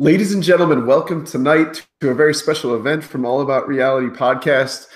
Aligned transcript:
Ladies 0.00 0.32
and 0.32 0.44
gentlemen, 0.44 0.86
welcome 0.86 1.26
tonight 1.26 1.84
to 2.00 2.10
a 2.10 2.14
very 2.14 2.32
special 2.32 2.76
event 2.76 3.02
from 3.02 3.24
All 3.24 3.40
About 3.40 3.66
Reality 3.66 4.06
podcast. 4.06 4.86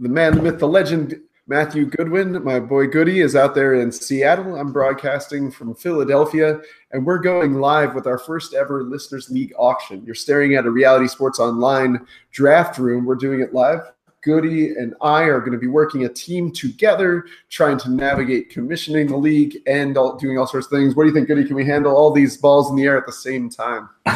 The 0.00 0.08
man, 0.08 0.34
the 0.34 0.42
myth, 0.42 0.58
the 0.58 0.66
legend, 0.66 1.20
Matthew 1.46 1.86
Goodwin, 1.86 2.42
my 2.42 2.58
boy 2.58 2.88
Goody, 2.88 3.20
is 3.20 3.36
out 3.36 3.54
there 3.54 3.74
in 3.74 3.92
Seattle. 3.92 4.56
I'm 4.56 4.72
broadcasting 4.72 5.52
from 5.52 5.76
Philadelphia, 5.76 6.58
and 6.90 7.06
we're 7.06 7.20
going 7.20 7.60
live 7.60 7.94
with 7.94 8.08
our 8.08 8.18
first 8.18 8.52
ever 8.52 8.82
Listeners 8.82 9.30
League 9.30 9.52
auction. 9.56 10.04
You're 10.04 10.16
staring 10.16 10.56
at 10.56 10.66
a 10.66 10.70
Reality 10.72 11.06
Sports 11.06 11.38
Online 11.38 12.04
draft 12.32 12.76
room. 12.76 13.04
We're 13.04 13.14
doing 13.14 13.42
it 13.42 13.54
live 13.54 13.82
Goody 14.22 14.70
and 14.70 14.94
I 15.00 15.22
are 15.22 15.40
going 15.40 15.52
to 15.52 15.58
be 15.58 15.66
working 15.66 16.04
a 16.04 16.08
team 16.08 16.52
together, 16.52 17.24
trying 17.48 17.78
to 17.78 17.90
navigate 17.90 18.50
commissioning 18.50 19.08
the 19.08 19.16
league 19.16 19.56
and 19.66 19.96
all, 19.96 20.16
doing 20.16 20.38
all 20.38 20.46
sorts 20.46 20.66
of 20.66 20.72
things. 20.72 20.94
What 20.94 21.04
do 21.04 21.08
you 21.08 21.14
think, 21.14 21.28
Goody? 21.28 21.44
Can 21.44 21.56
we 21.56 21.64
handle 21.64 21.96
all 21.96 22.10
these 22.10 22.36
balls 22.36 22.70
in 22.70 22.76
the 22.76 22.84
air 22.84 22.98
at 22.98 23.06
the 23.06 23.12
same 23.12 23.48
time? 23.48 23.88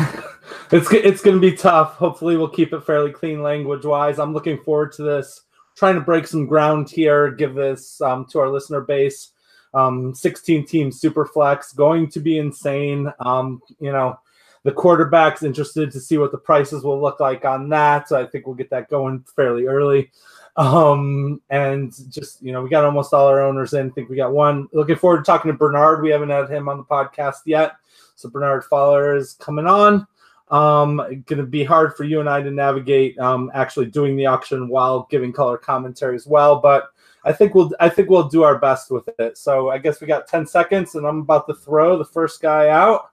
it's 0.70 0.92
it's 0.92 1.22
going 1.22 1.36
to 1.36 1.40
be 1.40 1.56
tough. 1.56 1.94
Hopefully, 1.94 2.36
we'll 2.36 2.48
keep 2.48 2.72
it 2.72 2.84
fairly 2.84 3.12
clean 3.12 3.42
language 3.42 3.84
wise. 3.84 4.18
I'm 4.18 4.34
looking 4.34 4.58
forward 4.62 4.92
to 4.92 5.02
this. 5.02 5.42
Trying 5.76 5.96
to 5.96 6.00
break 6.00 6.26
some 6.26 6.46
ground 6.46 6.88
here, 6.88 7.30
give 7.30 7.54
this 7.54 8.00
um, 8.00 8.26
to 8.26 8.38
our 8.38 8.48
listener 8.48 8.80
base. 8.80 9.32
Um, 9.72 10.14
16 10.14 10.66
team 10.66 10.92
super 10.92 11.26
flex 11.26 11.72
going 11.72 12.08
to 12.10 12.20
be 12.20 12.38
insane. 12.38 13.12
Um, 13.18 13.60
you 13.80 13.90
know, 13.90 14.16
the 14.64 14.72
quarterback's 14.72 15.42
interested 15.42 15.92
to 15.92 16.00
see 16.00 16.18
what 16.18 16.32
the 16.32 16.38
prices 16.38 16.82
will 16.82 17.00
look 17.00 17.20
like 17.20 17.44
on 17.44 17.68
that. 17.68 18.08
So 18.08 18.20
I 18.20 18.26
think 18.26 18.46
we'll 18.46 18.56
get 18.56 18.70
that 18.70 18.90
going 18.90 19.24
fairly 19.36 19.66
early. 19.66 20.10
Um, 20.56 21.40
and 21.50 21.92
just, 22.10 22.42
you 22.42 22.52
know, 22.52 22.62
we 22.62 22.70
got 22.70 22.84
almost 22.84 23.12
all 23.12 23.26
our 23.26 23.42
owners 23.42 23.74
in. 23.74 23.88
I 23.88 23.90
think 23.90 24.08
we 24.08 24.16
got 24.16 24.32
one. 24.32 24.68
Looking 24.72 24.96
forward 24.96 25.18
to 25.18 25.24
talking 25.24 25.50
to 25.50 25.56
Bernard. 25.56 26.02
We 26.02 26.10
haven't 26.10 26.30
had 26.30 26.48
him 26.48 26.68
on 26.68 26.78
the 26.78 26.84
podcast 26.84 27.40
yet. 27.44 27.72
So 28.16 28.30
Bernard 28.30 28.64
Fowler 28.64 29.14
is 29.14 29.34
coming 29.34 29.66
on. 29.66 30.06
Um, 30.50 30.96
going 30.96 31.38
to 31.38 31.44
be 31.44 31.64
hard 31.64 31.96
for 31.96 32.04
you 32.04 32.20
and 32.20 32.28
I 32.28 32.40
to 32.40 32.50
navigate 32.50 33.18
um, 33.18 33.50
actually 33.54 33.86
doing 33.86 34.16
the 34.16 34.26
auction 34.26 34.68
while 34.68 35.06
giving 35.10 35.32
color 35.32 35.58
commentary 35.58 36.14
as 36.14 36.26
well. 36.26 36.60
But 36.60 36.90
I 37.24 37.32
think 37.32 37.54
we'll 37.54 37.72
I 37.80 37.88
think 37.88 38.08
we'll 38.08 38.28
do 38.28 38.44
our 38.44 38.58
best 38.58 38.90
with 38.90 39.08
it. 39.18 39.36
So 39.36 39.70
I 39.70 39.78
guess 39.78 40.00
we 40.00 40.06
got 40.06 40.28
10 40.28 40.46
seconds 40.46 40.94
and 40.94 41.06
I'm 41.06 41.20
about 41.20 41.46
to 41.48 41.54
throw 41.54 41.98
the 41.98 42.04
first 42.04 42.40
guy 42.40 42.68
out. 42.68 43.10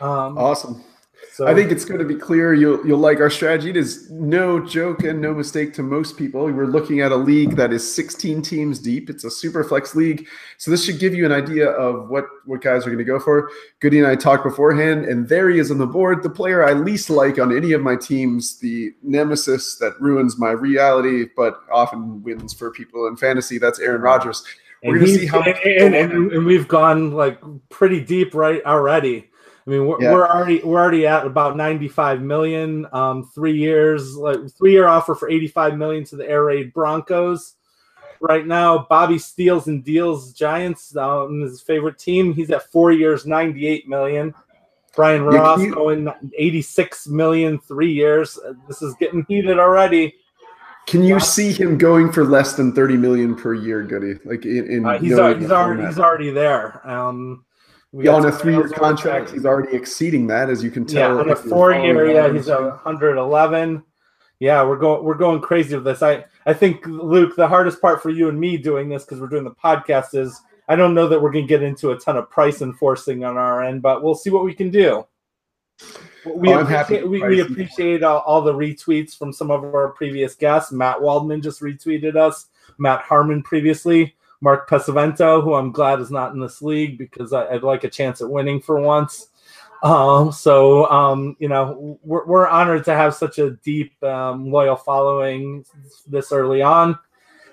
Um, 0.00 0.38
awesome. 0.38 0.84
So, 1.32 1.48
I 1.48 1.54
think 1.54 1.72
it's 1.72 1.84
going 1.84 1.98
to 1.98 2.04
be 2.04 2.14
clear. 2.14 2.54
You'll 2.54 2.86
you'll 2.86 2.98
like 2.98 3.18
our 3.18 3.30
strategy. 3.30 3.70
It 3.70 3.76
is 3.76 4.08
no 4.10 4.64
joke 4.64 5.02
and 5.02 5.20
no 5.20 5.34
mistake 5.34 5.74
to 5.74 5.82
most 5.82 6.16
people. 6.16 6.44
We're 6.44 6.66
looking 6.66 7.00
at 7.00 7.10
a 7.10 7.16
league 7.16 7.56
that 7.56 7.72
is 7.72 7.94
16 7.94 8.42
teams 8.42 8.78
deep. 8.78 9.10
It's 9.10 9.24
a 9.24 9.30
super 9.30 9.64
flex 9.64 9.96
league, 9.96 10.28
so 10.58 10.70
this 10.70 10.84
should 10.84 11.00
give 11.00 11.12
you 11.12 11.26
an 11.26 11.32
idea 11.32 11.70
of 11.70 12.08
what 12.08 12.26
what 12.44 12.62
guys 12.62 12.86
are 12.86 12.90
going 12.90 12.98
to 12.98 13.04
go 13.04 13.18
for. 13.18 13.50
Goody 13.80 13.98
and 13.98 14.06
I 14.06 14.14
talked 14.14 14.44
beforehand, 14.44 15.06
and 15.06 15.28
there 15.28 15.50
he 15.50 15.58
is 15.58 15.72
on 15.72 15.78
the 15.78 15.86
board. 15.86 16.22
The 16.22 16.30
player 16.30 16.64
I 16.64 16.72
least 16.72 17.10
like 17.10 17.38
on 17.40 17.56
any 17.56 17.72
of 17.72 17.82
my 17.82 17.96
teams, 17.96 18.60
the 18.60 18.92
nemesis 19.02 19.76
that 19.78 20.00
ruins 20.00 20.38
my 20.38 20.50
reality, 20.50 21.26
but 21.36 21.62
often 21.72 22.22
wins 22.22 22.52
for 22.52 22.70
people 22.70 23.08
in 23.08 23.16
fantasy. 23.16 23.58
That's 23.58 23.80
Aaron 23.80 24.02
Rodgers. 24.02 24.44
We're 24.84 24.98
going 24.98 25.06
to 25.10 25.18
see 25.18 25.26
how. 25.26 25.40
And, 25.42 25.94
and, 25.96 26.32
and 26.32 26.46
we've 26.46 26.68
gone 26.68 27.10
like 27.10 27.40
pretty 27.70 28.00
deep 28.00 28.34
right 28.34 28.64
already. 28.64 29.30
I 29.66 29.70
mean, 29.70 29.86
we're, 29.86 30.00
yeah. 30.00 30.12
we're 30.12 30.26
already 30.26 30.60
we're 30.62 30.78
already 30.80 31.06
at 31.06 31.26
about 31.26 31.56
95 31.56 32.20
million. 32.20 32.86
Um, 32.92 33.30
three 33.34 33.56
years, 33.56 34.14
like 34.14 34.38
three 34.50 34.72
year 34.72 34.86
offer 34.86 35.14
for 35.14 35.30
85 35.30 35.78
million 35.78 36.04
to 36.04 36.16
the 36.16 36.28
air 36.28 36.44
raid 36.44 36.72
Broncos. 36.74 37.54
Right 38.20 38.46
now, 38.46 38.86
Bobby 38.88 39.18
steals 39.18 39.66
and 39.66 39.84
deals 39.84 40.32
Giants, 40.32 40.96
um, 40.96 41.40
his 41.42 41.60
favorite 41.60 41.98
team. 41.98 42.32
He's 42.32 42.50
at 42.50 42.70
four 42.70 42.92
years, 42.92 43.26
98 43.26 43.88
million. 43.88 44.34
Brian 44.94 45.24
Ross 45.24 45.58
yeah, 45.58 45.66
you, 45.66 45.74
going 45.74 46.08
86 46.38 47.08
million, 47.08 47.58
three 47.58 47.92
years. 47.92 48.38
This 48.68 48.80
is 48.80 48.94
getting 48.94 49.24
heated 49.28 49.58
already. 49.58 50.14
Can 50.86 51.02
you 51.02 51.18
see 51.18 51.50
him 51.50 51.78
going 51.78 52.12
for 52.12 52.24
less 52.24 52.54
than 52.54 52.72
30 52.72 52.96
million 52.96 53.34
per 53.34 53.54
year, 53.54 53.82
Goody? 53.82 54.18
Like 54.24 54.44
in, 54.44 54.70
in 54.70 54.86
uh, 54.86 54.98
he's, 54.98 55.18
already, 55.18 55.40
he's 55.40 55.50
already 55.50 55.86
he's 55.86 55.98
already 55.98 56.30
there. 56.30 56.86
Um, 56.88 57.44
yeah, 57.96 58.12
on 58.12 58.26
a 58.26 58.32
three-year 58.32 58.68
contract, 58.68 59.30
he's 59.30 59.46
already 59.46 59.76
exceeding 59.76 60.26
that, 60.28 60.50
as 60.50 60.62
you 60.62 60.70
can 60.70 60.84
tell. 60.84 61.14
Yeah, 61.14 61.20
on 61.20 61.30
a 61.30 61.36
four-year, 61.36 62.10
yeah, 62.10 62.32
he's 62.32 62.48
a 62.48 62.60
111. 62.60 63.82
Yeah, 64.40 64.64
we're 64.64 64.76
going 64.76 65.04
we're 65.04 65.14
going 65.14 65.40
crazy 65.40 65.74
with 65.74 65.84
this. 65.84 66.02
I 66.02 66.24
I 66.46 66.52
think 66.52 66.86
Luke, 66.86 67.36
the 67.36 67.48
hardest 67.48 67.80
part 67.80 68.02
for 68.02 68.10
you 68.10 68.28
and 68.28 68.38
me 68.38 68.56
doing 68.56 68.88
this 68.88 69.04
because 69.04 69.20
we're 69.20 69.28
doing 69.28 69.44
the 69.44 69.54
podcast 69.54 70.14
is 70.14 70.40
I 70.68 70.76
don't 70.76 70.94
know 70.94 71.08
that 71.08 71.20
we're 71.20 71.30
going 71.30 71.44
to 71.44 71.48
get 71.48 71.62
into 71.62 71.90
a 71.90 71.98
ton 71.98 72.16
of 72.16 72.30
price 72.30 72.62
enforcing 72.62 73.24
on 73.24 73.36
our 73.36 73.62
end, 73.62 73.82
but 73.82 74.02
we'll 74.02 74.14
see 74.14 74.30
what 74.30 74.44
we 74.44 74.54
can 74.54 74.70
do. 74.70 75.06
We 76.24 76.52
oh, 76.54 76.60
appreciate, 76.60 77.08
we, 77.08 77.22
we, 77.22 77.40
appreciate 77.40 78.02
all, 78.02 78.20
all, 78.20 78.40
the 78.40 78.54
retweets 78.54 79.16
from 79.16 79.32
some 79.32 79.50
of 79.50 79.62
our 79.62 79.90
previous 79.90 80.34
guests. 80.34 80.72
Matt 80.72 81.02
Waldman 81.02 81.42
just 81.42 81.60
retweeted 81.60 82.16
us. 82.16 82.46
Matt 82.78 83.02
Harmon 83.02 83.42
previously. 83.42 84.16
Mark 84.44 84.68
Pesavento, 84.68 85.42
who 85.42 85.54
I'm 85.54 85.72
glad 85.72 86.00
is 86.00 86.10
not 86.10 86.34
in 86.34 86.38
this 86.38 86.60
league 86.60 86.98
because 86.98 87.32
I, 87.32 87.50
would 87.54 87.62
like 87.62 87.82
a 87.82 87.88
chance 87.88 88.20
at 88.20 88.28
winning 88.28 88.60
for 88.60 88.78
once. 88.78 89.28
Um, 89.82 90.32
so, 90.32 90.88
um, 90.90 91.34
you 91.38 91.48
know, 91.48 91.98
we're, 92.02 92.26
we're, 92.26 92.46
honored 92.46 92.84
to 92.84 92.94
have 92.94 93.14
such 93.14 93.38
a 93.38 93.52
deep, 93.64 94.02
um, 94.04 94.50
loyal 94.50 94.76
following 94.76 95.64
this 96.06 96.30
early 96.30 96.60
on. 96.60 96.98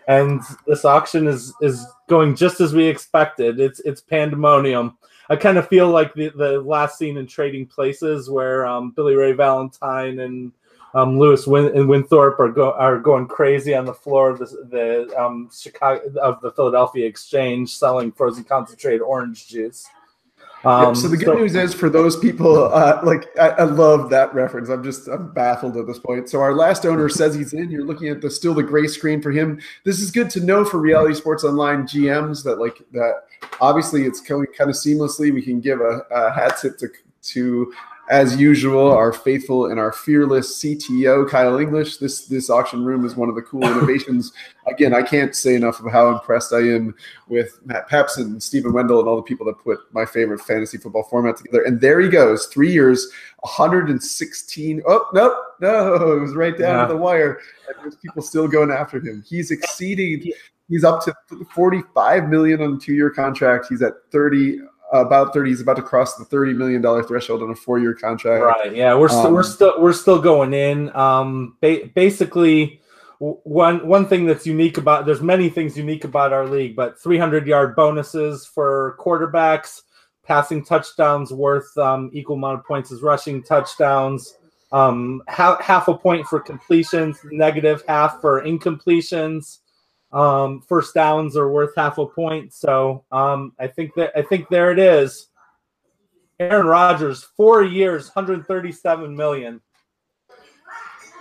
And 0.09 0.41
this 0.67 0.83
auction 0.83 1.27
is 1.27 1.53
is 1.61 1.85
going 2.09 2.35
just 2.35 2.59
as 2.59 2.73
we 2.73 2.85
expected. 2.87 3.59
It's 3.61 3.79
it's 3.81 4.01
pandemonium. 4.01 4.97
I 5.29 5.37
kind 5.37 5.57
of 5.57 5.69
feel 5.69 5.87
like 5.87 6.13
the, 6.13 6.29
the 6.29 6.59
last 6.59 6.97
scene 6.97 7.17
in 7.17 7.27
Trading 7.27 7.67
Places 7.67 8.29
where 8.29 8.65
um, 8.65 8.91
Billy 8.91 9.15
Ray 9.15 9.31
Valentine 9.31 10.19
and 10.19 10.51
um, 10.93 11.17
Lewis 11.17 11.47
Win- 11.47 11.75
and 11.75 11.87
Winthorpe 11.87 12.39
are, 12.39 12.51
go- 12.51 12.73
are 12.73 12.99
going 12.99 13.27
crazy 13.27 13.73
on 13.73 13.85
the 13.85 13.93
floor 13.93 14.29
of 14.31 14.39
the, 14.39 14.45
the 14.69 15.21
um, 15.21 15.49
Chicago 15.53 16.01
of 16.19 16.41
the 16.41 16.51
Philadelphia 16.51 17.07
Exchange 17.07 17.73
selling 17.75 18.11
frozen 18.11 18.43
concentrated 18.43 19.01
orange 19.01 19.47
juice. 19.47 19.87
Um, 20.63 20.93
so 20.93 21.07
the 21.07 21.17
good 21.17 21.25
so, 21.25 21.33
news 21.33 21.55
is 21.55 21.73
for 21.73 21.89
those 21.89 22.15
people, 22.15 22.65
uh, 22.71 23.01
like 23.03 23.27
I, 23.39 23.49
I, 23.49 23.63
love 23.63 24.11
that 24.11 24.31
reference. 24.31 24.69
I'm 24.69 24.83
just 24.83 25.07
I'm 25.07 25.33
baffled 25.33 25.75
at 25.75 25.87
this 25.87 25.97
point. 25.97 26.29
So 26.29 26.39
our 26.39 26.53
last 26.53 26.85
owner 26.85 27.09
says 27.09 27.33
he's 27.33 27.53
in. 27.53 27.71
You're 27.71 27.83
looking 27.83 28.09
at 28.09 28.21
the 28.21 28.29
still 28.29 28.53
the 28.53 28.61
gray 28.61 28.85
screen 28.85 29.23
for 29.23 29.31
him. 29.31 29.59
This 29.85 29.99
is 29.99 30.11
good 30.11 30.29
to 30.31 30.39
know 30.39 30.63
for 30.63 30.77
Reality 30.77 31.15
Sports 31.15 31.43
Online 31.43 31.83
GMs 31.83 32.43
that 32.43 32.59
like 32.59 32.79
that. 32.91 33.23
Obviously, 33.59 34.03
it's 34.03 34.21
going 34.21 34.45
kind 34.55 34.69
of 34.69 34.75
seamlessly. 34.75 35.33
We 35.33 35.41
can 35.41 35.61
give 35.61 35.81
a, 35.81 36.01
a 36.11 36.31
hat 36.31 36.59
tip 36.61 36.77
to 36.77 36.89
to 37.23 37.73
as 38.11 38.35
usual, 38.35 38.91
our 38.91 39.13
faithful 39.13 39.67
and 39.67 39.79
our 39.79 39.93
fearless 39.93 40.61
CTO, 40.61 41.29
Kyle 41.29 41.57
English. 41.57 41.95
This 41.95 42.27
this 42.27 42.49
auction 42.49 42.83
room 42.83 43.05
is 43.05 43.15
one 43.15 43.29
of 43.29 43.35
the 43.35 43.41
cool 43.41 43.63
innovations. 43.71 44.33
Again, 44.67 44.93
I 44.93 45.01
can't 45.01 45.33
say 45.33 45.55
enough 45.55 45.79
of 45.79 45.89
how 45.89 46.09
impressed 46.09 46.51
I 46.51 46.59
am 46.59 46.93
with 47.29 47.57
Matt 47.65 47.87
Peps 47.87 48.17
and 48.17 48.43
Stephen 48.43 48.73
Wendell, 48.73 48.99
and 48.99 49.07
all 49.07 49.15
the 49.15 49.21
people 49.21 49.45
that 49.45 49.63
put 49.63 49.79
my 49.93 50.05
favorite 50.05 50.41
fantasy 50.41 50.77
football 50.77 51.03
format 51.03 51.37
together. 51.37 51.63
And 51.63 51.79
there 51.79 52.01
he 52.01 52.09
goes, 52.09 52.47
three 52.47 52.71
years, 52.71 53.09
116. 53.39 54.83
Oh 54.85 55.05
no, 55.13 55.41
no, 55.61 56.11
it 56.11 56.19
was 56.19 56.35
right 56.35 56.57
down 56.57 56.75
yeah. 56.75 56.87
to 56.87 56.93
the 56.93 56.99
wire. 56.99 57.39
And 57.67 57.77
there's 57.81 57.95
people 57.95 58.21
still 58.21 58.47
going 58.47 58.71
after 58.71 58.99
him. 58.99 59.23
He's 59.25 59.51
exceeding. 59.51 60.33
He's 60.67 60.83
up 60.83 61.03
to 61.05 61.15
45 61.55 62.27
million 62.27 62.61
on 62.61 62.73
a 62.73 62.77
two-year 62.77 63.09
contract. 63.09 63.67
He's 63.69 63.81
at 63.81 63.93
30 64.11 64.59
about 64.91 65.33
30 65.33 65.49
he's 65.49 65.61
about 65.61 65.77
to 65.77 65.81
cross 65.81 66.15
the 66.15 66.25
30 66.25 66.53
million 66.53 66.81
dollar 66.81 67.01
threshold 67.03 67.41
on 67.41 67.49
a 67.49 67.55
four-year 67.55 67.93
contract. 67.93 68.43
Right 68.43 68.75
yeah 68.75 68.93
we're 68.93 69.07
still 69.07 69.27
um, 69.27 69.33
we're 69.33 69.43
still 69.43 69.81
we're 69.81 69.93
still 69.93 70.21
going 70.21 70.53
in. 70.53 70.95
Um 70.95 71.57
ba- 71.61 71.89
basically 71.95 72.81
one 73.19 73.85
one 73.87 74.07
thing 74.07 74.25
that's 74.25 74.47
unique 74.47 74.77
about 74.77 75.05
there's 75.05 75.21
many 75.21 75.47
things 75.47 75.77
unique 75.77 76.03
about 76.03 76.33
our 76.33 76.47
league 76.47 76.75
but 76.75 76.99
300 76.99 77.45
yard 77.45 77.75
bonuses 77.75 78.45
for 78.45 78.97
quarterbacks 78.99 79.83
passing 80.23 80.63
touchdowns 80.63 81.31
worth 81.31 81.77
um, 81.77 82.09
equal 82.13 82.35
amount 82.35 82.59
of 82.59 82.65
points 82.65 82.91
as 82.91 83.01
rushing 83.01 83.43
touchdowns 83.43 84.37
um 84.71 85.21
half, 85.27 85.61
half 85.61 85.87
a 85.87 85.95
point 85.95 86.25
for 86.25 86.39
completions 86.39 87.19
negative 87.31 87.83
half 87.87 88.19
for 88.21 88.43
incompletions 88.43 89.59
um, 90.13 90.61
first 90.67 90.93
downs 90.93 91.37
are 91.37 91.51
worth 91.51 91.73
half 91.75 91.97
a 91.97 92.05
point. 92.05 92.53
So 92.53 93.05
um, 93.11 93.53
I 93.59 93.67
think 93.67 93.93
that 93.95 94.11
I 94.15 94.21
think 94.21 94.49
there 94.49 94.71
it 94.71 94.79
is. 94.79 95.27
Aaron 96.39 96.65
Rodgers, 96.65 97.23
four 97.37 97.63
years, 97.63 98.07
137 98.07 99.15
million. 99.15 99.61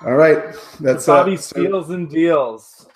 All 0.05 0.15
right, 0.15 0.57
that's 0.81 1.05
Bobby 1.05 1.35
uh, 1.35 1.39
steals 1.39 1.91
and 1.91 2.09
deals. 2.09 2.89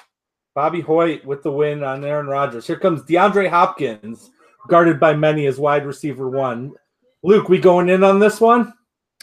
Bobby 0.54 0.80
Hoyt 0.80 1.24
with 1.24 1.42
the 1.42 1.50
win 1.50 1.82
on 1.84 2.04
Aaron 2.04 2.28
Rodgers. 2.28 2.66
Here 2.66 2.78
comes 2.78 3.02
DeAndre 3.02 3.50
Hopkins, 3.50 4.30
guarded 4.68 4.98
by 4.98 5.12
many 5.12 5.46
as 5.46 5.58
wide 5.58 5.84
receiver 5.84 6.30
one. 6.30 6.72
Luke, 7.22 7.48
we 7.48 7.58
going 7.58 7.90
in 7.90 8.02
on 8.04 8.20
this 8.20 8.40
one? 8.40 8.72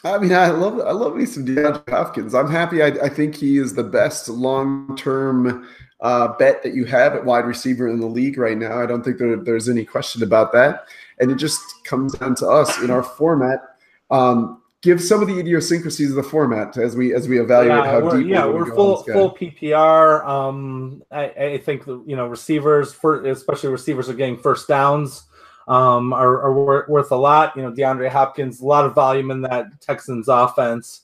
I 0.03 0.17
mean, 0.17 0.33
I 0.33 0.49
love 0.49 0.79
I 0.79 0.91
love 0.91 1.15
me 1.15 1.25
some 1.25 1.45
DeAndre 1.45 1.89
Hopkins. 1.89 2.35
I'm 2.35 2.49
happy. 2.49 2.83
I, 2.83 2.87
I 2.87 3.09
think 3.09 3.33
he 3.35 3.57
is 3.57 3.73
the 3.73 3.83
best 3.83 4.29
long 4.29 4.95
term 4.95 5.67
uh, 6.01 6.29
bet 6.37 6.63
that 6.63 6.73
you 6.73 6.85
have 6.85 7.13
at 7.13 7.23
wide 7.23 7.45
receiver 7.45 7.87
in 7.87 7.99
the 7.99 8.07
league 8.07 8.37
right 8.37 8.57
now. 8.57 8.81
I 8.81 8.85
don't 8.85 9.03
think 9.03 9.17
there, 9.17 9.35
there's 9.37 9.69
any 9.69 9.85
question 9.85 10.23
about 10.23 10.51
that. 10.53 10.85
And 11.19 11.31
it 11.31 11.35
just 11.35 11.61
comes 11.83 12.13
down 12.13 12.35
to 12.35 12.47
us 12.47 12.81
in 12.81 12.89
our 12.89 13.03
format. 13.03 13.59
Um, 14.09 14.61
give 14.81 15.01
some 15.01 15.21
of 15.21 15.27
the 15.27 15.39
idiosyncrasies 15.39 16.09
of 16.09 16.15
the 16.15 16.23
format 16.23 16.75
as 16.77 16.95
we 16.95 17.13
as 17.13 17.27
we 17.27 17.39
evaluate 17.39 17.85
yeah, 17.85 17.91
how 17.91 18.09
deep. 18.09 18.27
Yeah, 18.27 18.45
we're 18.47 18.73
full 18.73 19.03
full 19.03 19.35
PPR. 19.35 20.25
Um, 20.25 21.03
I, 21.11 21.25
I 21.29 21.57
think 21.59 21.85
you 21.85 22.15
know 22.15 22.27
receivers, 22.27 22.91
for, 22.93 23.23
especially 23.27 23.69
receivers, 23.69 24.09
are 24.09 24.13
getting 24.13 24.37
first 24.37 24.67
downs. 24.67 25.23
Um, 25.67 26.11
are, 26.11 26.41
are 26.41 26.87
worth 26.89 27.11
a 27.11 27.15
lot. 27.15 27.55
You 27.55 27.61
know, 27.61 27.71
DeAndre 27.71 28.09
Hopkins, 28.09 28.59
a 28.59 28.65
lot 28.65 28.85
of 28.85 28.95
volume 28.95 29.29
in 29.29 29.41
that 29.43 29.79
Texans 29.79 30.27
offense. 30.27 31.01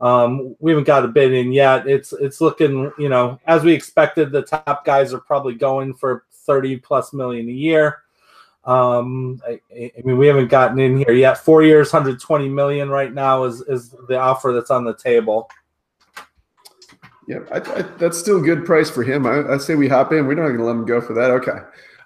Um, 0.00 0.56
we 0.60 0.70
haven't 0.70 0.86
got 0.86 1.04
a 1.04 1.08
bid 1.08 1.32
in 1.32 1.52
yet. 1.52 1.86
It's 1.86 2.12
it's 2.14 2.40
looking, 2.40 2.90
you 2.98 3.08
know, 3.08 3.38
as 3.46 3.62
we 3.62 3.72
expected. 3.72 4.32
The 4.32 4.42
top 4.42 4.84
guys 4.84 5.12
are 5.12 5.20
probably 5.20 5.54
going 5.54 5.94
for 5.94 6.24
thirty 6.32 6.76
plus 6.76 7.12
million 7.12 7.48
a 7.48 7.52
year. 7.52 7.98
Um, 8.64 9.40
I, 9.46 9.60
I, 9.74 10.02
mean, 10.04 10.18
we 10.18 10.26
haven't 10.26 10.48
gotten 10.48 10.78
in 10.78 10.98
here 10.98 11.12
yet. 11.12 11.38
Four 11.38 11.62
years, 11.62 11.92
120 11.92 12.48
million 12.48 12.90
right 12.90 13.12
now 13.12 13.44
is 13.44 13.62
is 13.62 13.94
the 14.08 14.18
offer 14.18 14.52
that's 14.52 14.70
on 14.70 14.84
the 14.84 14.94
table. 14.94 15.50
Yeah, 17.26 17.40
I, 17.52 17.60
that's 17.60 18.18
still 18.18 18.38
a 18.38 18.42
good 18.42 18.66
price 18.66 18.90
for 18.90 19.04
him. 19.04 19.24
I, 19.24 19.56
say 19.58 19.76
we 19.76 19.86
hop 19.86 20.12
in. 20.12 20.26
We're 20.26 20.34
not 20.34 20.48
going 20.48 20.58
to 20.58 20.64
let 20.64 20.72
him 20.72 20.84
go 20.84 21.00
for 21.00 21.14
that. 21.14 21.30
Okay. 21.30 21.58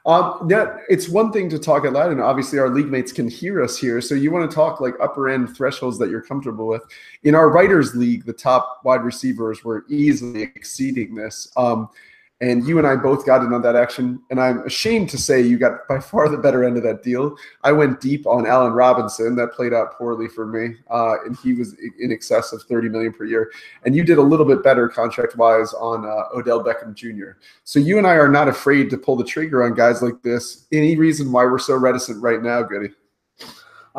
Um, 0.07 0.49
that 0.49 0.81
it's 0.91 1.09
one 1.09 1.33
thing 1.33 1.49
to 1.49 1.59
talk 1.59 1.87
out 1.87 1.95
loud, 1.95 2.13
and 2.13 2.21
obviously 2.21 2.59
our 2.59 2.69
league 2.69 2.91
mates 2.91 3.11
can 3.11 3.27
hear 3.27 3.63
us 3.63 3.79
here. 3.79 4.03
So 4.03 4.15
you 4.15 4.31
want 4.31 4.51
to 4.51 4.55
talk 4.55 4.81
like 4.81 4.95
upper 5.01 5.31
end 5.31 5.57
thresholds 5.57 5.99
that 5.99 6.11
you're 6.11 6.21
comfortable 6.21 6.67
with. 6.67 6.83
In 7.23 7.35
our 7.35 7.49
writers 7.49 7.95
league, 7.95 8.27
the 8.27 8.33
top 8.33 8.81
wide 8.85 9.03
receivers 9.03 9.65
were 9.65 9.87
easily 9.89 10.43
exceeding 10.43 11.15
this. 11.15 11.51
Um, 11.57 11.89
and 12.41 12.67
you 12.67 12.79
and 12.79 12.87
I 12.87 12.97
both 12.97 13.25
got 13.25 13.43
in 13.43 13.53
on 13.53 13.63
that 13.63 13.77
action. 13.77 14.21
And 14.31 14.41
I'm 14.41 14.59
ashamed 14.67 15.09
to 15.11 15.19
say 15.19 15.41
you 15.41 15.57
got 15.57 15.87
by 15.89 16.01
far 16.01 16.29
the 16.29 16.37
better 16.37 16.65
end 16.65 16.77
of 16.77 16.83
that 16.83 17.03
deal. 17.03 17.37
I 17.63 17.73
went 17.73 18.01
deep 18.01 18.27
on 18.27 18.47
Allen 18.47 18.73
Robinson. 18.73 19.37
That 19.37 19.53
played 19.53 19.73
out 19.73 19.97
poorly 19.97 20.29
for 20.29 20.47
me, 20.47 20.77
uh, 20.91 21.25
and 21.25 21.37
he 21.39 21.55
was 21.55 21.75
in 22.01 22.11
excess 22.11 22.53
of 22.53 22.63
30 22.65 22.89
million 22.89 23.13
per 23.13 23.25
year. 23.25 23.53
And 23.85 23.95
you 23.95 24.05
did 24.05 24.19
a 24.19 24.23
little 24.23 24.47
bit 24.47 24.63
better 24.63 24.89
contract 24.89 25.37
wise 25.37 25.73
on 25.75 26.05
uh, 26.05 26.37
Odell 26.37 26.63
Beckham 26.63 26.95
Jr. 26.95 27.39
So 27.63 27.79
you 27.79 27.99
and 27.99 28.07
I 28.07 28.15
are 28.15 28.29
not 28.29 28.49
afraid 28.49 28.91
to 28.91 28.99
pull 28.99 29.17
the 29.17 29.25
trigger 29.25 29.63
on 29.63 29.75
guys 29.75 30.03
like 30.03 30.23
this. 30.23 30.67
Any 30.73 30.97
reason 30.97 31.31
why 31.31 31.45
we're 31.45 31.59
so 31.59 31.77
reticent 31.77 32.23
right 32.23 32.43
now, 32.43 32.63
Goody? 32.63 32.91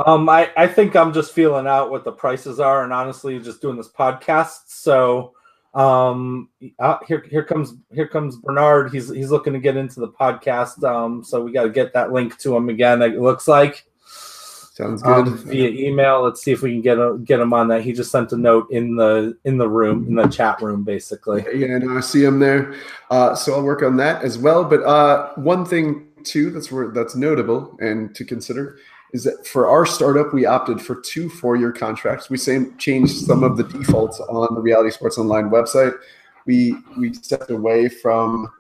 Um, 0.06 0.28
I, 0.28 0.52
I 0.58 0.68
think 0.68 0.94
I'm 0.94 1.14
just 1.14 1.32
feeling 1.32 1.68
out 1.68 1.90
what 1.90 2.04
the 2.04 2.12
prices 2.12 2.60
are, 2.60 2.84
and 2.84 2.92
honestly, 2.92 3.40
just 3.40 3.62
doing 3.62 3.78
this 3.78 3.88
podcast. 3.88 4.64
So 4.68 5.35
um, 5.76 6.50
uh, 6.80 6.98
here 7.08 7.26
here 7.30 7.44
comes 7.44 7.74
here 7.94 8.08
comes 8.08 8.38
Bernard. 8.38 8.92
He's 8.94 9.10
he's 9.10 9.30
looking 9.30 9.54
to 9.54 9.60
get 9.60 9.78
into 9.78 10.00
the 10.00 10.08
podcast. 10.08 10.84
Um, 10.84 11.24
so 11.24 11.44
we 11.44 11.52
got 11.52 11.64
to 11.64 11.70
get 11.70 11.94
that 11.94 12.12
link 12.12 12.38
to 12.40 12.56
him 12.56 12.70
again. 12.70 13.02
It 13.02 13.20
looks 13.20 13.48
like. 13.48 13.86
Sounds 14.08 15.02
good. 15.02 15.28
Um, 15.28 15.38
via 15.38 15.70
email. 15.70 16.22
Let's 16.22 16.42
see 16.42 16.52
if 16.52 16.62
we 16.62 16.74
can 16.74 16.82
get 16.82 16.98
a, 16.98 17.18
get 17.24 17.40
him 17.40 17.54
on 17.54 17.70
that. 17.70 17.82
He 17.82 17.94
just 17.94 18.12
sent 18.12 18.34
a 18.34 18.38
note 18.38 18.70
in 18.72 18.96
the 18.96 19.38
in 19.46 19.58
the 19.58 19.70
room 19.70 20.06
in 20.08 20.16
the 20.16 20.28
chat 20.28 20.62
room, 20.62 20.84
basically. 20.84 21.46
Yeah, 21.54 21.78
no, 21.78 21.98
I 21.98 22.02
see 22.02 22.24
him 22.24 22.40
there. 22.40 22.76
Uh, 23.10 23.36
so 23.36 23.54
I'll 23.54 23.64
work 23.64 23.84
on 23.84 23.96
that 23.98 24.24
as 24.24 24.38
well. 24.38 24.66
But 24.66 24.84
uh, 24.84 25.34
one 25.36 25.66
thing 25.66 26.08
too 26.26 26.50
that's 26.50 26.72
where 26.72 26.90
that's 26.90 27.16
notable 27.16 27.78
and 27.80 28.14
to 28.16 28.26
consider 28.26 28.80
is 29.16 29.24
that 29.24 29.48
for 29.48 29.70
our 29.70 29.86
startup, 29.86 30.34
we 30.34 30.46
opted 30.46 30.82
for 30.82 30.96
two 30.96 31.30
four-year 31.30 31.72
contracts. 31.72 32.30
We 32.30 32.38
same, 32.38 32.78
changed 32.78 33.16
some 33.26 33.44
of 33.44 33.56
the 33.56 33.64
defaults 33.64 34.20
on 34.20 34.54
the 34.54 34.62
Reality 34.62 34.92
Sports 34.92 35.18
Online 35.18 35.50
website. 35.50 35.94
We 36.46 36.76
we 36.98 37.14
stepped 37.14 37.50
away 37.50 37.88
from 37.88 38.52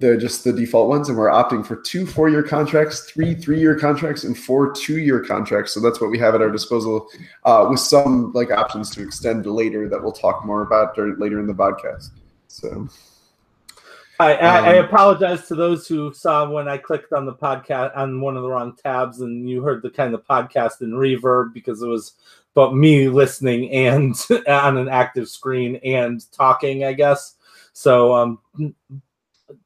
the 0.00 0.16
just 0.16 0.42
the 0.42 0.52
default 0.52 0.88
ones, 0.88 1.08
and 1.08 1.16
we're 1.16 1.30
opting 1.30 1.64
for 1.64 1.76
two 1.76 2.04
four-year 2.04 2.42
contracts, 2.42 3.08
three 3.10 3.36
three-year 3.36 3.78
contracts, 3.78 4.24
and 4.24 4.36
four 4.36 4.72
two-year 4.72 5.20
contracts. 5.24 5.72
So 5.72 5.78
that's 5.78 6.00
what 6.00 6.10
we 6.10 6.18
have 6.18 6.34
at 6.34 6.42
our 6.42 6.50
disposal, 6.50 7.06
uh, 7.44 7.68
with 7.70 7.78
some 7.78 8.32
like 8.32 8.50
options 8.50 8.90
to 8.96 9.02
extend 9.02 9.46
later 9.46 9.88
that 9.88 10.02
we'll 10.02 10.18
talk 10.26 10.44
more 10.44 10.62
about 10.62 10.96
during, 10.96 11.16
later 11.20 11.38
in 11.38 11.46
the 11.46 11.54
podcast. 11.54 12.10
So. 12.48 12.88
I, 14.20 14.34
I, 14.34 14.58
um, 14.58 14.64
I, 14.66 14.72
apologize 14.74 15.48
to 15.48 15.54
those 15.54 15.88
who 15.88 16.12
saw 16.12 16.48
when 16.48 16.68
I 16.68 16.76
clicked 16.76 17.12
on 17.12 17.24
the 17.24 17.34
podcast 17.34 17.96
on 17.96 18.20
one 18.20 18.36
of 18.36 18.42
the 18.42 18.50
wrong 18.50 18.76
tabs 18.76 19.20
and 19.20 19.48
you 19.48 19.62
heard 19.62 19.82
the 19.82 19.90
kind 19.90 20.14
of 20.14 20.26
podcast 20.26 20.82
in 20.82 20.92
reverb 20.92 21.54
because 21.54 21.82
it 21.82 21.88
was 21.88 22.12
but 22.52 22.74
me 22.74 23.08
listening 23.08 23.70
and 23.70 24.14
on 24.48 24.76
an 24.76 24.88
active 24.88 25.28
screen 25.28 25.76
and 25.84 26.30
talking, 26.32 26.84
I 26.84 26.92
guess. 26.92 27.36
So 27.72 28.14
um 28.14 28.38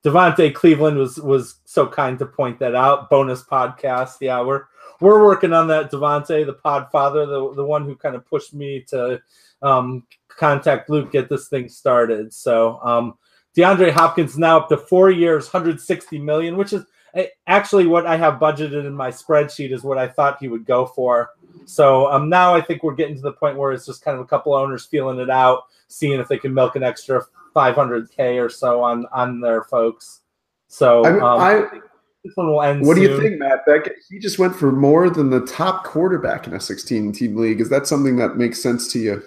Devonte 0.03 0.55
Cleveland 0.55 0.99
was 0.99 1.19
was 1.19 1.57
so 1.65 1.87
kind 1.87 2.19
to 2.19 2.27
point 2.27 2.59
that 2.61 2.75
out. 2.75 3.11
Bonus 3.11 3.43
podcast. 3.43 4.17
Yeah, 4.21 4.41
we're 4.43 4.65
we're 5.01 5.25
working 5.25 5.53
on 5.53 5.67
that. 5.69 5.91
Devonte, 5.91 6.47
the 6.47 6.55
Podfather, 6.65 7.27
the 7.27 7.55
the 7.57 7.65
one 7.65 7.85
who 7.85 7.97
kind 7.97 8.15
of 8.15 8.27
pushed 8.27 8.55
me 8.55 8.85
to 8.89 9.21
um, 9.63 10.07
contact 10.29 10.89
Luke, 10.89 11.13
get 11.13 11.29
this 11.29 11.49
thing 11.49 11.69
started. 11.69 12.33
So 12.33 12.79
um, 12.83 13.19
DeAndre 13.57 13.91
Hopkins 13.91 14.37
now 14.37 14.59
up 14.59 14.69
to 14.69 14.77
four 14.77 15.11
years, 15.11 15.45
160 15.45 16.19
million, 16.19 16.57
which 16.57 16.73
is 16.73 16.85
eh, 17.15 17.27
actually 17.47 17.87
what 17.87 18.07
I 18.07 18.17
have 18.17 18.35
budgeted 18.35 18.87
in 18.87 18.95
my 18.95 19.11
spreadsheet 19.11 19.73
is 19.73 19.83
what 19.83 19.99
I 19.99 20.09
thought 20.09 20.39
he 20.41 20.49
would 20.49 20.67
go 20.67 20.87
for. 20.87 21.31
So 21.65 22.11
um, 22.11 22.29
now 22.29 22.55
I 22.55 22.61
think 22.61 22.83
we're 22.83 22.95
getting 22.95 23.17
to 23.17 23.23
the 23.23 23.33
point 23.33 23.57
where 23.57 23.73
it's 23.73 23.87
just 23.87 24.05
kind 24.05 24.17
of 24.17 24.25
a 24.25 24.27
couple 24.27 24.55
owners 24.55 24.85
feeling 24.85 25.19
it 25.19 25.31
out, 25.31 25.65
seeing 25.89 26.19
if 26.19 26.29
they 26.29 26.39
can 26.39 26.53
milk 26.53 26.77
an 26.77 26.83
extra 26.83 27.23
500k 27.55 28.45
or 28.45 28.49
so 28.49 28.83
on 28.83 29.07
on 29.13 29.41
their 29.41 29.63
folks. 29.63 30.21
So 30.67 31.05
I, 31.05 31.11
um, 31.13 31.41
I 31.41 31.81
this 32.25 32.35
one 32.37 32.49
will 32.49 32.63
end. 32.63 32.85
What 32.85 32.97
soon. 32.97 33.07
do 33.07 33.11
you 33.13 33.21
think, 33.21 33.39
Matt? 33.39 33.65
That 33.67 33.93
he 34.09 34.19
just 34.19 34.39
went 34.39 34.57
for 34.57 34.73
more 34.73 35.11
than 35.11 35.31
the 35.31 35.47
top 35.47 35.85
quarterback 35.85 36.47
in 36.47 36.55
a 36.55 36.61
16 36.61 37.13
team 37.13 37.37
league. 37.37 37.61
Is 37.61 37.69
that 37.69 37.87
something 37.87 38.17
that 38.17 38.37
makes 38.37 38.63
sense 38.63 38.91
to 38.93 38.99
you 38.99 39.23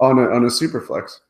on 0.00 0.18
a 0.18 0.28
on 0.28 0.44
a 0.44 0.50
super 0.50 0.80
flex? 0.80 1.20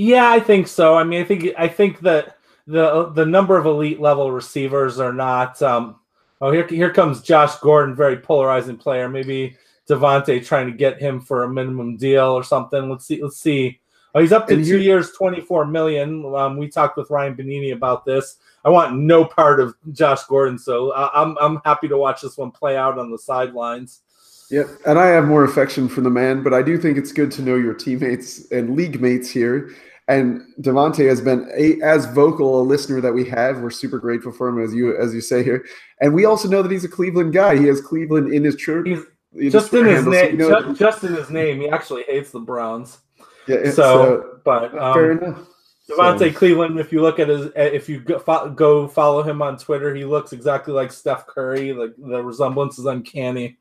Yeah, 0.00 0.30
I 0.30 0.40
think 0.40 0.66
so. 0.66 0.94
I 0.94 1.04
mean, 1.04 1.20
I 1.20 1.24
think 1.24 1.48
I 1.58 1.68
think 1.68 2.00
that 2.00 2.38
the 2.66 3.10
the 3.10 3.26
number 3.26 3.58
of 3.58 3.66
elite 3.66 4.00
level 4.00 4.32
receivers 4.32 4.98
are 4.98 5.12
not. 5.12 5.60
Um, 5.60 5.96
oh, 6.40 6.50
here 6.50 6.66
here 6.66 6.90
comes 6.90 7.20
Josh 7.20 7.56
Gordon, 7.56 7.94
very 7.94 8.16
polarizing 8.16 8.78
player. 8.78 9.10
Maybe 9.10 9.58
Devonte 9.86 10.42
trying 10.42 10.68
to 10.68 10.72
get 10.72 11.02
him 11.02 11.20
for 11.20 11.42
a 11.42 11.52
minimum 11.52 11.98
deal 11.98 12.28
or 12.28 12.42
something. 12.42 12.88
Let's 12.88 13.04
see. 13.04 13.22
Let's 13.22 13.36
see. 13.36 13.78
Oh, 14.14 14.22
he's 14.22 14.32
up 14.32 14.48
to 14.48 14.54
and 14.54 14.64
two 14.64 14.80
years, 14.80 15.12
twenty 15.12 15.42
four 15.42 15.66
million. 15.66 16.24
Um, 16.34 16.56
we 16.56 16.68
talked 16.68 16.96
with 16.96 17.10
Ryan 17.10 17.36
Benini 17.36 17.74
about 17.74 18.06
this. 18.06 18.38
I 18.64 18.70
want 18.70 18.96
no 18.96 19.26
part 19.26 19.60
of 19.60 19.74
Josh 19.92 20.24
Gordon, 20.24 20.58
so 20.58 20.94
I'm 20.94 21.36
I'm 21.38 21.60
happy 21.62 21.88
to 21.88 21.98
watch 21.98 22.22
this 22.22 22.38
one 22.38 22.52
play 22.52 22.74
out 22.74 22.98
on 22.98 23.10
the 23.10 23.18
sidelines. 23.18 24.00
Yep, 24.50 24.66
and 24.86 24.98
I 24.98 25.08
have 25.08 25.26
more 25.26 25.44
affection 25.44 25.90
for 25.90 26.00
the 26.00 26.10
man, 26.10 26.42
but 26.42 26.54
I 26.54 26.62
do 26.62 26.78
think 26.78 26.96
it's 26.96 27.12
good 27.12 27.30
to 27.32 27.42
know 27.42 27.56
your 27.56 27.74
teammates 27.74 28.50
and 28.50 28.74
league 28.74 28.98
mates 28.98 29.28
here 29.28 29.70
and 30.10 30.42
Devonte 30.60 31.08
has 31.08 31.20
been 31.20 31.48
a, 31.56 31.80
as 31.82 32.06
vocal 32.06 32.60
a 32.60 32.64
listener 32.64 33.00
that 33.00 33.12
we 33.12 33.24
have. 33.26 33.60
We're 33.60 33.70
super 33.70 33.98
grateful 33.98 34.32
for 34.32 34.48
him, 34.48 34.62
as 34.62 34.74
you 34.74 34.96
as 34.96 35.14
you 35.14 35.20
say 35.20 35.44
here. 35.44 35.64
And 36.00 36.12
we 36.12 36.24
also 36.24 36.48
know 36.48 36.62
that 36.62 36.72
he's 36.72 36.84
a 36.84 36.88
Cleveland 36.88 37.32
guy. 37.32 37.56
He 37.56 37.66
has 37.66 37.80
Cleveland 37.80 38.34
in 38.34 38.42
his 38.42 38.56
church. 38.56 38.88
Just 39.38 39.72
in 39.72 39.86
his 39.86 40.04
name. 40.06 40.40
So 40.40 40.62
just, 40.62 40.78
just, 40.78 41.04
in 41.04 41.14
his 41.14 41.30
name, 41.30 41.60
he 41.60 41.68
actually 41.68 42.02
hates 42.02 42.32
the 42.32 42.40
Browns. 42.40 42.98
Yeah. 43.46 43.70
So, 43.70 43.72
so 43.72 44.40
but 44.44 44.76
um, 44.76 44.94
fair 44.94 45.12
enough. 45.12 45.46
Devonte 45.88 46.32
so. 46.32 46.32
Cleveland, 46.32 46.80
if 46.80 46.90
you 46.92 47.02
look 47.02 47.20
at 47.20 47.28
his, 47.28 47.52
if 47.54 47.88
you 47.88 48.00
go, 48.00 48.50
go 48.50 48.88
follow 48.88 49.22
him 49.22 49.40
on 49.42 49.56
Twitter, 49.56 49.94
he 49.94 50.04
looks 50.04 50.32
exactly 50.32 50.74
like 50.74 50.90
Steph 50.90 51.26
Curry. 51.28 51.72
Like 51.72 51.94
the 51.96 52.20
resemblance 52.20 52.80
is 52.80 52.86
uncanny. 52.86 53.58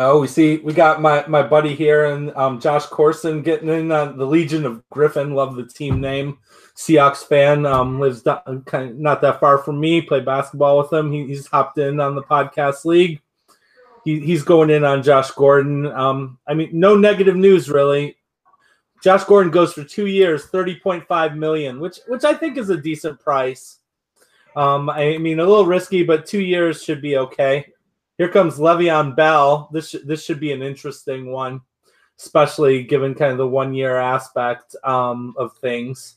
Oh, 0.00 0.20
we 0.20 0.28
see 0.28 0.58
we 0.58 0.72
got 0.72 1.02
my 1.02 1.26
my 1.26 1.42
buddy 1.42 1.74
here 1.74 2.06
and 2.06 2.30
um, 2.36 2.60
Josh 2.60 2.86
Corson 2.86 3.42
getting 3.42 3.68
in 3.68 3.90
uh, 3.90 4.12
the 4.12 4.24
Legion 4.24 4.64
of 4.64 4.88
Griffin. 4.90 5.34
Love 5.34 5.56
the 5.56 5.66
team 5.66 6.00
name. 6.00 6.38
Seahawks 6.76 7.26
fan 7.26 7.66
um, 7.66 7.98
lives 7.98 8.22
kind 8.22 8.90
of 8.90 8.96
not 8.96 9.20
that 9.22 9.40
far 9.40 9.58
from 9.58 9.80
me. 9.80 10.00
Play 10.00 10.20
basketball 10.20 10.78
with 10.78 10.92
him. 10.92 11.10
He, 11.10 11.26
he's 11.26 11.48
hopped 11.48 11.78
in 11.78 11.98
on 11.98 12.14
the 12.14 12.22
podcast 12.22 12.84
league. 12.84 13.20
He, 14.04 14.20
he's 14.20 14.44
going 14.44 14.70
in 14.70 14.84
on 14.84 15.02
Josh 15.02 15.32
Gordon. 15.32 15.86
Um, 15.88 16.38
I 16.46 16.54
mean, 16.54 16.70
no 16.72 16.94
negative 16.96 17.34
news 17.34 17.68
really. 17.68 18.18
Josh 19.02 19.24
Gordon 19.24 19.50
goes 19.50 19.72
for 19.72 19.82
two 19.82 20.06
years, 20.06 20.46
thirty 20.46 20.78
point 20.78 21.08
five 21.08 21.36
million, 21.36 21.80
which 21.80 21.98
which 22.06 22.22
I 22.22 22.34
think 22.34 22.56
is 22.56 22.70
a 22.70 22.76
decent 22.76 23.18
price. 23.18 23.78
Um, 24.54 24.88
I 24.90 25.18
mean, 25.18 25.40
a 25.40 25.44
little 25.44 25.66
risky, 25.66 26.04
but 26.04 26.24
two 26.24 26.40
years 26.40 26.84
should 26.84 27.02
be 27.02 27.16
okay. 27.16 27.72
Here 28.18 28.28
comes 28.28 28.58
Le'Veon 28.58 29.14
Bell. 29.14 29.70
This 29.72 29.94
this 30.04 30.24
should 30.24 30.40
be 30.40 30.52
an 30.52 30.60
interesting 30.60 31.30
one, 31.30 31.60
especially 32.18 32.82
given 32.82 33.14
kind 33.14 33.32
of 33.32 33.38
the 33.38 33.48
one 33.48 33.72
year 33.72 33.96
aspect 33.96 34.74
um, 34.84 35.34
of 35.38 35.56
things. 35.58 36.16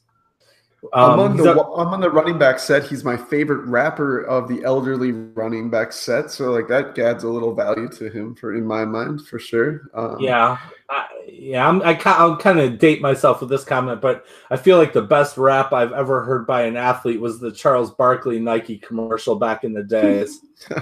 Um, 0.94 1.12
among 1.12 1.38
the 1.38 1.64
among 1.64 2.00
the 2.00 2.10
running 2.10 2.40
back 2.40 2.58
set, 2.58 2.84
he's 2.84 3.04
my 3.04 3.16
favorite 3.16 3.68
rapper 3.68 4.22
of 4.24 4.48
the 4.48 4.64
elderly 4.64 5.12
running 5.12 5.70
back 5.70 5.94
set. 5.94 6.32
So 6.32 6.52
like 6.52 6.68
that 6.70 6.98
adds 6.98 7.24
a 7.24 7.30
little 7.30 7.54
value 7.54 7.88
to 7.90 8.10
him 8.10 8.34
for 8.34 8.56
in 8.56 8.66
my 8.66 8.84
mind 8.84 9.28
for 9.28 9.38
sure. 9.38 9.92
Um, 9.94 10.18
yeah, 10.20 10.58
I, 10.90 11.08
yeah. 11.28 11.70
I'm 11.70 11.84
I, 11.84 12.02
I'll 12.06 12.36
kind 12.36 12.60
of 12.60 12.80
date 12.80 13.00
myself 13.00 13.42
with 13.42 13.50
this 13.52 13.64
comment, 13.64 14.02
but 14.02 14.26
I 14.50 14.58
feel 14.58 14.80
like 14.80 14.92
the 14.92 15.04
best 15.04 15.38
rap 15.38 15.72
I've 15.72 15.94
ever 15.94 16.24
heard 16.24 16.48
by 16.48 16.64
an 16.64 16.78
athlete 16.78 17.22
was 17.22 17.40
the 17.40 17.52
Charles 17.52 17.92
Barkley 17.92 18.40
Nike 18.40 18.80
commercial 18.80 19.36
back 19.36 19.64
in 19.64 19.74
the 19.74 19.84
days. 19.84 20.40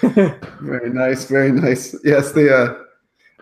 very 0.00 0.90
nice, 0.90 1.24
very 1.26 1.52
nice. 1.52 1.94
Yes, 2.04 2.32
the. 2.32 2.54
Uh, 2.54 2.84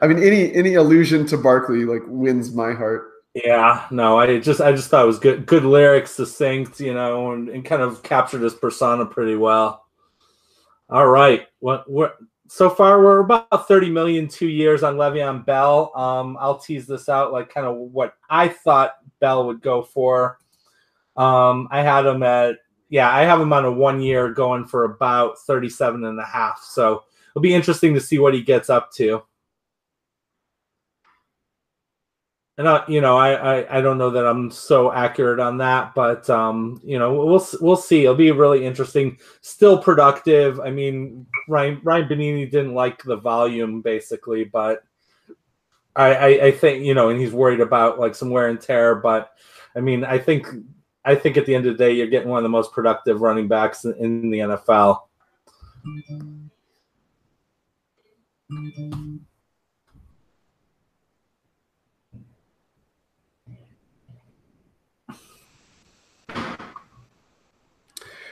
I 0.02 0.06
mean, 0.06 0.22
any 0.22 0.52
any 0.54 0.74
allusion 0.74 1.26
to 1.26 1.36
Barkley 1.36 1.84
like 1.84 2.02
wins 2.06 2.54
my 2.54 2.72
heart. 2.72 3.10
Yeah, 3.34 3.86
no, 3.90 4.18
I 4.18 4.38
just 4.40 4.60
I 4.60 4.72
just 4.72 4.90
thought 4.90 5.04
it 5.04 5.06
was 5.06 5.18
good 5.18 5.46
good 5.46 5.64
lyrics, 5.64 6.12
succinct, 6.12 6.80
you 6.80 6.94
know, 6.94 7.32
and, 7.32 7.48
and 7.48 7.64
kind 7.64 7.82
of 7.82 8.02
captured 8.02 8.42
his 8.42 8.54
persona 8.54 9.06
pretty 9.06 9.36
well. 9.36 9.86
All 10.88 11.06
right. 11.06 11.46
What 11.60 11.88
what 11.88 12.16
so 12.48 12.68
far 12.68 13.00
we're 13.00 13.20
about 13.20 13.68
30 13.68 13.90
million 13.90 14.26
two 14.26 14.48
years 14.48 14.82
on 14.82 14.96
Le'Veon 14.96 15.46
Bell. 15.46 15.92
Um, 15.96 16.36
I'll 16.40 16.58
tease 16.58 16.84
this 16.84 17.08
out 17.08 17.32
like 17.32 17.54
kind 17.54 17.66
of 17.66 17.76
what 17.76 18.14
I 18.28 18.48
thought 18.48 18.94
Bell 19.20 19.46
would 19.46 19.60
go 19.60 19.82
for. 19.82 20.38
Um, 21.16 21.68
I 21.70 21.82
had 21.82 22.06
him 22.06 22.24
at 22.24 22.56
yeah, 22.90 23.10
I 23.10 23.22
have 23.22 23.40
him 23.40 23.52
on 23.52 23.64
a 23.64 23.72
one 23.72 24.00
year 24.00 24.28
going 24.32 24.66
for 24.66 24.84
about 24.84 25.38
37 25.38 26.04
and 26.04 26.18
a 26.18 26.24
half. 26.24 26.62
So 26.62 27.04
it'll 27.30 27.42
be 27.42 27.54
interesting 27.54 27.94
to 27.94 28.00
see 28.00 28.18
what 28.18 28.34
he 28.34 28.42
gets 28.42 28.68
up 28.68 28.92
to. 28.94 29.22
and 32.60 32.68
I, 32.68 32.84
you 32.88 33.00
know, 33.00 33.16
I, 33.16 33.60
I, 33.60 33.78
I 33.78 33.80
don't 33.80 33.96
know 33.96 34.10
that 34.10 34.26
I'm 34.26 34.50
so 34.50 34.92
accurate 34.92 35.40
on 35.40 35.56
that, 35.58 35.94
but 35.94 36.28
um, 36.28 36.78
you 36.84 36.98
know, 36.98 37.24
we'll 37.24 37.46
we'll 37.62 37.74
see. 37.74 38.02
It'll 38.02 38.14
be 38.14 38.32
really 38.32 38.66
interesting. 38.66 39.18
Still 39.40 39.82
productive. 39.82 40.60
I 40.60 40.70
mean, 40.70 41.26
Ryan 41.48 41.80
Ryan 41.82 42.06
Benini 42.06 42.50
didn't 42.50 42.74
like 42.74 43.02
the 43.02 43.16
volume 43.16 43.80
basically, 43.80 44.44
but 44.44 44.82
I, 45.96 46.14
I, 46.14 46.26
I 46.48 46.50
think 46.50 46.84
you 46.84 46.92
know, 46.92 47.08
and 47.08 47.18
he's 47.18 47.32
worried 47.32 47.60
about 47.60 47.98
like 47.98 48.14
some 48.14 48.28
wear 48.28 48.48
and 48.48 48.60
tear. 48.60 48.94
But 48.96 49.30
I 49.74 49.80
mean, 49.80 50.04
I 50.04 50.18
think 50.18 50.46
I 51.04 51.14
think 51.14 51.36
at 51.36 51.46
the 51.46 51.54
end 51.54 51.66
of 51.66 51.76
the 51.76 51.84
day, 51.84 51.92
you're 51.92 52.06
getting 52.06 52.28
one 52.28 52.38
of 52.38 52.42
the 52.42 52.50
most 52.50 52.72
productive 52.72 53.22
running 53.22 53.48
backs 53.48 53.84
in, 53.84 54.30
the 54.30 54.38
NFL. 54.38 55.02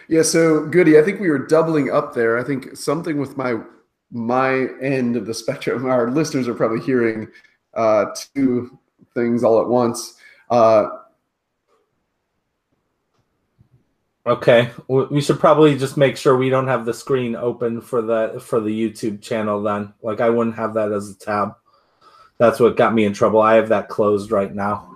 Yeah, 0.08 0.22
so 0.22 0.66
Goody, 0.66 0.98
I 0.98 1.02
think 1.02 1.20
we 1.20 1.30
were 1.30 1.38
doubling 1.38 1.90
up 1.90 2.14
there. 2.14 2.38
I 2.38 2.44
think 2.44 2.76
something 2.76 3.18
with 3.18 3.36
my 3.36 3.60
my 4.10 4.68
end 4.80 5.16
of 5.16 5.26
the 5.26 5.34
spectrum. 5.34 5.84
Our 5.86 6.10
listeners 6.10 6.48
are 6.48 6.54
probably 6.54 6.80
hearing 6.80 7.28
uh, 7.74 8.06
two 8.34 8.78
things 9.14 9.44
all 9.44 9.60
at 9.60 9.68
once. 9.68 10.16
Uh, 10.50 10.88
okay, 14.28 14.70
we 14.86 15.20
should 15.20 15.40
probably 15.40 15.76
just 15.76 15.96
make 15.96 16.16
sure 16.16 16.36
we 16.36 16.50
don't 16.50 16.68
have 16.68 16.84
the 16.84 16.94
screen 16.94 17.34
open 17.34 17.80
for 17.80 18.02
the 18.02 18.40
for 18.40 18.60
the 18.60 18.70
YouTube 18.70 19.20
channel. 19.22 19.62
Then, 19.62 19.92
like, 20.02 20.20
I 20.20 20.30
wouldn't 20.30 20.56
have 20.56 20.74
that 20.74 20.92
as 20.92 21.10
a 21.10 21.18
tab. 21.18 21.54
That's 22.38 22.60
what 22.60 22.76
got 22.76 22.94
me 22.94 23.04
in 23.04 23.12
trouble. 23.12 23.40
I 23.40 23.54
have 23.54 23.68
that 23.70 23.88
closed 23.88 24.30
right 24.30 24.54
now. 24.54 24.87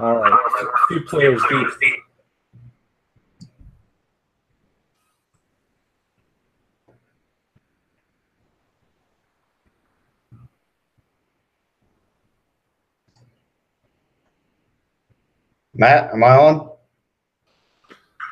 All 0.00 0.16
right, 0.16 0.32
a 0.32 0.86
few 0.88 1.02
players 1.02 1.42
deep. 1.50 1.66
Matt, 15.74 16.14
am 16.14 16.24
I 16.24 16.34
on? 16.34 16.70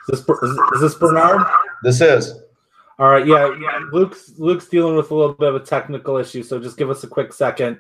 Is 0.09 0.25
this, 0.25 0.39
is 0.73 0.81
this 0.81 0.95
Bernard? 0.95 1.47
This 1.83 2.01
is. 2.01 2.33
All 2.99 3.11
right, 3.11 3.27
yeah, 3.27 3.55
yeah. 3.61 3.81
Luke's 3.93 4.33
Luke's 4.39 4.69
dealing 4.69 4.97
with 4.97 5.11
a 5.11 5.15
little 5.15 5.35
bit 5.35 5.51
of 5.51 5.55
a 5.57 5.61
technical 5.61 6.17
issue, 6.17 6.43
so 6.43 6.59
just 6.59 6.79
give 6.79 6.89
us 6.89 7.05
a 7.05 7.09
quick 7.09 7.33
second. 7.33 7.79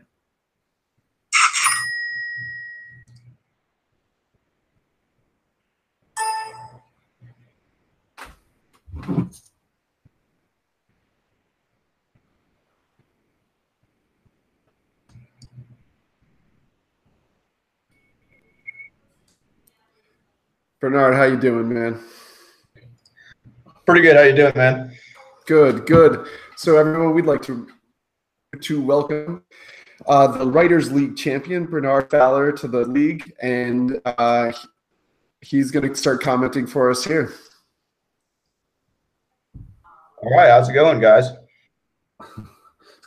Bernard, 20.89 21.17
how 21.17 21.25
you 21.25 21.37
doing, 21.37 21.69
man? 21.69 22.01
Pretty 23.85 24.01
good. 24.01 24.17
How 24.17 24.23
you 24.23 24.35
doing, 24.35 24.57
man? 24.57 24.97
Good, 25.45 25.85
good. 25.85 26.27
So 26.57 26.79
everyone, 26.79 27.13
we'd 27.15 27.27
like 27.27 27.43
to 27.43 27.69
to 28.63 28.81
welcome 28.81 29.45
uh, 30.07 30.29
the 30.29 30.47
Writers 30.47 30.91
League 30.91 31.15
champion 31.15 31.67
Bernard 31.67 32.11
Fowler 32.11 32.53
to 32.53 32.67
the 32.67 32.87
league, 32.87 33.31
and 33.43 34.01
uh, 34.07 34.51
he's 35.43 35.71
going 35.71 35.87
to 35.87 35.95
start 35.95 36.23
commenting 36.23 36.67
for 36.67 36.91
us 36.91 37.05
here. 37.05 37.35
All 40.23 40.35
right, 40.35 40.49
how's 40.49 40.71
it 40.71 40.73
going, 40.73 41.01
guys? 41.01 41.29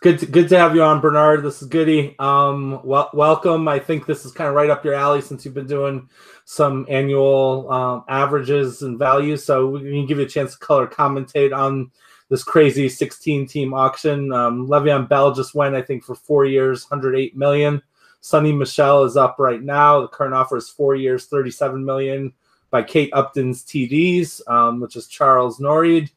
Good 0.02 0.18
to, 0.18 0.26
good 0.26 0.50
to 0.50 0.58
have 0.58 0.74
you 0.74 0.82
on, 0.82 1.00
Bernard. 1.00 1.44
This 1.44 1.62
is 1.62 1.68
Goody. 1.68 2.16
Um, 2.18 2.82
well, 2.84 3.12
welcome. 3.14 3.68
I 3.68 3.78
think 3.78 4.08
this 4.08 4.26
is 4.26 4.32
kind 4.32 4.48
of 4.48 4.56
right 4.56 4.72
up 4.72 4.84
your 4.84 4.96
alley 4.96 5.22
since 5.22 5.46
you've 5.46 5.54
been 5.54 5.68
doing 5.68 6.10
some 6.44 6.88
annual 6.90 7.72
um, 7.72 8.04
averages 8.08 8.82
and 8.82 8.98
values. 8.98 9.46
So 9.46 9.68
we 9.68 9.82
can 9.82 10.08
give 10.08 10.18
you 10.18 10.26
a 10.26 10.28
chance 10.28 10.54
to 10.54 10.58
color 10.58 10.88
commentate 10.88 11.56
on 11.56 11.92
this 12.30 12.44
crazy 12.44 12.90
16 12.90 13.46
team 13.46 13.76
auction. 13.76 14.34
Um, 14.34 14.68
Le'Veon 14.68 15.08
Bell 15.08 15.36
just 15.36 15.54
went, 15.54 15.76
I 15.76 15.84
think, 15.84 16.04
for 16.04 16.16
four 16.16 16.46
years, 16.46 16.90
108 16.90 17.38
million. 17.38 17.80
Sony 18.24 18.58
Michel 18.58 19.04
is 19.04 19.16
up 19.16 19.36
right 19.38 19.62
now. 19.62 20.02
The 20.02 20.08
current 20.08 20.34
offer 20.34 20.58
is 20.58 20.68
four 20.68 20.96
years, 20.96 21.28
37 21.28 21.86
million 21.86 22.34
by 22.72 22.82
Kate 22.82 23.12
Upton's 23.14 23.64
TDs, 23.64 24.42
um, 24.50 24.80
which 24.80 24.96
is 24.96 25.06
Charles 25.06 25.60
Norreed. 25.60 26.10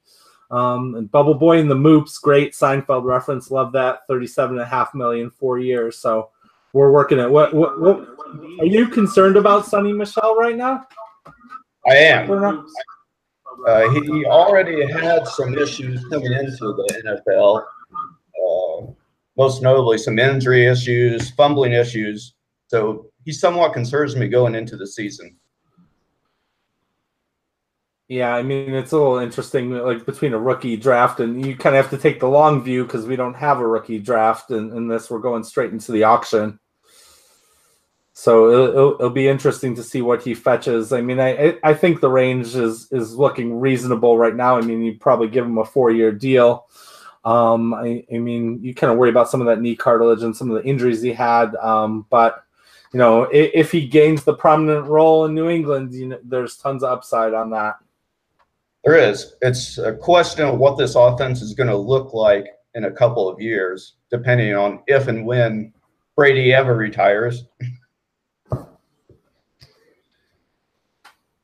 Um, 0.50 0.94
and 0.94 1.10
Bubble 1.10 1.34
Boy 1.34 1.58
and 1.58 1.70
the 1.70 1.74
Moops, 1.74 2.20
great 2.20 2.52
Seinfeld 2.52 3.04
reference. 3.04 3.50
Love 3.50 3.72
that. 3.72 4.00
37 4.08 4.56
and 4.56 4.62
a 4.62 4.66
half 4.66 4.94
million, 4.94 5.30
four 5.30 5.58
years. 5.58 5.98
So 5.98 6.30
we're 6.72 6.92
working 6.92 7.18
at 7.20 7.30
what, 7.30 7.54
what, 7.54 7.80
what 7.80 8.08
are 8.60 8.66
you 8.66 8.88
concerned 8.88 9.36
about 9.36 9.64
Sony 9.64 9.96
Michel 9.96 10.36
right 10.36 10.56
now? 10.56 10.86
I 11.86 11.96
am. 11.96 12.66
Uh, 13.66 13.88
he 13.90 14.24
already 14.26 14.90
had 14.90 15.26
some 15.26 15.56
issues 15.56 16.04
coming 16.06 16.32
into 16.32 16.58
the 16.58 17.22
NFL. 17.28 17.64
Uh, 18.42 18.92
most 19.36 19.62
notably, 19.62 19.98
some 19.98 20.18
injury 20.18 20.66
issues, 20.66 21.30
fumbling 21.30 21.72
issues. 21.72 22.34
So 22.66 23.10
he 23.24 23.32
somewhat 23.32 23.72
concerns 23.72 24.16
me 24.16 24.28
going 24.28 24.54
into 24.54 24.76
the 24.76 24.86
season. 24.86 25.36
Yeah, 28.08 28.34
I 28.34 28.42
mean 28.42 28.74
it's 28.74 28.92
a 28.92 28.98
little 28.98 29.18
interesting, 29.18 29.70
like 29.70 30.04
between 30.04 30.34
a 30.34 30.38
rookie 30.38 30.76
draft 30.76 31.20
and 31.20 31.44
you 31.44 31.56
kind 31.56 31.74
of 31.74 31.82
have 31.82 31.90
to 31.90 32.02
take 32.02 32.20
the 32.20 32.28
long 32.28 32.62
view 32.62 32.84
because 32.84 33.06
we 33.06 33.16
don't 33.16 33.34
have 33.34 33.60
a 33.60 33.66
rookie 33.66 33.98
draft, 33.98 34.50
and 34.50 34.72
in 34.72 34.88
this 34.88 35.10
we're 35.10 35.20
going 35.20 35.42
straight 35.42 35.72
into 35.72 35.92
the 35.92 36.04
auction. 36.04 36.58
So 38.12 38.50
it'll, 38.50 38.68
it'll, 38.68 38.94
it'll, 38.94 39.10
be 39.10 39.26
interesting 39.26 39.74
to 39.74 39.82
see 39.82 40.00
what 40.00 40.22
he 40.22 40.34
fetches. 40.34 40.92
I 40.92 41.00
mean, 41.00 41.18
I 41.18 41.58
I 41.64 41.74
think 41.74 42.00
the 42.00 42.10
range 42.10 42.54
is 42.54 42.92
is 42.92 43.16
looking 43.16 43.58
reasonable 43.58 44.18
right 44.18 44.36
now. 44.36 44.56
I 44.56 44.60
mean, 44.60 44.82
you 44.82 44.98
probably 44.98 45.28
give 45.28 45.46
him 45.46 45.58
a 45.58 45.64
four 45.64 45.90
year 45.90 46.12
deal. 46.12 46.66
Um, 47.24 47.72
I, 47.72 48.04
I 48.12 48.18
mean, 48.18 48.62
you 48.62 48.74
kind 48.74 48.92
of 48.92 48.98
worry 48.98 49.08
about 49.08 49.30
some 49.30 49.40
of 49.40 49.46
that 49.46 49.62
knee 49.62 49.76
cartilage 49.76 50.22
and 50.22 50.36
some 50.36 50.50
of 50.50 50.62
the 50.62 50.68
injuries 50.68 51.00
he 51.00 51.12
had, 51.12 51.56
um, 51.56 52.06
but 52.10 52.44
you 52.92 52.98
know, 52.98 53.22
if, 53.24 53.50
if 53.54 53.72
he 53.72 53.88
gains 53.88 54.24
the 54.24 54.34
prominent 54.34 54.86
role 54.86 55.24
in 55.24 55.34
New 55.34 55.48
England, 55.48 55.94
you 55.94 56.08
know, 56.08 56.18
there's 56.22 56.58
tons 56.58 56.84
of 56.84 56.92
upside 56.92 57.32
on 57.32 57.50
that. 57.50 57.76
There 58.84 58.98
is. 58.98 59.34
It's 59.40 59.78
a 59.78 59.94
question 59.94 60.46
of 60.46 60.58
what 60.58 60.76
this 60.76 60.94
offense 60.94 61.40
is 61.40 61.54
going 61.54 61.70
to 61.70 61.76
look 61.76 62.12
like 62.12 62.46
in 62.74 62.84
a 62.84 62.90
couple 62.90 63.28
of 63.28 63.40
years, 63.40 63.94
depending 64.10 64.54
on 64.54 64.82
if 64.86 65.08
and 65.08 65.24
when 65.24 65.72
Brady 66.16 66.52
ever 66.52 66.76
retires. 66.76 67.44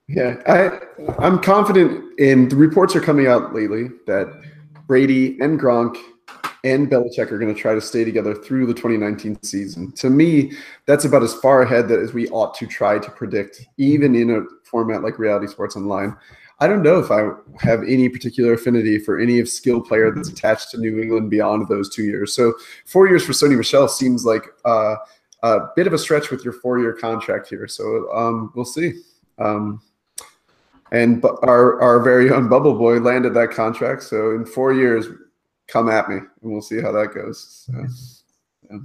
Yeah, 0.06 0.42
I 0.46 0.80
I'm 1.20 1.40
confident 1.40 2.18
in 2.18 2.48
the 2.48 2.56
reports 2.56 2.96
are 2.96 3.00
coming 3.00 3.28
out 3.28 3.54
lately 3.54 3.90
that 4.06 4.28
Brady 4.88 5.38
and 5.40 5.58
Gronk 5.58 5.96
and 6.64 6.90
Belichick 6.90 7.30
are 7.30 7.38
going 7.38 7.54
to 7.54 7.58
try 7.58 7.74
to 7.74 7.80
stay 7.80 8.04
together 8.04 8.34
through 8.34 8.66
the 8.66 8.74
2019 8.74 9.40
season. 9.42 9.92
To 9.92 10.10
me, 10.10 10.52
that's 10.86 11.04
about 11.04 11.22
as 11.22 11.34
far 11.34 11.62
ahead 11.62 11.88
that 11.88 12.00
as 12.00 12.12
we 12.12 12.28
ought 12.30 12.54
to 12.54 12.66
try 12.66 12.98
to 12.98 13.10
predict, 13.12 13.64
even 13.78 14.16
in 14.16 14.30
a 14.30 14.42
format 14.64 15.02
like 15.02 15.18
Reality 15.18 15.46
Sports 15.46 15.76
Online. 15.76 16.16
I 16.60 16.68
don't 16.68 16.82
know 16.82 16.98
if 16.98 17.10
I 17.10 17.30
have 17.66 17.82
any 17.84 18.08
particular 18.08 18.52
affinity 18.52 18.98
for 18.98 19.18
any 19.18 19.40
of 19.40 19.48
skill 19.48 19.80
player 19.80 20.10
that's 20.10 20.28
attached 20.28 20.70
to 20.70 20.78
New 20.78 21.00
England 21.00 21.30
beyond 21.30 21.68
those 21.68 21.88
two 21.88 22.04
years. 22.04 22.34
So 22.34 22.52
four 22.84 23.08
years 23.08 23.24
for 23.24 23.32
Sony 23.32 23.56
Michel 23.56 23.88
seems 23.88 24.26
like 24.26 24.44
uh, 24.66 24.96
a 25.42 25.60
bit 25.74 25.86
of 25.86 25.94
a 25.94 25.98
stretch 25.98 26.30
with 26.30 26.44
your 26.44 26.52
four-year 26.52 26.92
contract 26.92 27.48
here. 27.48 27.66
So 27.66 28.12
um, 28.14 28.52
we'll 28.54 28.66
see. 28.66 29.00
Um, 29.38 29.80
and 30.92 31.24
our 31.24 31.80
our 31.80 32.00
very 32.00 32.30
own 32.30 32.48
Bubble 32.48 32.74
Boy 32.74 32.98
landed 32.98 33.32
that 33.34 33.52
contract. 33.52 34.02
So 34.02 34.32
in 34.32 34.44
four 34.44 34.74
years, 34.74 35.06
come 35.66 35.88
at 35.88 36.08
me, 36.08 36.16
and 36.16 36.28
we'll 36.42 36.60
see 36.60 36.80
how 36.80 36.92
that 36.92 37.14
goes. 37.14 37.66
So, 37.66 37.86
yeah. 38.70 38.78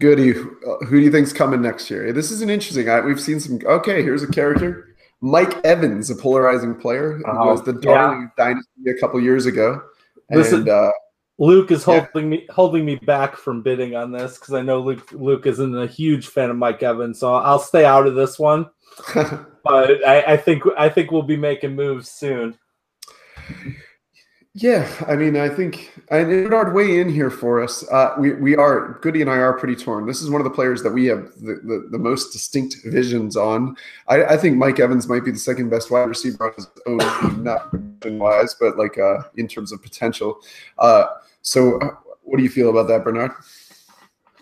Goody, 0.00 0.32
who 0.32 0.90
do 0.90 0.98
you 0.98 1.10
think's 1.10 1.32
coming 1.32 1.62
next 1.62 1.90
year? 1.90 2.12
This 2.12 2.30
is 2.30 2.42
an 2.42 2.50
interesting. 2.50 2.88
I, 2.88 3.00
we've 3.00 3.20
seen 3.20 3.40
some. 3.40 3.60
Okay, 3.64 4.02
here's 4.02 4.22
a 4.22 4.30
character, 4.30 4.96
Mike 5.20 5.64
Evans, 5.64 6.10
a 6.10 6.16
polarizing 6.16 6.74
player 6.74 7.18
who 7.18 7.24
uh-huh. 7.24 7.50
was 7.50 7.62
the 7.62 7.74
Darling 7.74 8.30
yeah. 8.36 8.44
dynasty 8.44 8.90
a 8.90 9.00
couple 9.00 9.20
years 9.20 9.46
ago, 9.46 9.80
and 10.30 10.40
Listen, 10.40 10.68
uh, 10.68 10.90
Luke 11.38 11.70
is 11.70 11.84
holding 11.84 12.08
yeah. 12.14 12.38
me 12.38 12.46
holding 12.50 12.84
me 12.84 12.96
back 12.96 13.36
from 13.36 13.62
bidding 13.62 13.96
on 13.96 14.12
this 14.12 14.38
because 14.38 14.54
I 14.54 14.62
know 14.62 14.80
Luke 14.80 15.10
Luke 15.12 15.46
isn't 15.46 15.76
a 15.76 15.86
huge 15.86 16.28
fan 16.28 16.50
of 16.50 16.56
Mike 16.56 16.82
Evans, 16.82 17.18
so 17.18 17.34
I'll 17.34 17.58
stay 17.58 17.84
out 17.84 18.06
of 18.06 18.14
this 18.14 18.38
one. 18.38 18.66
but 19.14 20.06
I, 20.06 20.34
I 20.34 20.36
think 20.36 20.62
I 20.78 20.88
think 20.88 21.10
we'll 21.10 21.22
be 21.22 21.36
making 21.36 21.74
moves 21.74 22.10
soon. 22.10 22.58
Yeah, 24.56 24.88
I 25.08 25.16
mean, 25.16 25.36
I 25.36 25.48
think 25.48 25.92
and 26.10 26.28
Bernard 26.28 26.74
weigh 26.74 27.00
in 27.00 27.08
here 27.08 27.28
for 27.28 27.60
us. 27.60 27.84
Uh, 27.90 28.14
we 28.16 28.34
we 28.34 28.54
are 28.54 29.00
Goody 29.02 29.20
and 29.20 29.28
I 29.28 29.38
are 29.38 29.58
pretty 29.58 29.74
torn. 29.74 30.06
This 30.06 30.22
is 30.22 30.30
one 30.30 30.40
of 30.40 30.44
the 30.44 30.50
players 30.50 30.80
that 30.84 30.92
we 30.92 31.06
have 31.06 31.24
the, 31.40 31.60
the, 31.64 31.88
the 31.90 31.98
most 31.98 32.32
distinct 32.32 32.76
visions 32.84 33.36
on. 33.36 33.76
I, 34.06 34.22
I, 34.24 34.36
think 34.36 34.56
Mike 34.56 34.78
Evans 34.78 35.08
might 35.08 35.24
be 35.24 35.32
the 35.32 35.40
second 35.40 35.70
best 35.70 35.90
wide 35.90 36.04
receiver 36.04 36.46
on 36.46 36.52
his 36.54 36.68
own 36.86 37.42
not 37.42 37.68
wise, 38.04 38.54
but 38.54 38.78
like 38.78 38.96
uh, 38.96 39.22
in 39.36 39.48
terms 39.48 39.72
of 39.72 39.82
potential. 39.82 40.38
Uh, 40.78 41.06
so, 41.42 41.80
uh, 41.80 41.96
what 42.22 42.36
do 42.36 42.44
you 42.44 42.48
feel 42.48 42.70
about 42.70 42.86
that, 42.86 43.02
Bernard? 43.02 43.32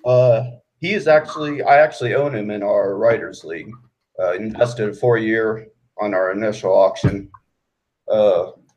Uh, 0.05 0.43
he 0.79 0.93
is 0.93 1.09
actually 1.09 1.63
I 1.63 1.79
actually 1.79 2.15
own 2.15 2.35
him 2.35 2.51
in 2.51 2.63
our 2.63 2.99
writers 2.99 3.45
league. 3.45 3.73
Uh, 4.21 4.35
invested 4.35 4.91
a 4.91 4.93
four 4.93 5.17
year 5.17 5.69
on 5.99 6.13
our 6.13 6.33
initial 6.33 6.71
auction. 6.71 7.31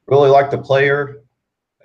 Really 0.08 0.30
like 0.30 0.51
the 0.51 0.58
player 0.60 1.25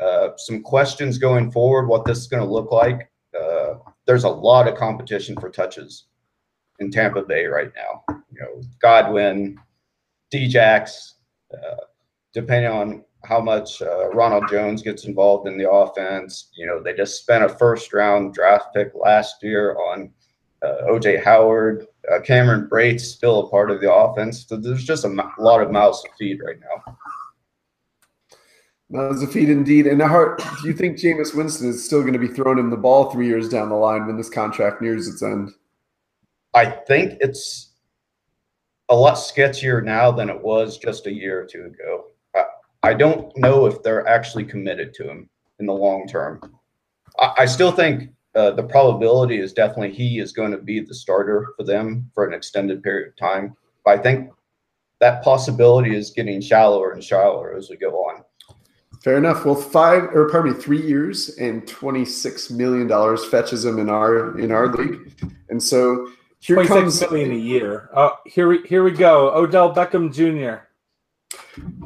uh, 0.00 0.30
some 0.36 0.62
questions 0.62 1.18
going 1.18 1.50
forward, 1.50 1.86
what 1.86 2.04
this 2.04 2.18
is 2.18 2.26
going 2.26 2.42
to 2.42 2.50
look 2.50 2.72
like. 2.72 3.10
Uh, 3.38 3.74
there's 4.06 4.24
a 4.24 4.28
lot 4.28 4.66
of 4.68 4.76
competition 4.76 5.36
for 5.40 5.50
touches 5.50 6.06
in 6.78 6.90
Tampa 6.90 7.22
Bay 7.22 7.46
right 7.46 7.70
now. 7.76 8.16
You 8.32 8.40
know, 8.40 8.62
Godwin, 8.80 9.58
Djax, 10.32 11.12
uh, 11.52 11.76
depending 12.32 12.70
on 12.70 13.04
how 13.24 13.40
much 13.40 13.82
uh, 13.82 14.08
Ronald 14.10 14.48
Jones 14.48 14.82
gets 14.82 15.04
involved 15.04 15.46
in 15.46 15.58
the 15.58 15.70
offense. 15.70 16.48
You 16.56 16.66
know, 16.66 16.82
they 16.82 16.94
just 16.94 17.20
spent 17.20 17.44
a 17.44 17.48
first 17.48 17.92
round 17.92 18.34
draft 18.34 18.74
pick 18.74 18.92
last 18.94 19.42
year 19.42 19.76
on 19.76 20.10
uh, 20.62 20.86
OJ 20.88 21.22
Howard. 21.22 21.86
Uh, 22.10 22.20
Cameron 22.20 22.66
Brate's 22.68 23.08
still 23.08 23.40
a 23.40 23.50
part 23.50 23.70
of 23.70 23.80
the 23.80 23.92
offense. 23.92 24.46
So 24.48 24.56
there's 24.56 24.84
just 24.84 25.04
a 25.04 25.08
m- 25.08 25.20
lot 25.38 25.62
of 25.62 25.70
mouths 25.70 26.02
to 26.02 26.08
feed 26.18 26.40
right 26.44 26.58
now. 26.60 26.96
That 28.90 29.08
was 29.08 29.22
a 29.22 29.26
feat 29.26 29.48
indeed. 29.48 29.86
And 29.86 30.02
how 30.02 30.34
do 30.34 30.66
you 30.66 30.72
think 30.72 30.98
Jameis 30.98 31.34
Winston 31.34 31.68
is 31.68 31.84
still 31.84 32.00
going 32.00 32.12
to 32.12 32.18
be 32.18 32.26
throwing 32.26 32.58
him 32.58 32.70
the 32.70 32.76
ball 32.76 33.10
three 33.10 33.26
years 33.26 33.48
down 33.48 33.68
the 33.68 33.76
line 33.76 34.06
when 34.06 34.16
this 34.16 34.28
contract 34.28 34.82
nears 34.82 35.06
its 35.06 35.22
end? 35.22 35.52
I 36.54 36.66
think 36.66 37.16
it's 37.20 37.70
a 38.88 38.94
lot 38.94 39.14
sketchier 39.14 39.84
now 39.84 40.10
than 40.10 40.28
it 40.28 40.42
was 40.42 40.76
just 40.76 41.06
a 41.06 41.12
year 41.12 41.40
or 41.40 41.46
two 41.46 41.66
ago. 41.66 42.06
I, 42.34 42.90
I 42.90 42.94
don't 42.94 43.36
know 43.36 43.66
if 43.66 43.80
they're 43.84 44.08
actually 44.08 44.44
committed 44.44 44.92
to 44.94 45.08
him 45.08 45.30
in 45.60 45.66
the 45.66 45.72
long 45.72 46.08
term. 46.08 46.40
I, 47.20 47.32
I 47.38 47.46
still 47.46 47.70
think 47.70 48.10
uh, 48.34 48.50
the 48.50 48.64
probability 48.64 49.38
is 49.38 49.52
definitely 49.52 49.92
he 49.92 50.18
is 50.18 50.32
going 50.32 50.50
to 50.50 50.58
be 50.58 50.80
the 50.80 50.94
starter 50.94 51.52
for 51.56 51.62
them 51.62 52.10
for 52.12 52.26
an 52.26 52.34
extended 52.34 52.82
period 52.82 53.08
of 53.08 53.16
time. 53.16 53.56
But 53.84 54.00
I 54.00 54.02
think 54.02 54.30
that 54.98 55.22
possibility 55.22 55.94
is 55.94 56.10
getting 56.10 56.40
shallower 56.40 56.90
and 56.90 57.04
shallower 57.04 57.54
as 57.56 57.70
we 57.70 57.76
go 57.76 57.92
on. 57.92 58.24
Fair 59.02 59.16
enough. 59.16 59.46
Well, 59.46 59.54
five 59.54 60.04
or 60.14 60.28
pardon 60.28 60.52
me, 60.52 60.58
three 60.58 60.82
years 60.82 61.38
and 61.38 61.66
twenty 61.66 62.04
six 62.04 62.50
million 62.50 62.86
dollars 62.86 63.24
fetches 63.24 63.64
him 63.64 63.78
in 63.78 63.88
our 63.88 64.38
in 64.38 64.52
our 64.52 64.68
league, 64.68 65.12
and 65.48 65.62
so 65.62 66.10
here 66.40 66.64
comes 66.66 67.00
million 67.00 67.32
a 67.32 67.34
year. 67.34 67.88
Oh, 67.94 68.16
here 68.26 68.48
we 68.48 68.58
here 68.66 68.84
we 68.84 68.90
go. 68.90 69.34
Odell 69.34 69.74
Beckham 69.74 70.12
Jr. 70.12 70.64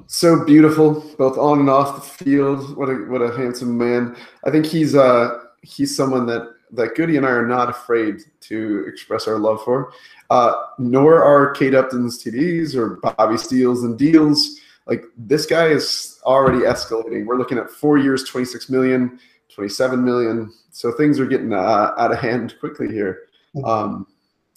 So 0.06 0.44
beautiful, 0.44 1.00
both 1.16 1.38
on 1.38 1.60
and 1.60 1.70
off 1.70 1.94
the 1.96 2.24
field. 2.24 2.76
What 2.76 2.88
a 2.88 2.94
what 3.08 3.22
a 3.22 3.36
handsome 3.36 3.78
man. 3.78 4.16
I 4.44 4.50
think 4.50 4.66
he's 4.66 4.96
uh 4.96 5.38
he's 5.62 5.96
someone 5.96 6.26
that 6.26 6.54
that 6.72 6.96
Goody 6.96 7.16
and 7.16 7.24
I 7.24 7.30
are 7.30 7.46
not 7.46 7.70
afraid 7.70 8.22
to 8.42 8.84
express 8.88 9.28
our 9.28 9.38
love 9.38 9.62
for. 9.64 9.92
Uh, 10.30 10.54
nor 10.78 11.22
are 11.22 11.52
Kate 11.52 11.74
Upton's 11.74 12.22
TDs 12.22 12.74
or 12.74 12.96
Bobby 12.96 13.36
Steals 13.36 13.84
and 13.84 13.98
deals 13.98 14.60
like 14.86 15.04
this 15.16 15.46
guy 15.46 15.68
is 15.68 16.20
already 16.24 16.58
escalating. 16.58 17.26
We're 17.26 17.38
looking 17.38 17.58
at 17.58 17.70
four 17.70 17.98
years, 17.98 18.24
26 18.24 18.68
million, 18.68 19.18
27 19.54 20.04
million. 20.04 20.52
So 20.70 20.92
things 20.92 21.18
are 21.18 21.26
getting 21.26 21.52
uh, 21.52 21.94
out 21.96 22.12
of 22.12 22.18
hand 22.18 22.54
quickly 22.60 22.88
here. 22.88 23.22
Um, 23.64 24.06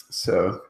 so 0.10 0.62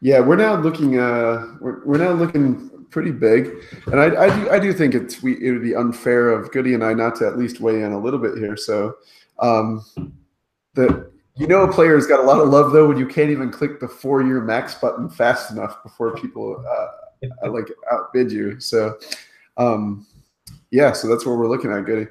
yeah, 0.00 0.20
we're 0.20 0.36
now 0.36 0.56
looking. 0.56 0.98
Uh, 0.98 1.56
we're, 1.60 1.84
we're 1.84 1.98
now 1.98 2.12
looking 2.12 2.70
pretty 2.90 3.10
big, 3.10 3.52
and 3.86 4.00
I, 4.00 4.24
I 4.24 4.36
do 4.36 4.50
I 4.50 4.58
do 4.58 4.72
think 4.72 4.94
it's 4.94 5.22
we 5.22 5.32
it 5.44 5.52
would 5.52 5.62
be 5.62 5.74
unfair 5.74 6.30
of 6.30 6.50
Goody 6.52 6.74
and 6.74 6.84
I 6.84 6.94
not 6.94 7.16
to 7.16 7.26
at 7.26 7.38
least 7.38 7.60
weigh 7.60 7.82
in 7.82 7.92
a 7.92 7.98
little 7.98 8.20
bit 8.20 8.38
here. 8.38 8.56
So 8.56 8.94
um, 9.38 9.84
the 10.74 11.10
you 11.36 11.46
know, 11.46 11.62
a 11.62 11.72
player's 11.72 12.06
got 12.06 12.20
a 12.20 12.22
lot 12.22 12.40
of 12.40 12.48
love 12.48 12.72
though 12.72 12.88
when 12.88 12.96
you 12.96 13.06
can't 13.06 13.30
even 13.30 13.50
click 13.50 13.78
the 13.80 13.88
four-year 13.88 14.40
max 14.40 14.74
button 14.74 15.08
fast 15.08 15.50
enough 15.50 15.82
before 15.82 16.14
people 16.16 16.64
uh, 16.66 17.26
uh, 17.44 17.50
like 17.50 17.68
outbid 17.90 18.32
you. 18.32 18.58
So, 18.60 18.98
um, 19.56 20.06
yeah, 20.70 20.92
so 20.92 21.08
that's 21.08 21.26
what 21.26 21.36
we're 21.36 21.48
looking 21.48 21.72
at, 21.72 21.84
Goody. 21.84 22.10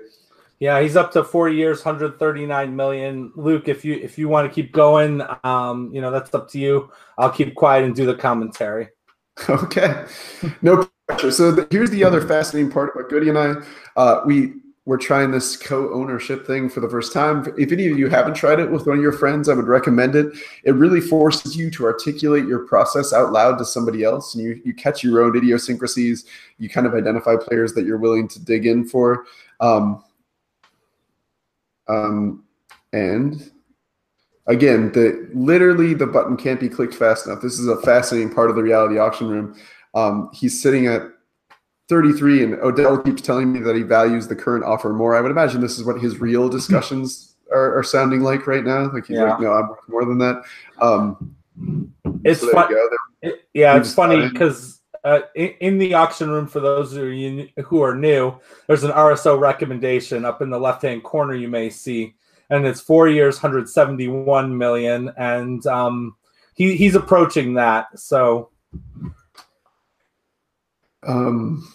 Yeah, 0.60 0.80
he's 0.82 0.96
up 0.96 1.12
to 1.14 1.24
four 1.24 1.50
years, 1.50 1.84
139 1.84 2.76
million. 2.76 3.32
Luke, 3.36 3.68
if 3.68 3.84
you 3.84 3.96
if 3.96 4.18
you 4.18 4.30
want 4.30 4.50
to 4.50 4.54
keep 4.54 4.72
going, 4.72 5.22
um, 5.44 5.92
you 5.94 6.00
know 6.00 6.12
that's 6.12 6.34
up 6.34 6.50
to 6.52 6.60
you. 6.60 6.92
I'll 7.18 7.30
keep 7.30 7.56
quiet 7.56 7.84
and 7.84 7.96
do 7.96 8.06
the 8.06 8.16
commentary. 8.16 8.90
Okay, 9.50 10.06
no 10.62 10.88
pressure. 11.08 11.30
So 11.30 11.52
the, 11.52 11.68
here's 11.70 11.90
the 11.90 12.06
other 12.06 12.26
fascinating 12.26 12.72
part 12.72 12.96
about 12.96 13.10
Goody 13.10 13.28
and 13.28 13.38
I. 13.38 13.56
Uh, 13.98 14.22
we 14.26 14.54
we're 14.86 14.98
trying 14.98 15.32
this 15.32 15.58
co-ownership 15.58 16.46
thing 16.46 16.70
for 16.70 16.80
the 16.80 16.90
first 16.90 17.12
time. 17.12 17.52
If 17.58 17.72
any 17.72 17.88
of 17.88 17.98
you 17.98 18.08
haven't 18.08 18.36
tried 18.36 18.60
it 18.60 18.70
with 18.70 18.86
one 18.86 18.98
of 18.98 19.02
your 19.02 19.12
friends, 19.12 19.50
I 19.50 19.56
would 19.56 19.68
recommend 19.68 20.16
it. 20.16 20.36
It 20.64 20.76
really 20.76 21.02
forces 21.02 21.58
you 21.58 21.72
to 21.72 21.86
articulate 21.86 22.46
your 22.46 22.60
process 22.68 23.12
out 23.12 23.32
loud 23.32 23.58
to 23.58 23.66
somebody 23.66 24.04
else, 24.04 24.36
and 24.36 24.44
you 24.44 24.62
you 24.64 24.74
catch 24.74 25.04
your 25.04 25.24
own 25.24 25.36
idiosyncrasies. 25.36 26.26
You 26.60 26.70
kind 26.70 26.86
of 26.86 26.94
identify 26.94 27.36
players 27.36 27.74
that 27.74 27.86
you're 27.86 27.98
willing 27.98 28.28
to 28.30 28.40
dig 28.40 28.68
in 28.68 28.88
for. 28.88 29.26
Um, 29.60 30.04
um, 31.88 32.44
and 32.94 33.52
again, 34.46 34.92
the 34.92 35.28
literally 35.34 35.96
the 35.96 36.08
button 36.08 36.38
can't 36.38 36.60
be 36.60 36.70
clicked 36.70 36.94
fast 36.94 37.26
enough. 37.26 37.42
This 37.42 37.60
is 37.60 37.68
a 37.68 37.82
fascinating 37.82 38.34
part 38.34 38.52
of 38.52 38.56
the 38.56 38.64
reality 38.64 39.00
auction 39.00 39.30
room. 39.30 39.56
Um, 39.96 40.30
he's 40.34 40.62
sitting 40.62 40.86
at 40.86 41.02
33 41.88 42.44
and 42.44 42.54
Odell 42.56 42.98
keeps 43.02 43.22
telling 43.22 43.52
me 43.52 43.60
that 43.60 43.76
he 43.76 43.84
values 43.84 44.28
the 44.28 44.36
current 44.36 44.64
offer 44.64 44.92
more. 44.92 45.16
I 45.16 45.22
would 45.22 45.32
imagine 45.32 45.62
this 45.62 45.78
is 45.78 45.84
what 45.84 46.02
his 46.02 46.20
real 46.20 46.50
discussions 46.50 47.36
are, 47.52 47.78
are 47.78 47.84
sounding 47.84 48.22
like 48.22 48.48
right 48.48 48.64
now. 48.64 48.92
Like 48.92 49.06
he's 49.06 49.18
yeah. 49.18 49.32
like, 49.32 49.40
no, 49.40 49.54
I'm 49.54 49.70
worth 49.70 49.88
more 49.88 50.06
than 50.06 50.18
that. 50.18 50.44
Um, 50.82 51.36
it's 52.24 52.42
so 52.42 52.52
fun- 52.52 52.74
it, 53.22 53.48
yeah, 53.54 53.78
it's 53.78 53.94
funny 53.94 54.28
because 54.28 54.82
uh, 55.04 55.22
in, 55.36 55.54
in, 55.60 55.78
the 55.78 55.94
auction 55.94 56.30
room, 56.30 56.48
for 56.48 56.60
those 56.60 56.92
who 56.92 57.48
are, 57.58 57.64
who 57.64 57.82
are 57.82 57.96
new, 57.96 58.34
there's 58.68 58.84
an 58.84 58.92
RSO 58.92 59.40
recommendation 59.40 60.26
up 60.26 60.42
in 60.42 60.50
the 60.50 60.60
left 60.60 60.82
hand 60.82 61.04
corner 61.04 61.36
you 61.36 61.48
may 61.48 61.70
see, 61.70 62.16
and 62.50 62.66
it's 62.66 62.82
four 62.82 63.08
years, 63.08 63.36
171 63.36 64.58
million, 64.58 65.12
and 65.18 65.66
um, 65.68 66.16
he 66.56 66.76
he's 66.76 66.96
approaching 66.96 67.54
that. 67.54 67.88
So, 67.98 68.50
um, 71.06 71.68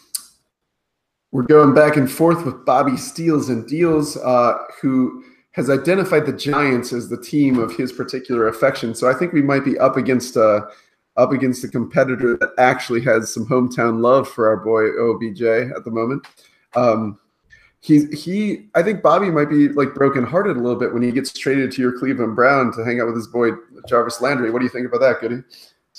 we're 1.32 1.42
going 1.42 1.74
back 1.74 1.96
and 1.96 2.10
forth 2.10 2.44
with 2.44 2.64
Bobby 2.64 2.96
Steals 2.96 3.48
and 3.48 3.66
Deals, 3.68 4.16
uh, 4.16 4.58
who 4.80 5.24
has 5.52 5.70
identified 5.70 6.26
the 6.26 6.32
Giants 6.32 6.92
as 6.92 7.08
the 7.08 7.20
team 7.20 7.58
of 7.58 7.74
his 7.74 7.92
particular 7.92 8.48
affection. 8.48 8.94
So 8.94 9.08
I 9.08 9.14
think 9.14 9.32
we 9.32 9.42
might 9.42 9.64
be 9.64 9.78
up 9.78 9.96
against 9.96 10.36
a 10.36 10.68
up 11.16 11.32
against 11.32 11.64
a 11.64 11.68
competitor 11.68 12.36
that 12.36 12.52
actually 12.56 13.02
has 13.02 13.32
some 13.32 13.46
hometown 13.46 14.00
love 14.00 14.28
for 14.28 14.48
our 14.48 14.56
boy 14.56 14.88
OBJ 14.90 15.42
at 15.76 15.84
the 15.84 15.90
moment. 15.90 16.26
Um, 16.74 17.18
he 17.80 18.06
he 18.06 18.68
I 18.74 18.82
think 18.82 19.02
Bobby 19.02 19.30
might 19.30 19.48
be 19.48 19.68
like 19.68 19.94
brokenhearted 19.94 20.56
a 20.56 20.60
little 20.60 20.78
bit 20.78 20.92
when 20.92 21.02
he 21.02 21.10
gets 21.10 21.32
traded 21.32 21.72
to 21.72 21.82
your 21.82 21.98
Cleveland 21.98 22.36
Brown 22.36 22.72
to 22.72 22.84
hang 22.84 23.00
out 23.00 23.06
with 23.06 23.16
his 23.16 23.26
boy 23.26 23.50
Jarvis 23.88 24.20
Landry. 24.20 24.50
What 24.50 24.58
do 24.58 24.64
you 24.64 24.70
think 24.70 24.86
about 24.86 25.00
that, 25.00 25.20
Goody? 25.20 25.42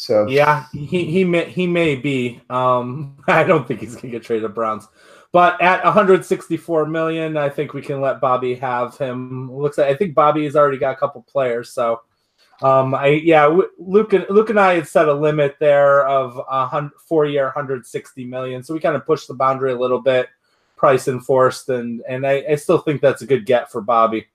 So 0.02 0.28
yeah, 0.28 0.66
he 0.74 1.06
he 1.06 1.24
may 1.24 1.48
he 1.48 1.68
may 1.68 1.96
be. 1.96 2.42
Um, 2.50 3.18
I 3.28 3.44
don't 3.44 3.68
think 3.68 3.82
he's 3.82 3.96
gonna 3.96 4.10
get 4.10 4.24
traded 4.24 4.42
to 4.42 4.50
Browns, 4.50 4.88
but 5.32 5.62
at 5.62 5.86
164 5.86 6.88
million, 6.88 7.38
I 7.38 7.50
think 7.50 7.76
we 7.76 7.84
can 7.84 8.02
let 8.02 8.20
Bobby 8.20 8.56
have 8.56 8.98
him. 8.98 9.56
Looks 9.56 9.78
like 9.78 9.86
I 9.90 9.94
think 9.94 10.16
Bobby 10.16 10.44
has 10.46 10.56
already 10.56 10.80
got 10.80 10.96
a 10.96 11.00
couple 11.00 11.22
players, 11.22 11.72
so 11.72 12.02
um, 12.64 12.96
I 12.96 13.10
yeah, 13.10 13.46
Luke 13.78 14.14
and 14.14 14.26
Luke 14.32 14.50
and 14.50 14.60
I 14.60 14.74
had 14.74 14.88
set 14.88 15.08
a 15.08 15.14
limit 15.14 15.58
there 15.60 16.08
of 16.08 16.42
a 16.50 16.90
four 17.08 17.28
year, 17.28 17.46
160 17.46 18.26
million, 18.26 18.64
so 18.64 18.74
we 18.74 18.80
kind 18.80 18.96
of 18.96 19.06
pushed 19.06 19.28
the 19.28 19.36
boundary 19.36 19.72
a 19.72 19.78
little 19.78 20.02
bit 20.02 20.30
price 20.78 21.08
enforced, 21.08 21.70
and 21.70 22.02
and 22.10 22.26
I, 22.26 22.44
I 22.50 22.56
still 22.56 22.80
think 22.80 23.02
that's 23.02 23.22
a 23.22 23.28
good 23.28 23.46
get 23.46 23.72
for 23.72 23.82
Bobby. 23.82 24.26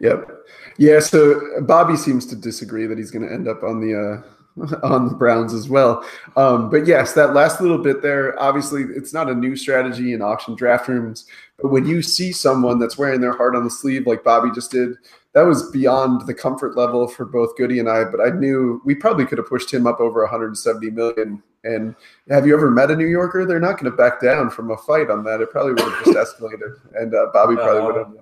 Yep. 0.00 0.28
Yeah. 0.76 0.98
So 0.98 1.60
Bobby 1.60 1.96
seems 1.96 2.26
to 2.26 2.36
disagree 2.36 2.86
that 2.86 2.98
he's 2.98 3.12
going 3.12 3.28
to 3.28 3.32
end 3.32 3.46
up 3.46 3.62
on 3.62 3.80
the 3.80 3.94
uh, 3.94 4.39
on 4.82 5.08
the 5.08 5.14
Browns 5.14 5.54
as 5.54 5.68
well. 5.68 6.04
Um, 6.36 6.70
but 6.70 6.86
yes, 6.86 7.14
that 7.14 7.34
last 7.34 7.60
little 7.60 7.78
bit 7.78 8.02
there. 8.02 8.40
Obviously, 8.40 8.82
it's 8.82 9.12
not 9.12 9.28
a 9.28 9.34
new 9.34 9.56
strategy 9.56 10.12
in 10.12 10.22
auction 10.22 10.54
draft 10.54 10.88
rooms, 10.88 11.26
but 11.58 11.70
when 11.70 11.86
you 11.86 12.02
see 12.02 12.32
someone 12.32 12.78
that's 12.78 12.98
wearing 12.98 13.20
their 13.20 13.36
heart 13.36 13.56
on 13.56 13.64
the 13.64 13.70
sleeve, 13.70 14.06
like 14.06 14.24
Bobby 14.24 14.50
just 14.54 14.70
did, 14.70 14.94
that 15.32 15.42
was 15.42 15.70
beyond 15.70 16.26
the 16.26 16.34
comfort 16.34 16.76
level 16.76 17.06
for 17.06 17.24
both 17.24 17.56
Goody 17.56 17.78
and 17.78 17.88
I. 17.88 18.04
But 18.04 18.20
I 18.20 18.30
knew 18.30 18.80
we 18.84 18.94
probably 18.94 19.26
could 19.26 19.38
have 19.38 19.48
pushed 19.48 19.72
him 19.72 19.86
up 19.86 20.00
over 20.00 20.20
170 20.22 20.90
million. 20.90 21.42
And 21.62 21.94
have 22.30 22.46
you 22.46 22.54
ever 22.54 22.70
met 22.70 22.90
a 22.90 22.96
New 22.96 23.06
Yorker? 23.06 23.44
They're 23.44 23.60
not 23.60 23.78
going 23.78 23.90
to 23.90 23.96
back 23.96 24.20
down 24.20 24.50
from 24.50 24.70
a 24.70 24.76
fight 24.78 25.10
on 25.10 25.24
that. 25.24 25.40
It 25.40 25.50
probably 25.50 25.72
would 25.72 25.92
have 25.92 26.04
just 26.04 26.36
escalated, 26.40 26.80
and 26.94 27.14
uh, 27.14 27.26
Bobby 27.32 27.54
probably 27.54 27.82
would 27.82 27.96
have 27.96 28.14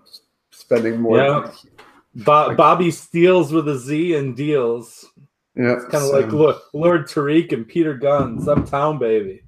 spending 0.50 1.00
more. 1.00 1.18
Yeah. 1.18 1.50
Bo- 2.16 2.54
Bobby 2.56 2.90
steals 2.90 3.52
with 3.52 3.68
a 3.68 3.78
Z 3.78 4.16
and 4.16 4.36
deals. 4.36 5.06
Yeah, 5.58 5.74
it's 5.74 5.84
kind 5.86 6.04
of 6.04 6.10
so. 6.10 6.20
like 6.20 6.32
look, 6.32 6.62
Lord 6.72 7.08
Tariq 7.08 7.52
and 7.52 7.66
Peter 7.66 7.98
Gunz, 7.98 8.44
some 8.44 8.64
town 8.64 8.98
baby. 8.98 9.42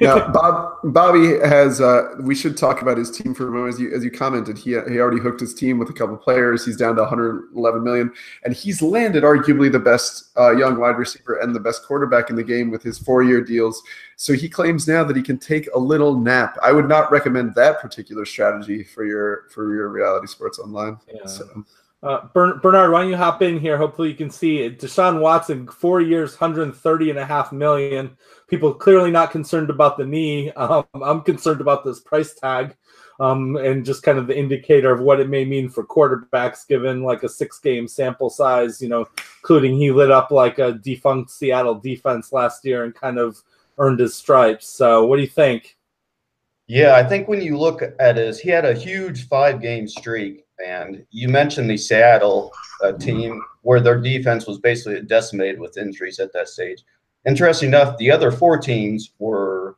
now, 0.00 0.32
Bob, 0.32 0.72
Bobby 0.84 1.38
has. 1.38 1.80
Uh, 1.80 2.14
we 2.20 2.34
should 2.34 2.56
talk 2.56 2.82
about 2.82 2.96
his 2.96 3.10
team 3.10 3.34
for 3.34 3.46
a 3.46 3.50
moment. 3.50 3.74
As 3.74 3.80
you 3.80 3.94
as 3.94 4.02
you 4.02 4.10
commented, 4.10 4.56
he 4.56 4.70
he 4.70 4.98
already 4.98 5.20
hooked 5.20 5.38
his 5.38 5.54
team 5.54 5.78
with 5.78 5.90
a 5.90 5.92
couple 5.92 6.16
players. 6.16 6.64
He's 6.64 6.76
down 6.76 6.96
to 6.96 7.02
111 7.02 7.84
million, 7.84 8.10
and 8.44 8.54
he's 8.54 8.80
landed 8.82 9.22
arguably 9.22 9.70
the 9.70 9.78
best 9.78 10.30
uh, 10.38 10.56
young 10.56 10.80
wide 10.80 10.96
receiver 10.96 11.36
and 11.36 11.54
the 11.54 11.60
best 11.60 11.84
quarterback 11.84 12.30
in 12.30 12.36
the 12.36 12.42
game 12.42 12.70
with 12.70 12.82
his 12.82 12.98
four 12.98 13.22
year 13.22 13.42
deals. 13.42 13.80
So 14.16 14.32
he 14.32 14.48
claims 14.48 14.88
now 14.88 15.04
that 15.04 15.14
he 15.14 15.22
can 15.22 15.38
take 15.38 15.68
a 15.74 15.78
little 15.78 16.18
nap. 16.18 16.56
I 16.62 16.72
would 16.72 16.88
not 16.88 17.12
recommend 17.12 17.54
that 17.54 17.80
particular 17.80 18.24
strategy 18.24 18.82
for 18.82 19.04
your 19.04 19.44
for 19.50 19.74
your 19.74 19.90
reality 19.90 20.26
sports 20.26 20.58
online. 20.58 20.98
Yeah. 21.12 21.26
So. 21.26 21.64
Uh, 22.02 22.26
Bernard, 22.34 22.92
why 22.92 23.00
don't 23.00 23.10
you 23.10 23.16
hop 23.16 23.42
in 23.42 23.58
here? 23.58 23.76
Hopefully 23.76 24.10
you 24.10 24.14
can 24.14 24.30
see 24.30 24.58
it. 24.58 24.78
Deshaun 24.78 25.20
Watson, 25.20 25.66
four 25.66 26.00
years, 26.00 26.38
130 26.38 27.10
and 27.10 27.18
a 27.18 27.24
half 27.24 27.52
million. 27.52 28.16
People 28.48 28.72
clearly 28.74 29.10
not 29.10 29.30
concerned 29.30 29.70
about 29.70 29.96
the 29.96 30.06
knee. 30.06 30.52
Um, 30.66 30.84
I'm 30.94 31.22
concerned 31.22 31.60
about 31.60 31.84
this 31.84 32.00
price 32.00 32.34
tag 32.34 32.76
um, 33.20 33.56
and 33.56 33.84
just 33.84 34.02
kind 34.02 34.18
of 34.18 34.26
the 34.26 34.36
indicator 34.36 34.92
of 34.92 35.00
what 35.00 35.20
it 35.20 35.28
may 35.28 35.44
mean 35.44 35.68
for 35.68 35.86
quarterbacks 35.86 36.66
given 36.66 37.02
like 37.02 37.22
a 37.22 37.28
six 37.28 37.58
game 37.58 37.86
sample 37.88 38.30
size, 38.30 38.82
you 38.82 38.88
know, 38.88 39.06
including 39.38 39.76
he 39.76 39.90
lit 39.90 40.10
up 40.10 40.30
like 40.30 40.58
a 40.58 40.72
defunct 40.72 41.30
Seattle 41.30 41.76
defense 41.76 42.32
last 42.32 42.64
year 42.64 42.84
and 42.84 42.94
kind 42.94 43.18
of 43.18 43.40
earned 43.78 44.00
his 44.00 44.14
stripes. 44.14 44.66
So 44.66 45.06
what 45.06 45.16
do 45.16 45.22
you 45.22 45.28
think? 45.28 45.76
Yeah, 46.66 46.96
I 46.96 47.04
think 47.04 47.28
when 47.28 47.40
you 47.40 47.56
look 47.56 47.82
at 48.00 48.16
his, 48.16 48.40
he 48.40 48.50
had 48.50 48.64
a 48.64 48.74
huge 48.74 49.28
five 49.28 49.62
game 49.62 49.86
streak 49.86 50.45
and 50.64 51.04
you 51.10 51.28
mentioned 51.28 51.68
the 51.68 51.76
Seattle 51.76 52.52
uh, 52.82 52.92
team 52.92 53.42
where 53.62 53.80
their 53.80 54.00
defense 54.00 54.46
was 54.46 54.58
basically 54.58 55.02
decimated 55.02 55.60
with 55.60 55.76
injuries 55.76 56.18
at 56.18 56.32
that 56.32 56.48
stage. 56.48 56.82
Interesting 57.26 57.68
enough, 57.68 57.98
the 57.98 58.10
other 58.10 58.30
four 58.30 58.56
teams 58.56 59.12
were 59.18 59.76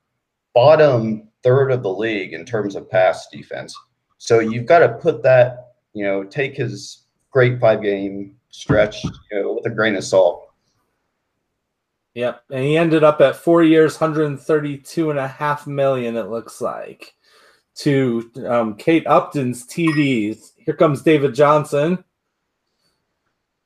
bottom 0.55 1.29
third 1.43 1.71
of 1.71 1.83
the 1.83 1.93
league 1.93 2.33
in 2.33 2.45
terms 2.45 2.77
of 2.77 2.91
pass 2.91 3.29
defense. 3.33 3.75
So 4.19 4.41
you've 4.41 4.67
got 4.67 4.81
to 4.81 4.89
put 4.89 5.23
that, 5.23 5.75
you 5.95 6.05
know, 6.05 6.25
take 6.25 6.57
his 6.57 7.07
great 7.31 7.61
five 7.61 7.83
game 7.83 8.37
stretch 8.51 9.05
you 9.05 9.11
know, 9.33 9.53
with 9.55 9.67
a 9.67 9.71
grain 9.71 9.97
of 9.97 10.05
salt. 10.05 10.49
Yep. 12.15 12.43
And 12.51 12.65
he 12.65 12.77
ended 12.77 13.05
up 13.05 13.21
at 13.21 13.37
four 13.37 13.63
years, 13.63 14.01
132 14.01 15.11
and 15.11 15.19
a 15.19 15.29
half 15.29 15.67
million, 15.67 16.17
it 16.17 16.29
looks 16.29 16.61
like, 16.61 17.15
to 17.77 18.31
um, 18.47 18.75
Kate 18.75 19.07
Upton's 19.07 19.65
TDs. 19.65 20.51
Here 20.69 20.77
comes 20.77 21.01
David 21.01 21.35
Johnson. 21.35 22.05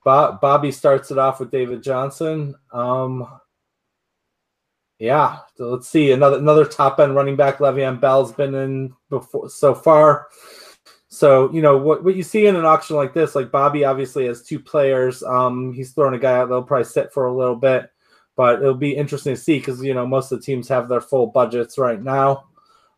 Bob, 0.05 0.41
Bobby 0.41 0.71
starts 0.71 1.11
it 1.11 1.19
off 1.19 1.41
with 1.41 1.51
David 1.51 1.83
Johnson. 1.83 2.55
Um, 2.73 3.27
yeah, 5.01 5.38
so 5.57 5.71
let's 5.71 5.88
see 5.88 6.12
another 6.12 6.38
another 6.38 6.65
top 6.65 7.01
end 7.01 7.17
running 7.17 7.35
back. 7.35 7.59
Le'Veon 7.59 8.01
Bell's 8.01 8.31
been 8.31 8.55
in 8.55 8.95
before 9.11 9.51
so 9.51 9.75
far. 9.75 10.29
So 11.09 11.53
you 11.53 11.61
know 11.61 11.77
what 11.77 12.05
what 12.05 12.15
you 12.15 12.23
see 12.23 12.47
in 12.47 12.55
an 12.55 12.65
auction 12.65 12.95
like 12.95 13.15
this, 13.15 13.35
like 13.35 13.51
Bobby 13.51 13.85
obviously 13.85 14.27
has 14.27 14.45
two 14.45 14.61
players. 14.61 15.25
Um, 15.25 15.73
he's 15.73 15.91
throwing 15.91 16.15
a 16.15 16.21
guy 16.21 16.38
out 16.38 16.51
that'll 16.51 16.62
probably 16.62 16.85
sit 16.85 17.12
for 17.12 17.27
a 17.27 17.35
little 17.35 17.57
bit, 17.57 17.91
but 18.37 18.62
it'll 18.62 18.75
be 18.75 18.95
interesting 18.95 19.35
to 19.35 19.41
see 19.41 19.59
because 19.59 19.83
you 19.83 19.93
know 19.93 20.07
most 20.07 20.31
of 20.31 20.38
the 20.38 20.47
teams 20.47 20.69
have 20.69 20.88
their 20.88 21.01
full 21.01 21.27
budgets 21.27 21.79
right 21.79 22.01
now. 22.01 22.45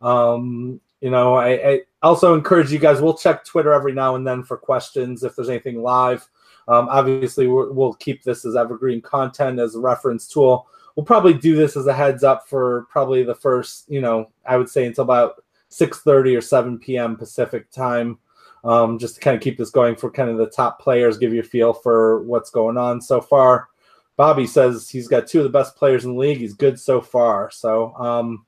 Um, 0.03 0.83
you 1.05 1.11
know, 1.11 1.35
I, 1.35 1.51
I, 1.51 1.81
also 2.03 2.35
encourage 2.35 2.73
you 2.73 2.79
guys. 2.79 3.03
We'll 3.03 3.13
check 3.13 3.45
Twitter 3.45 3.75
every 3.75 3.93
now 3.93 4.15
and 4.15 4.27
then 4.27 4.43
for 4.43 4.57
questions 4.57 5.23
if 5.23 5.37
there's 5.37 5.51
anything 5.51 5.83
live. 5.83 6.27
Um, 6.67 6.89
obviously, 6.89 7.47
we 7.47 7.53
will 7.53 7.93
keep 7.93 8.23
this 8.23 8.47
as 8.47 8.57
evergreen 8.57 9.03
content 9.03 9.61
as 9.61 9.75
a 9.75 9.81
reference 9.81 10.27
tool. 10.27 10.67
We'll 10.97 11.05
probably 11.05 11.35
do 11.35 11.57
this 11.57 11.77
as 11.77 11.87
a 11.87 11.93
heads 11.93 12.25
up 12.25 12.49
for 12.49 12.87
probably 12.89 13.23
the 13.23 13.35
first, 13.35 13.85
you 13.87 14.01
know, 14.01 14.31
I 14.47 14.57
would 14.57 14.71
say 14.71 14.87
until 14.87 15.05
about 15.05 15.45
6:30 15.71 16.39
or 16.39 16.41
7 16.41 16.79
p.m. 16.79 17.17
Pacific 17.17 17.71
time, 17.71 18.19
um, 18.65 18.99
just 18.99 19.17
to 19.17 19.21
kind 19.21 19.37
of 19.37 19.43
keep 19.43 19.59
this 19.59 19.69
going 19.69 19.97
for 19.97 20.11
kind 20.11 20.31
of 20.31 20.39
the 20.39 20.47
top 20.47 20.81
players, 20.81 21.19
give 21.19 21.35
you 21.35 21.41
a 21.41 21.43
feel 21.45 21.75
for 21.75 22.23
what's 22.23 22.49
going 22.49 22.79
on 22.79 23.03
so 23.03 23.21
far. 23.21 23.69
Bobby 24.17 24.47
says 24.47 24.89
he's 24.89 25.09
got 25.09 25.27
two 25.27 25.41
of 25.41 25.45
the 25.45 25.51
best 25.51 25.77
players 25.77 26.07
in 26.07 26.13
the 26.13 26.19
league. 26.19 26.39
He's 26.39 26.55
good 26.55 26.81
so 26.81 27.03
far. 27.03 27.51
So, 27.51 27.95
um, 27.97 28.47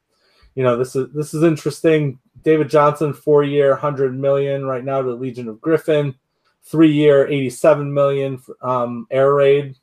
you 0.55 0.62
know, 0.62 0.79
this 0.79 0.97
is 0.97 1.12
this 1.12 1.35
is 1.35 1.42
interesting. 1.42 2.19
David 2.46 2.70
Johnson, 2.70 3.12
four 3.12 3.42
year, 3.42 3.70
100 3.70 4.16
million 4.16 4.64
right 4.64 4.85
now 4.85 5.02
to 5.02 5.12
Legion 5.12 5.48
of 5.48 5.61
Griffin, 5.61 6.14
three 6.62 6.92
year, 6.92 7.26
87 7.26 7.92
million 7.92 8.40
um, 8.62 9.09
air 9.11 9.35
raid. 9.35 9.76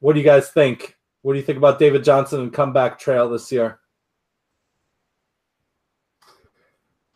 What 0.00 0.12
do 0.12 0.18
you 0.18 0.26
guys 0.26 0.50
think? 0.50 0.98
What 1.22 1.32
do 1.32 1.38
you 1.38 1.44
think 1.44 1.56
about 1.56 1.78
David 1.78 2.04
Johnson 2.04 2.42
and 2.42 2.52
comeback 2.52 2.98
trail 2.98 3.30
this 3.30 3.50
year? 3.50 3.80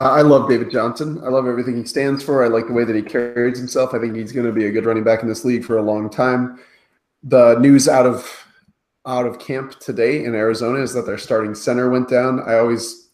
I 0.00 0.22
love 0.22 0.48
David 0.48 0.70
Johnson. 0.70 1.20
I 1.22 1.28
love 1.28 1.46
everything 1.46 1.76
he 1.76 1.84
stands 1.84 2.24
for. 2.24 2.42
I 2.42 2.48
like 2.48 2.68
the 2.68 2.72
way 2.72 2.84
that 2.84 2.96
he 2.96 3.02
carries 3.02 3.58
himself. 3.58 3.92
I 3.92 3.98
think 3.98 4.16
he's 4.16 4.32
going 4.32 4.46
to 4.46 4.52
be 4.52 4.64
a 4.64 4.72
good 4.72 4.86
running 4.86 5.04
back 5.04 5.20
in 5.20 5.28
this 5.28 5.44
league 5.44 5.64
for 5.64 5.76
a 5.76 5.82
long 5.82 6.08
time. 6.08 6.58
The 7.22 7.58
news 7.58 7.86
out 7.86 8.06
of 8.06 8.46
out 9.04 9.26
of 9.26 9.38
camp 9.38 9.78
today 9.78 10.24
in 10.24 10.34
Arizona 10.34 10.80
is 10.80 10.94
that 10.94 11.04
their 11.04 11.18
starting 11.18 11.54
center 11.54 11.90
went 11.90 12.08
down. 12.08 12.40
I 12.48 12.54
always 12.54 13.10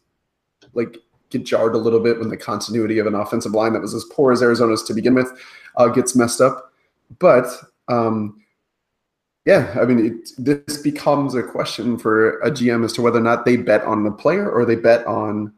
like 0.74 0.98
get 1.30 1.44
jarred 1.44 1.74
a 1.74 1.78
little 1.78 2.00
bit 2.00 2.18
when 2.18 2.28
the 2.28 2.36
continuity 2.36 2.98
of 2.98 3.06
an 3.06 3.14
offensive 3.14 3.52
line 3.52 3.72
that 3.72 3.82
was 3.82 3.94
as 3.94 4.04
poor 4.04 4.32
as 4.32 4.42
Arizona's 4.42 4.82
to 4.84 4.94
begin 4.94 5.14
with 5.14 5.30
uh, 5.76 5.88
gets 5.88 6.14
messed 6.14 6.40
up. 6.40 6.72
But 7.18 7.46
um, 7.88 8.42
yeah, 9.44 9.76
I 9.78 9.84
mean, 9.84 10.06
it, 10.06 10.30
this 10.38 10.78
becomes 10.78 11.34
a 11.34 11.42
question 11.42 11.98
for 11.98 12.40
a 12.40 12.50
GM 12.50 12.84
as 12.84 12.92
to 12.94 13.02
whether 13.02 13.18
or 13.18 13.22
not 13.22 13.44
they 13.44 13.56
bet 13.56 13.82
on 13.82 14.04
the 14.04 14.10
player 14.10 14.50
or 14.50 14.64
they 14.64 14.76
bet 14.76 15.06
on, 15.06 15.52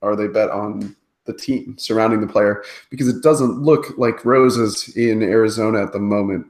or 0.00 0.14
they 0.14 0.28
bet 0.28 0.50
on 0.50 0.94
the 1.24 1.32
team 1.32 1.76
surrounding 1.78 2.20
the 2.20 2.26
player 2.26 2.64
because 2.90 3.08
it 3.08 3.22
doesn't 3.22 3.60
look 3.60 3.96
like 3.98 4.24
roses 4.24 4.94
in 4.96 5.22
Arizona 5.22 5.82
at 5.82 5.92
the 5.92 5.98
moment. 5.98 6.46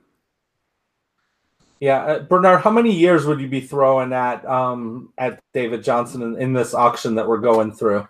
Yeah, 1.83 2.05
uh, 2.05 2.18
Bernard, 2.21 2.61
how 2.61 2.71
many 2.71 2.92
years 2.92 3.27
would 3.27 3.40
you 3.40 3.49
be 3.49 3.61
throwing 3.61 4.12
at 4.12 4.49
um, 4.49 5.12
at 5.18 5.40
David 5.53 5.83
Johnson 5.83 6.23
in, 6.23 6.40
in 6.40 6.53
this 6.53 6.75
auction 6.75 7.16
that 7.16 7.27
we're 7.27 7.38
going 7.38 7.73
through? 7.73 8.07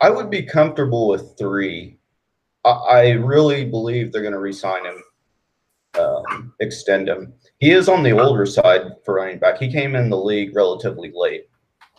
I 0.00 0.08
would 0.08 0.30
be 0.30 0.42
comfortable 0.42 1.08
with 1.08 1.36
three. 1.36 1.98
I, 2.64 2.70
I 2.70 3.10
really 3.10 3.66
believe 3.66 4.12
they're 4.12 4.22
going 4.22 4.32
to 4.32 4.38
re-sign 4.38 4.86
him 4.86 5.02
um, 6.00 6.54
extend 6.60 7.06
him. 7.06 7.34
He 7.58 7.72
is 7.72 7.90
on 7.90 8.02
the 8.02 8.18
older 8.18 8.46
side 8.46 8.92
for 9.04 9.16
running 9.16 9.38
back. 9.38 9.58
He 9.58 9.70
came 9.70 9.94
in 9.94 10.08
the 10.08 10.16
league 10.16 10.56
relatively 10.56 11.12
late, 11.14 11.50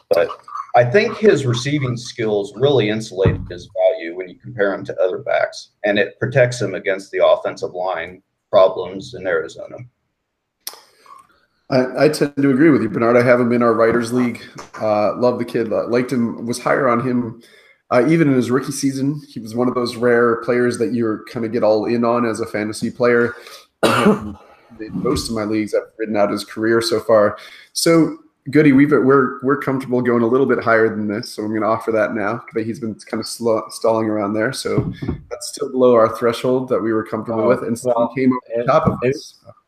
but 0.10 0.30
I 0.76 0.84
think 0.84 1.16
his 1.16 1.46
receiving 1.46 1.96
skills 1.96 2.56
really 2.56 2.90
insulate 2.90 3.40
his 3.52 3.70
value 3.78 4.18
when 4.18 4.30
you 4.30 4.40
compare 4.40 4.74
him 4.74 4.84
to 4.86 5.00
other 5.00 5.20
backs, 5.20 5.74
and 5.84 6.00
it 6.00 6.20
protects 6.20 6.60
him 6.60 6.74
against 6.74 7.12
the 7.12 7.24
offensive 7.24 7.76
line 7.76 8.24
problems 8.52 9.14
in 9.14 9.28
Arizona. 9.28 9.78
I, 11.70 12.06
I, 12.06 12.10
tend 12.10 12.36
to 12.38 12.52
agree 12.52 12.70
with 12.70 12.84
you, 12.84 12.90
Bernard. 12.90 13.18
I 13.18 13.24
have 13.24 13.40
him 13.40 13.52
in 13.52 13.64
our 13.64 13.74
writers 13.74 14.14
league. 14.14 14.40
Uh, 14.80 15.16
love 15.18 15.40
the 15.40 15.46
kid. 15.46 15.70
Liked 15.70 16.12
him. 16.12 16.46
Was 16.46 16.60
higher 16.60 16.88
on 16.88 17.06
him 17.06 17.42
uh, 17.92 18.06
even 18.08 18.28
in 18.28 18.36
his 18.36 18.52
rookie 18.52 18.72
season. 18.72 19.22
He 19.28 19.40
was 19.40 19.56
one 19.56 19.68
of 19.68 19.76
those 19.76 19.96
rare 19.96 20.38
players 20.38 20.78
that 20.80 20.94
you 20.94 21.24
kind 21.32 21.46
of 21.46 21.52
get 21.52 21.64
all 21.64 21.86
in 21.86 22.04
on 22.04 22.26
as 22.26 22.40
a 22.40 22.46
fantasy 22.46 22.90
player. 22.90 23.36
most 24.92 25.30
of 25.30 25.36
my 25.36 25.44
leagues, 25.44 25.74
I've 25.74 25.84
written 25.98 26.18
out 26.18 26.32
his 26.32 26.44
career 26.44 26.82
so 26.82 27.00
far. 27.00 27.38
So 27.74 28.18
Goody, 28.52 28.74
we've 28.74 28.92
we're 28.92 29.42
we're 29.42 29.58
comfortable 29.58 30.02
going 30.02 30.22
a 30.22 30.28
little 30.28 30.46
bit 30.46 30.64
higher 30.64 30.88
than 30.88 31.08
this, 31.08 31.32
so 31.32 31.42
I'm 31.42 31.50
going 31.50 31.62
to 31.62 31.68
offer 31.68 31.92
that 31.92 32.14
now. 32.14 32.44
But 32.54 32.64
he's 32.64 32.80
been 32.80 32.94
kind 32.94 33.20
of 33.20 33.28
slow, 33.28 33.64
stalling 33.70 34.08
around 34.08 34.34
there, 34.34 34.54
so 34.54 34.94
that's 35.32 35.48
still 35.48 35.72
below 35.72 35.96
our 35.96 36.16
threshold 36.16 36.70
that 36.70 36.80
we 36.80 36.94
were 36.94 37.04
comfortable 37.04 37.42
oh, 37.42 37.48
with, 37.48 37.64
and 37.64 37.78
still 37.78 37.96
well, 37.98 38.14
came 38.14 38.32
over 38.32 38.62
it, 38.62 38.66
top 38.66 38.88
of 38.88 39.00
it. 39.02 39.16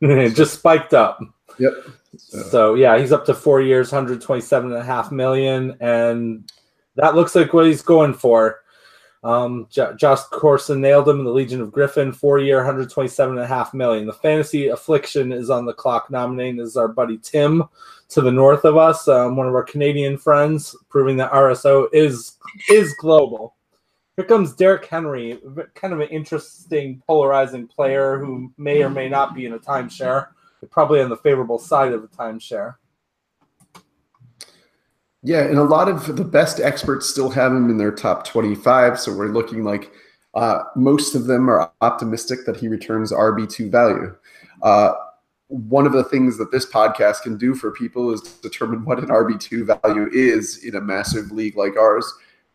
It 0.00 0.36
just 0.36 0.54
spiked 0.54 0.94
up. 0.94 1.18
Yep. 1.58 1.72
So. 2.16 2.42
so. 2.42 2.74
yeah, 2.74 2.96
he's 2.96 3.10
up 3.10 3.26
to 3.26 3.34
four 3.34 3.60
years, 3.60 3.90
127 3.90 4.70
and 4.70 4.80
a 4.80 4.84
half 4.84 5.10
million, 5.10 5.76
and 5.80 6.48
that 6.94 7.16
looks 7.16 7.34
like 7.34 7.52
what 7.52 7.66
he's 7.66 7.82
going 7.82 8.14
for. 8.14 8.60
Um, 9.24 9.66
J- 9.70 9.92
Josh 9.96 10.20
Corson 10.30 10.80
nailed 10.80 11.08
him 11.08 11.18
in 11.18 11.24
the 11.24 11.32
Legion 11.32 11.60
of 11.60 11.72
Griffin, 11.72 12.12
four 12.12 12.38
year, 12.38 12.56
127 12.56 13.36
and 13.36 13.44
a 13.44 13.46
half 13.46 13.74
million. 13.74 14.06
The 14.06 14.12
fantasy 14.12 14.68
affliction 14.68 15.32
is 15.32 15.50
on 15.50 15.66
the 15.66 15.72
clock. 15.72 16.10
Nominating 16.10 16.60
is 16.60 16.76
our 16.76 16.88
buddy 16.88 17.18
Tim 17.18 17.64
to 18.10 18.20
the 18.20 18.32
north 18.32 18.64
of 18.64 18.76
us, 18.76 19.06
um, 19.08 19.36
one 19.36 19.48
of 19.48 19.54
our 19.54 19.62
Canadian 19.62 20.16
friends, 20.16 20.74
proving 20.88 21.16
that 21.18 21.32
RSO 21.32 21.88
is 21.92 22.38
is 22.70 22.94
global. 22.94 23.54
Here 24.16 24.24
comes 24.24 24.54
Derrick 24.54 24.84
Henry, 24.86 25.38
kind 25.74 25.92
of 25.92 26.00
an 26.00 26.08
interesting, 26.08 27.00
polarizing 27.06 27.68
player 27.68 28.18
who 28.18 28.52
may 28.56 28.82
or 28.82 28.90
may 28.90 29.08
not 29.08 29.32
be 29.34 29.46
in 29.46 29.52
a 29.52 29.58
timeshare, 29.60 30.28
probably 30.70 31.00
on 31.00 31.08
the 31.08 31.16
favorable 31.16 31.58
side 31.58 31.92
of 31.92 32.02
a 32.02 32.08
timeshare. 32.08 32.74
Yeah, 35.22 35.42
and 35.42 35.58
a 35.58 35.64
lot 35.64 35.88
of 35.88 36.16
the 36.16 36.24
best 36.24 36.60
experts 36.60 37.08
still 37.08 37.30
have 37.30 37.52
him 37.52 37.70
in 37.70 37.76
their 37.76 37.90
top 37.90 38.24
25. 38.24 39.00
So 39.00 39.12
we're 39.12 39.28
looking 39.28 39.64
like 39.64 39.90
uh, 40.34 40.62
most 40.76 41.14
of 41.14 41.24
them 41.24 41.50
are 41.50 41.72
optimistic 41.80 42.40
that 42.46 42.56
he 42.56 42.68
returns 42.68 43.12
RB2 43.12 43.70
value. 43.70 44.14
Uh, 44.62 44.92
one 45.48 45.86
of 45.86 45.92
the 45.92 46.04
things 46.04 46.36
that 46.38 46.52
this 46.52 46.70
podcast 46.70 47.22
can 47.22 47.36
do 47.36 47.54
for 47.54 47.72
people 47.72 48.12
is 48.12 48.20
determine 48.20 48.84
what 48.84 48.98
an 48.98 49.06
RB2 49.06 49.80
value 49.82 50.08
is 50.12 50.62
in 50.64 50.76
a 50.76 50.80
massive 50.80 51.32
league 51.32 51.56
like 51.56 51.76
ours. 51.76 52.12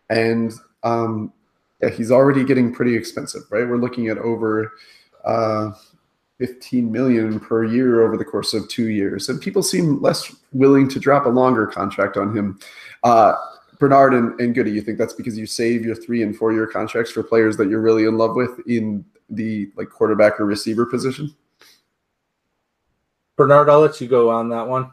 And 0.09 0.53
um, 0.83 1.33
yeah, 1.81 1.89
he's 1.89 2.11
already 2.11 2.45
getting 2.45 2.73
pretty 2.73 2.95
expensive, 2.95 3.41
right? 3.49 3.67
We're 3.67 3.77
looking 3.77 4.07
at 4.07 4.19
over 4.19 4.71
uh, 5.25 5.71
15 6.43 6.91
million 6.91 7.39
per 7.39 7.63
year 7.63 8.05
over 8.05 8.17
the 8.17 8.25
course 8.25 8.53
of 8.53 8.67
two 8.67 8.89
years. 8.89 9.29
And 9.29 9.39
people 9.39 9.63
seem 9.63 10.01
less 10.01 10.35
willing 10.51 10.89
to 10.89 10.99
drop 10.99 11.25
a 11.25 11.29
longer 11.29 11.65
contract 11.65 12.17
on 12.17 12.35
him. 12.35 12.59
Uh, 13.03 13.35
Bernard 13.79 14.13
and, 14.13 14.37
and 14.41 14.53
Goody, 14.53 14.71
you 14.71 14.81
think 14.81 14.97
that's 14.97 15.13
because 15.13 15.37
you 15.37 15.45
save 15.45 15.85
your 15.85 15.95
three 15.95 16.21
and 16.21 16.35
four 16.35 16.51
year 16.51 16.67
contracts 16.67 17.13
for 17.13 17.23
players 17.23 17.55
that 17.55 17.69
you're 17.69 17.79
really 17.79 18.03
in 18.03 18.17
love 18.17 18.35
with 18.35 18.59
in 18.67 19.05
the 19.29 19.71
like 19.77 19.89
quarterback 19.89 20.37
or 20.37 20.45
receiver 20.45 20.85
position? 20.85 21.33
Bernard, 23.37 23.69
I'll 23.69 23.79
let 23.79 24.01
you 24.01 24.09
go 24.09 24.29
on 24.29 24.49
that 24.49 24.67
one. 24.67 24.91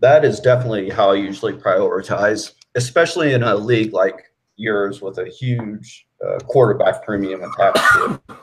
That 0.00 0.24
is 0.24 0.40
definitely 0.40 0.90
how 0.90 1.12
I 1.12 1.14
usually 1.14 1.52
prioritize, 1.52 2.54
especially 2.74 3.32
in 3.32 3.44
a 3.44 3.54
league 3.54 3.92
like 3.92 4.32
yours 4.56 5.00
with 5.00 5.18
a 5.18 5.28
huge 5.28 6.08
uh, 6.26 6.38
quarterback 6.46 7.04
premium 7.04 7.44
attached 7.44 7.92
to 7.94 8.20
it. 8.28 8.38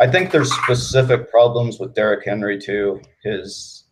I 0.00 0.10
think 0.10 0.30
there's 0.30 0.52
specific 0.52 1.30
problems 1.30 1.78
with 1.78 1.94
Derrick 1.94 2.24
Henry 2.24 2.58
too. 2.58 3.02
His, 3.22 3.84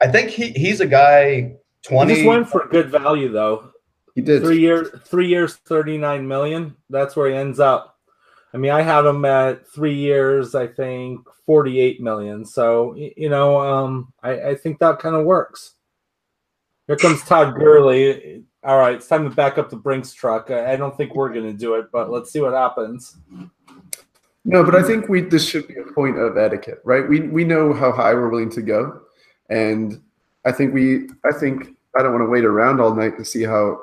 I 0.00 0.08
think 0.08 0.30
he 0.30 0.50
he's 0.52 0.80
a 0.80 0.86
guy. 0.86 1.56
Twenty. 1.82 2.12
He 2.12 2.20
just 2.20 2.28
went 2.28 2.48
for 2.48 2.68
good 2.68 2.90
value 2.90 3.30
though. 3.30 3.72
He 4.14 4.20
did 4.20 4.42
three 4.42 4.60
years. 4.60 4.88
Three 5.04 5.26
years, 5.26 5.56
thirty 5.56 5.98
nine 5.98 6.28
million. 6.28 6.76
That's 6.88 7.16
where 7.16 7.28
he 7.28 7.34
ends 7.34 7.58
up. 7.58 7.92
I 8.54 8.58
mean, 8.58 8.70
I 8.70 8.82
have 8.82 9.06
him 9.06 9.24
at 9.24 9.66
three 9.66 9.94
years, 9.94 10.54
I 10.54 10.66
think 10.66 11.26
48 11.46 12.02
million. 12.02 12.44
So, 12.44 12.94
you 12.94 13.30
know, 13.30 13.58
um, 13.58 14.12
I, 14.22 14.50
I 14.50 14.54
think 14.54 14.78
that 14.78 14.98
kind 14.98 15.16
of 15.16 15.24
works. 15.24 15.76
Here 16.86 16.96
comes 16.96 17.22
Todd 17.22 17.54
Gurley. 17.54 18.44
All 18.62 18.78
right, 18.78 18.94
it's 18.94 19.08
time 19.08 19.28
to 19.28 19.34
back 19.34 19.56
up 19.56 19.70
the 19.70 19.76
Brinks 19.76 20.12
truck. 20.12 20.50
I, 20.50 20.74
I 20.74 20.76
don't 20.76 20.94
think 20.96 21.14
we're 21.14 21.32
going 21.32 21.50
to 21.50 21.56
do 21.56 21.74
it, 21.76 21.86
but 21.90 22.10
let's 22.10 22.30
see 22.30 22.40
what 22.40 22.52
happens. 22.52 23.16
No, 24.44 24.64
but 24.64 24.74
I 24.74 24.82
think 24.82 25.08
we 25.08 25.20
this 25.20 25.48
should 25.48 25.68
be 25.68 25.76
a 25.76 25.92
point 25.92 26.18
of 26.18 26.36
etiquette, 26.36 26.80
right? 26.84 27.08
We 27.08 27.20
we 27.20 27.44
know 27.44 27.72
how 27.72 27.92
high 27.92 28.12
we're 28.14 28.28
willing 28.28 28.50
to 28.50 28.62
go, 28.62 29.00
and 29.50 30.00
I 30.44 30.52
think 30.52 30.74
we 30.74 31.08
I 31.24 31.32
think 31.32 31.76
I 31.96 32.02
don't 32.02 32.12
want 32.12 32.22
to 32.22 32.30
wait 32.30 32.44
around 32.44 32.80
all 32.80 32.94
night 32.94 33.16
to 33.18 33.24
see 33.24 33.44
how 33.44 33.80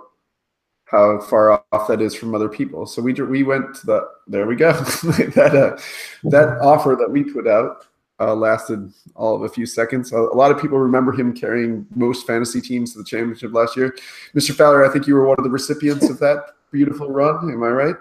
how 0.86 1.22
far 1.22 1.64
off 1.72 1.88
that 1.88 2.02
is 2.02 2.14
from 2.14 2.36
other 2.36 2.50
people. 2.50 2.86
So 2.86 3.02
we 3.02 3.14
we 3.14 3.44
went 3.44 3.76
to 3.76 3.86
the 3.86 4.10
there 4.28 4.48
we 4.48 4.56
go 4.56 4.74
that 4.74 5.56
uh, 5.56 5.82
that 6.30 6.60
offer 6.62 6.98
that 7.00 7.10
we 7.10 7.24
put 7.24 7.48
out 7.48 7.86
uh, 8.20 8.36
lasted 8.36 8.92
all 9.16 9.36
of 9.36 9.44
a 9.44 9.50
few 9.50 9.66
seconds. 9.66 10.12
A, 10.12 10.18
a, 10.18 10.36
lot 10.36 10.52
of 10.52 10.62
people 10.62 10.78
remember 10.78 11.12
him 11.12 11.34
carrying 11.34 11.86
most 11.96 12.28
fantasy 12.28 12.60
teams 12.60 12.94
to 12.94 13.00
the 13.00 13.06
championship 13.06 13.54
last 13.54 13.78
year. 13.78 13.96
Mr. 14.36 14.54
Fowler, 14.54 14.86
I 14.86 14.92
think 14.92 15.08
you 15.08 15.16
were 15.16 15.26
one 15.26 15.38
of 15.38 15.44
the 15.44 15.50
recipients 15.50 16.10
of 16.10 16.20
that 16.20 16.56
beautiful 16.72 17.10
run. 17.10 17.50
Am 17.52 17.64
I 17.64 17.70
right? 17.70 17.96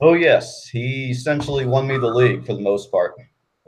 Oh 0.00 0.14
yes, 0.14 0.68
he 0.68 1.10
essentially 1.10 1.66
won 1.66 1.86
me 1.86 1.98
the 1.98 2.08
league 2.08 2.46
for 2.46 2.54
the 2.54 2.60
most 2.60 2.90
part. 2.90 3.14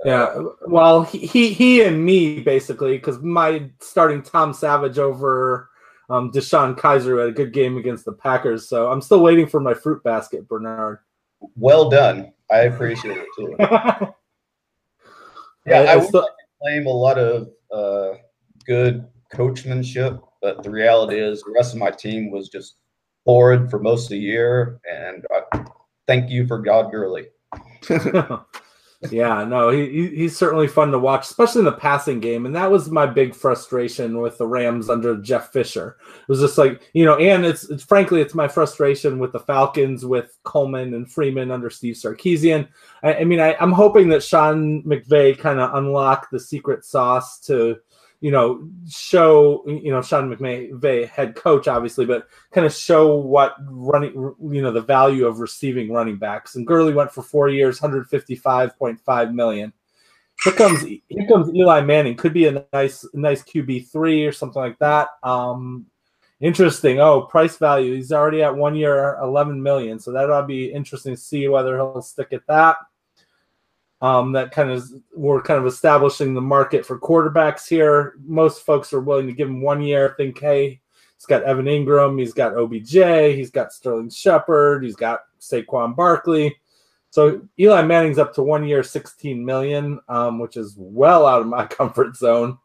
Yeah, 0.04 0.42
well, 0.66 1.02
he 1.02 1.18
he, 1.18 1.52
he 1.52 1.82
and 1.82 2.04
me 2.04 2.40
basically 2.40 2.96
because 2.98 3.20
my 3.20 3.70
starting 3.80 4.22
Tom 4.22 4.52
Savage 4.52 4.98
over 4.98 5.70
um, 6.10 6.30
DeShone 6.30 6.76
Kizer 6.76 7.20
had 7.20 7.30
a 7.30 7.32
good 7.32 7.52
game 7.52 7.78
against 7.78 8.04
the 8.04 8.12
Packers. 8.12 8.68
So 8.68 8.90
I'm 8.90 9.00
still 9.00 9.22
waiting 9.22 9.46
for 9.46 9.60
my 9.60 9.74
fruit 9.74 10.02
basket, 10.02 10.46
Bernard. 10.48 10.98
Well 11.56 11.88
done. 11.88 12.32
I 12.50 12.60
appreciate 12.60 13.16
it 13.16 13.26
too. 13.36 13.56
yeah, 15.66 15.80
I 15.80 15.96
would 15.96 16.08
still... 16.08 16.28
claim 16.60 16.86
a 16.86 16.90
lot 16.90 17.18
of 17.18 17.48
uh, 17.72 18.18
good 18.66 19.06
coachmanship, 19.32 20.20
but 20.42 20.62
the 20.62 20.70
reality 20.70 21.18
is 21.18 21.42
the 21.42 21.52
rest 21.52 21.72
of 21.72 21.80
my 21.80 21.90
team 21.90 22.30
was 22.30 22.48
just 22.48 22.76
horrid 23.26 23.70
for 23.70 23.78
most 23.78 24.04
of 24.04 24.10
the 24.10 24.18
year. 24.18 24.80
And 24.90 25.24
I, 25.52 25.64
thank 26.06 26.30
you 26.30 26.46
for 26.46 26.62
Todd 26.62 26.90
Gurley. 26.90 27.26
yeah, 29.10 29.44
no, 29.44 29.70
he, 29.70 30.08
he's 30.08 30.36
certainly 30.36 30.66
fun 30.66 30.90
to 30.90 30.98
watch, 30.98 31.22
especially 31.22 31.60
in 31.60 31.66
the 31.66 31.72
passing 31.72 32.20
game. 32.20 32.46
And 32.46 32.54
that 32.56 32.70
was 32.70 32.90
my 32.90 33.06
big 33.06 33.34
frustration 33.34 34.20
with 34.20 34.38
the 34.38 34.46
Rams 34.46 34.88
under 34.88 35.16
Jeff 35.16 35.52
Fisher. 35.52 35.96
It 36.20 36.28
was 36.28 36.40
just 36.40 36.58
like, 36.58 36.82
you 36.94 37.04
know, 37.04 37.16
and 37.16 37.44
it's, 37.44 37.68
it's 37.68 37.84
frankly, 37.84 38.20
it's 38.20 38.34
my 38.34 38.48
frustration 38.48 39.18
with 39.18 39.32
the 39.32 39.40
Falcons 39.40 40.04
with 40.04 40.38
Coleman 40.44 40.94
and 40.94 41.10
Freeman 41.10 41.50
under 41.50 41.70
Steve 41.70 41.96
Sarkisian. 41.96 42.68
I, 43.02 43.14
I 43.16 43.24
mean, 43.24 43.40
I, 43.40 43.54
I'm 43.60 43.72
hoping 43.72 44.08
that 44.08 44.22
Sean 44.22 44.82
McVay 44.84 45.38
kind 45.38 45.60
of 45.60 45.74
unlocked 45.74 46.30
the 46.30 46.40
secret 46.40 46.84
sauce 46.84 47.38
to 47.40 47.76
you 48.24 48.30
know, 48.30 48.66
show, 48.88 49.62
you 49.66 49.90
know, 49.90 50.00
Sean 50.00 50.34
McVay, 50.34 51.06
head 51.06 51.34
coach, 51.34 51.68
obviously, 51.68 52.06
but 52.06 52.26
kind 52.52 52.66
of 52.66 52.72
show 52.72 53.16
what 53.16 53.54
running, 53.68 54.14
you 54.14 54.62
know, 54.62 54.70
the 54.70 54.80
value 54.80 55.26
of 55.26 55.40
receiving 55.40 55.92
running 55.92 56.16
backs. 56.16 56.54
And 56.54 56.66
Gurley 56.66 56.94
went 56.94 57.12
for 57.12 57.22
four 57.22 57.50
years, 57.50 57.80
155.5 57.80 59.34
million. 59.34 59.74
Here 60.42 60.54
comes 60.54 60.80
here 60.80 61.28
comes 61.28 61.54
Eli 61.54 61.82
Manning. 61.82 62.16
Could 62.16 62.32
be 62.32 62.46
a 62.46 62.64
nice 62.72 63.04
nice 63.12 63.42
QB 63.42 63.92
three 63.92 64.24
or 64.24 64.32
something 64.32 64.62
like 64.62 64.78
that. 64.78 65.08
Um, 65.22 65.84
interesting. 66.40 67.00
Oh, 67.00 67.20
price 67.20 67.58
value. 67.58 67.94
He's 67.94 68.10
already 68.10 68.42
at 68.42 68.56
one 68.56 68.74
year, 68.74 69.18
11 69.20 69.62
million. 69.62 69.98
So 69.98 70.12
that 70.12 70.30
will 70.30 70.42
be 70.44 70.72
interesting 70.72 71.14
to 71.14 71.20
see 71.20 71.46
whether 71.48 71.76
he'll 71.76 72.00
stick 72.00 72.32
at 72.32 72.46
that 72.46 72.78
um, 74.04 74.32
that 74.32 74.50
kind 74.50 74.70
of 74.70 74.86
we're 75.14 75.40
kind 75.40 75.58
of 75.58 75.64
establishing 75.64 76.34
the 76.34 76.40
market 76.40 76.84
for 76.84 77.00
quarterbacks 77.00 77.66
here. 77.66 78.16
Most 78.22 78.66
folks 78.66 78.92
are 78.92 79.00
willing 79.00 79.26
to 79.26 79.32
give 79.32 79.48
him 79.48 79.62
one 79.62 79.80
year. 79.80 80.14
Think, 80.18 80.38
hey, 80.38 80.78
he's 81.16 81.24
got 81.24 81.42
Evan 81.44 81.64
Engram, 81.64 82.20
he's 82.20 82.34
got 82.34 82.54
OBJ, 82.54 83.34
he's 83.34 83.50
got 83.50 83.72
Sterling 83.72 84.10
Shepard, 84.10 84.84
he's 84.84 84.94
got 84.94 85.20
Saquon 85.40 85.96
Barkley. 85.96 86.54
So 87.08 87.48
Eli 87.58 87.80
Manning's 87.80 88.18
up 88.18 88.34
to 88.34 88.42
one 88.42 88.66
year, 88.66 88.82
16 88.82 89.42
million, 89.42 89.98
um, 90.10 90.38
which 90.38 90.58
is 90.58 90.74
well 90.76 91.24
out 91.24 91.40
of 91.40 91.46
my 91.46 91.64
comfort 91.66 92.14
zone. 92.14 92.58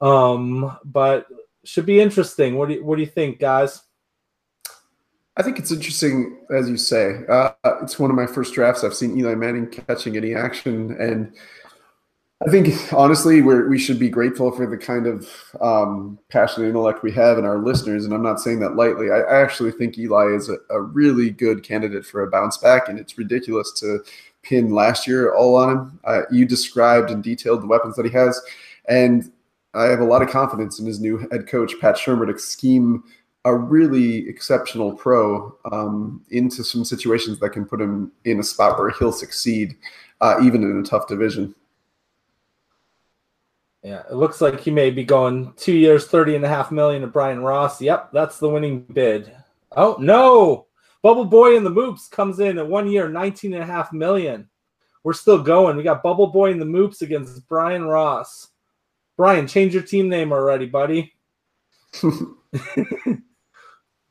Um, 0.00 0.78
but 0.84 1.26
should 1.64 1.86
be 1.86 2.00
interesting. 2.00 2.54
What 2.54 2.68
do 2.68 2.76
you, 2.76 2.84
what 2.84 2.94
do 2.94 3.02
you 3.02 3.10
think, 3.10 3.40
guys? 3.40 3.82
I 5.38 5.42
think 5.42 5.60
it's 5.60 5.70
interesting, 5.70 6.36
as 6.50 6.68
you 6.68 6.76
say. 6.76 7.20
Uh, 7.28 7.52
it's 7.80 7.96
one 7.96 8.10
of 8.10 8.16
my 8.16 8.26
first 8.26 8.54
drafts. 8.54 8.82
I've 8.82 8.92
seen 8.92 9.16
Eli 9.16 9.36
Manning 9.36 9.68
catching 9.68 10.16
any 10.16 10.34
action, 10.34 10.96
and 11.00 11.32
I 12.44 12.50
think 12.50 12.92
honestly, 12.92 13.40
we 13.40 13.62
we 13.62 13.78
should 13.78 14.00
be 14.00 14.08
grateful 14.08 14.50
for 14.50 14.66
the 14.66 14.76
kind 14.76 15.06
of 15.06 15.28
um, 15.60 16.18
passion 16.28 16.64
and 16.64 16.70
intellect 16.70 17.04
we 17.04 17.12
have 17.12 17.38
in 17.38 17.44
our 17.44 17.58
listeners. 17.58 18.04
And 18.04 18.12
I'm 18.12 18.22
not 18.22 18.40
saying 18.40 18.58
that 18.60 18.74
lightly. 18.74 19.12
I, 19.12 19.20
I 19.20 19.40
actually 19.40 19.70
think 19.70 19.96
Eli 19.96 20.34
is 20.34 20.48
a, 20.48 20.56
a, 20.70 20.80
really 20.80 21.30
good 21.30 21.62
candidate 21.62 22.04
for 22.04 22.24
a 22.24 22.30
bounce 22.30 22.58
back, 22.58 22.88
and 22.88 22.98
it's 22.98 23.16
ridiculous 23.16 23.70
to 23.74 24.00
pin 24.42 24.72
last 24.72 25.06
year 25.06 25.32
all 25.32 25.54
on 25.54 25.70
him. 25.70 26.00
Uh, 26.02 26.22
you 26.32 26.46
described 26.46 27.10
and 27.10 27.22
detailed 27.22 27.62
the 27.62 27.66
weapons 27.68 27.94
that 27.94 28.06
he 28.06 28.12
has, 28.12 28.40
and 28.88 29.30
I 29.74 29.84
have 29.84 30.00
a 30.00 30.04
lot 30.04 30.22
of 30.22 30.30
confidence 30.30 30.80
in 30.80 30.86
his 30.86 30.98
new 30.98 31.18
head 31.30 31.46
coach, 31.46 31.74
Pat 31.80 31.94
Shurmur, 31.94 32.32
to 32.32 32.38
scheme 32.40 33.04
a 33.48 33.56
really 33.56 34.28
exceptional 34.28 34.92
pro 34.92 35.56
um, 35.72 36.22
into 36.30 36.62
some 36.62 36.84
situations 36.84 37.38
that 37.40 37.50
can 37.50 37.64
put 37.64 37.80
him 37.80 38.12
in 38.24 38.40
a 38.40 38.42
spot 38.42 38.78
where 38.78 38.90
he'll 38.90 39.12
succeed, 39.12 39.76
uh, 40.20 40.38
even 40.42 40.62
in 40.62 40.78
a 40.78 40.82
tough 40.82 41.08
division. 41.08 41.54
Yeah, 43.82 44.02
it 44.10 44.14
looks 44.14 44.40
like 44.40 44.60
he 44.60 44.70
may 44.70 44.90
be 44.90 45.04
going 45.04 45.54
two 45.56 45.72
years, 45.72 46.08
30 46.08 46.36
and 46.36 46.44
a 46.44 46.48
half 46.48 46.70
million 46.70 47.02
to 47.02 47.06
Brian 47.06 47.40
Ross. 47.40 47.80
Yep, 47.80 48.10
that's 48.12 48.38
the 48.38 48.48
winning 48.48 48.80
bid. 48.92 49.34
Oh, 49.72 49.96
no. 49.98 50.66
Bubble 51.00 51.24
Boy 51.24 51.56
in 51.56 51.64
the 51.64 51.70
Moops 51.70 52.10
comes 52.10 52.40
in 52.40 52.58
at 52.58 52.68
one 52.68 52.90
year, 52.90 53.08
19 53.08 53.54
and 53.54 53.62
a 53.62 53.66
half 53.66 53.92
million. 53.92 54.48
We're 55.04 55.12
still 55.14 55.42
going. 55.42 55.76
We 55.76 55.84
got 55.84 56.02
Bubble 56.02 56.26
Boy 56.26 56.50
in 56.50 56.58
the 56.58 56.66
Moops 56.66 57.02
against 57.02 57.48
Brian 57.48 57.84
Ross. 57.84 58.48
Brian, 59.16 59.46
change 59.46 59.72
your 59.72 59.84
team 59.84 60.08
name 60.08 60.32
already, 60.32 60.66
buddy. 60.66 61.14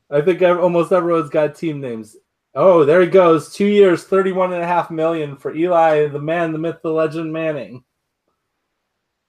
I 0.09 0.21
think 0.21 0.41
almost 0.41 0.91
everyone's 0.91 1.29
got 1.29 1.55
team 1.55 1.81
names. 1.81 2.15
Oh, 2.55 2.85
there 2.85 3.01
he 3.01 3.07
goes. 3.07 3.53
Two 3.53 3.67
years, 3.67 4.03
31 4.05 4.53
and 4.53 4.63
a 4.63 4.67
half 4.67 4.89
million 4.89 5.35
for 5.35 5.53
Eli, 5.53 6.07
the 6.07 6.19
man, 6.19 6.51
the 6.51 6.57
myth, 6.57 6.77
the 6.81 6.89
legend 6.89 7.31
Manning. 7.31 7.83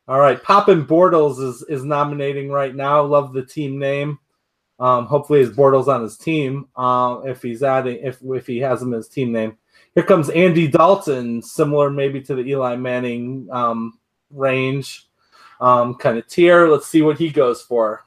All 0.06 0.18
right. 0.18 0.42
Poppin 0.42 0.86
Bortles 0.86 1.38
is, 1.42 1.62
is 1.68 1.84
nominating 1.84 2.48
right 2.48 2.74
now. 2.74 3.02
Love 3.02 3.34
the 3.34 3.44
team 3.44 3.78
name. 3.78 4.18
Um, 4.80 5.06
hopefully 5.06 5.40
his 5.40 5.50
Bortles 5.50 5.88
on 5.88 6.02
his 6.02 6.16
team. 6.16 6.68
Uh, 6.76 7.20
if 7.24 7.42
he's 7.42 7.62
adding 7.62 7.98
if 8.02 8.18
if 8.22 8.46
he 8.46 8.58
has 8.58 8.80
him 8.80 8.94
as 8.94 9.08
team 9.08 9.32
name. 9.32 9.58
Here 9.94 10.04
comes 10.04 10.30
Andy 10.30 10.68
Dalton, 10.68 11.42
similar 11.42 11.90
maybe 11.90 12.22
to 12.22 12.34
the 12.34 12.42
Eli 12.42 12.76
Manning 12.76 13.48
um, 13.50 13.98
range 14.30 15.08
um, 15.60 15.96
kind 15.96 16.16
of 16.18 16.26
tier. 16.28 16.68
Let's 16.68 16.86
see 16.86 17.02
what 17.02 17.18
he 17.18 17.30
goes 17.30 17.60
for. 17.60 18.04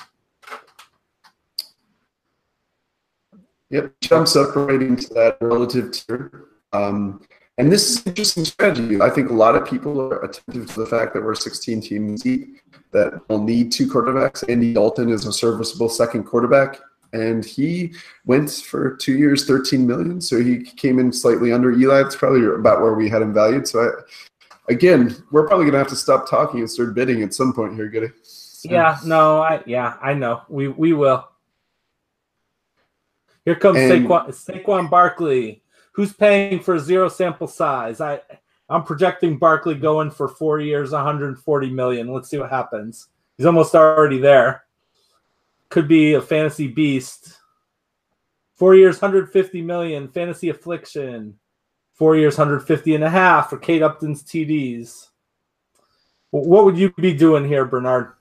Yep, 3.71 3.93
jumps 4.01 4.35
up 4.35 4.53
right 4.55 4.81
into 4.81 5.13
that 5.13 5.37
relative 5.39 5.91
tier. 5.91 6.47
Um, 6.73 7.21
and 7.57 7.71
this 7.71 7.89
is 7.89 8.05
an 8.05 8.09
interesting 8.09 8.43
strategy. 8.43 9.01
I 9.01 9.09
think 9.09 9.29
a 9.29 9.33
lot 9.33 9.55
of 9.55 9.65
people 9.65 9.99
are 10.01 10.23
attentive 10.23 10.73
to 10.73 10.79
the 10.81 10.85
fact 10.85 11.13
that 11.13 11.23
we're 11.23 11.35
16 11.35 11.79
teams 11.81 12.21
deep, 12.21 12.57
that 12.91 13.21
we'll 13.29 13.41
need 13.41 13.71
two 13.71 13.87
quarterbacks. 13.87 14.43
Andy 14.49 14.73
Dalton 14.73 15.09
is 15.09 15.25
a 15.25 15.31
serviceable 15.31 15.87
second 15.87 16.25
quarterback, 16.25 16.79
and 17.13 17.45
he 17.45 17.93
went 18.25 18.51
for 18.51 18.97
two 18.97 19.17
years, 19.17 19.45
13 19.45 19.87
million. 19.87 20.19
So 20.19 20.41
he 20.41 20.63
came 20.63 20.99
in 20.99 21.13
slightly 21.13 21.53
under 21.53 21.71
Eli. 21.71 22.01
It's 22.01 22.15
probably 22.15 22.45
about 22.45 22.81
where 22.81 22.93
we 22.93 23.07
had 23.07 23.21
him 23.21 23.33
valued. 23.33 23.69
So 23.69 23.83
I, 23.83 24.71
again, 24.71 25.15
we're 25.31 25.47
probably 25.47 25.65
gonna 25.65 25.77
have 25.77 25.87
to 25.89 25.95
stop 25.95 26.29
talking 26.29 26.59
and 26.59 26.69
start 26.69 26.93
bidding 26.93 27.23
at 27.23 27.33
some 27.33 27.53
point 27.53 27.75
here, 27.75 27.87
Goody. 27.87 28.11
So. 28.23 28.69
Yeah, 28.69 28.99
no, 29.05 29.41
I 29.41 29.63
yeah, 29.65 29.95
I 30.01 30.13
know. 30.13 30.41
We 30.49 30.67
we 30.67 30.93
will. 30.93 31.27
Here 33.45 33.55
comes 33.55 33.79
and, 33.79 34.07
Saquon, 34.07 34.27
Saquon 34.27 34.89
Barkley. 34.89 35.63
Who's 35.93 36.13
paying 36.13 36.59
for 36.59 36.79
zero 36.79 37.09
sample 37.09 37.47
size? 37.47 37.99
I 37.99 38.21
I'm 38.71 38.83
projecting 38.83 39.37
Barkley 39.37 39.75
going 39.75 40.09
for 40.09 40.29
four 40.29 40.61
years, 40.61 40.91
140 40.91 41.69
million. 41.71 42.07
Let's 42.07 42.29
see 42.29 42.37
what 42.37 42.49
happens. 42.49 43.09
He's 43.35 43.45
almost 43.45 43.75
already 43.75 44.17
there. 44.17 44.63
Could 45.67 45.89
be 45.89 46.13
a 46.13 46.21
fantasy 46.21 46.67
beast. 46.67 47.37
Four 48.55 48.75
years, 48.75 49.01
150 49.01 49.61
million. 49.61 50.07
Fantasy 50.07 50.47
affliction. 50.47 51.37
Four 51.93 52.15
years, 52.15 52.37
150 52.37 52.95
and 52.95 53.03
a 53.03 53.09
half 53.09 53.49
for 53.49 53.57
Kate 53.57 53.81
Upton's 53.81 54.23
TDs. 54.23 55.09
What 56.29 56.63
would 56.63 56.77
you 56.77 56.93
be 56.93 57.13
doing 57.13 57.45
here, 57.45 57.65
Bernard? 57.65 58.13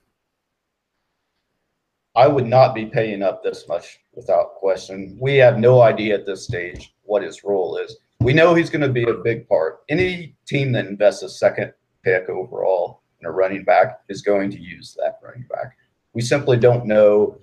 I 2.13 2.27
would 2.27 2.45
not 2.45 2.75
be 2.75 2.87
paying 2.87 3.23
up 3.23 3.41
this 3.41 3.69
much 3.69 4.00
without 4.13 4.55
question. 4.55 5.17
We 5.19 5.37
have 5.37 5.57
no 5.57 5.81
idea 5.81 6.15
at 6.15 6.25
this 6.25 6.45
stage 6.45 6.93
what 7.03 7.23
his 7.23 7.43
role 7.43 7.77
is. 7.77 7.97
We 8.19 8.33
know 8.33 8.53
he's 8.53 8.69
going 8.69 8.81
to 8.81 8.89
be 8.89 9.03
a 9.03 9.13
big 9.13 9.47
part. 9.47 9.81
Any 9.89 10.35
team 10.45 10.71
that 10.73 10.85
invests 10.85 11.23
a 11.23 11.29
second 11.29 11.73
pick 12.03 12.29
overall 12.29 13.01
in 13.19 13.27
a 13.27 13.31
running 13.31 13.63
back 13.63 14.01
is 14.09 14.21
going 14.21 14.51
to 14.51 14.59
use 14.59 14.95
that 14.99 15.19
running 15.23 15.47
back. 15.49 15.77
We 16.13 16.21
simply 16.21 16.57
don't 16.57 16.85
know. 16.85 17.37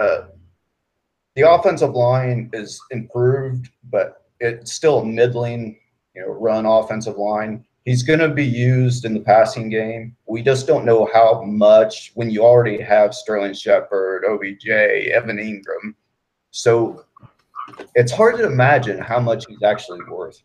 Uh, 0.00 0.28
the 1.34 1.50
offensive 1.50 1.92
line 1.92 2.50
is 2.52 2.80
improved, 2.90 3.70
but 3.90 4.24
it's 4.40 4.72
still 4.72 5.00
a 5.00 5.04
middling, 5.04 5.78
you 6.14 6.22
know, 6.22 6.28
run 6.28 6.66
offensive 6.66 7.16
line. 7.16 7.64
He's 7.88 8.02
going 8.02 8.18
to 8.18 8.28
be 8.28 8.44
used 8.44 9.06
in 9.06 9.14
the 9.14 9.20
passing 9.20 9.70
game. 9.70 10.14
We 10.26 10.42
just 10.42 10.66
don't 10.66 10.84
know 10.84 11.08
how 11.10 11.42
much 11.42 12.12
when 12.16 12.28
you 12.28 12.44
already 12.44 12.78
have 12.82 13.14
Sterling 13.14 13.54
Shepard, 13.54 14.26
OBJ, 14.26 14.68
Evan 14.68 15.38
Engram. 15.38 15.94
So 16.50 17.06
it's 17.94 18.12
hard 18.12 18.36
to 18.36 18.44
imagine 18.44 18.98
how 18.98 19.20
much 19.20 19.46
he's 19.48 19.62
actually 19.62 20.00
worth. 20.04 20.42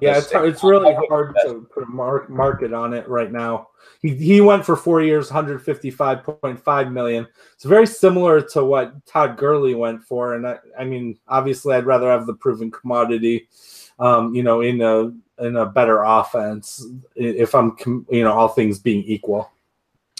Yeah, 0.00 0.16
it's 0.16 0.32
hard, 0.32 0.48
it's 0.48 0.64
really 0.64 0.94
hard 1.10 1.36
to 1.44 1.68
put 1.70 1.82
a 1.82 1.86
mark, 1.86 2.30
market 2.30 2.72
on 2.72 2.94
it 2.94 3.06
right 3.10 3.30
now. 3.30 3.68
He, 4.00 4.14
he 4.14 4.40
went 4.40 4.64
for 4.64 4.74
four 4.74 5.02
years, 5.02 5.28
155.5 5.28 6.92
million. 6.92 7.26
It's 7.56 7.64
very 7.64 7.86
similar 7.86 8.40
to 8.52 8.64
what 8.64 9.04
Todd 9.04 9.36
Gurley 9.36 9.74
went 9.74 10.02
for, 10.02 10.32
and 10.32 10.46
I, 10.46 10.56
I 10.78 10.84
mean, 10.84 11.18
obviously, 11.28 11.74
I'd 11.74 11.84
rather 11.84 12.08
have 12.08 12.24
the 12.24 12.34
proven 12.34 12.70
commodity, 12.70 13.50
um, 13.98 14.34
you 14.34 14.42
know, 14.42 14.62
in 14.62 14.80
a 14.80 15.12
in 15.40 15.56
a 15.56 15.66
better 15.66 16.02
offense 16.02 16.84
if 17.14 17.54
I'm, 17.54 17.76
you 18.10 18.24
know, 18.24 18.32
all 18.32 18.48
things 18.48 18.78
being 18.78 19.04
equal. 19.04 19.50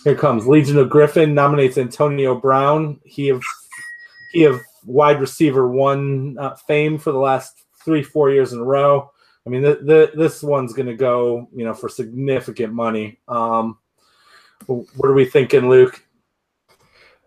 Here 0.04 0.14
comes 0.14 0.46
Legion 0.46 0.78
of 0.78 0.90
Griffin 0.90 1.34
nominates 1.34 1.76
Antonio 1.76 2.34
Brown. 2.34 3.00
He 3.04 3.30
of 3.30 3.42
he 4.32 4.42
have 4.42 4.60
wide 4.84 5.20
receiver 5.20 5.68
one 5.68 6.36
uh, 6.38 6.54
fame 6.54 6.98
for 6.98 7.12
the 7.12 7.18
last 7.18 7.64
three 7.84 8.02
four 8.02 8.30
years 8.30 8.52
in 8.52 8.60
a 8.60 8.64
row. 8.64 9.10
I 9.46 9.50
mean, 9.50 9.62
the, 9.62 9.76
the, 9.82 10.12
this 10.14 10.42
one's 10.42 10.74
going 10.74 10.88
to 10.88 10.94
go, 10.94 11.48
you 11.54 11.64
know, 11.64 11.72
for 11.72 11.88
significant 11.88 12.74
money. 12.74 13.18
Um, 13.28 13.78
what 14.66 15.08
are 15.08 15.14
we 15.14 15.24
thinking, 15.24 15.70
Luke? 15.70 16.04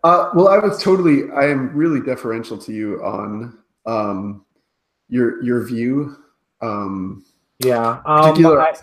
Uh, 0.03 0.29
well, 0.35 0.47
I 0.47 0.59
was 0.59 0.81
totally. 0.81 1.31
I 1.31 1.47
am 1.47 1.75
really 1.75 1.99
deferential 1.99 2.57
to 2.59 2.71
you 2.71 3.03
on 3.03 3.57
um, 3.85 4.45
your 5.09 5.43
your 5.43 5.65
view. 5.65 6.17
Um, 6.61 7.25
yeah, 7.63 8.01
um, 8.05 8.45
I, 8.45 8.73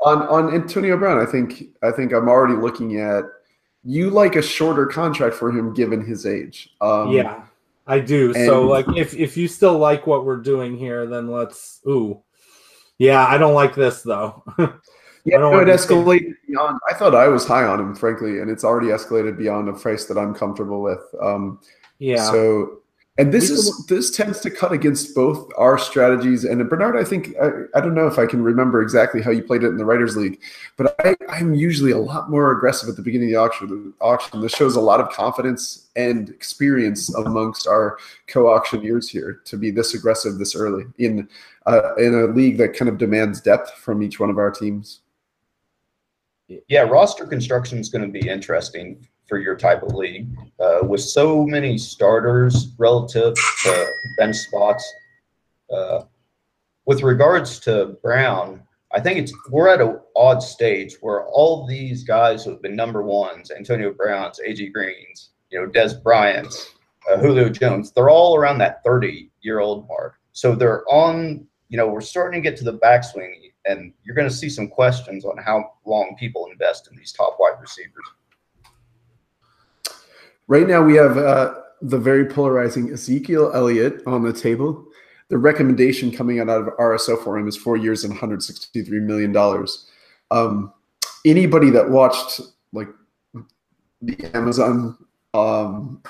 on 0.00 0.22
on 0.22 0.54
Antonio 0.54 0.96
Brown. 0.96 1.20
I 1.20 1.30
think 1.30 1.64
I 1.82 1.90
think 1.90 2.12
I'm 2.12 2.28
already 2.28 2.54
looking 2.54 3.00
at 3.00 3.24
you 3.84 4.10
like 4.10 4.36
a 4.36 4.42
shorter 4.42 4.86
contract 4.86 5.34
for 5.34 5.50
him 5.50 5.74
given 5.74 6.04
his 6.04 6.26
age. 6.26 6.70
Um, 6.80 7.10
yeah, 7.10 7.44
I 7.86 8.00
do. 8.00 8.32
And, 8.34 8.46
so 8.46 8.64
like 8.64 8.86
if 8.96 9.14
if 9.14 9.36
you 9.36 9.48
still 9.48 9.78
like 9.78 10.06
what 10.06 10.24
we're 10.24 10.36
doing 10.36 10.76
here, 10.76 11.06
then 11.06 11.28
let's 11.28 11.80
ooh. 11.88 12.22
Yeah, 12.98 13.26
I 13.26 13.38
don't 13.38 13.54
like 13.54 13.74
this 13.74 14.02
though. 14.02 14.44
yeah, 15.24 15.38
no, 15.38 15.58
it 15.58 15.66
escalated 15.66 16.34
beyond 16.46 16.78
I 16.88 16.94
thought 16.94 17.14
I 17.14 17.28
was 17.28 17.46
high 17.46 17.64
on 17.64 17.80
him, 17.80 17.94
frankly, 17.96 18.40
and 18.40 18.50
it's 18.50 18.64
already 18.64 18.88
escalated 18.88 19.38
beyond 19.38 19.68
a 19.68 19.72
price 19.72 20.04
that 20.06 20.18
I'm 20.18 20.34
comfortable 20.34 20.82
with. 20.82 21.02
Um 21.20 21.60
yeah. 21.98 22.30
So 22.30 22.81
and 23.18 23.30
this 23.30 23.50
is 23.50 23.86
this 23.88 24.10
tends 24.10 24.40
to 24.40 24.50
cut 24.50 24.72
against 24.72 25.14
both 25.14 25.52
our 25.58 25.76
strategies 25.76 26.44
and 26.44 26.66
Bernard. 26.70 26.96
I 26.96 27.04
think 27.04 27.34
I, 27.40 27.48
I, 27.74 27.80
don't 27.82 27.94
know 27.94 28.06
if 28.06 28.18
I 28.18 28.24
can 28.24 28.42
remember 28.42 28.80
exactly 28.80 29.20
how 29.20 29.30
you 29.30 29.42
played 29.42 29.64
it 29.64 29.68
in 29.68 29.76
the 29.76 29.84
writers' 29.84 30.16
league, 30.16 30.40
but 30.78 30.94
I, 31.04 31.14
am 31.28 31.52
usually 31.52 31.90
a 31.90 31.98
lot 31.98 32.30
more 32.30 32.52
aggressive 32.52 32.88
at 32.88 32.96
the 32.96 33.02
beginning 33.02 33.28
of 33.28 33.32
the 33.32 33.38
auction. 33.38 33.68
The 33.68 34.04
auction 34.04 34.40
this 34.40 34.52
shows 34.52 34.76
a 34.76 34.80
lot 34.80 34.98
of 34.98 35.10
confidence 35.10 35.90
and 35.94 36.30
experience 36.30 37.14
amongst 37.14 37.66
our 37.66 37.98
co-auctioneers 38.28 39.10
here 39.10 39.42
to 39.44 39.58
be 39.58 39.70
this 39.70 39.92
aggressive 39.92 40.38
this 40.38 40.56
early 40.56 40.84
in 40.96 41.28
uh, 41.66 41.94
in 41.96 42.14
a 42.14 42.24
league 42.32 42.56
that 42.56 42.74
kind 42.74 42.88
of 42.88 42.96
demands 42.96 43.42
depth 43.42 43.72
from 43.72 44.02
each 44.02 44.20
one 44.20 44.30
of 44.30 44.38
our 44.38 44.50
teams. 44.50 45.00
Yeah, 46.68 46.82
roster 46.82 47.26
construction 47.26 47.78
is 47.78 47.90
going 47.90 48.10
to 48.10 48.20
be 48.20 48.26
interesting 48.26 49.06
for 49.28 49.38
your 49.38 49.56
type 49.56 49.82
of 49.82 49.94
league. 49.94 50.28
Uh, 50.60 50.80
with 50.82 51.00
so 51.00 51.46
many 51.46 51.78
starters 51.78 52.74
relative 52.78 53.34
to 53.62 53.86
bench 54.18 54.36
spots, 54.36 54.90
uh, 55.72 56.02
with 56.86 57.02
regards 57.02 57.58
to 57.60 57.96
Brown, 58.02 58.62
I 58.92 59.00
think 59.00 59.18
it's 59.18 59.32
we're 59.48 59.68
at 59.68 59.80
an 59.80 59.98
odd 60.16 60.42
stage 60.42 60.96
where 61.00 61.26
all 61.26 61.66
these 61.66 62.04
guys 62.04 62.44
who 62.44 62.50
have 62.50 62.62
been 62.62 62.76
number 62.76 63.02
ones, 63.02 63.50
Antonio 63.50 63.92
Browns, 63.92 64.38
AJ 64.46 64.72
Greens, 64.72 65.30
you 65.50 65.60
know, 65.60 65.68
Dez 65.68 66.02
Bryant's, 66.02 66.74
uh, 67.10 67.18
Julio 67.18 67.48
Jones, 67.48 67.92
they're 67.92 68.10
all 68.10 68.36
around 68.36 68.58
that 68.58 68.82
30 68.84 69.30
year 69.40 69.60
old 69.60 69.88
mark. 69.88 70.16
So 70.32 70.54
they're 70.54 70.84
on, 70.92 71.46
you 71.68 71.76
know, 71.76 71.88
we're 71.88 72.00
starting 72.00 72.42
to 72.42 72.48
get 72.48 72.58
to 72.58 72.64
the 72.64 72.78
backswing, 72.78 73.52
and 73.64 73.92
you're 74.02 74.14
going 74.14 74.28
to 74.28 74.34
see 74.34 74.48
some 74.48 74.68
questions 74.68 75.24
on 75.24 75.38
how 75.38 75.72
long 75.86 76.16
people 76.18 76.48
invest 76.50 76.88
in 76.90 76.96
these 76.96 77.12
top 77.12 77.36
wide 77.38 77.60
receivers. 77.60 78.04
Right 80.48 80.66
now, 80.66 80.82
we 80.82 80.94
have 80.94 81.16
uh, 81.16 81.54
the 81.80 81.98
very 81.98 82.26
polarizing 82.26 82.92
Ezekiel 82.92 83.52
Elliott 83.54 84.02
on 84.06 84.22
the 84.22 84.32
table. 84.32 84.86
The 85.28 85.38
recommendation 85.38 86.12
coming 86.12 86.40
out 86.40 86.48
of 86.48 86.66
RSO 86.78 87.22
for 87.22 87.38
him 87.38 87.48
is 87.48 87.56
four 87.56 87.76
years 87.76 88.04
and 88.04 88.12
163 88.12 89.00
million 89.00 89.32
dollars. 89.32 89.88
Um, 90.30 90.72
anybody 91.24 91.70
that 91.70 91.90
watched 91.90 92.40
like 92.72 92.88
the 94.02 94.30
Amazon 94.34 94.98
um, 95.34 96.02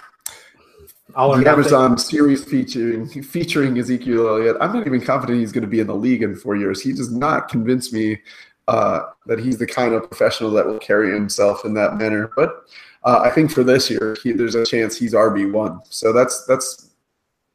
the 1.15 1.45
Amazon 1.47 1.99
series 1.99 2.45
featuring 2.45 3.07
featuring 3.23 3.79
Ezekiel 3.79 4.29
Elliott. 4.29 4.57
I'm 4.61 4.73
not 4.73 4.87
even 4.87 5.01
confident 5.01 5.41
he's 5.41 5.53
going 5.53 5.63
to 5.63 5.69
be 5.69 5.81
in 5.81 5.87
the 5.87 5.95
league 5.95 6.23
in 6.23 6.35
four 6.35 6.57
years. 6.57 6.83
He 6.83 6.93
does 6.93 7.13
not 7.13 7.49
convince 7.49 7.93
me 7.93 8.21
uh, 8.69 9.03
that 9.27 9.39
he's 9.39 9.59
the 9.59 9.67
kind 9.67 9.95
of 9.95 10.09
professional 10.09 10.51
that 10.53 10.67
will 10.67 10.79
carry 10.79 11.13
himself 11.13 11.65
in 11.65 11.75
that 11.75 11.97
manner. 11.97 12.31
But 12.37 12.65
uh, 13.05 13.21
I 13.25 13.31
think 13.31 13.51
for 13.51 13.65
this 13.65 13.91
year, 13.91 14.17
he, 14.23 14.33
there's 14.33 14.55
a 14.55 14.65
chance 14.65 14.97
he's 14.97 15.15
RB 15.15 15.51
one. 15.51 15.81
So 15.85 16.13
that's 16.13 16.45
that's 16.47 16.91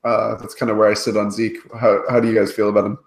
uh, 0.03 0.35
that's 0.35 0.53
kind 0.53 0.69
of 0.69 0.77
where 0.77 0.89
I 0.89 0.93
sit 0.93 1.17
on 1.17 1.31
Zeke. 1.31 1.57
How 1.79 2.03
how 2.09 2.19
do 2.19 2.27
you 2.27 2.35
guys 2.37 2.51
feel 2.51 2.69
about 2.69 2.85
him? 2.85 2.99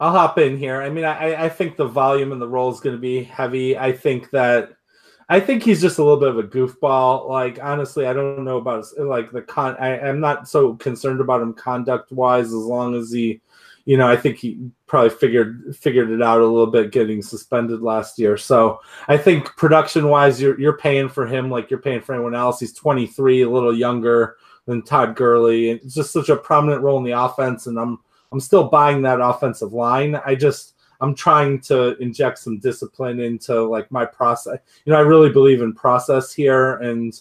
I'll 0.00 0.10
hop 0.10 0.38
in 0.38 0.58
here. 0.58 0.82
I 0.82 0.90
mean, 0.90 1.04
I, 1.04 1.44
I 1.44 1.48
think 1.48 1.76
the 1.76 1.86
volume 1.86 2.32
and 2.32 2.42
the 2.42 2.48
role 2.48 2.70
is 2.70 2.80
going 2.80 2.96
to 2.96 3.00
be 3.00 3.22
heavy. 3.22 3.78
I 3.78 3.92
think 3.92 4.30
that 4.30 4.72
I 5.28 5.40
think 5.40 5.62
he's 5.62 5.80
just 5.80 5.98
a 5.98 6.02
little 6.02 6.18
bit 6.18 6.28
of 6.28 6.38
a 6.38 6.42
goofball. 6.42 7.28
Like 7.28 7.58
honestly, 7.62 8.06
I 8.06 8.12
don't 8.12 8.44
know 8.44 8.58
about 8.58 8.78
his, 8.78 8.94
like 8.98 9.30
the 9.32 9.42
con. 9.42 9.76
I, 9.78 9.96
am 9.96 10.20
not 10.20 10.48
so 10.48 10.74
concerned 10.74 11.20
about 11.20 11.40
him 11.40 11.54
conduct 11.54 12.12
wise, 12.12 12.48
as 12.48 12.52
long 12.52 12.94
as 12.94 13.10
he, 13.10 13.40
you 13.84 13.98
know, 13.98 14.08
I 14.08 14.16
think 14.16 14.38
he 14.38 14.70
probably 14.86 15.10
figured 15.10 15.76
figured 15.76 16.10
it 16.10 16.22
out 16.22 16.40
a 16.40 16.46
little 16.46 16.66
bit 16.66 16.90
getting 16.90 17.20
suspended 17.20 17.82
last 17.82 18.18
year. 18.18 18.36
So 18.36 18.80
I 19.08 19.16
think 19.16 19.56
production 19.56 20.08
wise, 20.08 20.40
you're 20.40 20.58
you're 20.58 20.78
paying 20.78 21.08
for 21.08 21.26
him 21.26 21.50
like 21.50 21.70
you're 21.70 21.80
paying 21.80 22.00
for 22.00 22.14
anyone 22.14 22.34
else. 22.34 22.60
He's 22.60 22.72
23, 22.72 23.42
a 23.42 23.50
little 23.50 23.76
younger 23.76 24.36
than 24.66 24.82
Todd 24.82 25.16
Gurley, 25.16 25.70
and 25.70 25.80
it's 25.80 25.94
just 25.94 26.12
such 26.12 26.30
a 26.30 26.36
prominent 26.36 26.82
role 26.82 26.98
in 26.98 27.04
the 27.04 27.18
offense. 27.18 27.66
And 27.66 27.78
I'm 27.78 27.98
I'm 28.32 28.40
still 28.40 28.68
buying 28.68 29.02
that 29.02 29.20
offensive 29.20 29.74
line. 29.74 30.18
I 30.24 30.34
just 30.34 30.74
I'm 31.00 31.14
trying 31.14 31.60
to 31.62 31.96
inject 31.98 32.38
some 32.38 32.58
discipline 32.58 33.20
into 33.20 33.62
like 33.64 33.90
my 33.92 34.06
process. 34.06 34.58
You 34.86 34.92
know, 34.92 34.98
I 34.98 35.02
really 35.02 35.30
believe 35.30 35.60
in 35.60 35.74
process 35.74 36.32
here, 36.32 36.76
and 36.76 37.12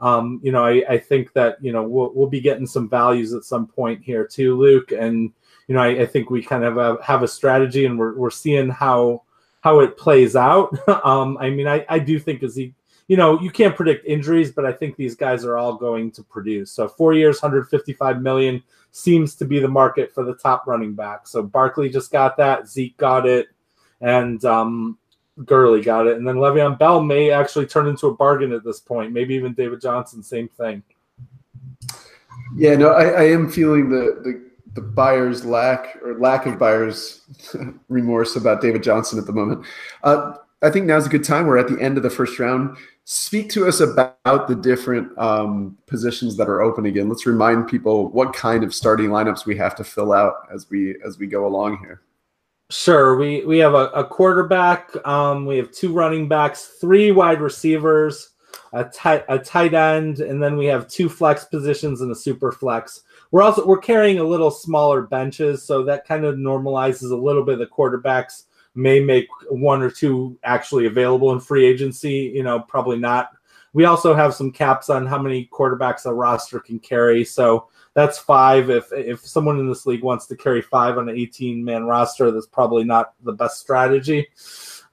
um, 0.00 0.40
you 0.42 0.52
know, 0.52 0.64
I, 0.64 0.84
I 0.88 0.98
think 0.98 1.32
that 1.32 1.56
you 1.60 1.72
know 1.72 1.82
we'll 1.82 2.12
we'll 2.14 2.28
be 2.28 2.40
getting 2.40 2.66
some 2.66 2.88
values 2.88 3.34
at 3.34 3.42
some 3.42 3.66
point 3.66 4.02
here 4.02 4.24
too, 4.24 4.56
Luke. 4.56 4.92
And 4.92 5.32
you 5.68 5.74
know, 5.74 5.80
I, 5.80 6.02
I 6.02 6.06
think 6.06 6.30
we 6.30 6.42
kind 6.42 6.64
of 6.64 6.76
have, 6.76 7.00
have 7.00 7.22
a 7.22 7.28
strategy, 7.28 7.86
and 7.86 7.98
we're 7.98 8.14
we're 8.14 8.30
seeing 8.30 8.68
how 8.68 9.22
how 9.60 9.80
it 9.80 9.96
plays 9.96 10.36
out. 10.36 10.76
um, 11.04 11.38
I 11.38 11.50
mean, 11.50 11.68
I 11.68 11.84
I 11.88 11.98
do 11.98 12.18
think 12.18 12.42
as 12.42 12.56
he 12.56 12.74
you 13.08 13.16
know, 13.16 13.38
you 13.40 13.50
can't 13.50 13.76
predict 13.76 14.06
injuries, 14.06 14.52
but 14.52 14.64
I 14.64 14.72
think 14.72 14.96
these 14.96 15.14
guys 15.14 15.44
are 15.44 15.58
all 15.58 15.74
going 15.74 16.10
to 16.12 16.22
produce. 16.22 16.70
So 16.72 16.88
four 16.88 17.12
years, 17.12 17.42
155 17.42 18.22
million 18.22 18.62
seems 18.92 19.34
to 19.34 19.44
be 19.44 19.58
the 19.58 19.68
market 19.68 20.14
for 20.14 20.24
the 20.24 20.34
top 20.36 20.66
running 20.66 20.94
back. 20.94 21.26
So 21.26 21.42
Barkley 21.42 21.90
just 21.90 22.12
got 22.12 22.36
that, 22.36 22.68
Zeke 22.68 22.96
got 22.96 23.26
it, 23.26 23.48
and 24.00 24.42
um, 24.44 24.98
Gurley 25.44 25.82
got 25.82 26.06
it, 26.06 26.16
and 26.16 26.26
then 26.26 26.36
Le'Veon 26.36 26.78
Bell 26.78 27.02
may 27.02 27.30
actually 27.30 27.66
turn 27.66 27.86
into 27.86 28.06
a 28.06 28.14
bargain 28.14 28.52
at 28.52 28.64
this 28.64 28.80
point. 28.80 29.12
Maybe 29.12 29.34
even 29.34 29.52
David 29.54 29.80
Johnson, 29.80 30.22
same 30.22 30.48
thing. 30.48 30.82
Yeah, 32.56 32.76
no, 32.76 32.90
I, 32.90 33.04
I 33.04 33.22
am 33.24 33.50
feeling 33.50 33.88
the, 33.88 34.20
the 34.22 34.50
the 34.74 34.80
buyer's 34.80 35.44
lack 35.44 35.98
or 36.02 36.18
lack 36.18 36.46
of 36.46 36.58
buyer's 36.58 37.22
remorse 37.88 38.36
about 38.36 38.60
David 38.60 38.82
Johnson 38.82 39.18
at 39.18 39.26
the 39.26 39.32
moment. 39.32 39.64
Uh, 40.02 40.34
I 40.62 40.70
think 40.70 40.86
now's 40.86 41.06
a 41.06 41.10
good 41.10 41.24
time. 41.24 41.46
We're 41.46 41.58
at 41.58 41.68
the 41.68 41.80
end 41.80 41.96
of 41.96 42.02
the 42.02 42.10
first 42.10 42.38
round 42.38 42.76
speak 43.04 43.50
to 43.50 43.66
us 43.66 43.80
about 43.80 44.48
the 44.48 44.54
different 44.54 45.16
um, 45.18 45.76
positions 45.86 46.36
that 46.36 46.48
are 46.48 46.62
open 46.62 46.86
again. 46.86 47.08
Let's 47.08 47.26
remind 47.26 47.68
people 47.68 48.08
what 48.10 48.32
kind 48.32 48.62
of 48.62 48.74
starting 48.74 49.10
lineups 49.10 49.46
we 49.46 49.56
have 49.56 49.74
to 49.76 49.84
fill 49.84 50.12
out 50.12 50.48
as 50.52 50.68
we 50.70 50.96
as 51.04 51.18
we 51.18 51.26
go 51.26 51.46
along 51.46 51.78
here. 51.78 52.02
Sure, 52.70 53.16
we 53.16 53.44
we 53.44 53.58
have 53.58 53.74
a, 53.74 53.88
a 53.88 54.04
quarterback, 54.04 54.94
um, 55.06 55.46
we 55.46 55.56
have 55.58 55.70
two 55.72 55.92
running 55.92 56.28
backs, 56.28 56.78
three 56.80 57.12
wide 57.12 57.40
receivers, 57.40 58.30
a 58.72 58.84
tight 58.84 59.24
a 59.28 59.38
tight 59.38 59.74
end, 59.74 60.20
and 60.20 60.42
then 60.42 60.56
we 60.56 60.66
have 60.66 60.88
two 60.88 61.08
flex 61.08 61.44
positions 61.44 62.00
and 62.00 62.10
a 62.10 62.16
super 62.16 62.52
flex. 62.52 63.02
We're 63.32 63.42
also 63.42 63.66
we're 63.66 63.78
carrying 63.78 64.18
a 64.18 64.24
little 64.24 64.50
smaller 64.50 65.02
benches, 65.02 65.62
so 65.62 65.82
that 65.84 66.06
kind 66.06 66.24
of 66.24 66.36
normalizes 66.36 67.10
a 67.10 67.16
little 67.16 67.42
bit 67.42 67.58
the 67.58 67.66
quarterbacks 67.66 68.44
may 68.74 69.00
make 69.00 69.26
one 69.50 69.82
or 69.82 69.90
two 69.90 70.38
actually 70.44 70.86
available 70.86 71.32
in 71.32 71.40
free 71.40 71.66
agency. 71.66 72.30
You 72.34 72.42
know, 72.42 72.60
probably 72.60 72.98
not. 72.98 73.30
We 73.72 73.86
also 73.86 74.14
have 74.14 74.34
some 74.34 74.52
caps 74.52 74.90
on 74.90 75.06
how 75.06 75.20
many 75.20 75.48
quarterbacks 75.50 76.04
a 76.04 76.12
roster 76.12 76.60
can 76.60 76.78
carry. 76.78 77.24
So 77.24 77.68
that's 77.94 78.18
five. 78.18 78.68
If 78.68 78.92
if 78.92 79.20
someone 79.20 79.58
in 79.58 79.66
this 79.66 79.86
league 79.86 80.02
wants 80.02 80.26
to 80.26 80.36
carry 80.36 80.60
five 80.60 80.98
on 80.98 81.08
an 81.08 81.16
18 81.16 81.64
man 81.64 81.84
roster, 81.84 82.30
that's 82.30 82.46
probably 82.46 82.84
not 82.84 83.14
the 83.24 83.32
best 83.32 83.60
strategy. 83.60 84.28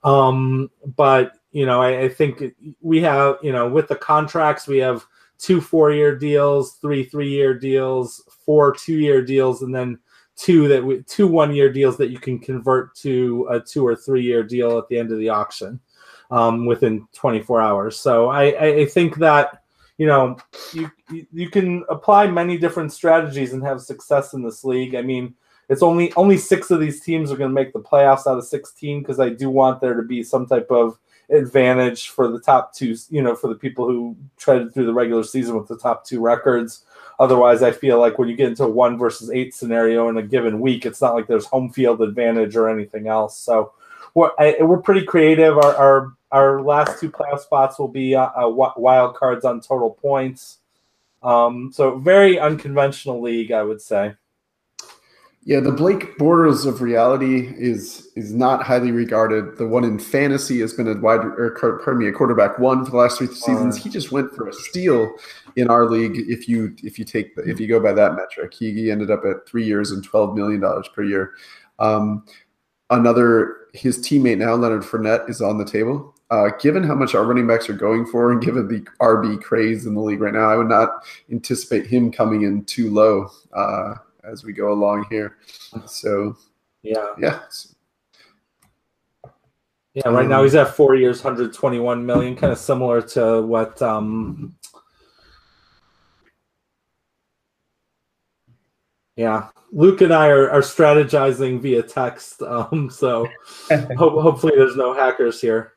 Um, 0.05 0.71
but 0.95 1.33
you 1.51 1.65
know, 1.65 1.81
I, 1.81 2.03
I 2.03 2.09
think 2.09 2.55
we 2.79 3.01
have 3.01 3.37
you 3.41 3.51
know 3.51 3.67
with 3.67 3.89
the 3.89 3.97
contracts 3.97 4.65
we 4.65 4.77
have 4.77 5.05
two 5.39 5.61
four 5.61 5.91
year 5.91 6.15
deals, 6.15 6.73
three 6.75 7.03
three 7.03 7.29
year 7.29 7.53
deals, 7.53 8.21
four 8.45 8.73
two 8.73 8.97
year 8.97 9.23
deals, 9.23 9.63
and 9.63 9.73
then 9.73 9.97
two 10.35 10.67
that 10.67 10.83
we, 10.83 11.01
two 11.03 11.27
one 11.27 11.53
year 11.53 11.71
deals 11.71 11.97
that 11.97 12.09
you 12.09 12.19
can 12.19 12.37
convert 12.37 12.95
to 12.95 13.47
a 13.49 13.59
two 13.59 13.85
or 13.85 13.95
three 13.95 14.21
year 14.21 14.43
deal 14.43 14.77
at 14.77 14.87
the 14.87 14.97
end 14.97 15.11
of 15.11 15.17
the 15.17 15.29
auction 15.29 15.79
um, 16.31 16.65
within 16.65 17.07
24 17.13 17.61
hours. 17.61 17.99
So 17.99 18.29
I, 18.29 18.81
I 18.81 18.85
think 18.85 19.15
that 19.17 19.63
you 19.97 20.07
know 20.07 20.37
you 20.73 20.91
you 21.31 21.49
can 21.49 21.83
apply 21.89 22.27
many 22.27 22.57
different 22.57 22.93
strategies 22.93 23.53
and 23.53 23.63
have 23.63 23.81
success 23.81 24.33
in 24.33 24.43
this 24.43 24.63
league. 24.63 24.95
I 24.95 25.01
mean, 25.01 25.35
it's 25.69 25.83
only 25.83 26.13
only 26.13 26.37
six 26.37 26.71
of 26.71 26.79
these 26.79 27.01
teams 27.01 27.31
are 27.31 27.37
going 27.37 27.49
to 27.49 27.55
make 27.55 27.73
the 27.73 27.79
playoffs 27.79 28.27
out 28.27 28.37
of 28.37 28.45
16 28.45 29.01
because 29.01 29.19
I 29.19 29.29
do 29.29 29.49
want 29.49 29.81
there 29.81 29.93
to 29.93 30.03
be 30.03 30.23
some 30.23 30.45
type 30.45 30.67
of 30.69 30.97
advantage 31.29 32.09
for 32.09 32.27
the 32.27 32.39
top 32.39 32.73
two. 32.73 32.95
You 33.09 33.21
know, 33.21 33.35
for 33.35 33.47
the 33.47 33.55
people 33.55 33.87
who 33.87 34.15
treaded 34.37 34.73
through 34.73 34.85
the 34.85 34.93
regular 34.93 35.23
season 35.23 35.55
with 35.57 35.67
the 35.67 35.77
top 35.77 36.05
two 36.05 36.19
records. 36.21 36.85
Otherwise, 37.19 37.61
I 37.61 37.71
feel 37.71 37.99
like 37.99 38.17
when 38.17 38.29
you 38.29 38.35
get 38.35 38.47
into 38.47 38.63
a 38.63 38.69
one 38.69 38.97
versus 38.97 39.29
eight 39.29 39.53
scenario 39.53 40.07
in 40.07 40.17
a 40.17 40.23
given 40.23 40.61
week, 40.61 40.85
it's 40.85 41.01
not 41.01 41.15
like 41.15 41.27
there's 41.27 41.45
home 41.45 41.69
field 41.69 42.01
advantage 42.01 42.55
or 42.55 42.69
anything 42.69 43.07
else. 43.07 43.37
So 43.37 43.73
we're, 44.13 44.31
I, 44.39 44.55
we're 44.61 44.81
pretty 44.81 45.05
creative. 45.05 45.57
Our, 45.57 45.75
our, 45.75 46.13
our 46.31 46.61
last 46.61 46.99
two 46.99 47.11
playoff 47.11 47.39
spots 47.39 47.77
will 47.77 47.89
be 47.89 48.15
uh, 48.15 48.29
uh, 48.35 48.71
wild 48.77 49.15
cards 49.15 49.43
on 49.43 49.59
total 49.59 49.91
points. 49.91 50.59
Um, 51.21 51.71
so 51.73 51.97
very 51.97 52.39
unconventional 52.39 53.21
league, 53.21 53.51
I 53.51 53.63
would 53.63 53.81
say. 53.81 54.15
Yeah, 55.43 55.61
the 55.61 55.71
Blake 55.71 56.17
Bortles 56.17 56.65
of 56.65 56.81
reality 56.81 57.53
is 57.57 58.09
is 58.15 58.33
not 58.33 58.61
highly 58.61 58.91
regarded. 58.91 59.57
The 59.57 59.67
one 59.67 59.85
in 59.85 59.97
fantasy 59.97 60.59
has 60.59 60.73
been 60.73 60.87
a 60.87 60.99
wide 60.99 61.23
or 61.23 61.57
pardon 61.83 62.03
me, 62.03 62.09
a 62.09 62.11
quarterback 62.11 62.59
one 62.59 62.83
for 62.83 62.91
the 62.91 62.97
last 62.97 63.17
three 63.17 63.27
seasons. 63.27 63.77
He 63.77 63.89
just 63.89 64.11
went 64.11 64.35
for 64.35 64.49
a 64.49 64.53
steal 64.53 65.11
in 65.55 65.69
our 65.69 65.85
league. 65.85 66.17
If 66.29 66.49
you 66.49 66.75
if 66.83 66.99
you 66.99 67.05
take 67.05 67.35
the, 67.35 67.49
if 67.49 67.59
you 67.59 67.67
go 67.67 67.79
by 67.79 67.93
that 67.93 68.15
metric, 68.15 68.53
he, 68.53 68.73
he 68.73 68.91
ended 68.91 69.09
up 69.09 69.23
at 69.23 69.47
three 69.47 69.65
years 69.65 69.91
and 69.91 70.03
twelve 70.03 70.35
million 70.35 70.59
dollars 70.59 70.89
per 70.93 71.03
year. 71.03 71.31
Um, 71.79 72.25
another 72.89 73.55
his 73.73 73.97
teammate 73.99 74.39
now 74.39 74.55
Leonard 74.55 74.83
Fournette 74.83 75.29
is 75.29 75.41
on 75.41 75.57
the 75.57 75.65
table. 75.65 76.15
Uh, 76.31 76.49
given 76.59 76.83
how 76.83 76.93
much 76.93 77.15
our 77.15 77.23
running 77.25 77.47
backs 77.47 77.69
are 77.69 77.73
going 77.73 78.05
for, 78.05 78.31
and 78.31 78.41
given 78.41 78.67
the 78.67 78.81
RB 79.01 79.41
craze 79.41 79.85
in 79.85 79.95
the 79.95 80.01
league 80.01 80.21
right 80.21 80.33
now, 80.33 80.49
I 80.49 80.57
would 80.57 80.69
not 80.69 80.89
anticipate 81.31 81.87
him 81.87 82.11
coming 82.11 82.43
in 82.43 82.65
too 82.65 82.91
low. 82.91 83.29
Uh, 83.51 83.95
as 84.31 84.43
we 84.43 84.53
go 84.53 84.71
along 84.71 85.05
here. 85.09 85.37
So, 85.85 86.37
yeah, 86.83 87.13
yeah. 87.17 87.39
Yeah, 89.95 90.09
right 90.09 90.27
now 90.27 90.43
he's 90.43 90.55
at 90.55 90.75
four 90.75 90.95
years, 90.95 91.23
121 91.23 92.05
million, 92.05 92.35
kind 92.35 92.53
of 92.53 92.59
similar 92.59 93.01
to 93.01 93.41
what 93.41 93.81
um 93.81 94.55
Yeah, 99.15 99.49
Luke 99.73 99.99
and 99.99 100.13
I 100.13 100.27
are, 100.29 100.49
are 100.49 100.61
strategizing 100.61 101.59
via 101.59 101.83
text, 101.83 102.41
um, 102.41 102.89
so 102.89 103.27
ho- 103.69 104.21
hopefully 104.21 104.53
there's 104.55 104.77
no 104.77 104.93
hackers 104.93 105.41
here 105.41 105.73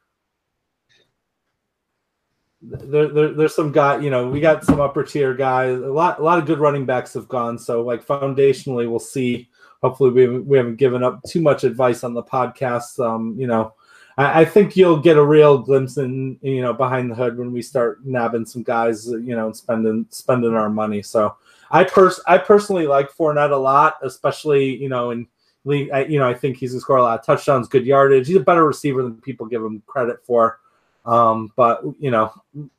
there, 2.63 3.09
there, 3.09 3.35
there's 3.35 3.55
some 3.55 3.73
guy, 3.73 3.99
you 3.99 4.11
know, 4.11 4.29
we 4.29 4.41
got 4.41 4.65
some 4.65 4.81
upper 4.81 5.03
tier 5.03 5.35
guys. 5.35 5.79
A 5.79 5.87
lot, 5.87 6.21
a 6.21 6.23
lot 6.23 6.39
of 6.39 6.47
good 6.47 6.61
running 6.61 6.87
backs 6.87 7.15
have 7.15 7.29
gone. 7.29 7.59
So, 7.59 7.83
like 7.83 8.07
foundationally, 8.07 8.89
we'll 8.89 9.01
see. 9.01 9.49
Hopefully, 9.83 10.11
we 10.11 10.23
haven't, 10.23 10.47
we 10.47 10.57
haven't 10.57 10.77
given 10.77 11.03
up 11.03 11.21
too 11.25 11.41
much 11.41 11.65
advice 11.65 12.05
on 12.05 12.15
the 12.15 12.23
podcast. 12.23 13.05
Um, 13.05 13.35
you 13.37 13.49
know, 13.49 13.75
I, 14.17 14.43
I, 14.43 14.45
think 14.45 14.77
you'll 14.77 15.01
get 15.01 15.17
a 15.17 15.25
real 15.25 15.59
glimpse 15.59 15.97
in 15.97 16.39
you 16.41 16.63
know 16.63 16.73
behind 16.73 17.11
the 17.11 17.17
hood 17.17 17.37
when 17.37 17.51
we 17.51 17.63
start 17.63 18.05
nabbing 18.07 18.47
some 18.47 18.63
guys, 18.63 19.07
you 19.07 19.35
know, 19.35 19.47
and 19.47 19.57
spending 19.57 20.07
spending 20.11 20.55
our 20.55 20.71
money. 20.71 21.03
So 21.03 21.37
I 21.73 21.83
pers 21.83 22.21
I 22.29 22.39
personally 22.39 22.87
like 22.87 23.11
Fournette 23.11 23.51
a 23.51 23.57
lot, 23.57 23.97
especially 24.03 24.77
you 24.77 24.89
know 24.89 25.11
in 25.11 25.27
league. 25.65 25.91
I, 25.91 26.05
you 26.05 26.21
know, 26.21 26.29
I 26.29 26.35
think 26.35 26.59
he's 26.59 26.73
gonna 26.73 26.81
score 26.81 26.99
a 26.99 27.03
lot 27.03 27.19
of 27.19 27.27
touchdowns, 27.27 27.67
good 27.67 27.87
yardage. 27.87 28.29
He's 28.29 28.37
a 28.37 28.41
better 28.41 28.65
receiver 28.65 29.03
than 29.03 29.21
people 29.21 29.47
give 29.47 29.63
him 29.65 29.83
credit 29.87 30.25
for. 30.25 30.61
Um, 31.05 31.53
but 31.57 31.83
you 31.99 32.11
know, 32.11 32.33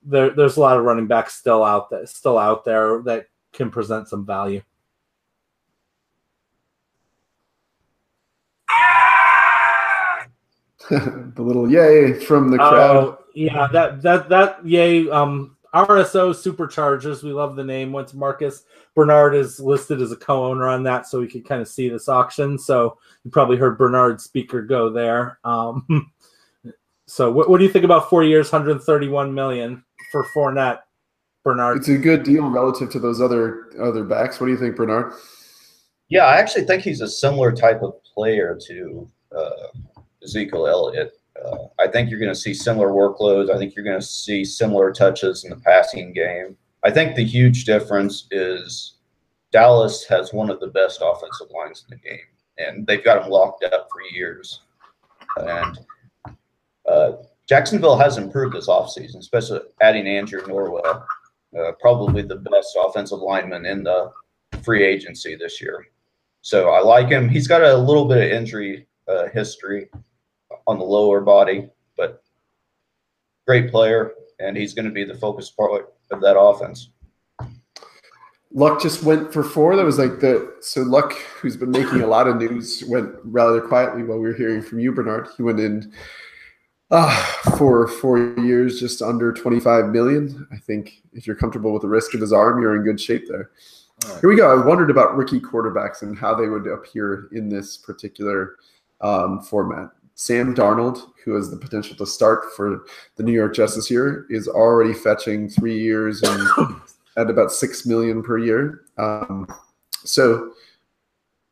there, 0.04 0.30
there's 0.30 0.58
a 0.58 0.62
lot 0.62 0.78
of 0.78 0.86
running 0.86 1.08
backs 1.08 1.34
still 1.36 1.64
out 1.64 1.90
there, 1.90 2.06
still 2.06 2.38
out 2.38 2.64
there 2.64 3.02
that 3.04 3.28
can 3.52 3.70
present 3.70 4.08
some 4.08 4.26
value. 4.26 4.62
the 10.90 11.34
little 11.38 11.72
yay 11.72 12.14
from 12.14 12.52
the 12.52 12.58
crowd. 12.58 13.08
Uh, 13.08 13.16
yeah, 13.34 13.68
that 13.72 14.02
that 14.02 14.30
that 14.30 14.66
yay. 14.66 15.10
Um, 15.10 15.56
RSO 15.74 16.34
Superchargers. 16.34 17.24
We 17.24 17.32
love 17.32 17.56
the 17.56 17.64
name. 17.64 17.92
Once 17.92 18.14
Marcus 18.14 18.64
Bernard 18.96 19.34
is 19.34 19.60
listed 19.60 20.02
as 20.02 20.12
a 20.12 20.16
co-owner 20.16 20.68
on 20.68 20.84
that, 20.84 21.08
so 21.08 21.20
we 21.20 21.28
could 21.28 21.48
kind 21.48 21.62
of 21.62 21.68
see 21.68 21.90
this 21.90 22.08
auction. 22.08 22.60
So 22.60 22.98
you 23.24 23.32
probably 23.32 23.58
heard 23.58 23.78
Bernard's 23.78 24.24
speaker 24.24 24.62
go 24.62 24.90
there. 24.90 25.40
Um, 25.44 26.12
so 27.08 27.32
what, 27.32 27.50
what 27.50 27.58
do 27.58 27.64
you 27.66 27.72
think 27.72 27.86
about 27.86 28.10
four 28.10 28.24
years, 28.24 28.52
131 28.52 29.34
million 29.34 29.84
for 30.12 30.26
Fournette, 30.36 30.80
Bernard? 31.44 31.78
It's 31.78 31.90
a 31.90 31.98
good 31.98 32.24
deal 32.24 32.50
relative 32.50 32.90
to 32.92 33.00
those 33.00 33.22
other 33.22 33.70
other 33.82 34.04
backs. 34.04 34.40
What 34.40 34.48
do 34.48 34.54
you 34.54 34.58
think, 34.58 34.76
Bernard? 34.76 35.14
Yeah, 36.10 36.26
I 36.26 36.38
actually 36.38 36.66
think 36.66 36.84
he's 36.84 37.02
a 37.02 37.08
similar 37.08 37.52
type 37.52 37.82
of 37.82 37.96
player 38.04 38.58
to 38.68 39.10
uh, 39.36 39.68
Ezekiel 40.24 40.68
Elliott. 40.68 41.18
Uh, 41.44 41.58
I 41.80 41.88
think 41.88 42.10
you're 42.10 42.20
going 42.20 42.34
to 42.34 42.40
see 42.40 42.54
similar 42.54 42.90
workloads. 42.90 43.50
I 43.50 43.58
think 43.58 43.76
you're 43.76 43.86
going 43.86 44.00
to 44.00 44.06
see 44.06 44.46
similar 44.46 44.92
touches 44.92 45.44
in 45.44 45.50
the 45.50 45.56
passing 45.58 46.14
game. 46.14 46.56
I 46.84 46.92
think 46.92 47.16
the 47.16 47.26
huge 47.26 47.66
difference 47.66 48.28
is 48.32 48.98
Dallas 49.52 50.06
has 50.06 50.34
one 50.34 50.50
of 50.50 50.60
the 50.60 50.68
best 50.68 51.02
offensive 51.02 51.48
lines 51.54 51.86
in 51.90 51.98
the 51.98 52.10
game, 52.10 52.28
and 52.58 52.86
they've 52.86 53.04
got 53.04 53.24
him 53.24 53.32
locked 53.32 53.64
up 53.64 53.88
for 53.92 54.02
years. 54.16 54.62
And 55.38 55.80
uh, 56.88 57.14
Jacksonville 57.48 57.98
has 57.98 58.18
improved 58.18 58.56
this 58.56 58.68
offseason, 58.68 59.18
especially 59.18 59.60
adding 59.82 60.08
Andrew 60.08 60.42
Norwell, 60.44 61.04
uh, 61.60 61.72
probably 61.80 62.22
the 62.22 62.38
best 62.38 62.78
offensive 62.84 63.20
lineman 63.20 63.66
in 63.66 63.84
the 63.84 64.12
free 64.64 64.84
agency 64.84 65.36
this 65.36 65.62
year. 65.62 65.88
So 66.42 66.70
I 66.70 66.82
like 66.82 67.10
him. 67.10 67.30
He's 67.30 67.48
got 67.48 67.62
a 67.62 67.76
little 67.76 68.06
bit 68.06 68.18
of 68.18 68.32
injury 68.32 68.88
uh, 69.08 69.28
history 69.30 69.90
on 70.68 70.78
the 70.78 70.86
lower 70.86 71.22
body, 71.22 71.70
but 71.98 72.24
great 73.48 73.72
player, 73.72 74.14
and 74.40 74.56
he's 74.56 74.74
going 74.74 74.86
to 74.86 74.92
be 74.92 75.04
the 75.04 75.16
focus 75.16 75.50
part 75.50 75.94
of 76.12 76.22
that 76.22 76.40
offense. 76.40 76.90
Luck 78.56 78.82
just 78.82 79.04
went 79.04 79.34
for 79.34 79.44
four. 79.44 79.76
That 79.76 79.86
was 79.86 79.98
like 79.98 80.20
the 80.20 80.54
so 80.62 80.82
Luck, 80.82 81.14
who's 81.14 81.58
been 81.58 81.72
making 81.72 82.02
a 82.02 82.08
lot 82.08 82.28
of 82.28 82.38
news, 82.38 82.84
went 82.88 83.10
rather 83.24 83.60
quietly 83.60 84.04
while 84.04 84.20
we 84.20 84.28
were 84.28 84.36
hearing 84.36 84.62
from 84.62 84.80
you, 84.80 84.92
Bernard. 84.92 85.28
He 85.36 85.44
went 85.44 85.60
in 85.60 85.92
uh, 86.94 87.12
for 87.58 87.88
four 87.88 88.36
years, 88.40 88.80
just 88.80 89.02
under 89.02 89.34
25 89.34 89.88
million. 89.88 90.48
I 90.52 90.58
think 90.58 91.02
if 91.12 91.26
you're 91.26 91.36
comfortable 91.36 91.74
with 91.74 91.82
the 91.82 91.88
risk 91.88 92.14
of 92.14 92.22
his 92.22 92.32
arm, 92.32 92.62
you're 92.62 92.76
in 92.76 92.84
good 92.84 93.02
shape 93.02 93.28
there. 93.28 93.50
Right. 94.06 94.20
Here 94.22 94.30
we 94.30 94.36
go. 94.36 94.52
I 94.52 94.64
wondered 94.64 94.92
about 94.92 95.18
rookie 95.18 95.40
quarterbacks 95.40 96.04
and 96.04 96.16
how 96.16 96.36
they 96.36 96.48
would 96.48 96.68
appear 96.68 97.30
in 97.32 97.50
this 97.50 97.78
particular 97.78 98.58
um, 99.02 99.42
format. 99.42 99.90
Sam 100.14 100.54
Darnold, 100.54 101.08
who 101.26 101.34
has 101.34 101.50
the 101.50 101.58
potential 101.58 101.96
to 101.96 102.06
start 102.06 102.54
for 102.56 102.86
the 103.16 103.24
New 103.24 103.34
York 103.34 103.56
Jets 103.56 103.76
this 103.76 103.90
year, 103.90 104.28
is 104.30 104.48
already 104.48 104.94
fetching 104.94 105.50
three 105.50 105.80
years 105.80 106.22
and 106.22 106.48
at 107.18 107.32
about 107.32 107.52
six 107.52 107.88
million 107.88 108.22
per 108.22 108.38
year. 108.38 108.82
Um, 109.00 109.48
so, 110.04 110.54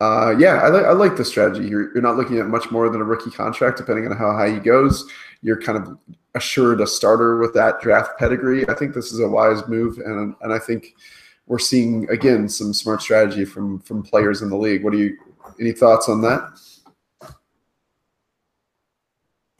uh, 0.01 0.35
yeah, 0.39 0.55
I, 0.55 0.69
li- 0.69 0.83
I, 0.83 0.93
like 0.93 1.15
the 1.15 1.23
strategy. 1.23 1.67
You're, 1.67 1.93
you're 1.93 2.01
not 2.01 2.17
looking 2.17 2.39
at 2.39 2.47
much 2.47 2.71
more 2.71 2.89
than 2.89 3.01
a 3.01 3.03
rookie 3.03 3.29
contract, 3.29 3.77
depending 3.77 4.07
on 4.07 4.17
how 4.17 4.35
high 4.35 4.49
he 4.49 4.59
goes. 4.59 5.07
You're 5.43 5.61
kind 5.61 5.77
of 5.77 5.95
assured 6.33 6.81
a 6.81 6.87
starter 6.87 7.37
with 7.37 7.53
that 7.53 7.81
draft 7.81 8.17
pedigree. 8.17 8.67
I 8.67 8.73
think 8.73 8.95
this 8.95 9.11
is 9.11 9.19
a 9.19 9.27
wise 9.27 9.67
move, 9.67 9.99
and 9.99 10.33
and 10.41 10.51
I 10.51 10.57
think 10.57 10.95
we're 11.45 11.59
seeing 11.59 12.09
again 12.09 12.49
some 12.49 12.73
smart 12.73 13.03
strategy 13.03 13.45
from 13.45 13.79
from 13.81 14.01
players 14.01 14.41
in 14.41 14.49
the 14.49 14.57
league. 14.57 14.83
What 14.83 14.93
do 14.93 14.97
you? 14.97 15.17
Any 15.59 15.71
thoughts 15.71 16.09
on 16.09 16.21
that? 16.21 16.49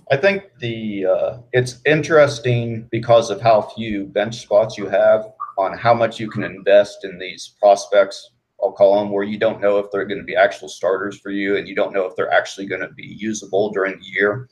I 0.10 0.18
think 0.18 0.46
the 0.60 1.06
uh, 1.06 1.38
it's 1.54 1.82
interesting 1.86 2.88
because 2.90 3.30
of 3.30 3.42
how 3.42 3.62
few 3.62 4.06
bench 4.08 4.40
spots 4.40 4.76
you 4.76 4.88
have 4.88 5.34
on 5.60 5.78
how 5.78 5.94
much 5.94 6.20
you 6.20 6.32
can 6.32 6.44
invest 6.44 7.06
in 7.06 7.20
these 7.20 7.54
prospects. 7.60 8.32
I'll 8.64 8.72
call 8.72 9.00
them 9.00 9.12
where 9.12 9.24
you 9.24 9.38
don't 9.38 9.62
know 9.62 9.80
if 9.80 9.88
they're 9.92 10.06
going 10.06 10.20
to 10.20 10.26
be 10.26 10.36
actual 10.36 10.70
starters 10.70 11.20
for 11.20 11.32
you, 11.32 11.58
and 11.58 11.68
you 11.68 11.76
don't 11.76 11.94
know 11.94 12.06
if 12.06 12.16
they're 12.16 12.32
actually 12.32 12.68
going 12.68 12.82
to 12.82 12.90
be 12.90 13.06
usable 13.06 13.72
during 13.72 14.00
the 14.00 14.06
year. 14.06 14.50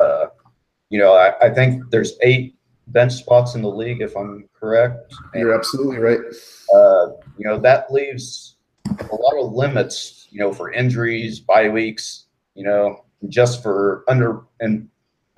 Uh, 0.00 0.26
you 0.90 0.98
know, 0.98 1.14
I, 1.14 1.46
I, 1.46 1.50
think 1.54 1.90
there's 1.90 2.14
eight 2.22 2.56
bench 2.88 3.12
spots 3.12 3.54
in 3.54 3.62
the 3.62 3.68
league, 3.68 4.00
if 4.00 4.16
I'm 4.16 4.48
correct. 4.58 5.12
And, 5.32 5.40
You're 5.40 5.54
absolutely 5.54 5.98
right. 5.98 6.20
Uh, 6.74 7.06
you 7.38 7.46
know, 7.46 7.58
that 7.60 7.92
leaves 7.92 8.56
a 8.86 9.14
lot 9.14 9.38
of 9.38 9.52
limits. 9.52 10.28
You 10.30 10.40
know, 10.40 10.52
for 10.52 10.72
injuries, 10.72 11.40
bye 11.40 11.68
weeks. 11.68 12.26
You 12.54 12.64
know, 12.64 13.04
just 13.28 13.62
for 13.62 14.04
under 14.08 14.42
and 14.60 14.88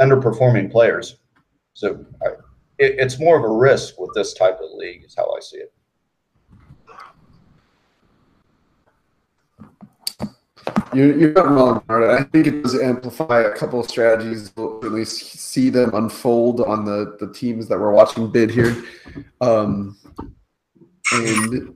underperforming 0.01 0.71
players. 0.71 1.17
So 1.75 2.05
I, 2.23 2.29
it, 2.79 2.97
it's 2.99 3.19
more 3.19 3.37
of 3.37 3.45
a 3.45 3.55
risk 3.55 3.99
with 3.99 4.11
this 4.15 4.35
type 4.35 4.59
of 4.61 4.71
league, 4.75 5.05
is 5.05 5.15
how 5.17 5.31
I 5.35 5.41
see 5.41 5.59
it. 5.59 5.73
You're, 10.95 11.33
not 11.33 11.51
wrong, 11.51 11.83
Marta. 11.89 12.13
I 12.13 12.25
think 12.25 12.47
it 12.47 12.63
does 12.63 12.79
amplify 12.79 13.43
a 13.43 13.55
couple 13.55 13.79
of 13.79 13.89
strategies. 13.89 14.53
We'll 14.57 14.85
at 14.85 14.93
least 14.93 15.39
see 15.39 15.71
them 15.71 15.95
unfold 15.95 16.61
on 16.63 16.85
the, 16.85 17.17
the 17.21 17.33
teams 17.33 17.69
that 17.69 17.79
we're 17.79 17.93
watching 17.93 18.31
bid 18.31 18.51
here. 18.51 18.85
Um, 19.41 19.97
and 21.13 21.75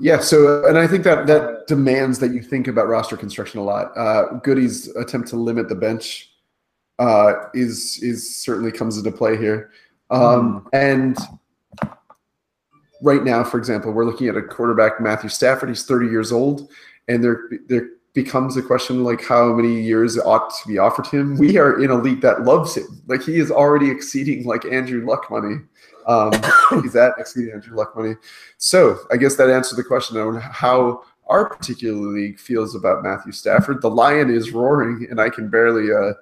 yeah, 0.00 0.18
so 0.18 0.66
and 0.66 0.78
I 0.78 0.86
think 0.86 1.04
that 1.04 1.26
that 1.26 1.66
demands 1.66 2.18
that 2.20 2.32
you 2.32 2.42
think 2.42 2.68
about 2.68 2.88
roster 2.88 3.16
construction 3.16 3.60
a 3.60 3.64
lot. 3.64 3.96
Uh, 3.96 4.38
Goody's 4.42 4.88
attempt 4.96 5.28
to 5.28 5.36
limit 5.36 5.68
the 5.68 5.74
bench 5.74 6.30
uh, 6.98 7.34
is 7.54 7.98
is 8.02 8.36
certainly 8.36 8.72
comes 8.72 8.96
into 8.98 9.10
play 9.10 9.36
here, 9.36 9.70
um, 10.10 10.68
and 10.72 11.16
right 13.02 13.22
now, 13.22 13.44
for 13.44 13.58
example, 13.58 13.92
we're 13.92 14.04
looking 14.04 14.28
at 14.28 14.36
a 14.36 14.42
quarterback 14.42 15.00
Matthew 15.00 15.30
Stafford. 15.30 15.68
He's 15.68 15.84
30 15.84 16.08
years 16.08 16.32
old, 16.32 16.70
and 17.08 17.22
there 17.22 17.48
there 17.68 17.88
becomes 18.14 18.56
a 18.56 18.62
question 18.62 19.04
like 19.04 19.24
how 19.24 19.52
many 19.52 19.80
years 19.80 20.18
ought 20.18 20.50
to 20.50 20.68
be 20.68 20.78
offered 20.78 21.06
him. 21.06 21.36
We 21.36 21.56
are 21.56 21.82
in 21.82 21.90
a 21.90 21.94
league 21.94 22.20
that 22.22 22.42
loves 22.42 22.76
him. 22.76 23.02
Like 23.06 23.22
he 23.22 23.38
is 23.38 23.50
already 23.50 23.90
exceeding 23.90 24.44
like 24.44 24.64
Andrew 24.64 25.06
Luck 25.06 25.30
money. 25.30 25.56
Um, 26.06 26.32
he's 26.82 26.96
at 26.96 27.12
exceeding 27.18 27.52
Andrew 27.52 27.76
Luck 27.76 27.94
money. 27.96 28.14
So 28.56 28.98
I 29.12 29.16
guess 29.16 29.36
that 29.36 29.50
answers 29.50 29.76
the 29.76 29.84
question 29.84 30.16
on 30.16 30.40
how 30.40 31.04
our 31.28 31.48
particular 31.48 32.08
league 32.08 32.40
feels 32.40 32.74
about 32.74 33.04
Matthew 33.04 33.32
Stafford. 33.32 33.82
The 33.82 33.90
lion 33.90 34.30
is 34.30 34.50
roaring, 34.50 35.06
and 35.10 35.20
I 35.20 35.28
can 35.28 35.48
barely. 35.48 35.92
Uh, 35.92 36.14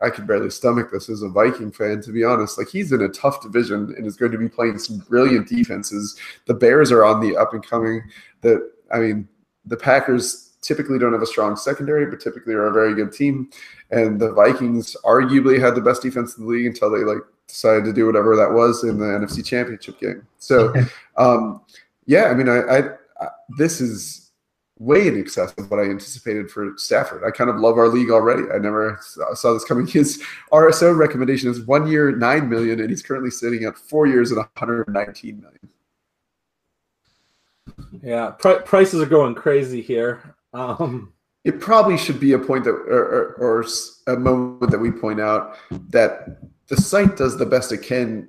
I 0.00 0.10
can 0.10 0.24
barely 0.24 0.50
stomach 0.50 0.92
this 0.92 1.08
as 1.08 1.22
a 1.22 1.28
Viking 1.28 1.72
fan, 1.72 2.00
to 2.02 2.12
be 2.12 2.22
honest. 2.22 2.56
Like 2.56 2.68
he's 2.68 2.92
in 2.92 3.02
a 3.02 3.08
tough 3.08 3.42
division 3.42 3.92
and 3.96 4.06
is 4.06 4.16
going 4.16 4.30
to 4.30 4.38
be 4.38 4.48
playing 4.48 4.78
some 4.78 4.98
brilliant 4.98 5.48
defenses. 5.48 6.16
The 6.46 6.54
Bears 6.54 6.92
are 6.92 7.04
on 7.04 7.20
the 7.20 7.36
up 7.36 7.54
and 7.54 7.66
coming. 7.66 8.02
That 8.42 8.70
I 8.92 9.00
mean, 9.00 9.28
the 9.64 9.76
Packers 9.76 10.50
typically 10.62 10.98
don't 10.98 11.12
have 11.12 11.22
a 11.22 11.26
strong 11.26 11.56
secondary, 11.56 12.06
but 12.06 12.20
typically 12.20 12.54
are 12.54 12.66
a 12.66 12.72
very 12.72 12.94
good 12.94 13.12
team. 13.12 13.50
And 13.90 14.20
the 14.20 14.32
Vikings 14.32 14.96
arguably 15.04 15.60
had 15.60 15.74
the 15.74 15.80
best 15.80 16.02
defense 16.02 16.36
in 16.36 16.44
the 16.44 16.50
league 16.50 16.66
until 16.66 16.90
they 16.90 16.98
like 16.98 17.22
decided 17.48 17.84
to 17.84 17.92
do 17.92 18.06
whatever 18.06 18.36
that 18.36 18.52
was 18.52 18.84
in 18.84 18.98
the 18.98 19.06
NFC 19.06 19.44
Championship 19.44 19.98
game. 19.98 20.26
So, 20.38 20.72
um, 21.16 21.62
yeah, 22.06 22.24
I 22.24 22.34
mean, 22.34 22.48
I, 22.48 22.58
I, 22.60 22.78
I, 23.20 23.28
this 23.58 23.80
is 23.80 24.30
way 24.78 25.06
in 25.06 25.18
excess 25.18 25.52
of 25.58 25.70
what 25.70 25.78
I 25.78 25.84
anticipated 25.84 26.50
for 26.50 26.72
Stafford. 26.76 27.22
I 27.24 27.30
kind 27.30 27.50
of 27.50 27.56
love 27.56 27.76
our 27.76 27.88
league 27.88 28.10
already. 28.10 28.44
I 28.52 28.58
never 28.58 28.98
saw 29.34 29.52
this 29.52 29.64
coming. 29.64 29.86
His 29.88 30.22
RSO 30.52 30.96
recommendation 30.96 31.50
is 31.50 31.60
one 31.60 31.86
year, 31.86 32.10
nine 32.12 32.48
million, 32.48 32.80
and 32.80 32.88
he's 32.88 33.02
currently 33.02 33.30
sitting 33.30 33.64
at 33.64 33.76
four 33.76 34.06
years 34.06 34.32
at 34.32 34.38
119 34.38 35.40
million. 35.40 35.68
Yeah, 38.02 38.30
pr- 38.30 38.62
prices 38.64 39.00
are 39.00 39.06
going 39.06 39.34
crazy 39.34 39.80
here. 39.80 40.34
Um, 40.52 41.12
it 41.44 41.60
probably 41.60 41.96
should 41.96 42.20
be 42.20 42.32
a 42.32 42.38
point 42.38 42.64
that, 42.64 42.70
or, 42.70 43.34
or, 43.38 43.60
or 43.62 43.66
a 44.06 44.16
moment 44.16 44.70
that 44.70 44.78
we 44.78 44.90
point 44.90 45.20
out 45.20 45.56
that 45.88 46.38
the 46.68 46.76
site 46.76 47.16
does 47.16 47.36
the 47.38 47.46
best 47.46 47.72
it 47.72 47.78
can 47.78 48.28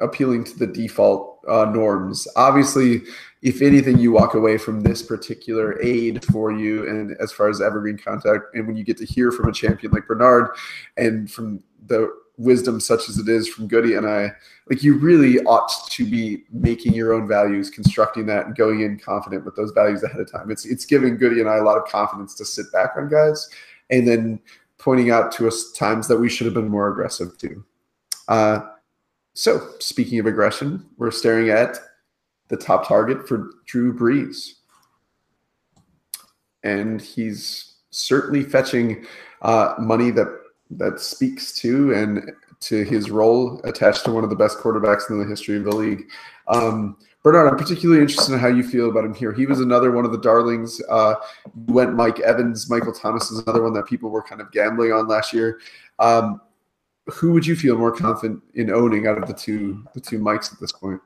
appealing 0.00 0.44
to 0.44 0.58
the 0.58 0.66
default 0.66 1.40
uh, 1.48 1.64
norms. 1.66 2.26
Obviously, 2.36 3.02
if 3.42 3.62
anything, 3.62 3.98
you 3.98 4.10
walk 4.10 4.34
away 4.34 4.58
from 4.58 4.80
this 4.80 5.02
particular 5.02 5.80
aid 5.82 6.24
for 6.24 6.50
you, 6.50 6.88
and 6.88 7.16
as 7.20 7.30
far 7.30 7.48
as 7.48 7.60
evergreen 7.60 7.98
contact, 7.98 8.54
and 8.54 8.66
when 8.66 8.76
you 8.76 8.84
get 8.84 8.96
to 8.96 9.04
hear 9.04 9.30
from 9.30 9.48
a 9.48 9.52
champion 9.52 9.92
like 9.92 10.06
Bernard, 10.06 10.48
and 10.96 11.30
from 11.30 11.62
the 11.86 12.10
wisdom 12.36 12.80
such 12.80 13.08
as 13.08 13.18
it 13.18 13.28
is 13.28 13.48
from 13.48 13.68
Goody 13.68 13.94
and 13.94 14.06
I, 14.06 14.32
like 14.68 14.82
you 14.82 14.98
really 14.98 15.38
ought 15.44 15.70
to 15.90 16.04
be 16.04 16.44
making 16.50 16.94
your 16.94 17.12
own 17.12 17.28
values, 17.28 17.70
constructing 17.70 18.26
that, 18.26 18.46
and 18.46 18.56
going 18.56 18.80
in 18.80 18.98
confident 18.98 19.44
with 19.44 19.56
those 19.56 19.70
values 19.72 20.02
ahead 20.02 20.20
of 20.20 20.30
time. 20.30 20.50
It's 20.50 20.64
it's 20.64 20.84
giving 20.84 21.16
Goody 21.16 21.40
and 21.40 21.48
I 21.48 21.56
a 21.56 21.62
lot 21.62 21.78
of 21.78 21.84
confidence 21.86 22.34
to 22.36 22.44
sit 22.44 22.72
back 22.72 22.92
on 22.96 23.08
guys, 23.08 23.48
and 23.90 24.06
then 24.06 24.40
pointing 24.78 25.10
out 25.10 25.32
to 25.32 25.48
us 25.48 25.72
times 25.72 26.08
that 26.08 26.18
we 26.18 26.28
should 26.28 26.46
have 26.46 26.54
been 26.54 26.68
more 26.68 26.88
aggressive 26.88 27.38
too. 27.38 27.64
Uh, 28.28 28.60
so, 29.34 29.70
speaking 29.80 30.18
of 30.18 30.26
aggression, 30.26 30.86
we're 30.96 31.10
staring 31.10 31.50
at 31.50 31.78
the 32.48 32.56
top 32.56 32.86
target 32.86 33.26
for 33.26 33.50
Drew 33.66 33.96
Brees. 33.96 34.54
And 36.62 37.00
he's 37.00 37.74
certainly 37.90 38.42
fetching 38.42 39.06
uh, 39.42 39.74
money 39.78 40.10
that 40.12 40.28
that 40.70 41.00
speaks 41.00 41.52
to 41.60 41.92
and 41.94 42.32
to 42.60 42.82
his 42.84 43.10
role 43.10 43.60
attached 43.64 44.04
to 44.04 44.12
one 44.12 44.24
of 44.24 44.30
the 44.30 44.36
best 44.36 44.58
quarterbacks 44.58 45.10
in 45.10 45.18
the 45.18 45.26
history 45.26 45.56
of 45.56 45.64
the 45.64 45.74
league. 45.74 46.04
Um, 46.48 46.96
Bernard, 47.22 47.48
I'm 47.48 47.56
particularly 47.56 48.02
interested 48.02 48.34
in 48.34 48.38
how 48.38 48.48
you 48.48 48.62
feel 48.62 48.90
about 48.90 49.04
him 49.04 49.14
here. 49.14 49.32
He 49.32 49.46
was 49.46 49.60
another 49.60 49.90
one 49.92 50.04
of 50.04 50.12
the 50.12 50.18
darlings. 50.18 50.80
Uh, 50.90 51.14
went 51.66 51.94
Mike 51.94 52.20
Evans. 52.20 52.68
Michael 52.68 52.92
Thomas 52.92 53.30
is 53.30 53.38
another 53.40 53.62
one 53.62 53.72
that 53.74 53.86
people 53.86 54.10
were 54.10 54.22
kind 54.22 54.42
of 54.42 54.52
gambling 54.52 54.92
on 54.92 55.08
last 55.08 55.32
year. 55.32 55.58
Um, 55.98 56.40
who 57.06 57.32
would 57.32 57.46
you 57.46 57.56
feel 57.56 57.78
more 57.78 57.92
confident 57.92 58.42
in 58.54 58.70
owning 58.70 59.06
out 59.06 59.18
of 59.18 59.26
the 59.26 59.34
two 59.34 59.84
the 59.94 60.00
two 60.00 60.18
Mikes 60.18 60.52
at 60.52 60.60
this 60.60 60.72
point? 60.72 61.00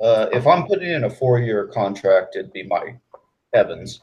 Uh, 0.00 0.26
if 0.32 0.46
I'm 0.46 0.66
putting 0.66 0.90
in 0.90 1.04
a 1.04 1.10
four 1.10 1.38
year 1.38 1.66
contract, 1.68 2.36
it'd 2.36 2.52
be 2.52 2.64
Mike 2.64 2.98
Evans. 3.54 4.00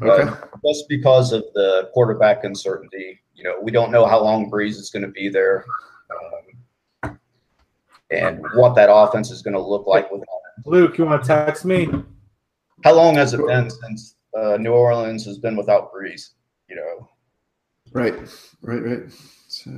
Okay. 0.00 0.28
Uh, 0.28 0.36
just 0.64 0.88
because 0.88 1.32
of 1.32 1.44
the 1.54 1.90
quarterback 1.92 2.44
uncertainty, 2.44 3.20
you 3.34 3.44
know, 3.44 3.56
we 3.62 3.70
don't 3.70 3.90
know 3.90 4.06
how 4.06 4.22
long 4.22 4.50
Brees 4.50 4.76
is 4.76 4.90
going 4.90 5.02
to 5.04 5.10
be 5.10 5.28
there, 5.28 5.64
um, 7.02 7.18
and 8.10 8.44
what 8.54 8.74
that 8.76 8.88
offense 8.92 9.30
is 9.30 9.42
going 9.42 9.54
to 9.54 9.60
look 9.60 9.86
like 9.86 10.10
with 10.10 10.22
Luke, 10.64 10.98
you 10.98 11.04
want 11.04 11.22
to 11.22 11.26
text 11.26 11.64
me? 11.64 11.88
How 12.84 12.94
long 12.94 13.16
has 13.16 13.34
it 13.34 13.46
been 13.46 13.68
since 13.70 14.16
uh, 14.38 14.56
New 14.56 14.72
Orleans 14.72 15.24
has 15.26 15.38
been 15.38 15.56
without 15.56 15.92
Brees? 15.92 16.30
You 16.68 16.76
know. 16.76 17.08
Right. 17.92 18.14
Right. 18.62 18.82
Right. 18.82 19.12
So, 19.48 19.70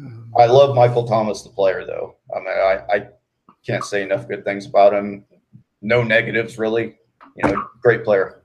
um, 0.00 0.32
I 0.38 0.46
love 0.46 0.74
Michael 0.74 1.06
Thomas, 1.06 1.42
the 1.42 1.50
player, 1.50 1.84
though. 1.84 2.16
I 2.34 2.38
mean, 2.38 2.48
I, 2.48 2.82
I 2.90 3.08
can't 3.66 3.84
say 3.84 4.02
enough 4.02 4.28
good 4.28 4.44
things 4.44 4.66
about 4.66 4.94
him. 4.94 5.24
No 5.82 6.02
negatives, 6.02 6.58
really. 6.58 6.96
You 7.36 7.50
know, 7.50 7.68
great 7.82 8.04
player. 8.04 8.42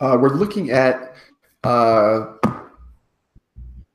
Uh, 0.00 0.16
we're 0.18 0.34
looking 0.34 0.70
at 0.70 1.14
uh, 1.64 2.26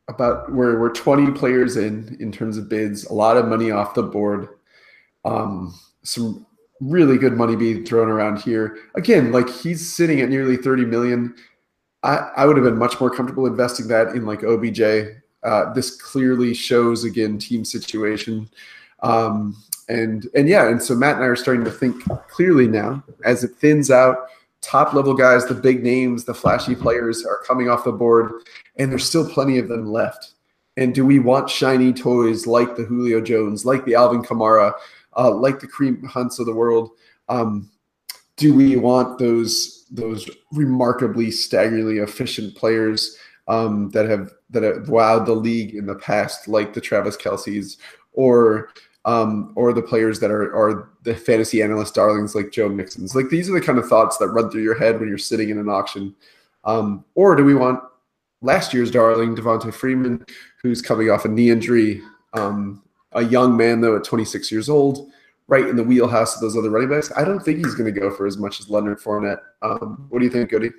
about 0.07 0.51
we're 0.51 0.79
we're 0.79 0.91
20 0.91 1.31
players 1.31 1.77
in 1.77 2.15
in 2.19 2.31
terms 2.31 2.57
of 2.57 2.69
bids. 2.69 3.05
A 3.05 3.13
lot 3.13 3.37
of 3.37 3.47
money 3.47 3.71
off 3.71 3.95
the 3.95 4.03
board. 4.03 4.49
Um, 5.23 5.73
some 6.03 6.45
really 6.79 7.17
good 7.17 7.33
money 7.33 7.55
being 7.55 7.83
thrown 7.85 8.09
around 8.09 8.39
here. 8.39 8.77
Again, 8.95 9.31
like 9.31 9.49
he's 9.49 9.91
sitting 9.91 10.21
at 10.21 10.29
nearly 10.29 10.57
30 10.57 10.85
million. 10.85 11.33
I, 12.03 12.17
I 12.37 12.45
would 12.45 12.57
have 12.57 12.65
been 12.65 12.77
much 12.77 12.99
more 12.99 13.09
comfortable 13.09 13.47
investing 13.47 13.87
that 13.87 14.09
in 14.09 14.25
like 14.25 14.43
OBJ. 14.43 14.81
Uh, 15.41 15.73
this 15.73 15.99
clearly 15.99 16.53
shows 16.53 17.03
again 17.03 17.39
team 17.39 17.65
situation. 17.65 18.47
Um, 19.01 19.55
and 19.89 20.27
and 20.35 20.47
yeah, 20.47 20.67
and 20.67 20.81
so 20.81 20.95
Matt 20.95 21.15
and 21.15 21.23
I 21.23 21.27
are 21.27 21.35
starting 21.35 21.65
to 21.65 21.71
think 21.71 22.03
clearly 22.29 22.67
now 22.67 23.03
as 23.23 23.43
it 23.43 23.55
thins 23.55 23.89
out. 23.89 24.27
Top 24.65 24.93
level 24.93 25.13
guys, 25.13 25.45
the 25.45 25.53
big 25.53 25.83
names, 25.83 26.25
the 26.25 26.33
flashy 26.33 26.73
players 26.73 27.23
are 27.23 27.43
coming 27.45 27.69
off 27.69 27.83
the 27.83 27.91
board, 27.91 28.31
and 28.77 28.91
there's 28.91 29.07
still 29.07 29.29
plenty 29.29 29.59
of 29.59 29.67
them 29.67 29.85
left. 29.85 30.31
And 30.75 30.93
do 30.93 31.05
we 31.05 31.19
want 31.19 31.51
shiny 31.51 31.93
toys 31.93 32.47
like 32.47 32.75
the 32.75 32.83
Julio 32.83 33.21
Jones, 33.21 33.63
like 33.63 33.85
the 33.85 33.93
Alvin 33.93 34.23
Kamara, 34.23 34.73
uh, 35.15 35.31
like 35.31 35.59
the 35.59 35.67
Kareem 35.67 36.03
Hunts 36.07 36.39
of 36.39 36.47
the 36.47 36.53
world. 36.53 36.89
Um, 37.29 37.69
do 38.37 38.55
we 38.55 38.75
want 38.75 39.19
those 39.19 39.85
those 39.91 40.27
remarkably 40.51 41.29
staggeringly 41.29 41.99
efficient 41.99 42.55
players 42.55 43.15
um, 43.47 43.91
that 43.91 44.09
have 44.09 44.31
that 44.49 44.63
have 44.63 44.87
wowed 44.87 45.27
the 45.27 45.35
league 45.35 45.75
in 45.75 45.85
the 45.85 45.95
past, 45.95 46.47
like 46.47 46.73
the 46.73 46.81
Travis 46.81 47.15
Kelces 47.15 47.77
or 48.13 48.69
um, 49.05 49.53
or 49.55 49.71
the 49.71 49.81
players 49.81 50.19
that 50.19 50.31
are 50.31 50.55
are 50.55 50.89
the 51.03 51.15
fantasy 51.15 51.61
analyst 51.61 51.95
darlings 51.95 52.35
like 52.35 52.51
Joe 52.51 52.69
Mixon's? 52.69 53.15
Like 53.15 53.29
these 53.29 53.49
are 53.49 53.53
the 53.53 53.65
kind 53.65 53.79
of 53.79 53.87
thoughts 53.87 54.17
that 54.17 54.29
run 54.29 54.49
through 54.49 54.63
your 54.63 54.77
head 54.77 54.99
when 54.99 55.07
you're 55.07 55.17
sitting 55.17 55.49
in 55.49 55.57
an 55.57 55.69
auction. 55.69 56.15
Um, 56.63 57.05
or 57.13 57.35
do 57.35 57.45
we 57.45 57.53
want 57.53 57.79
last 58.41 58.73
year's 58.73 58.91
darling 58.91 59.35
Devonta 59.35 59.73
Freeman, 59.73 60.25
who's 60.61 60.81
coming 60.81 61.09
off 61.09 61.25
a 61.25 61.27
knee 61.27 61.51
injury, 61.51 62.01
um, 62.33 62.83
a 63.13 63.23
young 63.23 63.55
man 63.55 63.81
though 63.81 63.95
at 63.95 64.03
26 64.03 64.51
years 64.51 64.69
old, 64.69 65.11
right 65.47 65.67
in 65.67 65.75
the 65.75 65.83
wheelhouse 65.83 66.35
of 66.35 66.41
those 66.41 66.57
other 66.57 66.71
running 66.71 66.89
backs. 66.89 67.11
I 67.15 67.23
don't 67.23 67.39
think 67.39 67.59
he's 67.59 67.75
going 67.75 67.93
to 67.93 67.99
go 67.99 68.09
for 68.09 68.25
as 68.25 68.37
much 68.37 68.59
as 68.59 68.69
Leonard 68.69 68.99
Fournette. 68.99 69.41
Um, 69.61 70.07
what 70.09 70.19
do 70.19 70.25
you 70.25 70.31
think, 70.31 70.49
Goody? 70.49 70.71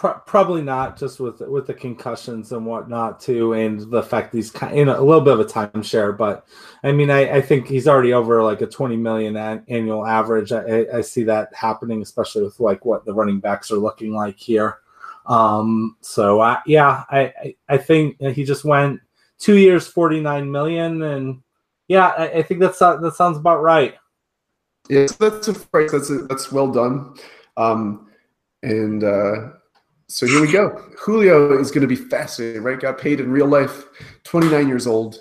Probably 0.00 0.62
not, 0.62 0.98
just 0.98 1.20
with 1.20 1.40
with 1.40 1.66
the 1.66 1.74
concussions 1.74 2.52
and 2.52 2.64
whatnot 2.64 3.20
too, 3.20 3.52
and 3.52 3.90
the 3.90 4.02
fact 4.02 4.34
he's 4.34 4.54
in 4.72 4.88
a 4.88 5.00
little 5.00 5.20
bit 5.20 5.34
of 5.34 5.40
a 5.40 5.44
timeshare. 5.44 6.16
But 6.16 6.46
I 6.82 6.92
mean, 6.92 7.10
I, 7.10 7.36
I 7.36 7.40
think 7.40 7.68
he's 7.68 7.86
already 7.86 8.12
over 8.12 8.42
like 8.42 8.62
a 8.62 8.66
20 8.66 8.96
million 8.96 9.36
annual 9.36 10.06
average. 10.06 10.52
I, 10.52 10.86
I 10.92 11.00
see 11.02 11.24
that 11.24 11.54
happening, 11.54 12.02
especially 12.02 12.42
with 12.42 12.58
like 12.60 12.84
what 12.84 13.04
the 13.04 13.14
running 13.14 13.40
backs 13.40 13.70
are 13.70 13.76
looking 13.76 14.14
like 14.14 14.38
here. 14.38 14.78
Um, 15.26 15.96
so 16.00 16.40
I, 16.40 16.58
yeah, 16.66 17.04
I, 17.10 17.54
I 17.68 17.76
think 17.76 18.20
he 18.20 18.44
just 18.44 18.64
went 18.64 19.00
two 19.38 19.56
years, 19.56 19.86
49 19.86 20.50
million. 20.50 21.02
And 21.02 21.42
yeah, 21.88 22.08
I, 22.08 22.28
I 22.30 22.42
think 22.42 22.60
that's, 22.60 22.78
that 22.78 23.12
sounds 23.16 23.38
about 23.38 23.62
right. 23.62 23.94
Yes, 24.88 25.14
that's 25.16 25.48
a 25.48 25.54
price. 25.54 25.92
That's, 25.92 26.10
a, 26.10 26.22
that's 26.22 26.50
well 26.50 26.68
done. 26.68 27.14
Um, 27.56 28.08
and, 28.62 29.04
uh, 29.04 29.50
so 30.10 30.26
here 30.26 30.40
we 30.40 30.50
go. 30.50 30.70
Julio 30.98 31.58
is 31.58 31.70
going 31.70 31.82
to 31.82 31.86
be 31.86 31.96
fascinating, 31.96 32.62
right? 32.62 32.78
Got 32.78 32.98
paid 32.98 33.20
in 33.20 33.30
real 33.30 33.46
life, 33.46 33.84
29 34.24 34.68
years 34.68 34.86
old. 34.86 35.18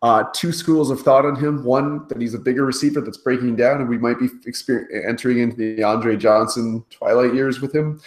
Uh, 0.00 0.24
two 0.32 0.52
schools 0.52 0.90
of 0.90 1.00
thought 1.00 1.26
on 1.26 1.34
him. 1.34 1.64
One 1.64 2.06
that 2.08 2.20
he's 2.20 2.34
a 2.34 2.38
bigger 2.38 2.64
receiver 2.64 3.00
that's 3.00 3.18
breaking 3.18 3.56
down, 3.56 3.80
and 3.80 3.88
we 3.88 3.98
might 3.98 4.18
be 4.20 4.28
entering 5.04 5.38
into 5.38 5.56
the 5.56 5.82
Andre 5.82 6.16
Johnson 6.16 6.84
twilight 6.90 7.34
years 7.34 7.60
with 7.60 7.74
him 7.74 8.00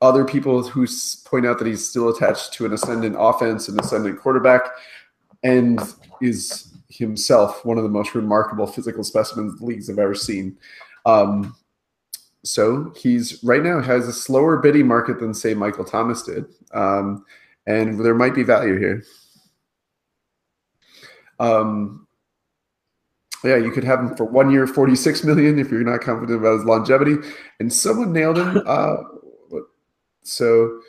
other 0.00 0.24
people 0.24 0.62
who 0.62 0.86
point 1.24 1.46
out 1.46 1.58
that 1.58 1.66
he's 1.66 1.88
still 1.88 2.08
attached 2.10 2.52
to 2.54 2.66
an 2.66 2.72
ascendant 2.72 3.16
offense 3.18 3.68
and 3.68 3.80
ascendant 3.80 4.20
quarterback 4.20 4.62
and 5.42 5.80
is 6.20 6.74
himself 6.88 7.64
one 7.64 7.78
of 7.78 7.82
the 7.82 7.90
most 7.90 8.14
remarkable 8.14 8.66
physical 8.66 9.02
specimens 9.02 9.58
the 9.58 9.64
leagues 9.64 9.88
have 9.88 9.98
ever 9.98 10.14
seen. 10.14 10.56
Um, 11.06 11.56
so 12.46 12.92
he's 12.96 13.42
right 13.42 13.62
now 13.62 13.80
has 13.80 14.06
a 14.06 14.12
slower 14.12 14.58
bidding 14.58 14.86
market 14.86 15.20
than 15.20 15.34
say 15.34 15.54
Michael 15.54 15.84
Thomas 15.84 16.22
did. 16.22 16.44
Um, 16.72 17.24
and 17.66 18.04
there 18.04 18.14
might 18.14 18.34
be 18.34 18.42
value 18.42 18.78
here. 18.78 19.04
Um, 21.38 22.06
yeah, 23.44 23.56
you 23.56 23.70
could 23.70 23.84
have 23.84 24.00
him 24.00 24.16
for 24.16 24.24
one 24.24 24.50
year, 24.50 24.66
46 24.66 25.24
million 25.24 25.58
if 25.58 25.70
you're 25.70 25.82
not 25.82 26.00
confident 26.00 26.40
about 26.40 26.58
his 26.58 26.64
longevity. 26.64 27.16
And 27.60 27.72
someone 27.72 28.12
nailed 28.12 28.38
him. 28.38 28.62
Uh, 28.66 28.96
so 30.22 30.80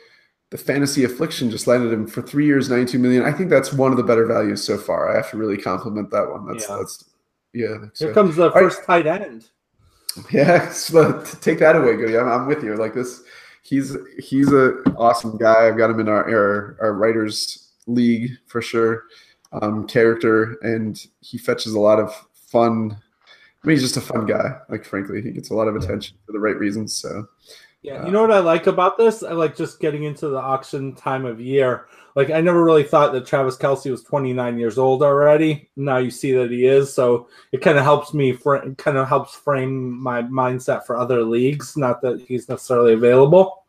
the 0.50 0.58
fantasy 0.58 1.04
affliction 1.04 1.48
just 1.48 1.68
landed 1.68 1.92
him 1.92 2.08
for 2.08 2.22
three 2.22 2.44
years, 2.44 2.68
92 2.68 2.98
million. 2.98 3.24
I 3.24 3.32
think 3.32 3.50
that's 3.50 3.72
one 3.72 3.92
of 3.92 3.96
the 3.96 4.02
better 4.02 4.26
values 4.26 4.64
so 4.64 4.76
far. 4.76 5.12
I 5.12 5.16
have 5.16 5.30
to 5.30 5.36
really 5.36 5.56
compliment 5.56 6.10
that 6.10 6.28
one. 6.28 6.46
That's 6.46 6.68
yeah. 6.68 6.76
that's 6.76 7.04
yeah. 7.52 7.76
So. 7.92 8.06
Here 8.06 8.14
comes 8.14 8.34
the 8.34 8.50
first 8.50 8.78
right. 8.88 9.04
tight 9.04 9.06
end. 9.06 9.48
Yeah, 10.30 10.70
so 10.70 11.22
take 11.40 11.58
that 11.60 11.76
away, 11.76 11.96
Goody. 11.96 12.16
I'm, 12.16 12.28
I'm 12.28 12.46
with 12.46 12.62
you. 12.62 12.76
Like 12.76 12.94
this, 12.94 13.22
he's 13.62 13.96
he's 14.18 14.52
a 14.52 14.74
awesome 14.96 15.36
guy. 15.36 15.68
I've 15.68 15.78
got 15.78 15.90
him 15.90 16.00
in 16.00 16.08
our 16.08 16.28
our, 16.28 16.76
our 16.80 16.92
writers 16.94 17.72
league 17.86 18.30
for 18.46 18.60
sure. 18.62 19.04
Um, 19.52 19.86
character, 19.86 20.58
and 20.60 21.02
he 21.20 21.38
fetches 21.38 21.72
a 21.72 21.80
lot 21.80 21.98
of 21.98 22.14
fun 22.32 22.98
I 23.62 23.66
mean, 23.66 23.76
he's 23.76 23.82
just 23.82 23.96
a 23.96 24.00
fun 24.00 24.26
guy. 24.26 24.56
Like, 24.68 24.84
frankly, 24.84 25.20
he 25.20 25.32
gets 25.32 25.50
a 25.50 25.54
lot 25.54 25.68
of 25.68 25.74
attention 25.74 26.16
for 26.24 26.32
the 26.32 26.38
right 26.38 26.56
reasons. 26.56 26.94
So, 26.94 27.26
yeah, 27.82 28.04
you 28.04 28.12
know 28.12 28.20
what 28.20 28.30
I 28.30 28.38
like 28.38 28.66
about 28.68 28.96
this? 28.96 29.22
I 29.22 29.32
like 29.32 29.56
just 29.56 29.80
getting 29.80 30.04
into 30.04 30.28
the 30.28 30.38
auction 30.38 30.94
time 30.94 31.24
of 31.24 31.40
year. 31.40 31.86
Like, 32.18 32.30
I 32.30 32.40
never 32.40 32.64
really 32.64 32.82
thought 32.82 33.12
that 33.12 33.26
Travis 33.26 33.56
Kelce 33.56 33.88
was 33.88 34.02
29 34.02 34.58
years 34.58 34.76
old 34.76 35.04
already. 35.04 35.70
Now 35.76 35.98
you 35.98 36.10
see 36.10 36.32
that 36.32 36.50
he 36.50 36.66
is, 36.66 36.92
so 36.92 37.28
it 37.52 37.58
kind 37.58 37.78
of 37.78 37.84
helps 37.84 38.12
me. 38.12 38.32
Fr- 38.32 38.72
kind 38.76 38.96
of 38.96 39.06
helps 39.06 39.36
frame 39.36 39.96
my 39.96 40.22
mindset 40.22 40.84
for 40.84 40.96
other 40.96 41.22
leagues. 41.22 41.76
Not 41.76 42.02
that 42.02 42.20
he's 42.20 42.48
necessarily 42.48 42.94
available. 42.94 43.62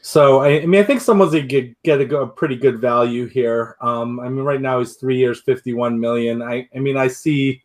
So 0.00 0.38
I, 0.38 0.62
I 0.62 0.66
mean, 0.66 0.80
I 0.80 0.84
think 0.84 1.02
someone's 1.02 1.32
gonna 1.32 1.44
get, 1.44 1.82
get 1.82 2.00
a, 2.00 2.16
a, 2.20 2.26
pretty 2.26 2.56
good 2.56 2.80
value 2.80 3.26
here. 3.26 3.76
Um, 3.82 4.18
I 4.18 4.30
mean, 4.30 4.46
right 4.46 4.62
now 4.62 4.78
he's 4.78 4.94
three 4.94 5.18
years, 5.18 5.42
51 5.42 6.00
million. 6.00 6.40
I, 6.40 6.66
I 6.74 6.78
mean, 6.78 6.96
I 6.96 7.08
see 7.08 7.62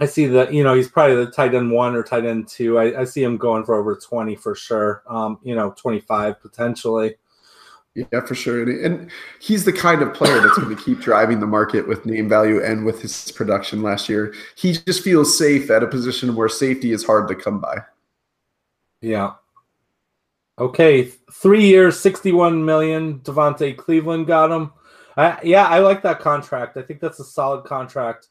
I 0.00 0.06
see 0.06 0.24
that 0.24 0.54
you 0.54 0.64
know 0.64 0.74
he's 0.74 0.88
probably 0.88 1.16
the 1.16 1.30
tight 1.30 1.54
end 1.54 1.70
one 1.70 1.94
or 1.94 2.02
tight 2.02 2.24
end 2.24 2.48
two. 2.48 2.78
I, 2.78 3.02
I 3.02 3.04
see 3.04 3.22
him 3.22 3.36
going 3.36 3.64
for 3.64 3.74
over 3.74 3.94
twenty 3.94 4.36
for 4.36 4.54
sure. 4.54 5.02
Um, 5.06 5.38
you 5.42 5.54
know, 5.54 5.74
twenty 5.76 6.00
five 6.00 6.40
potentially. 6.40 7.16
Yeah, 7.94 8.20
for 8.26 8.34
sure. 8.34 8.62
And 8.84 9.08
he's 9.38 9.64
the 9.64 9.72
kind 9.72 10.02
of 10.02 10.12
player 10.12 10.40
that's 10.40 10.58
going 10.58 10.76
to 10.76 10.82
keep 10.82 11.00
driving 11.00 11.38
the 11.38 11.46
market 11.46 11.86
with 11.86 12.04
name 12.04 12.28
value 12.28 12.60
and 12.60 12.84
with 12.84 13.00
his 13.00 13.30
production 13.30 13.82
last 13.82 14.08
year. 14.08 14.34
He 14.56 14.72
just 14.72 15.04
feels 15.04 15.38
safe 15.38 15.70
at 15.70 15.84
a 15.84 15.86
position 15.86 16.34
where 16.34 16.48
safety 16.48 16.90
is 16.90 17.04
hard 17.04 17.28
to 17.28 17.36
come 17.36 17.60
by. 17.60 17.78
Yeah. 19.00 19.34
Okay, 20.58 21.10
three 21.32 21.66
years, 21.66 21.98
sixty-one 22.00 22.64
million. 22.64 23.20
Devontae 23.20 23.76
Cleveland 23.76 24.26
got 24.26 24.50
him. 24.50 24.72
I, 25.16 25.38
yeah, 25.44 25.66
I 25.66 25.78
like 25.78 26.02
that 26.02 26.18
contract. 26.20 26.76
I 26.76 26.82
think 26.82 27.00
that's 27.00 27.20
a 27.20 27.24
solid 27.24 27.64
contract. 27.64 28.28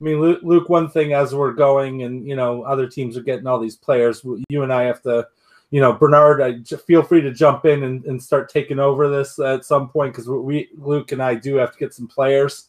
I 0.00 0.04
mean, 0.04 0.20
Luke, 0.20 0.68
one 0.68 0.88
thing 0.88 1.12
as 1.12 1.34
we're 1.34 1.52
going 1.52 2.02
and, 2.02 2.26
you 2.26 2.34
know, 2.34 2.62
other 2.62 2.88
teams 2.88 3.16
are 3.16 3.22
getting 3.22 3.46
all 3.46 3.60
these 3.60 3.76
players, 3.76 4.24
you 4.48 4.62
and 4.62 4.72
I 4.72 4.82
have 4.82 5.00
to, 5.02 5.28
you 5.72 5.80
know, 5.80 5.94
Bernard, 5.94 6.42
I 6.42 6.62
feel 6.76 7.02
free 7.02 7.22
to 7.22 7.32
jump 7.32 7.64
in 7.64 7.82
and, 7.82 8.04
and 8.04 8.22
start 8.22 8.50
taking 8.50 8.78
over 8.78 9.08
this 9.08 9.38
at 9.38 9.64
some 9.64 9.88
point 9.88 10.12
because 10.12 10.28
we, 10.28 10.68
Luke 10.76 11.12
and 11.12 11.22
I 11.22 11.34
do 11.34 11.56
have 11.56 11.72
to 11.72 11.78
get 11.78 11.94
some 11.94 12.06
players. 12.06 12.68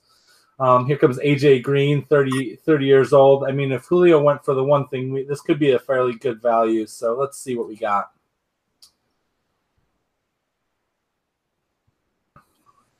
Um, 0.57 0.85
here 0.87 0.97
comes 0.97 1.19
AJ 1.19 1.63
Green, 1.63 2.05
30, 2.05 2.55
30 2.55 2.85
years 2.85 3.11
old. 3.11 3.43
I 3.43 3.51
mean, 3.51 3.73
if 3.73 3.83
Julio 3.83 4.23
went 4.23 4.45
for 4.45 4.53
the 4.53 4.63
one 4.63 4.87
thing, 4.87 5.11
we, 5.11 5.25
this 5.25 5.41
could 5.41 5.59
be 5.59 5.71
a 5.71 5.79
fairly 5.79 6.15
good 6.15 6.41
value. 6.41 6.87
So 6.87 7.13
let's 7.13 7.37
see 7.43 7.57
what 7.57 7.67
we 7.67 7.75
got. 7.75 8.09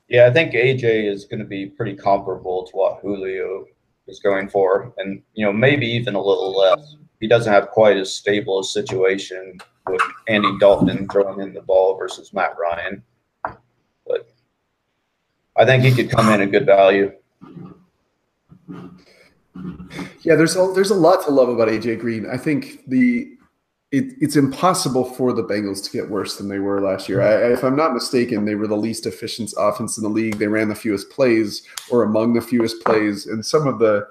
Yeah, 0.08 0.26
I 0.26 0.32
think 0.34 0.52
AJ 0.52 1.10
is 1.10 1.24
going 1.24 1.40
to 1.40 1.46
be 1.46 1.64
pretty 1.64 1.96
comparable 1.96 2.66
to 2.66 2.76
what 2.76 3.00
Julio 3.00 3.64
is 4.06 4.20
going 4.20 4.50
for, 4.50 4.92
and 4.98 5.22
you 5.32 5.46
know 5.46 5.52
maybe 5.52 5.86
even 5.86 6.14
a 6.14 6.22
little 6.22 6.54
less. 6.54 6.96
He 7.20 7.26
doesn't 7.26 7.50
have 7.50 7.70
quite 7.70 7.96
as 7.96 8.14
stable 8.14 8.60
a 8.60 8.64
situation 8.64 9.58
with 9.88 10.02
Andy 10.28 10.56
Dalton 10.58 11.08
throwing 11.08 11.40
in 11.40 11.52
the 11.52 11.62
ball 11.62 11.96
versus 11.96 12.32
Matt 12.32 12.56
Ryan, 12.58 13.02
but 14.06 14.28
I 15.56 15.64
think 15.64 15.84
he 15.84 15.92
could 15.92 16.10
come 16.10 16.32
in 16.32 16.40
at 16.40 16.50
good 16.50 16.66
value. 16.66 17.12
Yeah, 20.22 20.34
there's 20.36 20.56
a, 20.56 20.72
there's 20.74 20.90
a 20.90 20.94
lot 20.94 21.24
to 21.26 21.30
love 21.30 21.48
about 21.48 21.68
AJ 21.68 22.00
Green. 22.00 22.26
I 22.30 22.36
think 22.36 22.88
the 22.88 23.30
it, 23.92 24.14
it's 24.20 24.34
impossible 24.34 25.04
for 25.04 25.32
the 25.32 25.44
Bengals 25.44 25.84
to 25.84 25.90
get 25.92 26.10
worse 26.10 26.36
than 26.36 26.48
they 26.48 26.58
were 26.58 26.80
last 26.80 27.08
year. 27.08 27.22
I, 27.22 27.52
if 27.52 27.62
I'm 27.62 27.76
not 27.76 27.94
mistaken, 27.94 28.44
they 28.44 28.56
were 28.56 28.66
the 28.66 28.76
least 28.76 29.06
efficient 29.06 29.54
offense 29.56 29.96
in 29.96 30.02
the 30.02 30.08
league. 30.08 30.38
They 30.38 30.48
ran 30.48 30.68
the 30.68 30.74
fewest 30.74 31.10
plays, 31.10 31.62
or 31.90 32.02
among 32.02 32.32
the 32.32 32.40
fewest 32.40 32.82
plays, 32.84 33.26
and 33.26 33.44
some 33.44 33.68
of 33.68 33.78
the 33.78 34.06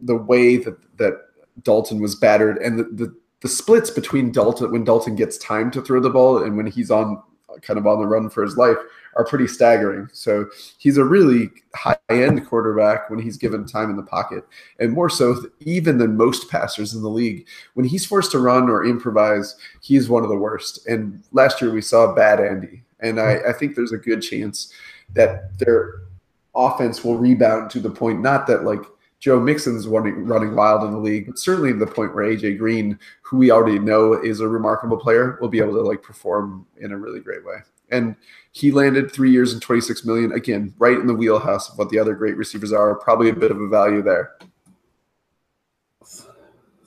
the 0.00 0.14
way 0.14 0.56
that 0.58 0.76
that 0.98 1.14
Dalton 1.62 2.00
was 2.00 2.14
battered, 2.14 2.58
and 2.58 2.78
the, 2.78 2.84
the 2.84 3.16
the 3.42 3.48
splits 3.48 3.90
between 3.90 4.32
Dalton 4.32 4.72
when 4.72 4.84
Dalton 4.84 5.14
gets 5.14 5.38
time 5.38 5.70
to 5.72 5.82
throw 5.82 6.00
the 6.00 6.10
ball 6.10 6.42
and 6.42 6.56
when 6.56 6.66
he's 6.66 6.90
on 6.90 7.22
kind 7.62 7.78
of 7.78 7.86
on 7.86 8.00
the 8.00 8.06
run 8.06 8.28
for 8.28 8.42
his 8.42 8.56
life 8.56 8.76
are 9.16 9.24
pretty 9.24 9.46
staggering. 9.46 10.08
So 10.12 10.46
he's 10.78 10.98
a 10.98 11.04
really 11.04 11.50
high 11.74 11.96
end 12.10 12.46
quarterback 12.46 13.08
when 13.08 13.18
he's 13.18 13.36
given 13.36 13.66
time 13.66 13.90
in 13.90 13.96
the 13.96 14.02
pocket, 14.02 14.44
and 14.78 14.92
more 14.92 15.08
so 15.08 15.36
even 15.60 15.98
than 15.98 16.16
most 16.16 16.50
passers 16.50 16.94
in 16.94 17.02
the 17.02 17.08
league. 17.08 17.46
When 17.74 17.86
he's 17.86 18.04
forced 18.04 18.30
to 18.32 18.38
run 18.38 18.68
or 18.68 18.84
improvise, 18.84 19.56
he's 19.80 20.08
one 20.08 20.22
of 20.22 20.28
the 20.28 20.36
worst. 20.36 20.86
And 20.86 21.22
last 21.32 21.60
year 21.60 21.72
we 21.72 21.80
saw 21.80 22.14
bad 22.14 22.40
Andy, 22.40 22.82
and 23.00 23.18
I, 23.18 23.38
I 23.48 23.52
think 23.52 23.74
there's 23.74 23.92
a 23.92 23.98
good 23.98 24.20
chance 24.20 24.72
that 25.14 25.58
their 25.58 26.02
offense 26.54 27.04
will 27.04 27.16
rebound 27.16 27.70
to 27.70 27.80
the 27.80 27.90
point 27.90 28.20
not 28.20 28.46
that 28.46 28.64
like 28.64 28.80
Joe 29.26 29.40
Mixon's 29.40 29.88
running, 29.88 30.24
running 30.24 30.54
wild 30.54 30.84
in 30.84 30.92
the 30.92 30.98
league, 30.98 31.26
but 31.26 31.36
certainly 31.36 31.72
the 31.72 31.84
point 31.84 32.14
where 32.14 32.26
AJ 32.26 32.58
Green, 32.58 32.96
who 33.22 33.38
we 33.38 33.50
already 33.50 33.76
know 33.76 34.12
is 34.12 34.38
a 34.38 34.46
remarkable 34.46 34.96
player, 34.96 35.36
will 35.40 35.48
be 35.48 35.58
able 35.58 35.72
to 35.72 35.80
like 35.80 36.00
perform 36.00 36.64
in 36.78 36.92
a 36.92 36.96
really 36.96 37.18
great 37.18 37.44
way. 37.44 37.56
And 37.90 38.14
he 38.52 38.70
landed 38.70 39.10
three 39.10 39.32
years 39.32 39.52
and 39.52 39.60
26 39.60 40.04
million. 40.04 40.30
Again, 40.30 40.72
right 40.78 40.96
in 40.96 41.08
the 41.08 41.12
wheelhouse 41.12 41.68
of 41.68 41.76
what 41.76 41.90
the 41.90 41.98
other 41.98 42.14
great 42.14 42.36
receivers 42.36 42.72
are. 42.72 42.94
Probably 42.94 43.30
a 43.30 43.34
bit 43.34 43.50
of 43.50 43.60
a 43.60 43.66
value 43.66 44.00
there. 44.00 44.36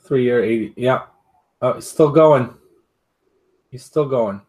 Three 0.05 0.23
year 0.23 0.41
80. 0.41 0.75
Yeah. 0.77 1.07
Oh, 1.61 1.81
still 1.81 2.09
going. 2.09 2.53
He's 3.69 3.83
still 3.83 4.05
going. 4.05 4.39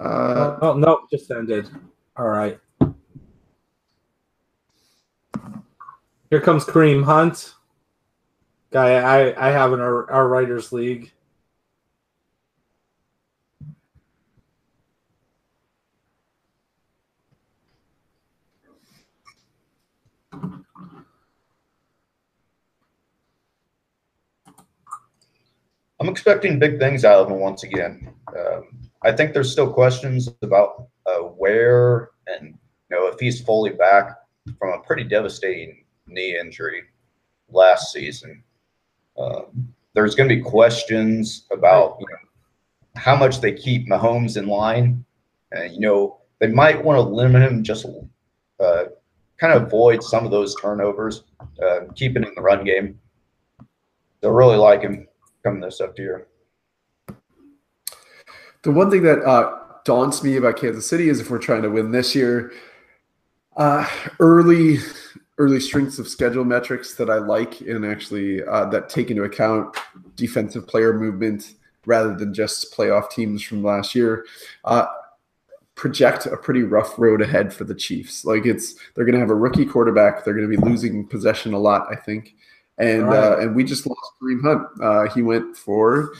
Uh, 0.00 0.56
oh, 0.62 0.72
no, 0.72 1.02
just 1.10 1.30
ended. 1.30 1.68
All 2.16 2.28
right. 2.28 2.58
Here 6.30 6.40
comes 6.40 6.64
Kareem 6.64 7.04
Hunt, 7.04 7.54
guy 8.70 8.94
I, 8.94 9.48
I 9.48 9.50
have 9.52 9.72
in 9.72 9.80
our, 9.80 10.10
our 10.10 10.26
writers 10.26 10.72
league. 10.72 11.12
I'm 26.00 26.08
expecting 26.08 26.58
big 26.58 26.78
things 26.78 27.04
out 27.04 27.20
of 27.20 27.30
him 27.30 27.40
once 27.40 27.62
again. 27.62 28.12
Um, 28.36 28.90
I 29.02 29.12
think 29.12 29.32
there's 29.32 29.52
still 29.52 29.72
questions 29.72 30.28
about 30.42 30.88
uh, 31.06 31.18
where 31.18 32.10
and 32.26 32.58
you 32.90 32.96
know 32.96 33.06
if 33.06 33.20
he's 33.20 33.40
fully 33.40 33.70
back 33.70 34.16
from 34.58 34.70
a 34.72 34.82
pretty 34.82 35.04
devastating 35.04 35.83
knee 36.06 36.38
injury 36.38 36.82
last 37.50 37.92
season. 37.92 38.42
Um, 39.18 39.74
there's 39.94 40.14
going 40.14 40.28
to 40.28 40.34
be 40.34 40.42
questions 40.42 41.46
about 41.52 41.96
you 42.00 42.06
know, 42.10 43.00
how 43.00 43.16
much 43.16 43.40
they 43.40 43.52
keep 43.52 43.88
Mahomes 43.88 44.36
in 44.36 44.46
line. 44.46 45.04
And, 45.52 45.72
you 45.72 45.80
know, 45.80 46.18
they 46.40 46.48
might 46.48 46.82
want 46.82 46.96
to 46.96 47.02
limit 47.02 47.42
him 47.42 47.62
just 47.62 47.86
uh, 48.60 48.84
kind 49.38 49.52
of 49.52 49.64
avoid 49.64 50.02
some 50.02 50.24
of 50.24 50.30
those 50.30 50.54
turnovers, 50.60 51.24
uh, 51.62 51.80
keep 51.94 52.16
in 52.16 52.22
the 52.22 52.42
run 52.42 52.64
game. 52.64 52.98
They'll 54.20 54.32
really 54.32 54.56
like 54.56 54.82
him 54.82 55.06
coming 55.42 55.60
this 55.60 55.80
up 55.80 55.98
year. 55.98 56.28
The 58.62 58.70
one 58.70 58.90
thing 58.90 59.02
that 59.02 59.22
uh, 59.22 59.58
daunts 59.84 60.22
me 60.22 60.36
about 60.36 60.56
Kansas 60.56 60.88
City 60.88 61.08
is 61.08 61.20
if 61.20 61.30
we're 61.30 61.38
trying 61.38 61.62
to 61.62 61.70
win 61.70 61.90
this 61.92 62.14
year, 62.14 62.52
uh, 63.56 63.86
early 64.18 64.78
early 65.38 65.60
strengths 65.60 65.98
of 65.98 66.06
schedule 66.08 66.44
metrics 66.44 66.94
that 66.94 67.10
I 67.10 67.18
like 67.18 67.60
and 67.62 67.84
actually 67.84 68.42
uh, 68.44 68.66
that 68.66 68.88
take 68.88 69.10
into 69.10 69.24
account 69.24 69.76
defensive 70.16 70.66
player 70.66 70.92
movement 70.92 71.54
rather 71.86 72.14
than 72.14 72.32
just 72.32 72.74
playoff 72.74 73.10
teams 73.10 73.42
from 73.42 73.62
last 73.62 73.94
year. 73.94 74.26
Uh, 74.64 74.86
project 75.74 76.26
a 76.26 76.36
pretty 76.36 76.62
rough 76.62 76.98
road 76.98 77.20
ahead 77.20 77.52
for 77.52 77.64
the 77.64 77.74
Chiefs. 77.74 78.24
Like 78.24 78.46
it's 78.46 78.74
they're 78.94 79.04
going 79.04 79.14
to 79.14 79.20
have 79.20 79.30
a 79.30 79.34
rookie 79.34 79.66
quarterback. 79.66 80.24
They're 80.24 80.34
going 80.34 80.50
to 80.50 80.56
be 80.56 80.62
losing 80.64 81.06
possession 81.06 81.52
a 81.52 81.58
lot, 81.58 81.88
I 81.90 81.96
think. 81.96 82.36
And 82.78 83.06
right. 83.06 83.16
uh, 83.16 83.38
and 83.38 83.54
we 83.54 83.64
just 83.64 83.86
lost 83.86 84.12
Kareem 84.20 84.42
Hunt. 84.42 84.66
Uh, 84.82 85.08
he 85.14 85.22
went 85.22 85.56
for 85.56 86.14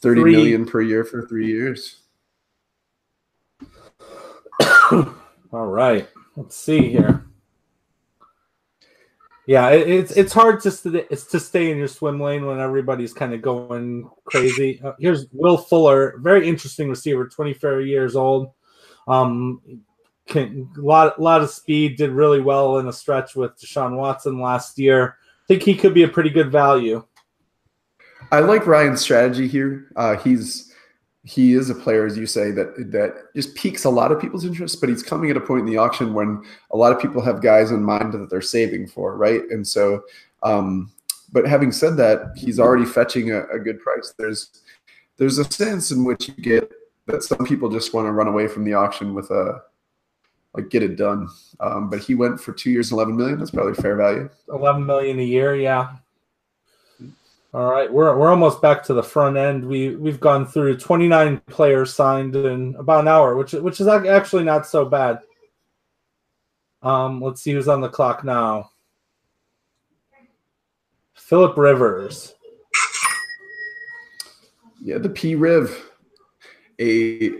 thirty 0.00 0.20
three. 0.20 0.32
million 0.32 0.66
per 0.66 0.80
year 0.80 1.04
for 1.04 1.26
three 1.26 1.46
years. 1.46 1.98
All 5.52 5.66
right, 5.66 6.08
let's 6.36 6.56
see 6.56 6.88
here. 6.90 7.24
Yeah, 9.50 9.70
it, 9.70 9.88
it's 9.88 10.12
it's 10.12 10.32
hard 10.32 10.60
to 10.60 10.70
st- 10.70 11.08
it's 11.10 11.24
to 11.24 11.40
stay 11.40 11.72
in 11.72 11.76
your 11.76 11.88
swim 11.88 12.20
lane 12.20 12.46
when 12.46 12.60
everybody's 12.60 13.12
kind 13.12 13.34
of 13.34 13.42
going 13.42 14.08
crazy. 14.24 14.80
Uh, 14.80 14.92
here's 15.00 15.26
Will 15.32 15.56
Fuller, 15.58 16.18
very 16.18 16.48
interesting 16.48 16.88
receiver, 16.88 17.26
24 17.26 17.80
years 17.80 18.14
old. 18.14 18.52
Um, 19.08 19.60
can, 20.28 20.70
a 20.78 20.80
lot 20.80 21.20
lot 21.20 21.42
of 21.42 21.50
speed, 21.50 21.96
did 21.96 22.12
really 22.12 22.40
well 22.40 22.78
in 22.78 22.86
a 22.86 22.92
stretch 22.92 23.34
with 23.34 23.60
Deshaun 23.60 23.96
Watson 23.96 24.40
last 24.40 24.78
year. 24.78 25.16
I 25.42 25.46
think 25.48 25.64
he 25.64 25.74
could 25.74 25.94
be 25.94 26.04
a 26.04 26.08
pretty 26.08 26.30
good 26.30 26.52
value. 26.52 27.04
I 28.30 28.38
like 28.38 28.68
Ryan's 28.68 29.00
strategy 29.00 29.48
here. 29.48 29.90
Uh, 29.96 30.16
he's 30.18 30.69
he 31.24 31.52
is 31.52 31.68
a 31.68 31.74
player, 31.74 32.06
as 32.06 32.16
you 32.16 32.26
say, 32.26 32.50
that 32.52 32.74
that 32.92 33.34
just 33.34 33.54
piques 33.54 33.84
a 33.84 33.90
lot 33.90 34.10
of 34.10 34.20
people's 34.20 34.44
interest. 34.44 34.80
But 34.80 34.88
he's 34.88 35.02
coming 35.02 35.30
at 35.30 35.36
a 35.36 35.40
point 35.40 35.60
in 35.60 35.66
the 35.66 35.76
auction 35.76 36.14
when 36.14 36.42
a 36.70 36.76
lot 36.76 36.92
of 36.92 37.00
people 37.00 37.22
have 37.22 37.42
guys 37.42 37.70
in 37.70 37.82
mind 37.82 38.12
that 38.14 38.30
they're 38.30 38.40
saving 38.40 38.88
for, 38.88 39.16
right? 39.16 39.42
And 39.50 39.66
so 39.66 40.02
um, 40.42 40.90
but 41.32 41.46
having 41.46 41.72
said 41.72 41.96
that, 41.96 42.32
he's 42.36 42.58
already 42.58 42.84
fetching 42.84 43.30
a, 43.30 43.44
a 43.48 43.58
good 43.58 43.80
price. 43.80 44.14
There's 44.18 44.62
there's 45.16 45.38
a 45.38 45.44
sense 45.44 45.90
in 45.90 46.04
which 46.04 46.28
you 46.28 46.34
get 46.34 46.72
that 47.06 47.22
some 47.22 47.44
people 47.44 47.68
just 47.68 47.92
want 47.92 48.06
to 48.06 48.12
run 48.12 48.28
away 48.28 48.48
from 48.48 48.64
the 48.64 48.74
auction 48.74 49.14
with 49.14 49.30
a 49.30 49.62
like 50.54 50.70
get 50.70 50.82
it 50.82 50.96
done. 50.96 51.28
Um, 51.60 51.90
but 51.90 52.00
he 52.00 52.14
went 52.14 52.40
for 52.40 52.52
two 52.52 52.70
years, 52.70 52.92
eleven 52.92 53.16
million. 53.16 53.38
That's 53.38 53.50
probably 53.50 53.74
fair 53.74 53.96
value. 53.96 54.28
Eleven 54.48 54.84
million 54.86 55.18
a 55.18 55.24
year, 55.24 55.54
yeah. 55.56 55.96
All 57.52 57.68
right, 57.68 57.92
we're 57.92 58.16
we're 58.16 58.30
almost 58.30 58.62
back 58.62 58.84
to 58.84 58.94
the 58.94 59.02
front 59.02 59.36
end. 59.36 59.64
We 59.64 59.96
we've 59.96 60.20
gone 60.20 60.46
through 60.46 60.76
29 60.76 61.38
players 61.48 61.92
signed 61.92 62.36
in 62.36 62.76
about 62.76 63.00
an 63.00 63.08
hour, 63.08 63.34
which 63.34 63.52
which 63.54 63.80
is 63.80 63.88
actually 63.88 64.44
not 64.44 64.68
so 64.68 64.84
bad. 64.84 65.18
Um, 66.82 67.20
let's 67.20 67.42
see 67.42 67.50
who's 67.50 67.66
on 67.66 67.80
the 67.80 67.88
clock 67.88 68.22
now. 68.22 68.70
Philip 71.14 71.56
Rivers. 71.56 72.34
Yeah, 74.80 74.98
the 74.98 75.10
P 75.10 75.34
Riv, 75.34 75.90
a 76.78 77.32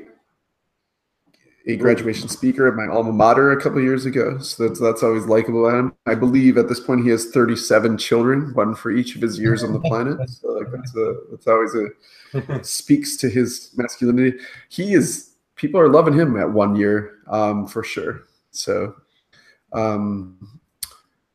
a 1.67 1.77
graduation 1.77 2.29
speaker 2.29 2.67
at 2.67 2.75
my 2.75 2.87
alma 2.87 3.13
mater 3.13 3.53
a 3.53 3.61
couple 3.61 3.81
years 3.83 4.07
ago. 4.07 4.39
So 4.39 4.67
that's 4.67 4.81
that's 4.81 5.03
always 5.03 5.27
likable. 5.27 5.67
And 5.69 5.93
I 6.07 6.15
believe 6.15 6.57
at 6.57 6.69
this 6.69 6.81
point 6.81 7.05
he 7.05 7.11
has 7.11 7.31
37 7.31 7.99
children, 7.99 8.55
one 8.55 8.75
for 8.75 8.91
each 8.91 9.15
of 9.15 9.23
his 9.23 9.39
years 9.39 9.63
on 9.63 9.73
the 9.73 9.81
planet. 9.81 10.19
So 10.29 10.49
like 10.53 10.71
that's 10.73 10.97
a 10.97 11.17
that's 11.31 11.47
always 11.47 11.75
a 11.75 12.65
speaks 12.65 13.17
to 13.19 13.29
his 13.29 13.73
masculinity. 13.77 14.39
He 14.69 14.95
is 14.95 15.35
people 15.57 15.81
are 15.81 15.89
loving 15.89 16.15
him 16.15 16.39
at 16.39 16.51
one 16.51 16.77
year 16.77 17.19
um, 17.29 17.67
for 17.67 17.85
sure. 17.85 18.23
So 18.53 18.95
um, 19.73 20.61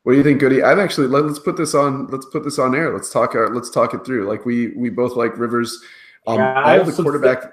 what 0.02 0.12
do 0.12 0.18
you 0.18 0.24
think, 0.24 0.40
Goody? 0.40 0.62
I've 0.62 0.78
actually 0.78 1.08
let, 1.08 1.24
us 1.24 1.38
put 1.38 1.56
this 1.56 1.74
on. 1.74 2.06
Let's 2.08 2.26
put 2.26 2.44
this 2.44 2.58
on 2.58 2.74
air. 2.74 2.92
Let's 2.92 3.10
talk. 3.12 3.34
Our, 3.34 3.52
let's 3.54 3.70
talk 3.70 3.94
it 3.94 4.04
through. 4.04 4.28
Like 4.28 4.44
we 4.44 4.68
we 4.68 4.88
both 4.88 5.16
like 5.16 5.36
Rivers. 5.36 5.80
Um, 6.26 6.38
yeah, 6.38 6.78
all 6.78 6.84
the 6.84 6.92
quarterback. 6.92 7.52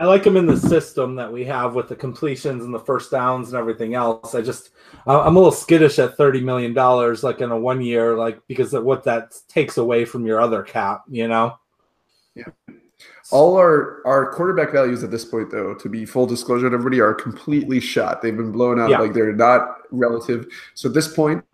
I 0.00 0.06
like 0.06 0.24
him 0.24 0.38
in 0.38 0.46
the 0.46 0.56
system 0.56 1.14
that 1.16 1.30
we 1.30 1.44
have 1.44 1.74
with 1.74 1.88
the 1.88 1.94
completions 1.94 2.64
and 2.64 2.72
the 2.72 2.80
first 2.80 3.10
downs 3.10 3.48
and 3.48 3.58
everything 3.58 3.94
else. 3.94 4.34
I 4.34 4.40
just 4.40 4.70
I'm 5.06 5.36
a 5.36 5.38
little 5.38 5.52
skittish 5.52 5.98
at 5.98 6.16
thirty 6.16 6.40
million 6.40 6.72
dollars, 6.72 7.22
like 7.22 7.42
in 7.42 7.50
a 7.50 7.58
one 7.58 7.82
year, 7.82 8.16
like 8.16 8.40
because 8.48 8.72
of 8.72 8.82
what 8.82 9.04
that 9.04 9.34
takes 9.46 9.76
away 9.76 10.06
from 10.06 10.26
your 10.26 10.40
other 10.40 10.62
cap, 10.62 11.02
you 11.06 11.28
know. 11.28 11.58
Yeah. 12.34 12.44
All 13.30 13.56
our 13.58 14.00
our 14.06 14.32
quarterback 14.32 14.72
values 14.72 15.04
at 15.04 15.10
this 15.10 15.26
point, 15.26 15.50
though, 15.50 15.74
to 15.74 15.88
be 15.90 16.06
full 16.06 16.24
disclosure 16.24 16.70
to 16.70 16.74
everybody, 16.74 17.00
are 17.00 17.12
completely 17.12 17.78
shot. 17.78 18.22
They've 18.22 18.36
been 18.36 18.52
blown 18.52 18.80
out. 18.80 18.88
Yeah. 18.88 19.00
Like 19.00 19.12
they're 19.12 19.34
not 19.34 19.82
relative. 19.90 20.46
So 20.74 20.88
at 20.88 20.94
this 20.94 21.14
point, 21.14 21.44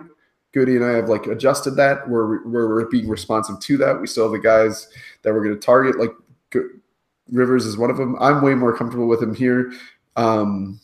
Goody 0.54 0.76
and 0.76 0.84
I 0.84 0.92
have 0.92 1.08
like 1.08 1.26
adjusted 1.26 1.72
that. 1.72 2.08
We're 2.08 2.46
we're 2.46 2.88
being 2.90 3.08
responsive 3.08 3.58
to 3.58 3.76
that. 3.78 4.00
We 4.00 4.06
still 4.06 4.24
have 4.24 4.32
the 4.32 4.38
guys 4.38 4.88
that 5.22 5.34
we're 5.34 5.42
going 5.42 5.58
to 5.58 5.60
target. 5.60 5.98
Like 5.98 6.12
Rivers 7.30 7.66
is 7.66 7.76
one 7.76 7.90
of 7.90 7.96
them. 7.96 8.16
I'm 8.20 8.42
way 8.42 8.54
more 8.54 8.76
comfortable 8.76 9.08
with 9.08 9.22
him 9.22 9.34
here. 9.34 9.72
Um, 10.16 10.80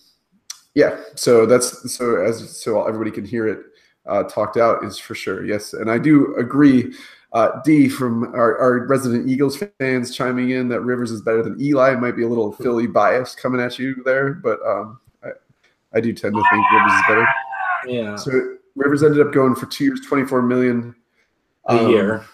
yeah, 0.74 1.00
so 1.14 1.46
that's 1.46 1.92
so 1.92 2.16
as 2.22 2.56
so 2.56 2.86
everybody 2.86 3.10
can 3.10 3.24
hear 3.24 3.46
it 3.46 3.60
uh, 4.06 4.24
talked 4.24 4.56
out 4.56 4.84
is 4.84 4.98
for 4.98 5.14
sure. 5.14 5.44
Yes, 5.44 5.74
and 5.74 5.90
I 5.90 5.98
do 5.98 6.34
agree. 6.36 6.94
Uh, 7.32 7.62
D 7.64 7.88
from 7.88 8.24
our, 8.34 8.58
our, 8.58 8.86
resident 8.86 9.26
Eagles 9.26 9.56
fans 9.78 10.14
chiming 10.14 10.50
in 10.50 10.68
that 10.68 10.82
Rivers 10.82 11.10
is 11.10 11.22
better 11.22 11.42
than 11.42 11.58
Eli. 11.58 11.94
Might 11.94 12.14
be 12.14 12.24
a 12.24 12.28
little 12.28 12.52
Philly 12.52 12.86
bias 12.86 13.34
coming 13.34 13.58
at 13.58 13.78
you 13.78 14.02
there, 14.04 14.34
but 14.34 14.58
um, 14.66 15.00
I, 15.24 15.30
I 15.94 16.00
do 16.02 16.12
tend 16.12 16.34
to 16.34 16.42
think 16.50 16.70
Rivers 16.70 16.92
is 16.92 17.02
better. 17.08 17.26
Yeah. 17.86 18.16
So 18.16 18.56
Rivers 18.76 19.02
ended 19.02 19.26
up 19.26 19.32
going 19.32 19.54
for 19.54 19.64
two 19.64 19.84
years, 19.84 20.00
twenty 20.06 20.26
four 20.26 20.42
million 20.42 20.94
a 21.68 21.78
um, 21.78 21.90
year. 21.90 22.26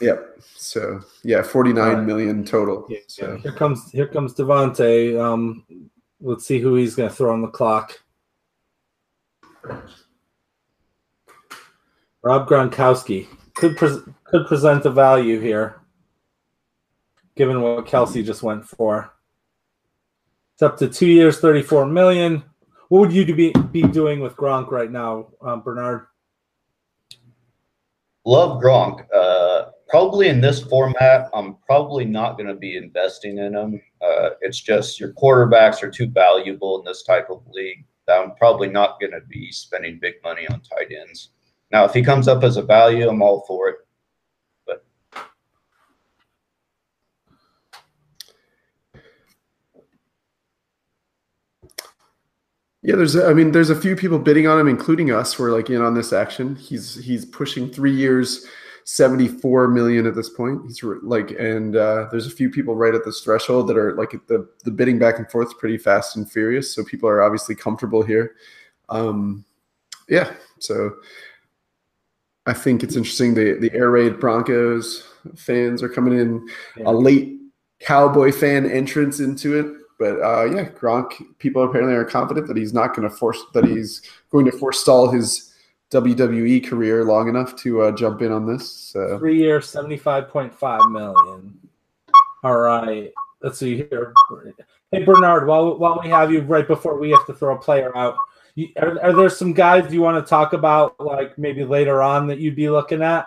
Yep. 0.00 0.40
So 0.54 1.00
yeah, 1.24 1.42
forty 1.42 1.72
nine 1.72 2.06
million 2.06 2.44
total. 2.44 2.86
Yeah, 2.88 2.98
so. 3.06 3.36
Here 3.38 3.52
comes 3.52 3.90
here 3.90 4.06
comes 4.06 4.34
Devonte. 4.34 5.18
Um, 5.20 5.64
let's 6.20 6.46
see 6.46 6.60
who 6.60 6.74
he's 6.74 6.94
going 6.94 7.08
to 7.08 7.14
throw 7.14 7.32
on 7.32 7.42
the 7.42 7.48
clock. 7.48 8.00
Rob 12.22 12.48
Gronkowski 12.48 13.26
could 13.54 13.76
pre- 13.76 14.02
could 14.24 14.46
present 14.46 14.84
a 14.86 14.90
value 14.90 15.40
here, 15.40 15.80
given 17.36 17.60
what 17.60 17.86
Kelce 17.86 18.24
just 18.24 18.42
went 18.42 18.64
for. 18.64 19.12
It's 20.54 20.62
up 20.62 20.76
to 20.78 20.88
two 20.88 21.06
years, 21.06 21.40
thirty 21.40 21.62
four 21.62 21.86
million. 21.86 22.44
What 22.88 23.00
would 23.00 23.12
you 23.12 23.34
be 23.34 23.52
be 23.72 23.82
doing 23.82 24.20
with 24.20 24.36
Gronk 24.36 24.70
right 24.70 24.90
now, 24.90 25.28
um, 25.42 25.60
Bernard? 25.62 26.06
Love 28.24 28.62
Gronk. 28.62 29.06
Uh, 29.14 29.70
probably 29.88 30.28
in 30.28 30.40
this 30.40 30.62
format, 30.62 31.30
I'm 31.34 31.56
probably 31.66 32.04
not 32.04 32.36
going 32.36 32.48
to 32.48 32.54
be 32.54 32.76
investing 32.76 33.38
in 33.38 33.52
them. 33.52 33.80
Uh, 34.02 34.30
it's 34.40 34.60
just 34.60 35.00
your 35.00 35.12
quarterbacks 35.14 35.82
are 35.82 35.90
too 35.90 36.08
valuable 36.08 36.78
in 36.78 36.84
this 36.84 37.02
type 37.02 37.28
of 37.30 37.42
league. 37.52 37.84
I'm 38.08 38.34
probably 38.36 38.68
not 38.68 39.00
going 39.00 39.12
to 39.12 39.20
be 39.28 39.50
spending 39.50 39.98
big 40.00 40.14
money 40.22 40.46
on 40.48 40.60
tight 40.60 40.88
ends. 40.90 41.30
Now, 41.70 41.84
if 41.84 41.92
he 41.92 42.02
comes 42.02 42.28
up 42.28 42.42
as 42.42 42.56
a 42.56 42.62
value, 42.62 43.08
I'm 43.08 43.20
all 43.20 43.44
for 43.46 43.68
it. 43.68 43.76
But 44.66 44.84
yeah, 52.82 52.96
there's 52.96 53.14
I 53.14 53.34
mean, 53.34 53.52
there's 53.52 53.68
a 53.68 53.78
few 53.78 53.94
people 53.94 54.18
bidding 54.18 54.46
on 54.46 54.58
him, 54.58 54.68
including 54.68 55.10
us. 55.10 55.38
We're 55.38 55.52
like 55.52 55.68
in 55.68 55.82
on 55.82 55.92
this 55.92 56.14
action. 56.14 56.56
He's 56.56 56.94
he's 56.94 57.26
pushing 57.26 57.70
three 57.70 57.94
years 57.94 58.46
74 58.90 59.68
million 59.68 60.06
at 60.06 60.14
this 60.14 60.30
point. 60.30 60.62
He's 60.64 60.82
like, 61.02 61.32
and 61.32 61.76
uh, 61.76 62.06
there's 62.10 62.26
a 62.26 62.30
few 62.30 62.48
people 62.48 62.74
right 62.74 62.94
at 62.94 63.04
this 63.04 63.20
threshold 63.20 63.68
that 63.68 63.76
are 63.76 63.94
like 63.96 64.12
the 64.28 64.48
the 64.64 64.70
bidding 64.70 64.98
back 64.98 65.18
and 65.18 65.30
forth 65.30 65.58
pretty 65.58 65.76
fast 65.76 66.16
and 66.16 66.30
furious. 66.30 66.74
So 66.74 66.82
people 66.82 67.06
are 67.06 67.22
obviously 67.22 67.54
comfortable 67.54 68.02
here. 68.02 68.36
Um, 68.88 69.44
yeah, 70.08 70.32
so 70.58 70.92
I 72.46 72.54
think 72.54 72.82
it's 72.82 72.96
interesting. 72.96 73.34
The 73.34 73.58
the 73.60 73.70
air 73.74 73.90
raid 73.90 74.18
Broncos 74.18 75.06
fans 75.36 75.82
are 75.82 75.90
coming 75.90 76.18
in 76.18 76.48
yeah. 76.78 76.84
a 76.86 76.92
late 76.92 77.38
Cowboy 77.80 78.32
fan 78.32 78.64
entrance 78.64 79.20
into 79.20 79.58
it. 79.58 79.66
But 79.98 80.18
uh, 80.22 80.44
yeah, 80.46 80.70
Gronk 80.70 81.12
people 81.38 81.62
apparently 81.62 81.94
are 81.94 82.06
confident 82.06 82.46
that 82.46 82.56
he's 82.56 82.72
not 82.72 82.96
going 82.96 83.06
to 83.06 83.14
force 83.14 83.42
that 83.52 83.66
he's 83.66 84.00
going 84.30 84.46
to 84.46 84.52
forestall 84.52 85.10
his 85.10 85.47
WWE 85.90 86.66
career 86.66 87.04
long 87.04 87.28
enough 87.28 87.56
to 87.56 87.82
uh, 87.82 87.92
jump 87.92 88.20
in 88.22 88.30
on 88.30 88.46
this. 88.46 88.70
So. 88.70 89.18
Three 89.18 89.38
year, 89.38 89.60
seventy-five 89.60 90.28
point 90.28 90.54
five 90.54 90.88
million. 90.90 91.58
All 92.44 92.58
right, 92.58 93.12
let's 93.42 93.58
see 93.58 93.76
here. 93.76 94.12
Hey 94.92 95.04
Bernard, 95.04 95.46
while 95.46 95.78
while 95.78 96.00
we 96.02 96.08
have 96.10 96.32
you, 96.32 96.42
right 96.42 96.66
before 96.66 96.98
we 96.98 97.10
have 97.10 97.26
to 97.26 97.34
throw 97.34 97.56
a 97.56 97.58
player 97.58 97.96
out, 97.96 98.16
you, 98.54 98.68
are, 98.80 99.00
are 99.02 99.12
there 99.12 99.30
some 99.30 99.52
guys 99.52 99.92
you 99.92 100.02
want 100.02 100.24
to 100.24 100.28
talk 100.28 100.52
about, 100.52 100.98
like 101.00 101.38
maybe 101.38 101.64
later 101.64 102.02
on 102.02 102.26
that 102.28 102.38
you'd 102.38 102.56
be 102.56 102.68
looking 102.68 103.02
at? 103.02 103.26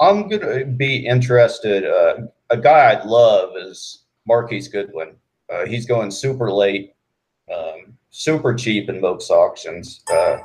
I'm 0.00 0.28
gonna 0.28 0.64
be 0.64 1.06
interested. 1.06 1.84
Uh, 1.84 2.26
a 2.50 2.56
guy 2.56 2.92
I'd 2.92 3.06
love 3.06 3.56
is 3.56 4.04
Marquise 4.26 4.68
Goodwin. 4.68 5.16
Uh, 5.52 5.66
he's 5.66 5.86
going 5.86 6.10
super 6.10 6.50
late. 6.50 6.94
Um, 7.54 7.93
super 8.14 8.54
cheap 8.54 8.88
in 8.88 9.00
most 9.00 9.28
auctions. 9.28 10.00
Uh, 10.08 10.38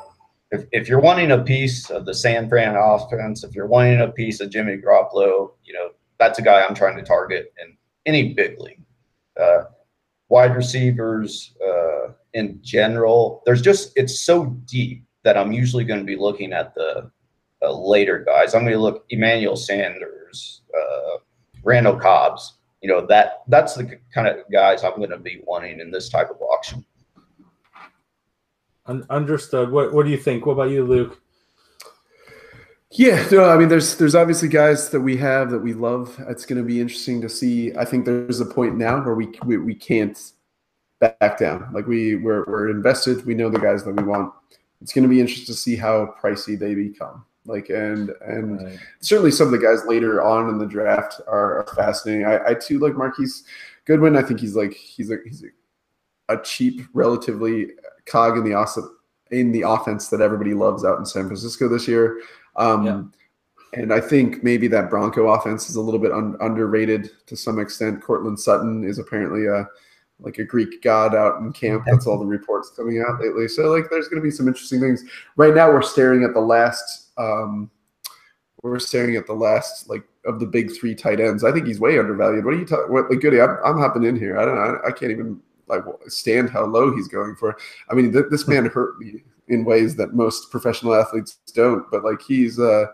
if, 0.49 0.65
if 0.71 0.89
you're 0.89 0.99
wanting 0.99 1.31
a 1.31 1.43
piece 1.43 1.91
of 1.91 2.03
the 2.03 2.13
San 2.15 2.49
Fran 2.49 2.75
offense, 2.75 3.43
if 3.43 3.53
you're 3.53 3.67
wanting 3.67 4.01
a 4.01 4.07
piece 4.07 4.39
of 4.39 4.49
Jimmy 4.49 4.77
Garoppolo, 4.77 5.51
you 5.63 5.73
know, 5.73 5.91
that's 6.17 6.39
a 6.39 6.41
guy 6.41 6.63
I'm 6.63 6.73
trying 6.73 6.97
to 6.97 7.03
target 7.03 7.53
in 7.61 7.77
any 8.07 8.33
big 8.33 8.59
league. 8.59 8.81
Uh, 9.39 9.65
wide 10.29 10.55
receivers 10.55 11.53
uh, 11.63 12.13
in 12.33 12.59
general, 12.63 13.43
there's 13.45 13.61
just, 13.61 13.91
it's 13.95 14.21
so 14.21 14.45
deep 14.65 15.05
that 15.23 15.37
I'm 15.37 15.51
usually 15.51 15.83
going 15.83 15.99
to 15.99 16.05
be 16.05 16.15
looking 16.15 16.53
at 16.53 16.73
the 16.73 17.11
uh, 17.61 17.71
later 17.71 18.23
guys. 18.25 18.55
I'm 18.55 18.63
going 18.63 18.73
to 18.73 18.79
look 18.79 19.05
Emmanuel 19.11 19.55
Sanders, 19.55 20.63
uh, 20.75 21.17
Randall 21.63 21.99
Cobbs. 21.99 22.55
You 22.81 22.87
know 22.87 23.05
that 23.07 23.43
that's 23.49 23.75
the 23.75 23.99
kind 24.13 24.25
of 24.25 24.37
guys 24.49 24.85
I'm 24.85 24.95
going 24.95 25.09
to 25.09 25.17
be 25.17 25.41
wanting 25.45 25.81
in 25.81 25.91
this 25.91 26.07
type 26.07 26.29
of 26.29 26.41
auction 26.41 26.85
understood. 29.09 29.71
What 29.71 29.93
What 29.93 30.05
do 30.05 30.11
you 30.11 30.17
think? 30.17 30.45
What 30.45 30.53
about 30.53 30.69
you, 30.69 30.85
Luke? 30.85 31.21
Yeah, 32.91 33.23
no, 33.31 33.45
I 33.45 33.57
mean, 33.57 33.67
there's 33.67 33.97
there's 33.97 34.15
obviously 34.15 34.47
guys 34.47 34.89
that 34.89 35.01
we 35.01 35.15
have 35.17 35.51
that 35.51 35.59
we 35.59 35.73
love. 35.73 36.19
It's 36.27 36.45
going 36.45 36.61
to 36.61 36.67
be 36.67 36.81
interesting 36.81 37.21
to 37.21 37.29
see. 37.29 37.71
I 37.75 37.85
think 37.85 38.05
there's 38.05 38.39
a 38.39 38.45
point 38.45 38.77
now 38.77 39.03
where 39.03 39.13
we 39.13 39.29
we, 39.45 39.57
we 39.57 39.75
can't 39.75 40.17
back 40.99 41.37
down. 41.37 41.69
Like 41.71 41.85
we 41.85 42.15
we're, 42.15 42.45
we're 42.45 42.69
invested. 42.69 43.25
We 43.25 43.35
know 43.35 43.49
the 43.49 43.59
guys 43.59 43.83
that 43.83 43.95
we 43.95 44.03
want. 44.03 44.33
It's 44.81 44.91
going 44.91 45.03
to 45.03 45.09
be 45.09 45.19
interesting 45.19 45.53
to 45.53 45.59
see 45.59 45.75
how 45.75 46.15
pricey 46.21 46.57
they 46.57 46.73
become. 46.73 47.25
Like 47.45 47.69
and 47.69 48.09
and 48.21 48.61
right. 48.61 48.79
certainly 49.01 49.31
some 49.31 49.47
of 49.47 49.51
the 49.51 49.65
guys 49.65 49.85
later 49.85 50.23
on 50.23 50.49
in 50.49 50.57
the 50.57 50.65
draft 50.65 51.21
are, 51.27 51.59
are 51.59 51.75
fascinating. 51.75 52.25
I, 52.25 52.39
I 52.49 52.53
too 52.55 52.79
like 52.79 52.95
Marquise 52.95 53.43
Goodwin. 53.85 54.15
I 54.15 54.23
think 54.23 54.39
he's 54.39 54.55
like 54.55 54.73
he's 54.73 55.11
a 55.11 55.17
he's 55.23 55.43
a, 55.43 56.33
a 56.33 56.41
cheap, 56.41 56.81
relatively 56.93 57.71
cog 58.09 58.37
in 58.37 58.43
the 58.43 58.53
awesome 58.53 58.95
in 59.31 59.51
the 59.51 59.61
offense 59.61 60.09
that 60.09 60.21
everybody 60.21 60.53
loves 60.53 60.83
out 60.83 60.97
in 60.97 61.05
San 61.05 61.27
Francisco 61.27 61.67
this 61.67 61.87
year. 61.87 62.21
Um, 62.55 62.85
yeah. 62.85 63.03
And 63.73 63.93
I 63.93 64.01
think 64.01 64.43
maybe 64.43 64.67
that 64.69 64.89
Bronco 64.89 65.27
offense 65.27 65.69
is 65.69 65.75
a 65.75 65.81
little 65.81 65.99
bit 65.99 66.11
un- 66.11 66.35
underrated 66.41 67.11
to 67.27 67.35
some 67.35 67.59
extent. 67.59 68.01
Courtland 68.01 68.39
Sutton 68.39 68.83
is 68.83 68.97
apparently 68.97 69.45
a 69.45 69.67
like 70.21 70.37
a 70.37 70.43
Greek 70.43 70.81
god 70.81 71.15
out 71.15 71.39
in 71.39 71.53
camp. 71.53 71.83
That's 71.85 72.05
all 72.05 72.19
the 72.19 72.25
reports 72.25 72.71
coming 72.75 73.03
out 73.07 73.21
lately. 73.21 73.47
So 73.47 73.69
like, 73.71 73.89
there's 73.89 74.09
going 74.09 74.21
to 74.21 74.25
be 74.25 74.31
some 74.31 74.47
interesting 74.47 74.81
things. 74.81 75.03
Right 75.37 75.55
now, 75.55 75.71
we're 75.71 75.81
staring 75.81 76.23
at 76.23 76.33
the 76.33 76.41
last. 76.41 77.11
Um, 77.17 77.69
we're 78.63 78.79
staring 78.79 79.15
at 79.15 79.25
the 79.25 79.33
last 79.33 79.89
like 79.89 80.03
of 80.25 80.39
the 80.39 80.45
big 80.45 80.71
three 80.75 80.93
tight 80.93 81.21
ends. 81.21 81.43
I 81.43 81.51
think 81.51 81.65
he's 81.65 81.79
way 81.79 81.97
undervalued. 81.97 82.43
What 82.43 82.53
are 82.53 82.57
you 82.57 82.65
talking? 82.65 82.91
What 82.91 83.09
like 83.09 83.21
Goody? 83.21 83.39
I'm, 83.39 83.57
I'm 83.63 83.77
hopping 83.77 84.03
in 84.03 84.17
here. 84.17 84.37
I 84.37 84.45
don't 84.45 84.55
know. 84.55 84.79
I, 84.83 84.87
I, 84.87 84.91
can't 84.91 85.11
even 85.11 85.39
like 85.69 85.83
stand 86.07 86.49
how 86.49 86.65
low 86.65 86.95
he's 86.95 87.07
going 87.07 87.35
for. 87.35 87.57
I 87.89 87.93
mean, 87.93 88.11
th- 88.11 88.25
this 88.29 88.47
man 88.47 88.65
hurt 88.65 88.99
me 88.99 89.23
in 89.47 89.65
ways 89.65 89.95
that 89.95 90.13
most 90.13 90.51
professional 90.51 90.95
athletes 90.95 91.37
don't. 91.53 91.89
But 91.91 92.03
like 92.03 92.21
he's, 92.21 92.59
uh, 92.59 92.85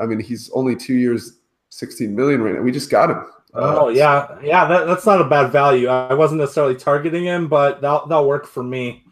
I 0.00 0.06
mean, 0.06 0.20
he's 0.20 0.50
only 0.54 0.76
two 0.76 0.94
years, 0.94 1.38
16 1.70 2.14
million 2.14 2.42
right 2.42 2.54
now. 2.54 2.62
We 2.62 2.72
just 2.72 2.90
got 2.90 3.10
him. 3.10 3.24
Uh, 3.54 3.80
oh 3.80 3.88
yeah, 3.88 4.38
yeah. 4.42 4.66
That, 4.66 4.86
that's 4.86 5.04
not 5.04 5.20
a 5.20 5.28
bad 5.28 5.52
value. 5.52 5.88
I 5.88 6.14
wasn't 6.14 6.40
necessarily 6.40 6.74
targeting 6.74 7.24
him, 7.24 7.48
but 7.48 7.82
that 7.82 8.08
that'll 8.08 8.26
work 8.26 8.46
for 8.46 8.62
me. 8.62 9.04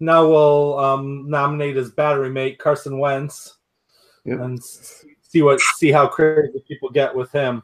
Now 0.00 0.28
we'll 0.28 0.78
um, 0.78 1.30
nominate 1.30 1.76
his 1.76 1.90
battery 1.90 2.28
mate 2.28 2.58
Carson 2.58 2.98
Wentz, 2.98 3.56
yeah. 4.26 4.34
and 4.34 4.62
see 4.62 5.40
what 5.40 5.60
see 5.60 5.90
how 5.90 6.06
crazy 6.06 6.62
people 6.68 6.90
get 6.90 7.14
with 7.14 7.32
him. 7.32 7.62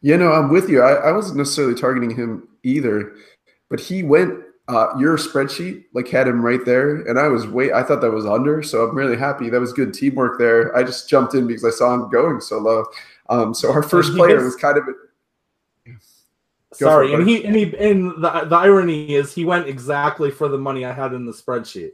Yeah, 0.00 0.16
no, 0.16 0.30
I'm 0.30 0.50
with 0.50 0.70
you. 0.70 0.82
I, 0.82 0.92
I 1.08 1.12
wasn't 1.12 1.38
necessarily 1.38 1.74
targeting 1.74 2.14
him 2.14 2.46
either, 2.62 3.16
but 3.68 3.80
he 3.80 4.02
went 4.02 4.44
uh, 4.68 4.94
your 4.98 5.16
spreadsheet 5.16 5.84
like 5.94 6.08
had 6.08 6.28
him 6.28 6.44
right 6.44 6.64
there, 6.64 6.96
and 7.06 7.18
I 7.18 7.28
was 7.28 7.46
wait. 7.46 7.72
I 7.72 7.82
thought 7.82 8.00
that 8.02 8.10
was 8.10 8.26
under, 8.26 8.62
so 8.62 8.86
I'm 8.86 8.94
really 8.94 9.16
happy. 9.16 9.48
That 9.48 9.60
was 9.60 9.72
good 9.72 9.94
teamwork 9.94 10.38
there. 10.38 10.76
I 10.76 10.82
just 10.82 11.08
jumped 11.08 11.34
in 11.34 11.46
because 11.46 11.64
I 11.64 11.70
saw 11.70 11.94
him 11.94 12.10
going 12.10 12.40
so 12.40 12.58
low. 12.58 12.84
Um, 13.30 13.54
so 13.54 13.72
our 13.72 13.82
first 13.82 14.14
player 14.14 14.42
was 14.44 14.56
kind 14.56 14.76
of. 14.76 14.84
Sorry, 16.74 17.14
and 17.14 17.26
he 17.26 17.44
and 17.44 17.56
he 17.56 17.74
and 17.78 18.22
the 18.22 18.44
the 18.44 18.56
irony 18.56 19.14
is 19.14 19.32
he 19.32 19.46
went 19.46 19.66
exactly 19.66 20.30
for 20.30 20.48
the 20.48 20.58
money 20.58 20.84
I 20.84 20.92
had 20.92 21.14
in 21.14 21.24
the 21.24 21.32
spreadsheet. 21.32 21.92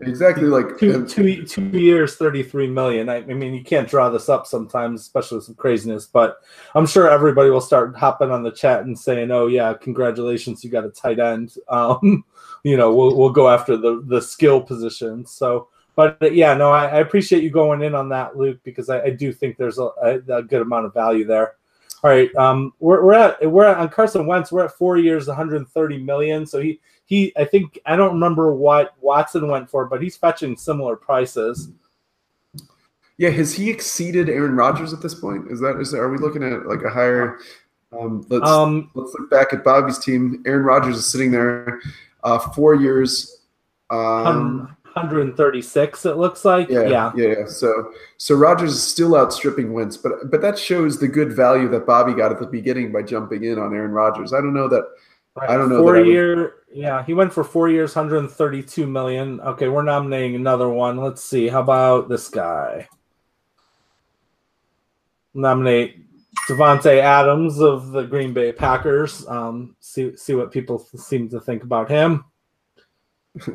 Exactly 0.00 0.44
like 0.44 0.78
two, 0.78 1.06
two, 1.06 1.46
two 1.46 1.68
years, 1.68 2.16
33 2.16 2.66
million. 2.66 3.08
I, 3.08 3.16
I, 3.16 3.22
mean, 3.22 3.54
you 3.54 3.64
can't 3.64 3.88
draw 3.88 4.10
this 4.10 4.28
up 4.28 4.46
sometimes, 4.46 5.00
especially 5.00 5.38
with 5.38 5.46
some 5.46 5.54
craziness, 5.54 6.06
but 6.06 6.36
I'm 6.74 6.84
sure 6.84 7.08
everybody 7.08 7.48
will 7.48 7.62
start 7.62 7.96
hopping 7.96 8.30
on 8.30 8.42
the 8.42 8.50
chat 8.50 8.82
and 8.82 8.98
saying, 8.98 9.30
oh, 9.30 9.46
yeah, 9.46 9.72
congratulations, 9.72 10.62
you 10.62 10.70
got 10.70 10.84
a 10.84 10.90
tight 10.90 11.18
end. 11.18 11.54
Um, 11.68 12.24
you 12.62 12.76
know, 12.76 12.94
we'll, 12.94 13.16
we'll 13.16 13.30
go 13.30 13.48
after 13.48 13.76
the, 13.76 14.02
the 14.06 14.20
skill 14.20 14.60
position. 14.60 15.24
So, 15.26 15.68
but 15.94 16.34
yeah, 16.34 16.54
no, 16.54 16.70
I, 16.70 16.86
I 16.86 16.98
appreciate 16.98 17.42
you 17.42 17.50
going 17.50 17.82
in 17.82 17.94
on 17.94 18.08
that, 18.10 18.36
Luke, 18.36 18.58
because 18.64 18.88
I, 18.88 19.02
I 19.02 19.10
do 19.10 19.32
think 19.32 19.56
there's 19.56 19.78
a, 19.78 19.90
a, 20.02 20.42
good 20.42 20.62
amount 20.62 20.86
of 20.86 20.94
value 20.94 21.24
there. 21.26 21.54
All 22.02 22.10
right, 22.10 22.34
um, 22.36 22.72
we're, 22.80 23.04
we're 23.04 23.14
at 23.14 23.50
we're 23.50 23.64
at, 23.64 23.78
on 23.78 23.88
Carson 23.88 24.26
Wentz. 24.26 24.52
We're 24.52 24.64
at 24.64 24.72
four 24.72 24.96
years, 24.96 25.26
130 25.26 25.98
million. 25.98 26.46
So 26.46 26.60
he 26.60 26.80
he 27.06 27.32
I 27.36 27.44
think 27.44 27.78
I 27.86 27.96
don't 27.96 28.12
remember 28.12 28.52
what 28.52 28.94
Watson 29.00 29.48
went 29.48 29.70
for, 29.70 29.86
but 29.86 30.02
he's 30.02 30.16
fetching 30.16 30.56
similar 30.56 30.96
prices. 30.96 31.70
Yeah, 33.16 33.30
has 33.30 33.54
he 33.54 33.70
exceeded 33.70 34.28
Aaron 34.28 34.56
Rodgers 34.56 34.92
at 34.92 35.00
this 35.00 35.14
point? 35.14 35.50
Is 35.50 35.60
that 35.60 35.78
is 35.80 35.94
are 35.94 36.10
we 36.10 36.18
looking 36.18 36.42
at 36.42 36.66
like 36.66 36.82
a 36.82 36.90
higher? 36.90 37.38
Um, 37.98 38.26
let's 38.28 38.46
um, 38.46 38.90
let's 38.94 39.14
look 39.18 39.30
back 39.30 39.52
at 39.52 39.64
Bobby's 39.64 39.98
team. 39.98 40.42
Aaron 40.46 40.64
Rodgers 40.64 40.96
is 40.96 41.06
sitting 41.06 41.30
there, 41.30 41.80
uh, 42.24 42.38
four 42.38 42.74
years. 42.74 43.40
Um, 43.88 44.76
136 44.94 46.06
it 46.06 46.16
looks 46.16 46.44
like 46.46 46.70
yeah, 46.70 46.88
yeah 46.88 47.12
yeah 47.14 47.46
so 47.46 47.92
so 48.16 48.34
Rodgers 48.34 48.72
is 48.72 48.82
still 48.82 49.14
outstripping 49.14 49.74
Wentz 49.74 49.96
but 49.96 50.30
but 50.30 50.40
that 50.40 50.58
shows 50.58 50.98
the 50.98 51.06
good 51.06 51.34
value 51.34 51.68
that 51.68 51.86
Bobby 51.86 52.14
got 52.14 52.32
at 52.32 52.40
the 52.40 52.46
beginning 52.46 52.90
by 52.92 53.02
jumping 53.02 53.44
in 53.44 53.58
on 53.58 53.74
Aaron 53.74 53.92
Rodgers 53.92 54.32
I 54.32 54.38
don't 54.38 54.54
know 54.54 54.68
that 54.68 54.88
Right. 55.36 55.50
I 55.50 55.56
don't 55.56 55.68
know. 55.68 55.82
Four 55.82 56.00
year, 56.00 56.36
would... 56.36 56.52
yeah, 56.76 57.02
he 57.02 57.14
went 57.14 57.32
for 57.32 57.42
four 57.42 57.70
years, 57.70 57.96
132 57.96 58.86
million. 58.86 59.40
Okay, 59.40 59.68
we're 59.68 59.82
nominating 59.82 60.34
another 60.34 60.68
one. 60.68 60.98
Let's 60.98 61.24
see. 61.24 61.48
How 61.48 61.62
about 61.62 62.10
this 62.10 62.28
guy? 62.28 62.86
Nominate 65.32 66.04
Davante 66.46 67.00
Adams 67.00 67.60
of 67.60 67.92
the 67.92 68.02
Green 68.02 68.34
Bay 68.34 68.52
Packers. 68.52 69.26
Um, 69.26 69.74
see 69.80 70.14
see 70.18 70.34
what 70.34 70.52
people 70.52 70.78
seem 70.78 71.30
to 71.30 71.40
think 71.40 71.62
about 71.62 71.90
him. 71.90 72.26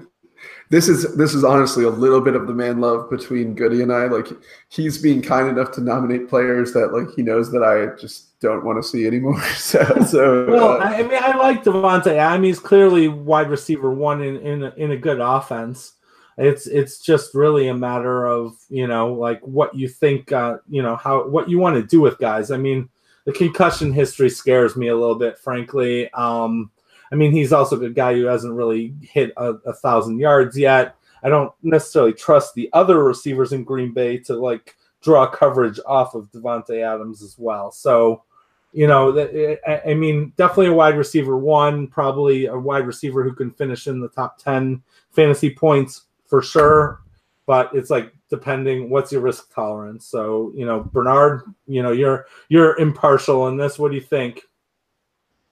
this 0.69 0.87
is 0.87 1.15
this 1.15 1.33
is 1.33 1.43
honestly 1.43 1.83
a 1.83 1.89
little 1.89 2.21
bit 2.21 2.35
of 2.35 2.47
the 2.47 2.53
man 2.53 2.79
love 2.79 3.09
between 3.09 3.53
Goody 3.53 3.81
and 3.81 3.91
I. 3.91 4.05
Like 4.05 4.27
he's 4.69 4.97
being 4.97 5.21
kind 5.21 5.49
enough 5.49 5.71
to 5.73 5.81
nominate 5.81 6.29
players 6.29 6.71
that 6.73 6.93
like 6.93 7.13
he 7.13 7.21
knows 7.21 7.51
that 7.51 7.61
I 7.61 7.99
just 7.99 8.39
don't 8.39 8.63
want 8.63 8.81
to 8.81 8.87
see 8.87 9.05
anymore. 9.05 9.41
so, 9.55 9.83
so 10.05 10.47
well, 10.47 10.81
uh, 10.81 10.85
I 10.85 11.03
mean, 11.03 11.19
I 11.21 11.35
like 11.37 11.65
Davante. 11.65 12.17
I 12.17 12.37
mean, 12.37 12.45
he's 12.45 12.59
clearly 12.59 13.09
wide 13.09 13.49
receiver 13.49 13.91
one 13.91 14.21
in 14.21 14.37
in 14.37 14.63
a, 14.63 14.73
in 14.77 14.91
a 14.91 14.97
good 14.97 15.19
offense. 15.19 15.93
It's 16.37 16.67
it's 16.67 16.99
just 16.99 17.35
really 17.35 17.67
a 17.67 17.73
matter 17.73 18.25
of 18.25 18.55
you 18.69 18.87
know 18.87 19.13
like 19.13 19.41
what 19.41 19.75
you 19.75 19.89
think 19.89 20.31
uh, 20.31 20.57
you 20.69 20.81
know 20.81 20.95
how 20.95 21.27
what 21.27 21.49
you 21.49 21.59
want 21.59 21.75
to 21.75 21.83
do 21.83 21.99
with 21.99 22.17
guys. 22.17 22.49
I 22.49 22.57
mean, 22.57 22.87
the 23.25 23.33
concussion 23.33 23.91
history 23.91 24.29
scares 24.29 24.77
me 24.77 24.87
a 24.87 24.95
little 24.95 25.15
bit, 25.15 25.37
frankly. 25.37 26.09
Um, 26.13 26.71
I 27.11 27.15
mean, 27.15 27.31
he's 27.31 27.51
also 27.51 27.81
a 27.81 27.89
guy 27.89 28.13
who 28.13 28.25
hasn't 28.25 28.53
really 28.53 28.93
hit 29.01 29.33
a, 29.37 29.53
a 29.65 29.73
thousand 29.73 30.19
yards 30.19 30.57
yet. 30.57 30.95
I 31.23 31.29
don't 31.29 31.53
necessarily 31.61 32.13
trust 32.13 32.55
the 32.55 32.69
other 32.73 33.03
receivers 33.03 33.53
in 33.53 33.63
Green 33.63 33.93
Bay 33.93 34.17
to 34.19 34.35
like 34.35 34.75
draw 35.01 35.27
coverage 35.27 35.79
off 35.85 36.15
of 36.15 36.31
Davante 36.31 36.81
Adams 36.81 37.21
as 37.21 37.35
well. 37.37 37.71
So, 37.71 38.23
you 38.71 38.87
know, 38.87 39.15
eh, 39.17 39.57
eh, 39.65 39.79
I 39.85 39.93
mean, 39.93 40.33
definitely 40.37 40.67
a 40.67 40.73
wide 40.73 40.97
receiver 40.97 41.37
one, 41.37 41.87
probably 41.87 42.45
a 42.45 42.57
wide 42.57 42.87
receiver 42.87 43.23
who 43.23 43.33
can 43.33 43.51
finish 43.51 43.87
in 43.87 43.99
the 43.99 44.09
top 44.09 44.37
10 44.37 44.81
fantasy 45.11 45.53
points 45.53 46.03
for 46.25 46.41
sure. 46.41 47.01
But 47.45 47.71
it's 47.73 47.89
like 47.89 48.13
depending 48.29 48.89
what's 48.89 49.11
your 49.11 49.21
risk 49.21 49.53
tolerance. 49.53 50.05
So, 50.05 50.53
you 50.55 50.65
know, 50.65 50.89
Bernard, 50.93 51.43
you 51.67 51.83
know, 51.83 51.91
you're 51.91 52.25
you're 52.47 52.79
impartial 52.79 53.47
in 53.49 53.57
this. 53.57 53.77
What 53.77 53.89
do 53.89 53.95
you 53.95 54.01
think? 54.01 54.41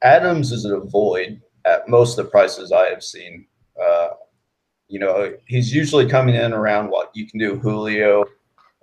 Adams 0.01 0.53
is 0.53 0.63
a 0.63 0.79
void 0.79 1.41
at 1.69 1.87
most 1.87 2.17
of 2.17 2.25
the 2.25 2.31
prices 2.31 2.71
I 2.71 2.89
have 2.89 3.03
seen. 3.03 3.45
Uh, 3.81 4.09
you 4.87 4.99
know, 4.99 5.33
he's 5.45 5.73
usually 5.73 6.07
coming 6.07 6.35
in 6.35 6.53
around 6.53 6.89
what 6.89 7.11
you 7.13 7.27
can 7.27 7.39
do 7.39 7.57
Julio. 7.57 8.23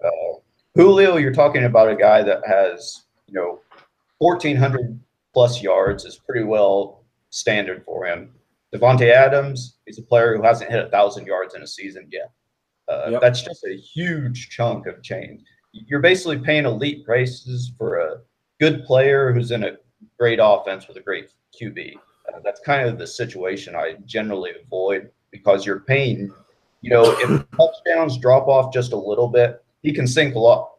Uh, 0.05 0.39
Julio, 0.75 1.17
you're 1.17 1.33
talking 1.33 1.65
about 1.65 1.91
a 1.91 1.97
guy 1.97 2.23
that 2.23 2.43
has, 2.47 3.05
you 3.27 3.35
know, 3.35 3.61
1,400 4.19 4.99
plus 5.35 5.63
yards 5.63 6.05
is 6.05 6.19
pretty 6.19 6.45
well 6.45 7.05
standard 7.31 7.85
for 7.85 8.07
him. 8.07 8.31
Davante 8.75 9.11
Adams, 9.11 9.79
he's 9.87 9.99
a 9.99 10.03
player 10.03 10.37
who 10.37 10.43
hasn't 10.43 10.71
hit 10.71 10.85
a 10.85 10.91
thousand 10.91 11.27
yards 11.27 11.55
in 11.55 11.63
a 11.63 11.67
season 11.67 12.09
yet. 12.11 12.31
Uh, 12.89 13.11
yep. 13.11 13.21
That's 13.21 13.43
just 13.43 13.65
a 13.65 13.77
huge 13.77 14.51
chunk 14.51 14.87
of 14.87 15.03
change. 15.03 15.43
You're 15.73 16.01
basically 16.01 16.39
paying 16.39 16.65
elite 16.65 17.05
prices 17.05 17.73
for 17.77 17.99
a 17.99 18.21
good 18.61 18.85
player 18.85 19.33
who's 19.33 19.51
in 19.51 19.65
a 19.65 19.77
great 20.19 20.39
offense 20.41 20.89
with 20.89 20.97
a 20.97 21.01
great 21.01 21.31
QB. 21.61 21.95
Uh, 22.33 22.41
that's 22.45 22.61
kind 22.61 22.89
of 22.89 22.99
the 22.99 23.07
situation 23.07 23.75
I 23.75 23.97
generally 24.05 24.53
avoid 24.65 25.11
because 25.31 25.67
you're 25.67 25.81
paying, 25.81 26.33
you 26.81 26.91
know, 26.91 27.17
if 27.19 27.45
touchdowns 27.51 28.19
drop 28.19 28.49
off 28.49 28.73
just 28.73 28.93
a 28.93 28.97
little 28.97 29.29
bit, 29.29 29.63
he 29.83 29.93
can 29.93 30.07
sink 30.07 30.35
a 30.35 30.39
lot 30.39 30.73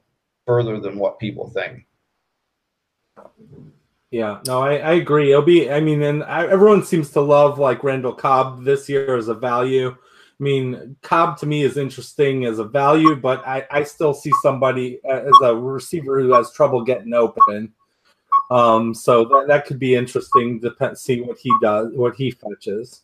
further 0.46 0.80
than 0.80 0.98
what 0.98 1.20
people 1.20 1.50
think. 1.50 1.86
Yeah, 4.10 4.40
no, 4.48 4.62
I, 4.62 4.78
I 4.78 4.94
agree. 4.94 5.32
It'll 5.32 5.42
be, 5.42 5.70
I 5.70 5.82
mean, 5.82 6.02
and 6.02 6.24
I, 6.24 6.48
everyone 6.48 6.84
seems 6.84 7.10
to 7.12 7.22
love 7.22 7.60
like 7.60 7.84
Randall 7.84 8.14
Cobb 8.14 8.64
this 8.64 8.88
year 8.88 9.18
as 9.18 9.28
a 9.28 9.34
value. 9.34 9.90
I 9.90 10.44
mean, 10.44 10.96
Cobb 11.02 11.38
to 11.40 11.46
me 11.46 11.64
is 11.64 11.78
interesting 11.78 12.46
as 12.46 12.60
a 12.60 12.64
value, 12.64 13.16
but 13.16 13.46
I, 13.46 13.66
I 13.70 13.84
still 13.84 14.14
see 14.14 14.32
somebody 14.42 15.02
uh, 15.04 15.24
as 15.24 15.34
a 15.44 15.56
receiver 15.56 16.22
who 16.22 16.34
has 16.34 16.54
trouble 16.54 16.84
getting 16.84 17.14
open. 17.14 17.74
Um, 18.50 18.94
so 18.94 19.26
that, 19.26 19.46
that 19.48 19.66
could 19.66 19.80
be 19.80 19.96
interesting 19.96 20.62
to 20.62 20.96
see 20.96 21.22
what 21.22 21.38
he 21.38 21.52
does, 21.62 21.92
what 21.94 22.16
he 22.16 22.32
fetches. 22.32 23.02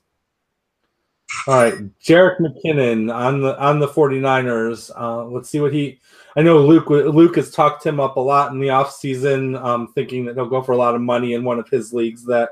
All 1.47 1.55
right, 1.55 1.73
Jerick 1.99 2.39
McKinnon 2.39 3.13
on 3.13 3.41
the 3.41 3.59
on 3.59 3.79
the 3.79 3.87
49ers. 3.87 4.91
Uh, 4.95 5.25
let's 5.25 5.49
see 5.49 5.59
what 5.59 5.73
he. 5.73 5.99
I 6.37 6.41
know 6.41 6.59
Luke 6.59 6.89
Luke 6.89 7.35
has 7.35 7.51
talked 7.51 7.85
him 7.85 7.99
up 7.99 8.15
a 8.15 8.21
lot 8.21 8.51
in 8.51 8.59
the 8.59 8.67
offseason, 8.67 9.61
um, 9.61 9.91
thinking 9.93 10.25
that 10.25 10.35
he'll 10.35 10.45
go 10.45 10.61
for 10.61 10.71
a 10.71 10.77
lot 10.77 10.95
of 10.95 11.01
money 11.01 11.33
in 11.33 11.43
one 11.43 11.59
of 11.59 11.67
his 11.69 11.91
leagues 11.91 12.23
that 12.25 12.51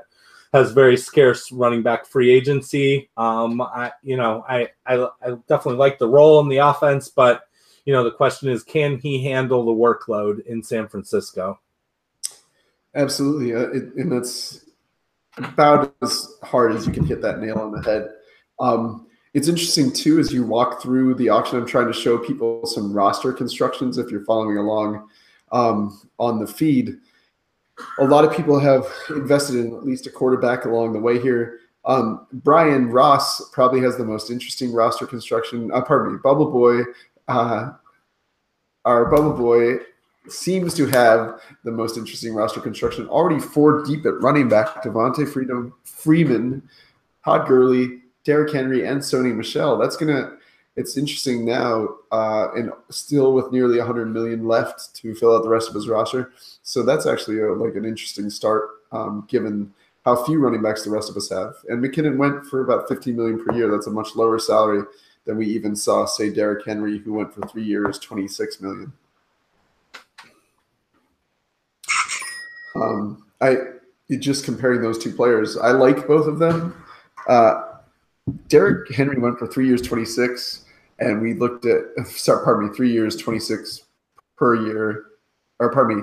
has 0.52 0.72
very 0.72 0.96
scarce 0.96 1.50
running 1.50 1.82
back 1.82 2.06
free 2.06 2.30
agency. 2.30 3.08
Um, 3.16 3.62
I 3.62 3.92
you 4.02 4.16
know 4.16 4.44
I, 4.48 4.68
I 4.84 5.08
I 5.22 5.30
definitely 5.48 5.76
like 5.76 5.98
the 5.98 6.08
role 6.08 6.40
in 6.40 6.48
the 6.48 6.58
offense, 6.58 7.08
but 7.08 7.44
you 7.86 7.92
know 7.92 8.04
the 8.04 8.10
question 8.10 8.50
is, 8.50 8.62
can 8.62 8.98
he 8.98 9.24
handle 9.24 9.64
the 9.64 9.72
workload 9.72 10.44
in 10.46 10.62
San 10.62 10.88
Francisco? 10.88 11.58
Absolutely, 12.94 13.54
uh, 13.54 13.70
it, 13.70 13.94
and 13.94 14.12
that's 14.12 14.66
about 15.38 15.94
as 16.02 16.36
hard 16.42 16.72
as 16.72 16.86
you 16.86 16.92
can 16.92 17.06
hit 17.06 17.22
that 17.22 17.40
nail 17.40 17.58
on 17.58 17.72
the 17.72 17.82
head. 17.82 18.10
Um, 18.60 19.06
it's 19.34 19.48
interesting 19.48 19.90
too 19.90 20.18
as 20.18 20.32
you 20.32 20.44
walk 20.44 20.82
through 20.82 21.14
the 21.14 21.30
auction. 21.30 21.58
I'm 21.58 21.66
trying 21.66 21.86
to 21.86 21.92
show 21.92 22.18
people 22.18 22.66
some 22.66 22.92
roster 22.92 23.32
constructions 23.32 23.96
if 23.96 24.10
you're 24.10 24.24
following 24.24 24.58
along 24.58 25.08
um, 25.52 26.00
on 26.18 26.38
the 26.38 26.46
feed. 26.46 26.98
A 27.98 28.04
lot 28.04 28.24
of 28.24 28.36
people 28.36 28.58
have 28.58 28.86
invested 29.08 29.56
in 29.56 29.74
at 29.74 29.84
least 29.84 30.06
a 30.06 30.10
quarterback 30.10 30.66
along 30.66 30.92
the 30.92 31.00
way 31.00 31.18
here. 31.18 31.60
Um, 31.84 32.26
Brian 32.32 32.90
Ross 32.90 33.50
probably 33.50 33.80
has 33.80 33.96
the 33.96 34.04
most 34.04 34.30
interesting 34.30 34.72
roster 34.72 35.06
construction. 35.06 35.72
Uh, 35.72 35.80
pardon 35.80 36.12
me, 36.12 36.18
Bubble 36.22 36.50
Boy. 36.50 36.82
Uh, 37.26 37.72
our 38.84 39.06
Bubble 39.06 39.32
Boy 39.32 39.78
seems 40.28 40.74
to 40.74 40.86
have 40.86 41.40
the 41.64 41.70
most 41.70 41.96
interesting 41.96 42.34
roster 42.34 42.60
construction. 42.60 43.08
Already 43.08 43.40
four 43.40 43.84
deep 43.84 44.06
at 44.06 44.20
running 44.20 44.48
back: 44.48 44.82
Devonta 44.82 45.28
Freedom, 45.30 45.74
Freeman, 45.84 46.68
Todd 47.24 47.46
Gurley, 47.46 48.00
Derrick 48.24 48.52
Henry, 48.52 48.86
and 48.86 49.00
Sony 49.00 49.34
Michel. 49.34 49.78
That's 49.78 49.96
gonna. 49.96 50.36
It's 50.74 50.96
interesting 50.96 51.44
now, 51.44 51.96
uh, 52.12 52.48
and 52.54 52.72
still 52.88 53.34
with 53.34 53.52
nearly 53.52 53.76
100 53.76 54.06
million 54.06 54.48
left 54.48 54.94
to 54.96 55.14
fill 55.14 55.36
out 55.36 55.42
the 55.42 55.48
rest 55.50 55.68
of 55.68 55.74
his 55.74 55.86
roster. 55.86 56.32
So 56.62 56.82
that's 56.82 57.04
actually 57.04 57.40
a, 57.40 57.52
like 57.52 57.74
an 57.74 57.84
interesting 57.84 58.30
start, 58.30 58.70
um, 58.90 59.26
given 59.28 59.74
how 60.06 60.24
few 60.24 60.38
running 60.38 60.62
backs 60.62 60.82
the 60.82 60.90
rest 60.90 61.10
of 61.10 61.16
us 61.16 61.28
have. 61.28 61.56
And 61.68 61.84
McKinnon 61.84 62.16
went 62.16 62.46
for 62.46 62.62
about 62.62 62.88
15 62.88 63.14
million 63.14 63.44
per 63.44 63.54
year. 63.54 63.70
That's 63.70 63.86
a 63.86 63.90
much 63.90 64.16
lower 64.16 64.38
salary 64.38 64.84
than 65.24 65.36
we 65.36 65.46
even 65.46 65.76
saw, 65.76 66.06
say, 66.06 66.30
Derrick 66.30 66.64
Henry, 66.66 66.98
who 66.98 67.12
went 67.12 67.32
for 67.32 67.46
three 67.46 67.64
years, 67.64 67.98
26 67.98 68.60
million. 68.60 68.92
Um, 72.82 73.24
I 73.40 73.56
just 74.18 74.44
comparing 74.44 74.82
those 74.82 74.98
two 74.98 75.12
players, 75.12 75.56
I 75.56 75.70
like 75.70 76.06
both 76.06 76.26
of 76.26 76.38
them. 76.38 76.84
Uh, 77.28 77.62
Derrick 78.48 78.92
Henry 78.94 79.18
went 79.18 79.38
for 79.38 79.46
three 79.46 79.66
years, 79.66 79.82
26, 79.82 80.64
and 80.98 81.20
we 81.20 81.34
looked 81.34 81.66
at, 81.66 82.06
sorry, 82.06 82.44
pardon 82.44 82.68
me, 82.68 82.74
three 82.74 82.92
years, 82.92 83.16
26 83.16 83.82
per 84.36 84.54
year, 84.66 85.06
or 85.58 85.72
pardon 85.72 86.02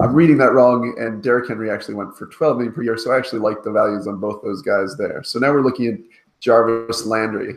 I'm 0.00 0.14
reading 0.14 0.38
that 0.38 0.52
wrong, 0.52 0.96
and 0.98 1.22
Derrick 1.22 1.48
Henry 1.48 1.70
actually 1.70 1.94
went 1.94 2.16
for 2.16 2.26
12 2.26 2.56
million 2.56 2.72
per 2.72 2.82
year. 2.82 2.96
So 2.96 3.12
I 3.12 3.18
actually 3.18 3.40
like 3.40 3.62
the 3.62 3.70
values 3.70 4.08
on 4.08 4.18
both 4.18 4.42
those 4.42 4.60
guys 4.60 4.96
there. 4.96 5.22
So 5.22 5.38
now 5.38 5.52
we're 5.52 5.62
looking 5.62 5.86
at 5.86 6.00
Jarvis 6.40 7.06
Landry. 7.06 7.54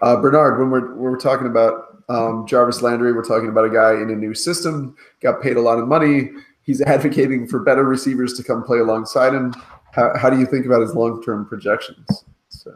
Uh, 0.00 0.16
Bernard, 0.20 0.58
when 0.58 0.70
we're, 0.70 0.94
when 0.94 1.12
we're 1.12 1.18
talking 1.18 1.46
about 1.46 1.87
um, 2.08 2.46
Jarvis 2.46 2.82
Landry, 2.82 3.12
we're 3.12 3.24
talking 3.24 3.48
about 3.48 3.64
a 3.64 3.70
guy 3.70 3.94
in 3.94 4.10
a 4.10 4.16
new 4.16 4.34
system, 4.34 4.96
got 5.20 5.42
paid 5.42 5.56
a 5.56 5.60
lot 5.60 5.78
of 5.78 5.88
money. 5.88 6.30
He's 6.62 6.80
advocating 6.86 7.46
for 7.46 7.60
better 7.60 7.84
receivers 7.84 8.34
to 8.34 8.42
come 8.42 8.62
play 8.62 8.78
alongside 8.78 9.34
him. 9.34 9.54
How, 9.92 10.16
how 10.16 10.30
do 10.30 10.38
you 10.38 10.46
think 10.46 10.66
about 10.66 10.80
his 10.80 10.94
long 10.94 11.22
term 11.22 11.46
projections? 11.46 12.24
So. 12.48 12.74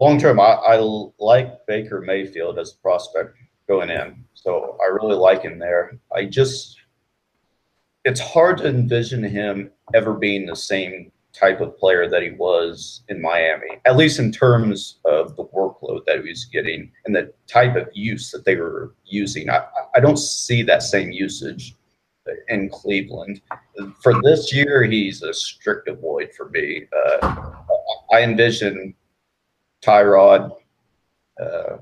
Long 0.00 0.18
term, 0.18 0.40
I, 0.40 0.54
I 0.54 0.76
like 1.18 1.64
Baker 1.66 2.00
Mayfield 2.00 2.58
as 2.58 2.72
a 2.72 2.76
prospect 2.82 3.36
going 3.68 3.90
in. 3.90 4.24
So 4.34 4.76
I 4.80 4.92
really 4.92 5.14
like 5.14 5.42
him 5.42 5.58
there. 5.58 5.98
I 6.14 6.24
just, 6.24 6.80
it's 8.04 8.18
hard 8.18 8.58
to 8.58 8.68
envision 8.68 9.22
him 9.22 9.70
ever 9.94 10.14
being 10.14 10.46
the 10.46 10.56
same 10.56 11.12
type 11.32 11.60
of 11.60 11.78
player 11.78 12.08
that 12.08 12.22
he 12.22 12.30
was 12.30 13.02
in 13.08 13.20
Miami, 13.20 13.78
at 13.86 13.96
least 13.96 14.18
in 14.18 14.30
terms 14.30 14.98
of 15.04 15.34
the 15.36 15.44
workload 15.46 16.04
that 16.06 16.22
he 16.22 16.28
was 16.28 16.44
getting 16.44 16.90
and 17.04 17.14
the 17.14 17.32
type 17.46 17.74
of 17.76 17.88
use 17.94 18.30
that 18.30 18.44
they 18.44 18.56
were 18.56 18.94
using. 19.04 19.48
I, 19.48 19.64
I 19.94 20.00
don't 20.00 20.18
see 20.18 20.62
that 20.64 20.82
same 20.82 21.10
usage 21.10 21.74
in 22.48 22.68
Cleveland. 22.68 23.40
For 24.00 24.20
this 24.22 24.54
year, 24.54 24.84
he's 24.84 25.22
a 25.22 25.32
strict 25.32 25.88
avoid 25.88 26.30
for 26.36 26.50
me. 26.50 26.84
Uh, 26.94 27.52
I 28.12 28.22
envision 28.22 28.94
Tyrod. 29.82 30.54
Uh, 31.40 31.78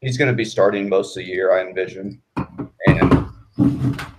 he's 0.00 0.18
going 0.18 0.30
to 0.30 0.36
be 0.36 0.44
starting 0.44 0.88
most 0.88 1.16
of 1.16 1.24
the 1.24 1.28
year, 1.28 1.56
I 1.56 1.66
envision. 1.66 2.20
And 2.86 3.28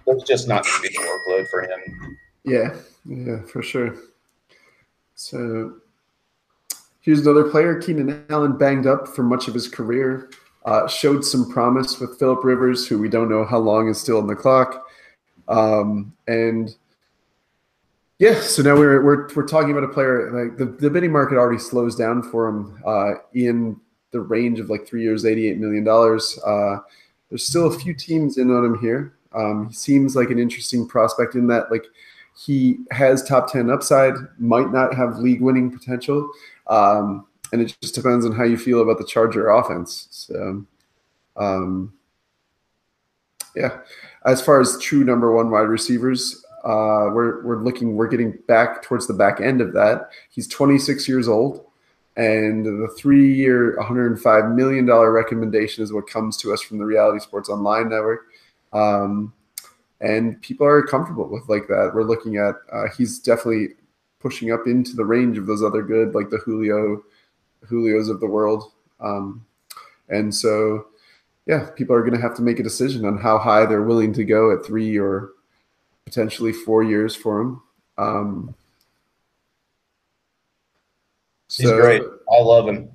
there's 0.05 0.23
just 0.23 0.47
not 0.47 0.63
going 0.63 0.75
to 0.75 0.81
be 0.81 0.89
the 0.89 1.03
workload 1.03 1.47
for 1.49 1.61
him. 1.63 2.17
Yeah, 2.45 2.75
yeah, 3.05 3.41
for 3.43 3.61
sure. 3.61 3.95
So 5.19 5.73
here's 7.01 7.19
another 7.19 7.49
player. 7.49 7.77
Keenan 7.77 8.25
Allen 8.29 8.57
banged 8.57 8.87
up 8.87 9.05
for 9.05 9.21
much 9.21 9.49
of 9.49 9.53
his 9.53 9.67
career. 9.67 10.29
Uh, 10.65 10.87
showed 10.87 11.25
some 11.25 11.51
promise 11.51 11.99
with 11.99 12.17
Philip 12.17 12.41
Rivers, 12.45 12.87
who 12.87 12.97
we 12.97 13.09
don't 13.09 13.29
know 13.29 13.43
how 13.43 13.57
long 13.57 13.89
is 13.89 13.99
still 13.99 14.17
on 14.17 14.27
the 14.27 14.35
clock. 14.35 14.85
Um, 15.49 16.13
and 16.29 16.73
yeah, 18.17 18.39
so 18.39 18.63
now 18.63 18.77
we're, 18.77 19.03
we're 19.03 19.27
we're 19.35 19.45
talking 19.45 19.71
about 19.71 19.83
a 19.83 19.89
player 19.89 20.31
like 20.31 20.57
the, 20.57 20.65
the 20.65 20.89
bidding 20.89 21.11
market 21.11 21.37
already 21.37 21.59
slows 21.59 21.97
down 21.97 22.23
for 22.23 22.47
him 22.47 22.81
uh, 22.85 23.15
in 23.33 23.77
the 24.11 24.21
range 24.21 24.61
of 24.61 24.69
like 24.69 24.87
three 24.87 25.03
years, 25.03 25.25
eighty 25.25 25.49
eight 25.49 25.57
million 25.57 25.83
dollars. 25.83 26.39
Uh, 26.45 26.77
there's 27.27 27.45
still 27.45 27.67
a 27.67 27.77
few 27.77 27.93
teams 27.93 28.37
in 28.37 28.51
on 28.51 28.63
him 28.63 28.79
here. 28.79 29.15
Um, 29.33 29.67
he 29.67 29.73
seems 29.73 30.15
like 30.15 30.29
an 30.29 30.39
interesting 30.39 30.87
prospect 30.87 31.35
in 31.35 31.47
that 31.47 31.69
like 31.71 31.83
he 32.45 32.77
has 32.91 33.23
top 33.23 33.51
10 33.51 33.69
upside, 33.69 34.13
might 34.37 34.71
not 34.71 34.93
have 34.93 35.17
league 35.17 35.41
winning 35.41 35.69
potential. 35.71 36.29
Um, 36.67 37.25
and 37.51 37.61
it 37.61 37.75
just 37.81 37.95
depends 37.95 38.25
on 38.25 38.31
how 38.31 38.43
you 38.43 38.57
feel 38.57 38.81
about 38.81 38.97
the 38.97 39.05
Charger 39.05 39.49
offense. 39.49 40.07
So, 40.11 40.65
um, 41.35 41.93
yeah, 43.55 43.79
as 44.25 44.41
far 44.41 44.61
as 44.61 44.79
true 44.79 45.03
number 45.03 45.35
one 45.35 45.49
wide 45.49 45.61
receivers, 45.63 46.45
uh, 46.63 47.11
we're, 47.11 47.43
we're 47.43 47.63
looking, 47.63 47.95
we're 47.95 48.07
getting 48.07 48.37
back 48.47 48.83
towards 48.83 49.07
the 49.07 49.13
back 49.13 49.41
end 49.41 49.59
of 49.59 49.73
that. 49.73 50.09
He's 50.29 50.47
26 50.47 51.09
years 51.09 51.27
old, 51.27 51.65
and 52.15 52.65
the 52.65 52.93
three 52.97 53.33
year, 53.33 53.77
$105 53.81 54.55
million 54.55 54.85
recommendation 54.85 55.83
is 55.83 55.91
what 55.91 56.07
comes 56.07 56.37
to 56.37 56.53
us 56.53 56.61
from 56.61 56.77
the 56.77 56.85
Reality 56.85 57.19
Sports 57.19 57.49
Online 57.49 57.89
Network. 57.89 58.27
Um, 58.71 59.33
and 60.01 60.41
people 60.41 60.65
are 60.65 60.83
comfortable 60.83 61.27
with 61.29 61.47
like 61.49 61.67
that. 61.67 61.91
We're 61.93 62.03
looking 62.03 62.37
at 62.37 62.55
uh, 62.71 62.85
he's 62.97 63.19
definitely 63.19 63.69
pushing 64.19 64.51
up 64.51 64.61
into 64.65 64.95
the 64.95 65.05
range 65.05 65.37
of 65.37 65.45
those 65.45 65.63
other 65.63 65.81
good 65.81 66.13
like 66.15 66.29
the 66.29 66.37
Julio, 66.37 67.03
Julios 67.69 68.09
of 68.09 68.19
the 68.19 68.27
world, 68.27 68.71
um, 68.99 69.45
and 70.09 70.33
so 70.33 70.87
yeah, 71.45 71.69
people 71.75 71.95
are 71.95 72.01
going 72.01 72.13
to 72.13 72.21
have 72.21 72.35
to 72.35 72.43
make 72.43 72.59
a 72.59 72.63
decision 72.63 73.05
on 73.05 73.17
how 73.17 73.37
high 73.37 73.65
they're 73.65 73.81
willing 73.81 74.13
to 74.13 74.23
go 74.23 74.55
at 74.55 74.63
three 74.63 74.97
or 74.97 75.31
potentially 76.05 76.53
four 76.53 76.83
years 76.83 77.15
for 77.15 77.41
him. 77.41 77.61
Um, 77.97 78.55
so, 81.47 81.63
He's 81.63 81.71
great. 81.71 82.03
I 82.31 82.41
love 82.41 82.67
him. 82.67 82.91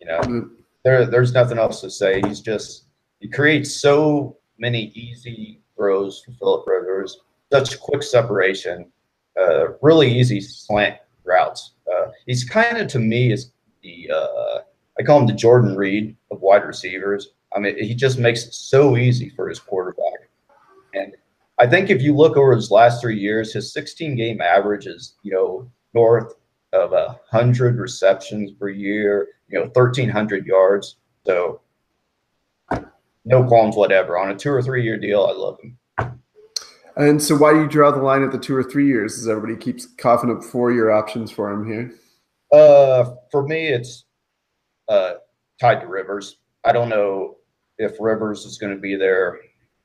You 0.00 0.06
know, 0.06 0.20
mm-hmm. 0.20 0.54
there 0.84 1.06
there's 1.06 1.32
nothing 1.32 1.58
else 1.58 1.80
to 1.80 1.90
say. 1.90 2.20
He's 2.20 2.40
just 2.40 2.84
he 3.20 3.28
creates 3.28 3.72
so 3.72 4.36
many 4.58 4.92
easy 4.94 5.62
throws 5.76 6.22
for 6.24 6.32
Philip 6.32 6.66
Rivers, 6.66 7.20
such 7.52 7.80
quick 7.80 8.02
separation, 8.02 8.90
uh, 9.40 9.72
really 9.82 10.10
easy 10.10 10.40
slant 10.40 10.96
routes. 11.24 11.72
Uh, 11.92 12.10
he's 12.26 12.44
kind 12.44 12.78
of 12.78 12.88
to 12.88 12.98
me 12.98 13.32
is 13.32 13.52
the 13.82 14.10
uh, 14.14 14.58
I 14.98 15.02
call 15.02 15.20
him 15.20 15.26
the 15.26 15.32
Jordan 15.32 15.76
Reed 15.76 16.16
of 16.30 16.40
wide 16.40 16.64
receivers. 16.64 17.30
I 17.54 17.60
mean, 17.60 17.76
he 17.78 17.94
just 17.94 18.18
makes 18.18 18.44
it 18.44 18.54
so 18.54 18.96
easy 18.96 19.28
for 19.28 19.48
his 19.48 19.58
quarterback. 19.58 20.28
And 20.94 21.14
I 21.58 21.66
think 21.66 21.90
if 21.90 22.02
you 22.02 22.14
look 22.14 22.36
over 22.36 22.54
his 22.54 22.70
last 22.70 23.00
three 23.00 23.18
years, 23.18 23.52
his 23.52 23.72
16 23.72 24.16
game 24.16 24.40
average 24.40 24.86
is 24.86 25.14
you 25.22 25.32
know 25.32 25.70
north 25.94 26.34
of 26.72 26.92
a 26.92 27.18
hundred 27.30 27.78
receptions 27.78 28.50
per 28.52 28.68
year, 28.68 29.28
you 29.48 29.58
know, 29.58 29.66
1,300 29.66 30.44
yards. 30.44 30.96
So 31.24 31.60
no 33.24 33.44
qualms 33.44 33.76
whatever. 33.76 34.18
On 34.18 34.30
a 34.30 34.34
two 34.34 34.50
or 34.50 34.62
three 34.62 34.82
year 34.82 34.98
deal, 34.98 35.24
I 35.24 35.32
love 35.32 35.58
him. 35.60 35.78
And 36.96 37.20
so, 37.20 37.36
why 37.36 37.52
do 37.52 37.60
you 37.60 37.68
draw 37.68 37.90
the 37.90 38.02
line 38.02 38.22
at 38.22 38.30
the 38.30 38.38
two 38.38 38.54
or 38.54 38.62
three 38.62 38.86
years? 38.86 39.18
As 39.18 39.28
everybody 39.28 39.56
keeps 39.56 39.86
coughing 39.98 40.30
up 40.30 40.44
four 40.44 40.72
year 40.72 40.90
options 40.90 41.30
for 41.30 41.50
him 41.50 41.66
here. 41.66 41.94
Uh, 42.52 43.14
for 43.30 43.46
me, 43.46 43.66
it's 43.66 44.04
uh, 44.88 45.14
tied 45.60 45.80
to 45.80 45.86
Rivers. 45.86 46.38
I 46.64 46.72
don't 46.72 46.88
know 46.88 47.36
if 47.78 47.96
Rivers 47.98 48.44
is 48.44 48.58
going 48.58 48.74
to 48.74 48.80
be 48.80 48.94
there. 48.94 49.40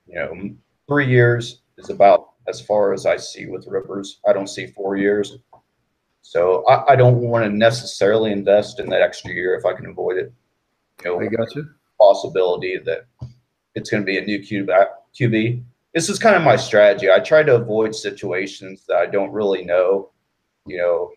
You 0.06 0.16
know, 0.16 0.50
three 0.88 1.08
years 1.08 1.62
is 1.78 1.90
about 1.90 2.30
as 2.48 2.62
far 2.62 2.94
as 2.94 3.06
I 3.06 3.18
see 3.18 3.48
with 3.48 3.66
Rivers. 3.68 4.20
I 4.28 4.34
don't 4.34 4.48
see 4.48 4.68
four 4.68 4.98
years. 4.98 5.38
So 6.22 6.64
I, 6.68 6.94
I 6.94 6.96
don't 6.96 7.22
want 7.22 7.46
to 7.46 7.50
necessarily 7.50 8.32
invest 8.32 8.80
in 8.80 8.90
that 8.90 9.02
extra 9.02 9.32
year 9.34 9.56
if 9.56 9.66
I 9.66 9.74
can 9.74 9.88
avoid 9.88 10.18
it. 10.18 10.32
You 11.04 11.12
know, 11.12 11.22
I 11.22 11.26
got 11.28 11.56
you 11.56 11.68
possibility 12.00 12.78
that 12.86 13.06
it's 13.76 13.90
going 13.90 14.02
to 14.02 14.06
be 14.06 14.18
a 14.18 14.26
new 14.26 14.40
QB. 14.40 14.70
Uh, 14.70 15.62
this 15.94 16.10
is 16.10 16.20
kind 16.20 16.36
of 16.36 16.44
my 16.44 16.56
strategy. 16.56 17.10
I 17.10 17.20
try 17.20 17.44
to 17.44 17.56
avoid 17.56 17.96
situations 17.96 18.84
that 18.88 18.98
I 18.98 19.06
don't 19.08 19.32
really 19.32 19.64
know, 19.64 20.12
you 20.66 20.78
know. 20.78 21.12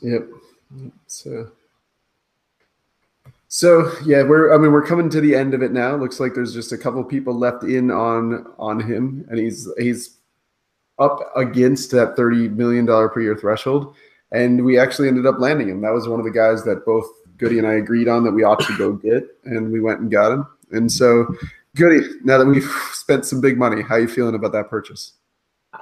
Yep. 0.00 0.28
So, 1.06 1.50
so 3.48 3.92
yeah, 4.04 4.22
we're. 4.22 4.54
I 4.54 4.58
mean, 4.58 4.72
we're 4.72 4.86
coming 4.86 5.10
to 5.10 5.20
the 5.20 5.34
end 5.34 5.54
of 5.54 5.62
it 5.62 5.70
now. 5.70 5.94
Looks 5.94 6.18
like 6.18 6.34
there's 6.34 6.54
just 6.54 6.72
a 6.72 6.78
couple 6.78 7.04
people 7.04 7.38
left 7.38 7.62
in 7.62 7.90
on 7.90 8.46
on 8.58 8.80
him, 8.80 9.24
and 9.28 9.38
he's 9.38 9.68
he's 9.78 10.16
up 10.98 11.20
against 11.36 11.90
that 11.92 12.16
thirty 12.16 12.48
million 12.48 12.86
dollar 12.86 13.08
per 13.10 13.20
year 13.20 13.36
threshold, 13.36 13.94
and 14.32 14.64
we 14.64 14.78
actually 14.78 15.08
ended 15.08 15.26
up 15.26 15.38
landing 15.38 15.68
him. 15.68 15.82
That 15.82 15.92
was 15.92 16.08
one 16.08 16.18
of 16.18 16.24
the 16.24 16.32
guys 16.32 16.64
that 16.64 16.86
both 16.86 17.06
Goody 17.42 17.58
and 17.58 17.66
I 17.66 17.74
agreed 17.74 18.06
on 18.06 18.22
that 18.22 18.30
we 18.30 18.44
ought 18.44 18.60
to 18.60 18.78
go 18.78 18.92
get, 18.92 19.36
and 19.44 19.72
we 19.72 19.80
went 19.80 19.98
and 19.98 20.08
got 20.08 20.30
him. 20.30 20.46
And 20.70 20.90
so, 20.90 21.26
Goody, 21.74 22.06
now 22.22 22.38
that 22.38 22.46
we've 22.46 22.70
spent 22.92 23.26
some 23.26 23.40
big 23.40 23.58
money, 23.58 23.82
how 23.82 23.96
are 23.96 24.00
you 24.00 24.06
feeling 24.06 24.36
about 24.36 24.52
that 24.52 24.70
purchase? 24.70 25.14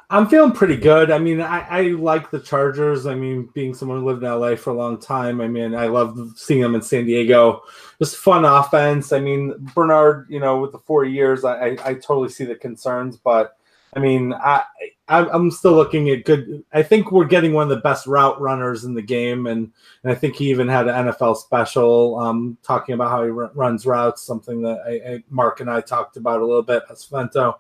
I'm 0.09 0.27
feeling 0.27 0.53
pretty 0.53 0.77
good. 0.77 1.11
I 1.11 1.19
mean, 1.19 1.41
I, 1.43 1.61
I 1.69 1.83
like 1.89 2.31
the 2.31 2.41
Chargers. 2.41 3.07
I 3.07 3.15
mean, 3.15 3.51
being 3.53 3.75
someone 3.75 4.01
who 4.01 4.07
lived 4.07 4.23
in 4.23 4.31
LA 4.31 4.57
for 4.57 4.71
a 4.71 4.75
long 4.75 4.99
time, 4.99 5.43
I 5.43 5.49
mean, 5.49 5.75
I 5.75 5.87
love 5.89 6.33
seeing 6.35 6.63
them 6.63 6.75
in 6.75 6.81
San 6.81 7.05
Diego. 7.05 7.63
Just 7.99 8.17
fun 8.17 8.47
offense. 8.47 9.13
I 9.13 9.21
mean, 9.21 9.53
Bernard, 9.75 10.29
you 10.31 10.41
know, 10.41 10.61
with 10.61 10.73
the 10.73 10.79
four 10.79 11.05
years, 11.05 11.45
I, 11.45 11.59
I, 11.59 11.77
I 11.85 11.95
totally 11.95 12.31
see 12.31 12.45
the 12.45 12.55
concerns, 12.55 13.19
but 13.19 13.59
I 13.95 13.99
mean, 13.99 14.33
I 14.33 14.65
I'm 15.11 15.51
still 15.51 15.73
looking 15.73 16.09
at 16.11 16.25
good. 16.25 16.65
I 16.73 16.85
think 16.85 17.11
we're 17.11 17.25
getting 17.25 17.53
one 17.53 17.65
of 17.65 17.69
the 17.69 17.83
best 17.83 18.07
route 18.07 18.41
runners 18.41 18.85
in 18.85 18.95
the 18.95 19.03
game, 19.03 19.49
and, 19.49 19.73
and 20.05 20.13
I 20.13 20.15
think 20.15 20.37
he 20.37 20.51
even 20.51 20.69
had 20.69 20.87
an 20.87 21.07
NFL 21.07 21.37
special 21.37 22.17
um, 22.17 22.57
talking 22.63 22.95
about 22.95 23.11
how 23.11 23.25
he 23.25 23.31
r- 23.31 23.51
runs 23.55 23.87
routes, 23.87 24.23
something 24.23 24.63
that 24.63 24.79
I, 24.87 25.15
I, 25.15 25.25
Mark 25.29 25.59
and 25.59 25.69
I 25.69 25.81
talked 25.81 26.17
about 26.17 26.41
a 26.41 26.47
little 26.47 26.63
bit 26.63 26.85
at 26.89 26.97
Svento. 26.97 27.57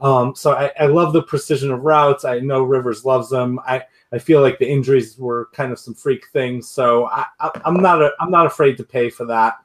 Um, 0.00 0.34
so 0.34 0.52
I, 0.52 0.70
I, 0.80 0.86
love 0.86 1.12
the 1.12 1.22
precision 1.22 1.70
of 1.70 1.82
routes. 1.82 2.24
I 2.24 2.38
know 2.40 2.62
Rivers 2.62 3.04
loves 3.04 3.28
them. 3.28 3.60
I, 3.66 3.82
I 4.10 4.18
feel 4.18 4.40
like 4.40 4.58
the 4.58 4.68
injuries 4.68 5.18
were 5.18 5.50
kind 5.52 5.72
of 5.72 5.78
some 5.78 5.94
freak 5.94 6.26
things, 6.32 6.70
so 6.70 7.06
I, 7.06 7.26
am 7.66 7.74
not 7.74 8.00
a, 8.00 8.12
I'm 8.18 8.30
not 8.30 8.46
afraid 8.46 8.78
to 8.78 8.84
pay 8.84 9.10
for 9.10 9.26
that. 9.26 9.58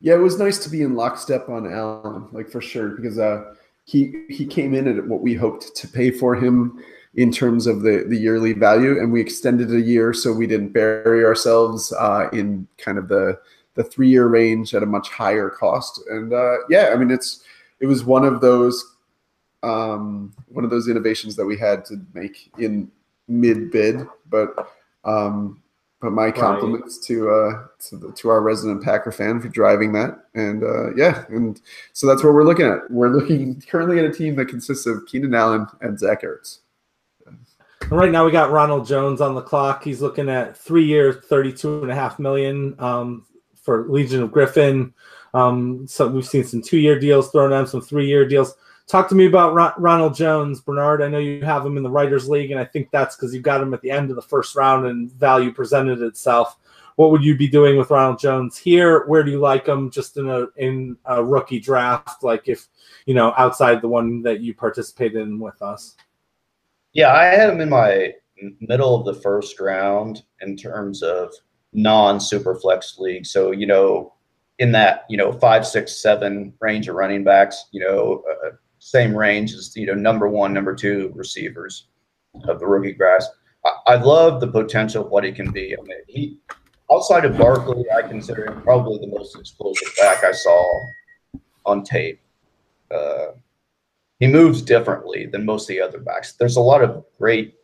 Yeah, 0.00 0.14
it 0.14 0.18
was 0.18 0.40
nice 0.40 0.58
to 0.64 0.68
be 0.68 0.82
in 0.82 0.96
lockstep 0.96 1.48
on 1.48 1.72
Allen, 1.72 2.26
like 2.32 2.50
for 2.50 2.60
sure, 2.60 2.88
because 2.88 3.20
uh, 3.20 3.54
he 3.84 4.24
he 4.28 4.46
came 4.46 4.74
in 4.74 4.86
at 4.86 5.06
what 5.06 5.20
we 5.20 5.34
hoped 5.34 5.74
to 5.76 5.88
pay 5.88 6.10
for 6.10 6.34
him 6.34 6.82
in 7.14 7.30
terms 7.30 7.66
of 7.66 7.82
the 7.82 8.04
the 8.08 8.16
yearly 8.16 8.52
value, 8.52 8.98
and 8.98 9.12
we 9.12 9.20
extended 9.20 9.72
a 9.72 9.80
year 9.80 10.12
so 10.12 10.32
we 10.32 10.46
didn't 10.46 10.72
bury 10.72 11.24
ourselves 11.24 11.92
uh, 11.98 12.28
in 12.32 12.66
kind 12.78 12.98
of 12.98 13.08
the 13.08 13.38
the 13.74 13.84
three 13.84 14.08
year 14.08 14.26
range 14.26 14.74
at 14.74 14.82
a 14.82 14.86
much 14.86 15.08
higher 15.08 15.50
cost. 15.50 16.00
And 16.10 16.32
uh, 16.32 16.56
yeah, 16.68 16.90
I 16.92 16.96
mean 16.96 17.10
it's 17.10 17.42
it 17.80 17.86
was 17.86 18.04
one 18.04 18.24
of 18.24 18.40
those 18.40 18.96
um, 19.62 20.32
one 20.48 20.64
of 20.64 20.70
those 20.70 20.88
innovations 20.88 21.36
that 21.36 21.46
we 21.46 21.56
had 21.56 21.84
to 21.86 22.00
make 22.14 22.50
in 22.58 22.90
mid 23.28 23.70
bid, 23.70 24.06
but 24.28 24.68
um, 25.04 25.61
but 26.02 26.10
my 26.10 26.30
compliments 26.32 26.98
right. 26.98 27.06
to 27.06 27.30
uh 27.30 27.66
to, 27.88 27.96
the, 27.96 28.12
to 28.12 28.28
our 28.28 28.42
resident 28.42 28.82
Packer 28.82 29.12
fan 29.12 29.40
for 29.40 29.48
driving 29.48 29.92
that, 29.92 30.24
and 30.34 30.64
uh, 30.64 30.92
yeah, 30.94 31.24
and 31.28 31.60
so 31.92 32.06
that's 32.06 32.24
what 32.24 32.34
we're 32.34 32.44
looking 32.44 32.66
at. 32.66 32.90
We're 32.90 33.08
looking 33.08 33.62
currently 33.62 34.00
at 34.00 34.04
a 34.04 34.12
team 34.12 34.34
that 34.36 34.46
consists 34.46 34.84
of 34.84 35.06
Keenan 35.06 35.34
Allen 35.34 35.66
and 35.80 35.98
Zach 35.98 36.22
Ertz. 36.22 36.58
Right 37.88 38.10
now, 38.10 38.24
we 38.24 38.32
got 38.32 38.50
Ronald 38.50 38.86
Jones 38.86 39.20
on 39.20 39.34
the 39.34 39.42
clock. 39.42 39.84
He's 39.84 40.00
looking 40.00 40.28
at 40.28 40.56
three 40.56 40.84
years, 40.84 41.24
thirty-two 41.24 41.82
and 41.82 41.90
a 41.90 41.94
half 41.94 42.18
million 42.18 42.74
um, 42.78 43.26
for 43.54 43.86
Legion 43.88 44.22
of 44.22 44.32
Griffin. 44.32 44.92
Um, 45.34 45.86
so 45.86 46.08
we've 46.08 46.26
seen 46.26 46.44
some 46.44 46.62
two-year 46.62 46.98
deals 46.98 47.30
thrown 47.30 47.52
out, 47.52 47.68
some 47.68 47.80
three-year 47.80 48.28
deals. 48.28 48.54
Talk 48.92 49.08
to 49.08 49.14
me 49.14 49.24
about 49.24 49.80
Ronald 49.80 50.14
Jones, 50.14 50.60
Bernard. 50.60 51.00
I 51.00 51.08
know 51.08 51.16
you 51.16 51.42
have 51.46 51.64
him 51.64 51.78
in 51.78 51.82
the 51.82 51.88
Writers 51.88 52.28
League, 52.28 52.50
and 52.50 52.60
I 52.60 52.66
think 52.66 52.90
that's 52.90 53.16
because 53.16 53.34
you 53.34 53.40
got 53.40 53.62
him 53.62 53.72
at 53.72 53.80
the 53.80 53.90
end 53.90 54.10
of 54.10 54.16
the 54.16 54.20
first 54.20 54.54
round 54.54 54.84
and 54.84 55.10
value 55.12 55.50
presented 55.50 56.02
itself. 56.02 56.58
What 56.96 57.10
would 57.10 57.24
you 57.24 57.34
be 57.34 57.48
doing 57.48 57.78
with 57.78 57.88
Ronald 57.88 58.18
Jones 58.18 58.58
here? 58.58 59.06
Where 59.06 59.22
do 59.22 59.30
you 59.30 59.38
like 59.38 59.66
him 59.66 59.90
just 59.90 60.18
in 60.18 60.28
a 60.28 60.48
in 60.58 60.98
a 61.06 61.24
rookie 61.24 61.58
draft? 61.58 62.22
Like 62.22 62.48
if 62.48 62.68
you 63.06 63.14
know 63.14 63.32
outside 63.38 63.80
the 63.80 63.88
one 63.88 64.20
that 64.24 64.40
you 64.40 64.52
participated 64.52 65.22
in 65.22 65.40
with 65.40 65.62
us. 65.62 65.96
Yeah, 66.92 67.14
I 67.14 67.24
had 67.24 67.48
him 67.48 67.62
in 67.62 67.70
my 67.70 68.12
middle 68.60 68.94
of 68.94 69.06
the 69.06 69.18
first 69.22 69.58
round 69.58 70.22
in 70.42 70.54
terms 70.54 71.02
of 71.02 71.32
non 71.72 72.20
super 72.20 72.56
flex 72.56 72.98
league. 72.98 73.24
So 73.24 73.52
you 73.52 73.66
know, 73.66 74.12
in 74.58 74.70
that 74.72 75.06
you 75.08 75.16
know 75.16 75.32
five, 75.32 75.66
six, 75.66 75.96
seven 75.96 76.52
range 76.60 76.88
of 76.88 76.94
running 76.94 77.24
backs, 77.24 77.68
you 77.72 77.80
know, 77.80 78.22
uh, 78.30 78.50
same 78.82 79.16
range 79.16 79.54
as 79.54 79.74
you 79.76 79.86
know 79.86 79.94
number 79.94 80.28
one, 80.28 80.52
number 80.52 80.74
two 80.74 81.12
receivers 81.14 81.86
of 82.44 82.58
the 82.58 82.66
rookie 82.66 82.92
grass. 82.92 83.28
I, 83.64 83.92
I 83.92 83.94
love 83.94 84.40
the 84.40 84.48
potential 84.48 85.04
of 85.04 85.10
what 85.10 85.22
he 85.22 85.30
can 85.30 85.52
be. 85.52 85.76
I 85.78 85.82
mean, 85.82 85.98
he 86.08 86.38
outside 86.90 87.24
of 87.24 87.38
Barkley, 87.38 87.84
I 87.96 88.02
consider 88.02 88.46
him 88.46 88.60
probably 88.62 88.98
the 88.98 89.06
most 89.06 89.38
explosive 89.38 89.88
back 89.96 90.24
I 90.24 90.32
saw 90.32 90.80
on 91.64 91.84
tape. 91.84 92.20
Uh, 92.92 93.32
he 94.18 94.26
moves 94.26 94.62
differently 94.62 95.26
than 95.26 95.44
most 95.44 95.64
of 95.64 95.68
the 95.68 95.80
other 95.80 96.00
backs. 96.00 96.32
There's 96.32 96.56
a 96.56 96.60
lot 96.60 96.82
of 96.82 97.04
great 97.18 97.54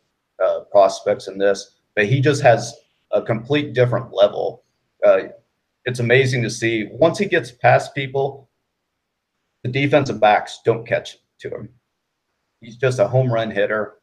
uh, 0.43 0.61
prospects 0.71 1.27
in 1.27 1.37
this, 1.37 1.79
but 1.95 2.05
he 2.05 2.21
just 2.21 2.41
has 2.41 2.73
a 3.11 3.21
complete 3.21 3.73
different 3.73 4.13
level. 4.13 4.63
Uh, 5.05 5.19
it's 5.83 5.99
amazing 5.99 6.43
to 6.43 6.49
see 6.49 6.87
once 6.91 7.17
he 7.17 7.25
gets 7.25 7.51
past 7.51 7.93
people, 7.93 8.48
the 9.63 9.69
defensive 9.69 10.19
backs 10.19 10.59
don't 10.63 10.87
catch 10.87 11.17
to 11.39 11.49
him. 11.49 11.69
He's 12.61 12.77
just 12.77 12.99
a 12.99 13.07
home 13.07 13.31
run 13.31 13.51
hitter. 13.51 13.95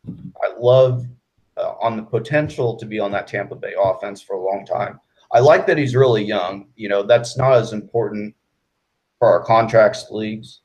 I 0.42 0.54
love 0.58 1.06
uh, 1.56 1.74
on 1.80 1.96
the 1.96 2.02
potential 2.02 2.76
to 2.76 2.86
be 2.86 2.98
on 2.98 3.10
that 3.12 3.26
Tampa 3.26 3.54
Bay 3.54 3.74
offense 3.78 4.22
for 4.22 4.36
a 4.36 4.44
long 4.44 4.64
time. 4.64 5.00
I 5.32 5.40
like 5.40 5.66
that 5.66 5.78
he's 5.78 5.94
really 5.94 6.24
young. 6.24 6.68
You 6.76 6.88
know, 6.88 7.02
that's 7.02 7.36
not 7.36 7.52
as 7.54 7.72
important 7.72 8.34
for 9.18 9.28
our 9.28 9.42
contracts 9.44 10.06
leagues, 10.10 10.60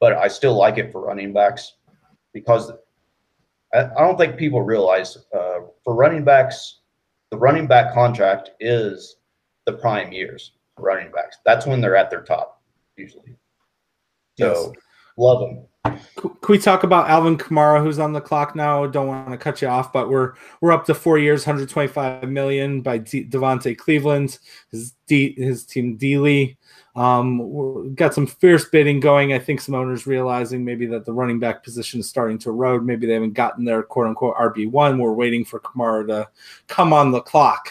but 0.00 0.14
I 0.14 0.28
still 0.28 0.54
like 0.54 0.78
it 0.78 0.92
for 0.92 1.04
running 1.04 1.32
backs 1.32 1.74
because 2.32 2.72
I, 3.72 3.84
I 3.84 4.00
don't 4.00 4.18
think 4.18 4.36
people 4.36 4.62
realize 4.62 5.16
uh, 5.34 5.60
for 5.82 5.94
running 5.94 6.24
backs, 6.24 6.80
the 7.30 7.38
running 7.38 7.66
back 7.66 7.94
contract 7.94 8.50
is 8.60 9.16
the 9.66 9.72
prime 9.72 10.12
years 10.12 10.52
running 10.78 11.10
backs. 11.12 11.38
That's 11.44 11.66
when 11.66 11.80
they're 11.80 11.96
at 11.96 12.10
their 12.10 12.22
top 12.22 12.62
usually. 12.96 13.36
So 14.38 14.72
yes. 14.74 14.82
love 15.16 15.48
him. 15.48 15.64
Can 15.84 16.32
we 16.48 16.58
talk 16.58 16.82
about 16.82 17.10
Alvin 17.10 17.36
Kamara, 17.36 17.82
who's 17.82 17.98
on 17.98 18.14
the 18.14 18.20
clock 18.20 18.56
now? 18.56 18.86
Don't 18.86 19.06
want 19.06 19.30
to 19.30 19.36
cut 19.36 19.60
you 19.60 19.68
off, 19.68 19.92
but 19.92 20.08
we're 20.08 20.32
we're 20.62 20.72
up 20.72 20.86
to 20.86 20.94
four 20.94 21.18
years, 21.18 21.46
125 21.46 22.28
million 22.28 22.80
by 22.80 22.98
D- 22.98 23.26
Devontae 23.26 23.76
Cleveland, 23.76 24.38
his 24.70 24.94
D, 25.06 25.34
his 25.36 25.64
team 25.64 25.98
Dealey. 25.98 26.56
Um, 26.96 27.94
got 27.94 28.14
some 28.14 28.26
fierce 28.26 28.64
bidding 28.66 29.00
going. 29.00 29.34
I 29.34 29.38
think 29.38 29.60
some 29.60 29.74
owners 29.74 30.06
realizing 30.06 30.64
maybe 30.64 30.86
that 30.86 31.04
the 31.04 31.12
running 31.12 31.38
back 31.38 31.62
position 31.62 32.00
is 32.00 32.08
starting 32.08 32.38
to 32.38 32.50
erode. 32.50 32.86
Maybe 32.86 33.06
they 33.06 33.14
haven't 33.14 33.34
gotten 33.34 33.64
their 33.64 33.82
quote 33.82 34.06
unquote 34.06 34.36
RB 34.36 34.70
one. 34.70 34.98
We're 34.98 35.12
waiting 35.12 35.44
for 35.44 35.60
Kamara 35.60 36.06
to 36.08 36.28
come 36.66 36.92
on 36.94 37.10
the 37.10 37.20
clock. 37.20 37.70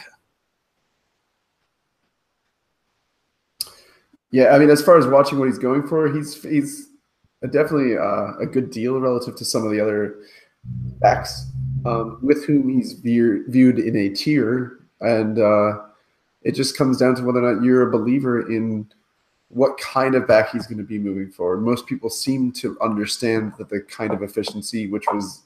Yeah, 4.33 4.55
I 4.55 4.57
mean, 4.57 4.71
as 4.71 4.81
far 4.81 4.97
as 4.97 5.05
watching 5.05 5.37
what 5.37 5.47
he's 5.47 5.59
going 5.59 5.85
for, 5.87 6.11
he's 6.11 6.41
he's 6.41 6.89
definitely 7.51 7.95
uh, 7.95 8.33
a 8.41 8.47
good 8.47 8.71
deal 8.71 8.99
relative 8.99 9.35
to 9.35 9.45
some 9.45 9.63
of 9.63 9.71
the 9.71 9.79
other 9.79 10.15
backs 10.99 11.45
um, 11.85 12.17
with 12.23 12.43
whom 12.43 12.67
he's 12.67 12.93
veer, 12.93 13.45
viewed 13.47 13.77
in 13.77 13.95
a 13.95 14.09
tier, 14.09 14.79
and 15.01 15.37
uh, 15.37 15.83
it 16.41 16.53
just 16.53 16.75
comes 16.75 16.97
down 16.97 17.13
to 17.13 17.23
whether 17.23 17.45
or 17.45 17.53
not 17.53 17.63
you're 17.63 17.87
a 17.87 17.91
believer 17.91 18.51
in 18.51 18.91
what 19.49 19.77
kind 19.77 20.15
of 20.15 20.27
back 20.27 20.49
he's 20.49 20.65
going 20.65 20.79
to 20.79 20.83
be 20.83 20.97
moving 20.97 21.29
forward. 21.29 21.61
Most 21.61 21.85
people 21.85 22.09
seem 22.09 22.51
to 22.53 22.75
understand 22.81 23.53
that 23.59 23.69
the 23.69 23.81
kind 23.81 24.15
of 24.15 24.23
efficiency, 24.23 24.87
which 24.87 25.05
was 25.13 25.43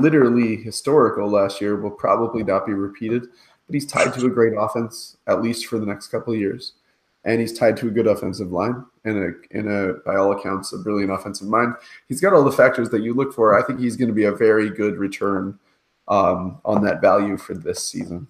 literally 0.00 0.56
historical 0.56 1.30
last 1.30 1.62
year, 1.62 1.80
will 1.80 1.90
probably 1.90 2.42
not 2.42 2.66
be 2.66 2.74
repeated. 2.74 3.22
But 3.22 3.72
he's 3.72 3.86
tied 3.86 4.12
to 4.12 4.26
a 4.26 4.30
great 4.30 4.52
offense, 4.54 5.16
at 5.26 5.40
least 5.40 5.64
for 5.64 5.78
the 5.78 5.86
next 5.86 6.08
couple 6.08 6.34
of 6.34 6.38
years 6.38 6.74
and 7.24 7.40
he's 7.40 7.58
tied 7.58 7.76
to 7.76 7.88
a 7.88 7.90
good 7.90 8.06
offensive 8.06 8.52
line 8.52 8.84
and 9.04 9.18
a, 9.18 9.56
in 9.58 9.68
a 9.68 9.94
by 10.04 10.16
all 10.16 10.32
accounts 10.32 10.72
a 10.72 10.78
brilliant 10.78 11.12
offensive 11.12 11.48
mind. 11.48 11.74
He's 12.08 12.20
got 12.20 12.32
all 12.32 12.44
the 12.44 12.52
factors 12.52 12.90
that 12.90 13.02
you 13.02 13.14
look 13.14 13.34
for. 13.34 13.58
I 13.58 13.66
think 13.66 13.80
he's 13.80 13.96
going 13.96 14.08
to 14.08 14.14
be 14.14 14.24
a 14.24 14.32
very 14.32 14.70
good 14.70 14.96
return 14.96 15.58
um, 16.08 16.60
on 16.64 16.82
that 16.84 17.00
value 17.00 17.36
for 17.36 17.54
this 17.54 17.82
season. 17.82 18.26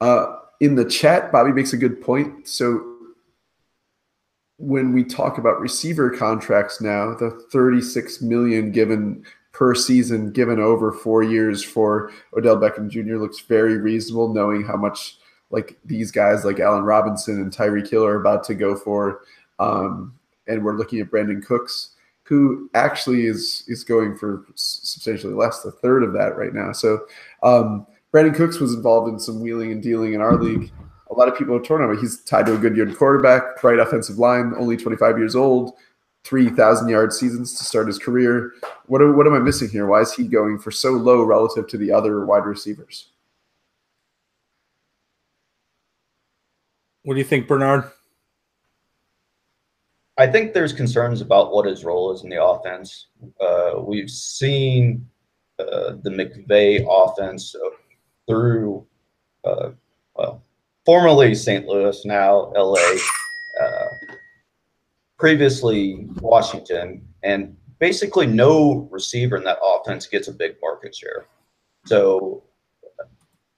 Uh, 0.00 0.36
in 0.60 0.74
the 0.74 0.84
chat, 0.84 1.32
Bobby 1.32 1.52
makes 1.52 1.72
a 1.72 1.76
good 1.76 2.02
point. 2.02 2.46
So 2.46 2.94
when 4.58 4.92
we 4.92 5.04
talk 5.04 5.38
about 5.38 5.60
receiver 5.60 6.10
contracts 6.10 6.80
now, 6.80 7.14
the 7.14 7.30
36 7.50 8.20
million 8.22 8.70
given 8.70 9.24
per 9.54 9.74
season 9.74 10.32
given 10.32 10.58
over 10.58 10.92
four 10.92 11.22
years 11.22 11.62
for 11.62 12.10
Odell 12.36 12.56
Beckham 12.56 12.90
Jr. 12.90 13.16
looks 13.16 13.40
very 13.40 13.78
reasonable, 13.78 14.34
knowing 14.34 14.64
how 14.64 14.76
much 14.76 15.16
like 15.50 15.78
these 15.84 16.10
guys 16.10 16.44
like 16.44 16.60
Allen 16.60 16.84
Robinson 16.84 17.40
and 17.40 17.52
Tyreek 17.52 17.88
Hill 17.88 18.04
are 18.04 18.20
about 18.20 18.44
to 18.44 18.54
go 18.54 18.74
for. 18.74 19.22
Um, 19.60 20.18
and 20.48 20.62
we're 20.62 20.76
looking 20.76 21.00
at 21.00 21.10
Brandin 21.10 21.46
Cooks, 21.46 21.90
who 22.24 22.68
actually 22.74 23.26
is 23.26 23.64
is 23.68 23.84
going 23.84 24.18
for 24.18 24.44
substantially 24.56 25.34
less, 25.34 25.64
a 25.64 25.70
third 25.70 26.02
of 26.02 26.12
that 26.14 26.36
right 26.36 26.52
now. 26.52 26.72
So 26.72 27.06
um, 27.42 27.86
Brandin 28.12 28.34
Cooks 28.34 28.58
was 28.58 28.74
involved 28.74 29.08
in 29.08 29.18
some 29.20 29.40
wheeling 29.40 29.70
and 29.72 29.82
dealing 29.82 30.14
in 30.14 30.20
our 30.20 30.36
league 30.36 30.70
a 31.10 31.14
lot 31.14 31.28
of 31.28 31.36
people 31.38 31.54
are 31.54 31.62
torn 31.62 31.82
on 31.82 31.94
it. 31.94 32.00
He's 32.00 32.22
tied 32.24 32.46
to 32.46 32.54
a 32.54 32.58
good 32.58 32.76
young 32.76 32.94
quarterback, 32.94 33.60
bright 33.60 33.78
offensive 33.78 34.18
line, 34.18 34.52
only 34.58 34.76
25 34.76 35.18
years 35.18 35.36
old, 35.36 35.74
3,000 36.24 36.88
yard 36.88 37.12
seasons 37.12 37.54
to 37.54 37.64
start 37.64 37.86
his 37.86 37.98
career. 37.98 38.52
What, 38.86 39.00
what 39.14 39.26
am 39.26 39.34
I 39.34 39.38
missing 39.38 39.68
here? 39.68 39.86
Why 39.86 40.00
is 40.00 40.12
he 40.14 40.24
going 40.24 40.58
for 40.58 40.70
so 40.70 40.90
low 40.92 41.22
relative 41.22 41.66
to 41.68 41.78
the 41.78 41.92
other 41.92 42.24
wide 42.24 42.46
receivers? 42.46 43.10
What 47.02 47.14
do 47.14 47.18
you 47.18 47.24
think, 47.24 47.46
Bernard? 47.46 47.90
I 50.16 50.26
think 50.26 50.52
there's 50.52 50.72
concerns 50.72 51.20
about 51.20 51.52
what 51.52 51.66
his 51.66 51.84
role 51.84 52.12
is 52.12 52.22
in 52.22 52.30
the 52.30 52.42
offense. 52.42 53.08
Uh, 53.40 53.80
we've 53.80 54.10
seen 54.10 55.06
uh, 55.58 55.96
the 56.02 56.10
McVay 56.10 56.86
offense 56.88 57.54
through, 58.26 58.86
uh, 59.44 59.70
well, 60.14 60.42
formerly 60.86 61.34
St. 61.34 61.66
Louis, 61.66 62.04
now 62.06 62.52
LA, 62.54 62.78
uh, 63.60 63.86
previously 65.24 66.06
Washington, 66.20 67.02
and 67.22 67.56
basically 67.78 68.26
no 68.26 68.86
receiver 68.90 69.38
in 69.38 69.44
that 69.44 69.56
offense 69.64 70.06
gets 70.06 70.28
a 70.28 70.32
big 70.32 70.54
market 70.60 70.94
share. 70.94 71.24
So 71.86 72.42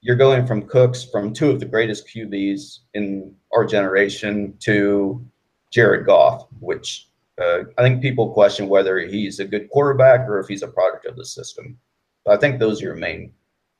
you're 0.01 0.15
going 0.15 0.47
from 0.47 0.69
Cooks, 0.69 1.03
from 1.03 1.33
two 1.33 1.51
of 1.51 1.59
the 1.59 1.67
greatest 1.67 2.07
QBs 2.07 2.79
in 2.95 3.35
our 3.53 3.65
generation, 3.65 4.55
to 4.61 5.27
Jared 5.73 6.07
Goff, 6.07 6.47
which 6.61 7.09
uh, 7.43 7.65
I 7.77 7.83
think 7.83 8.01
people 8.01 8.33
question 8.33 8.69
whether 8.69 9.01
he's 9.01 9.41
a 9.41 9.45
good 9.45 9.69
quarterback 9.69 10.21
or 10.29 10.39
if 10.39 10.47
he's 10.47 10.63
a 10.63 10.69
product 10.69 11.05
of 11.05 11.17
the 11.17 11.27
system. 11.27 11.77
But 12.25 12.35
I 12.35 12.41
think 12.41 12.61
those 12.61 12.81
are 12.81 12.85
your 12.85 12.95
main 12.95 13.33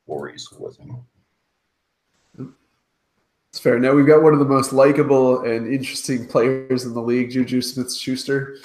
worries 0.07 0.51
with 0.51 0.77
him. 0.77 1.05
It's 3.57 3.63
fair. 3.63 3.79
Now 3.79 3.93
we've 3.93 4.05
got 4.05 4.21
one 4.21 4.33
of 4.33 4.39
the 4.39 4.45
most 4.45 4.71
likable 4.71 5.41
and 5.41 5.65
interesting 5.73 6.27
players 6.27 6.85
in 6.85 6.93
the 6.93 7.01
league, 7.01 7.31
Juju 7.31 7.63
Smith 7.63 7.91
Schuster. 7.91 8.57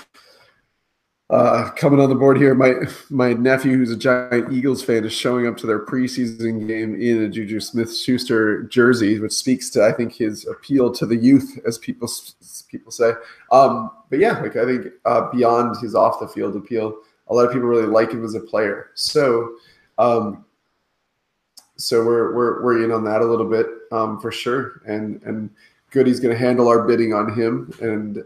Uh, 1.31 1.70
coming 1.70 1.98
on 1.98 2.10
the 2.10 2.14
board 2.14 2.36
here, 2.36 2.55
my 2.55 2.74
my 3.09 3.32
nephew, 3.32 3.74
who's 3.74 3.90
a 3.90 3.97
giant 3.97 4.52
Eagles 4.52 4.85
fan, 4.85 5.02
is 5.06 5.14
showing 5.14 5.47
up 5.47 5.56
to 5.56 5.66
their 5.66 5.86
preseason 5.86 6.69
game 6.69 6.94
in 7.01 7.23
a 7.23 7.28
Juju 7.31 7.59
Smith-Schuster 7.59 8.64
jersey, 8.64 9.19
which 9.19 9.32
speaks 9.32 9.70
to 9.70 9.82
I 9.82 9.93
think 9.93 10.12
his 10.12 10.47
appeal 10.47 10.93
to 10.93 11.06
the 11.06 11.16
youth, 11.16 11.59
as 11.66 11.78
people 11.78 12.06
as 12.06 12.62
people 12.69 12.93
say. 12.93 13.12
Um, 13.51 13.93
but 14.10 14.19
yeah, 14.19 14.40
like 14.40 14.56
I 14.56 14.66
think 14.66 14.89
uh, 15.06 15.31
beyond 15.31 15.78
his 15.81 15.94
off 15.94 16.20
the 16.20 16.28
field 16.28 16.55
appeal, 16.55 16.98
a 17.28 17.35
lot 17.35 17.47
of 17.47 17.52
people 17.55 17.66
really 17.66 17.86
like 17.86 18.10
him 18.10 18.27
as 18.27 18.35
a 18.35 18.40
player. 18.40 18.90
So, 18.93 19.55
um, 19.97 20.44
so 21.78 22.05
we're 22.05 22.36
we're 22.36 22.62
we're 22.62 22.85
in 22.85 22.93
on 22.93 23.05
that 23.05 23.23
a 23.23 23.24
little 23.24 23.48
bit 23.48 23.69
um, 23.93 24.19
for 24.19 24.32
sure, 24.32 24.82
and 24.86 25.23
and 25.23 25.51
Goody's 25.90 26.19
going 26.19 26.35
to 26.35 26.44
handle 26.44 26.69
our 26.69 26.86
bidding 26.86 27.12
on 27.12 27.32
him, 27.35 27.73
and 27.81 28.24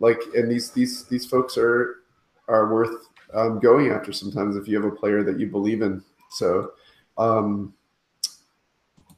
like 0.00 0.20
and 0.34 0.50
these 0.50 0.70
these 0.70 1.04
these 1.04 1.26
folks 1.26 1.56
are 1.56 2.00
are 2.48 2.72
worth 2.72 3.08
um, 3.34 3.60
going 3.60 3.90
after 3.90 4.12
sometimes 4.12 4.56
if 4.56 4.66
you 4.66 4.80
have 4.80 4.90
a 4.90 4.96
player 4.96 5.22
that 5.22 5.38
you 5.38 5.46
believe 5.46 5.82
in. 5.82 6.02
So, 6.30 6.72
um, 7.18 7.74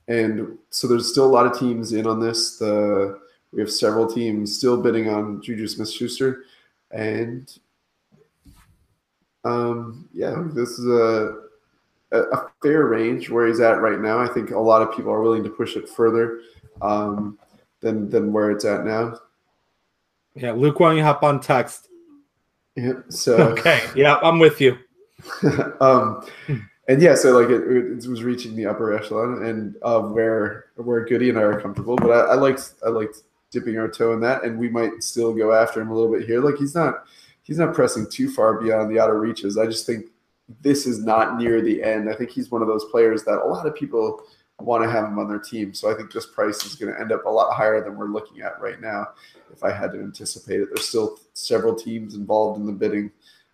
and 0.08 0.58
so 0.70 0.86
there's 0.88 1.10
still 1.10 1.26
a 1.26 1.34
lot 1.34 1.46
of 1.46 1.58
teams 1.58 1.92
in 1.92 2.06
on 2.06 2.20
this. 2.20 2.58
The 2.58 3.20
we 3.52 3.60
have 3.60 3.70
several 3.70 4.12
teams 4.12 4.56
still 4.56 4.82
bidding 4.82 5.08
on 5.08 5.40
Juju 5.40 5.68
Smith-Schuster, 5.68 6.42
and 6.90 7.56
um, 9.44 10.08
yeah, 10.12 10.42
this 10.52 10.70
is 10.70 10.86
a 10.86 11.43
a 12.18 12.46
fair 12.62 12.86
range 12.86 13.30
where 13.30 13.46
he's 13.46 13.60
at 13.60 13.80
right 13.80 14.00
now. 14.00 14.18
I 14.18 14.28
think 14.28 14.50
a 14.50 14.58
lot 14.58 14.82
of 14.82 14.94
people 14.94 15.12
are 15.12 15.22
willing 15.22 15.44
to 15.44 15.50
push 15.50 15.76
it 15.76 15.88
further 15.88 16.40
um, 16.82 17.38
than 17.80 18.08
than 18.08 18.32
where 18.32 18.50
it's 18.50 18.64
at 18.64 18.84
now. 18.84 19.18
Yeah, 20.34 20.52
Luke, 20.52 20.80
why 20.80 20.88
don't 20.88 20.96
you 20.96 21.02
hop 21.02 21.22
on 21.22 21.40
text? 21.40 21.88
Yeah. 22.76 22.94
So 23.08 23.36
okay. 23.52 23.82
Yeah, 23.94 24.16
I'm 24.22 24.38
with 24.38 24.60
you. 24.60 24.78
um, 25.80 26.26
and 26.88 27.00
yeah, 27.00 27.14
so 27.14 27.38
like 27.38 27.48
it, 27.50 27.62
it, 27.62 28.08
was 28.08 28.22
reaching 28.22 28.56
the 28.56 28.66
upper 28.66 28.92
echelon 28.92 29.44
and 29.44 29.76
uh, 29.82 30.00
where 30.00 30.66
where 30.76 31.04
Goody 31.04 31.30
and 31.30 31.38
I 31.38 31.42
are 31.42 31.60
comfortable. 31.60 31.96
But 31.96 32.10
I, 32.10 32.32
I 32.32 32.34
liked 32.34 32.74
I 32.84 32.90
liked 32.90 33.22
dipping 33.50 33.78
our 33.78 33.88
toe 33.88 34.12
in 34.12 34.20
that, 34.20 34.44
and 34.44 34.58
we 34.58 34.68
might 34.68 35.02
still 35.02 35.32
go 35.32 35.52
after 35.52 35.80
him 35.80 35.90
a 35.90 35.94
little 35.94 36.12
bit 36.12 36.26
here. 36.26 36.40
Like 36.40 36.56
he's 36.56 36.74
not 36.74 37.04
he's 37.42 37.58
not 37.58 37.74
pressing 37.74 38.08
too 38.10 38.30
far 38.30 38.60
beyond 38.60 38.90
the 38.90 38.98
outer 38.98 39.18
reaches. 39.18 39.56
I 39.56 39.66
just 39.66 39.86
think 39.86 40.06
this 40.60 40.86
is 40.86 41.04
not 41.04 41.38
near 41.38 41.62
the 41.62 41.82
end. 41.82 42.10
I 42.10 42.14
think 42.14 42.30
he's 42.30 42.50
one 42.50 42.62
of 42.62 42.68
those 42.68 42.84
players 42.86 43.24
that 43.24 43.42
a 43.42 43.48
lot 43.48 43.66
of 43.66 43.74
people 43.74 44.22
want 44.60 44.84
to 44.84 44.90
have 44.90 45.04
him 45.04 45.18
on 45.18 45.28
their 45.28 45.38
team. 45.38 45.74
So 45.74 45.90
I 45.90 45.94
think 45.94 46.12
this 46.12 46.26
price 46.26 46.64
is 46.64 46.74
going 46.74 46.92
to 46.92 47.00
end 47.00 47.12
up 47.12 47.24
a 47.24 47.30
lot 47.30 47.54
higher 47.54 47.82
than 47.82 47.96
we're 47.96 48.06
looking 48.06 48.42
at 48.42 48.60
right 48.60 48.80
now. 48.80 49.08
If 49.52 49.64
I 49.64 49.72
had 49.72 49.92
to 49.92 50.00
anticipate 50.00 50.60
it, 50.60 50.68
there's 50.72 50.88
still 50.88 51.18
several 51.32 51.74
teams 51.74 52.14
involved 52.14 52.60
in 52.60 52.66
the 52.66 52.72
bidding. 52.72 53.10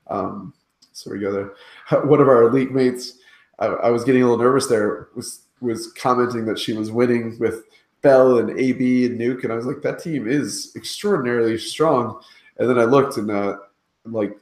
Um, 0.08 0.52
so 0.92 1.10
we 1.10 1.18
go 1.18 1.32
there. 1.32 2.02
One 2.04 2.20
of 2.20 2.28
our 2.28 2.42
elite 2.42 2.72
mates, 2.72 3.18
I, 3.58 3.66
I, 3.66 3.90
was 3.90 4.04
getting 4.04 4.22
a 4.22 4.28
little 4.28 4.42
nervous 4.42 4.66
there, 4.66 5.08
was 5.14 5.42
was 5.60 5.92
commenting 5.92 6.46
that 6.46 6.58
she 6.58 6.72
was 6.72 6.90
winning 6.90 7.38
with 7.38 7.64
Bell 8.02 8.38
and 8.38 8.58
AB 8.58 9.06
and 9.06 9.20
Nuke, 9.20 9.44
and 9.44 9.52
I 9.52 9.56
was 9.56 9.66
like, 9.66 9.82
that 9.82 10.02
team 10.02 10.26
is 10.26 10.72
extraordinarily 10.74 11.58
strong. 11.58 12.20
And 12.58 12.68
then 12.68 12.78
I 12.78 12.84
looked 12.84 13.18
and 13.18 13.30
uh, 13.30 13.58
like 14.04 14.36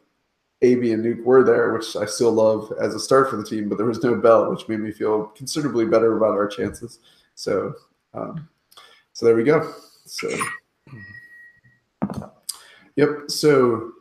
AB 0.62 0.93
and 0.93 1.05
Nuke 1.05 1.22
were 1.24 1.44
there, 1.44 1.72
which 1.72 1.94
I 1.94 2.05
still 2.05 2.32
love 2.32 2.72
as 2.80 2.94
a 2.94 3.01
start 3.01 3.30
for 3.30 3.36
the 3.36 3.44
team, 3.44 3.68
but 3.68 3.78
there 3.78 3.86
was 3.86 4.02
no 4.02 4.16
Bell, 4.16 4.51
which 4.51 4.68
made 4.68 4.80
me 4.80 4.90
feel 4.90 5.26
considerably 5.36 5.85
better 5.85 6.16
about 6.16 6.35
our 6.35 6.48
chances. 6.48 6.98
So, 7.35 7.74
um, 8.12 8.48
so 9.12 9.26
there 9.26 9.36
we 9.36 9.44
go. 9.44 9.72
So, 10.05 10.28
yep. 12.97 13.09
So, 13.28 13.93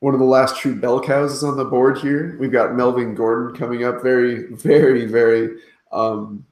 one 0.00 0.14
of 0.14 0.20
the 0.20 0.26
last 0.26 0.56
true 0.56 0.74
bell 0.74 1.00
cows 1.00 1.32
is 1.32 1.44
on 1.44 1.56
the 1.56 1.64
board 1.64 1.98
here. 1.98 2.36
We've 2.40 2.52
got 2.52 2.74
Melvin 2.74 3.14
Gordon 3.14 3.54
coming 3.54 3.84
up. 3.84 4.02
Very, 4.02 4.46
very, 4.54 5.04
very 5.06 5.58
um, 5.92 6.44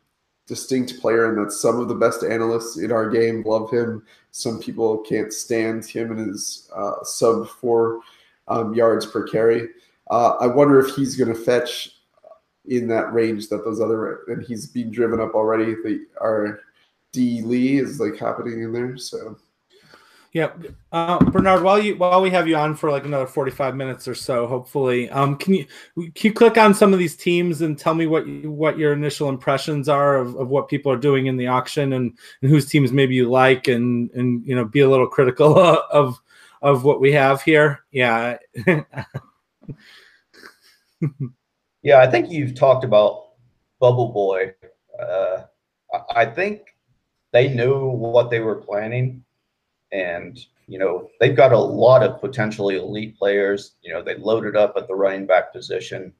distinct 0.47 1.01
player, 1.01 1.29
and 1.29 1.39
that's 1.39 1.61
some 1.61 1.81
of 1.81 1.89
the 1.89 1.95
best 1.95 2.23
analysts 2.23 2.79
in 2.79 2.93
our 2.93 3.09
game 3.09 3.43
love 3.45 3.71
him. 3.71 4.05
Some 4.33 4.61
people 4.61 4.99
can't 4.99 5.33
stand 5.33 5.85
him 5.85 6.11
and 6.13 6.29
his 6.29 6.71
uh, 6.75 7.03
sub 7.03 7.49
four 7.49 8.01
um, 8.49 8.75
yards 8.75 9.07
per 9.07 9.27
carry. 9.27 9.69
Uh, 10.11 10.37
I 10.41 10.47
wonder 10.47 10.81
if 10.81 10.95
he's 10.95 11.17
going 11.17 11.33
to 11.33 11.39
fetch 11.39 11.91
in 12.67 12.87
that 12.89 13.13
range 13.13 13.49
that 13.49 13.65
those 13.65 13.81
other 13.81 14.25
and 14.29 14.45
he's 14.45 14.67
being 14.67 14.91
driven 14.91 15.21
up 15.21 15.35
already. 15.35 15.75
The 15.75 16.07
our 16.21 16.61
D 17.13 17.43
Lee 17.43 17.79
is 17.79 18.01
like 18.01 18.17
happening 18.17 18.63
in 18.63 18.73
there. 18.73 18.97
So 18.97 19.37
yeah, 20.33 20.51
uh, 20.93 21.19
Bernard. 21.19 21.63
While 21.63 21.83
you 21.83 21.97
while 21.97 22.21
we 22.21 22.29
have 22.31 22.47
you 22.47 22.55
on 22.55 22.77
for 22.77 22.91
like 22.91 23.05
another 23.05 23.27
forty 23.27 23.51
five 23.51 23.75
minutes 23.75 24.07
or 24.07 24.15
so, 24.15 24.47
hopefully, 24.47 25.09
um, 25.11 25.37
can 25.37 25.55
you 25.55 25.67
can 25.97 26.13
you 26.21 26.33
click 26.33 26.59
on 26.59 26.75
some 26.75 26.93
of 26.93 26.99
these 26.99 27.17
teams 27.17 27.63
and 27.63 27.79
tell 27.79 27.95
me 27.95 28.07
what 28.07 28.27
you, 28.27 28.51
what 28.51 28.77
your 28.77 28.93
initial 28.93 29.31
impressions 29.31 29.89
are 29.89 30.17
of, 30.19 30.37
of 30.37 30.49
what 30.49 30.69
people 30.69 30.93
are 30.93 30.99
doing 30.99 31.27
in 31.27 31.39
the 31.39 31.47
auction 31.47 31.95
and, 31.95 32.17
and 32.43 32.51
whose 32.51 32.67
teams 32.67 32.93
maybe 32.93 33.15
you 33.15 33.31
like 33.31 33.69
and 33.69 34.11
and 34.11 34.47
you 34.47 34.55
know 34.55 34.67
be 34.67 34.81
a 34.81 34.89
little 34.89 35.07
critical 35.07 35.59
of 35.91 36.21
of 36.63 36.85
what 36.85 37.01
we 37.01 37.13
have 37.13 37.43
here. 37.43 37.81
Yeah. 37.91 38.39
yeah, 41.83 42.01
I 42.01 42.07
think 42.07 42.31
you've 42.31 42.55
talked 42.55 42.85
about 42.85 43.29
Bubble 43.81 44.13
Boy. 44.13 44.55
Uh, 44.99 45.45
I 46.15 46.27
think 46.27 46.75
they 47.33 47.49
knew 47.49 47.89
what 47.89 48.31
they 48.31 48.41
were 48.41 48.57
planning, 48.57 49.25
and 49.93 50.39
you 50.67 50.79
know 50.79 51.09
they've 51.21 51.37
got 51.37 51.53
a 51.53 51.59
lot 51.59 52.03
of 52.03 52.21
potentially 52.21 52.77
elite 52.77 53.17
players. 53.19 53.77
You 53.83 53.95
know 53.95 54.03
they 54.03 54.17
loaded 54.17 54.57
up 54.57 54.75
at 54.77 54.89
the 54.89 54.95
running 54.95 55.27
back 55.27 55.53
position. 55.53 56.13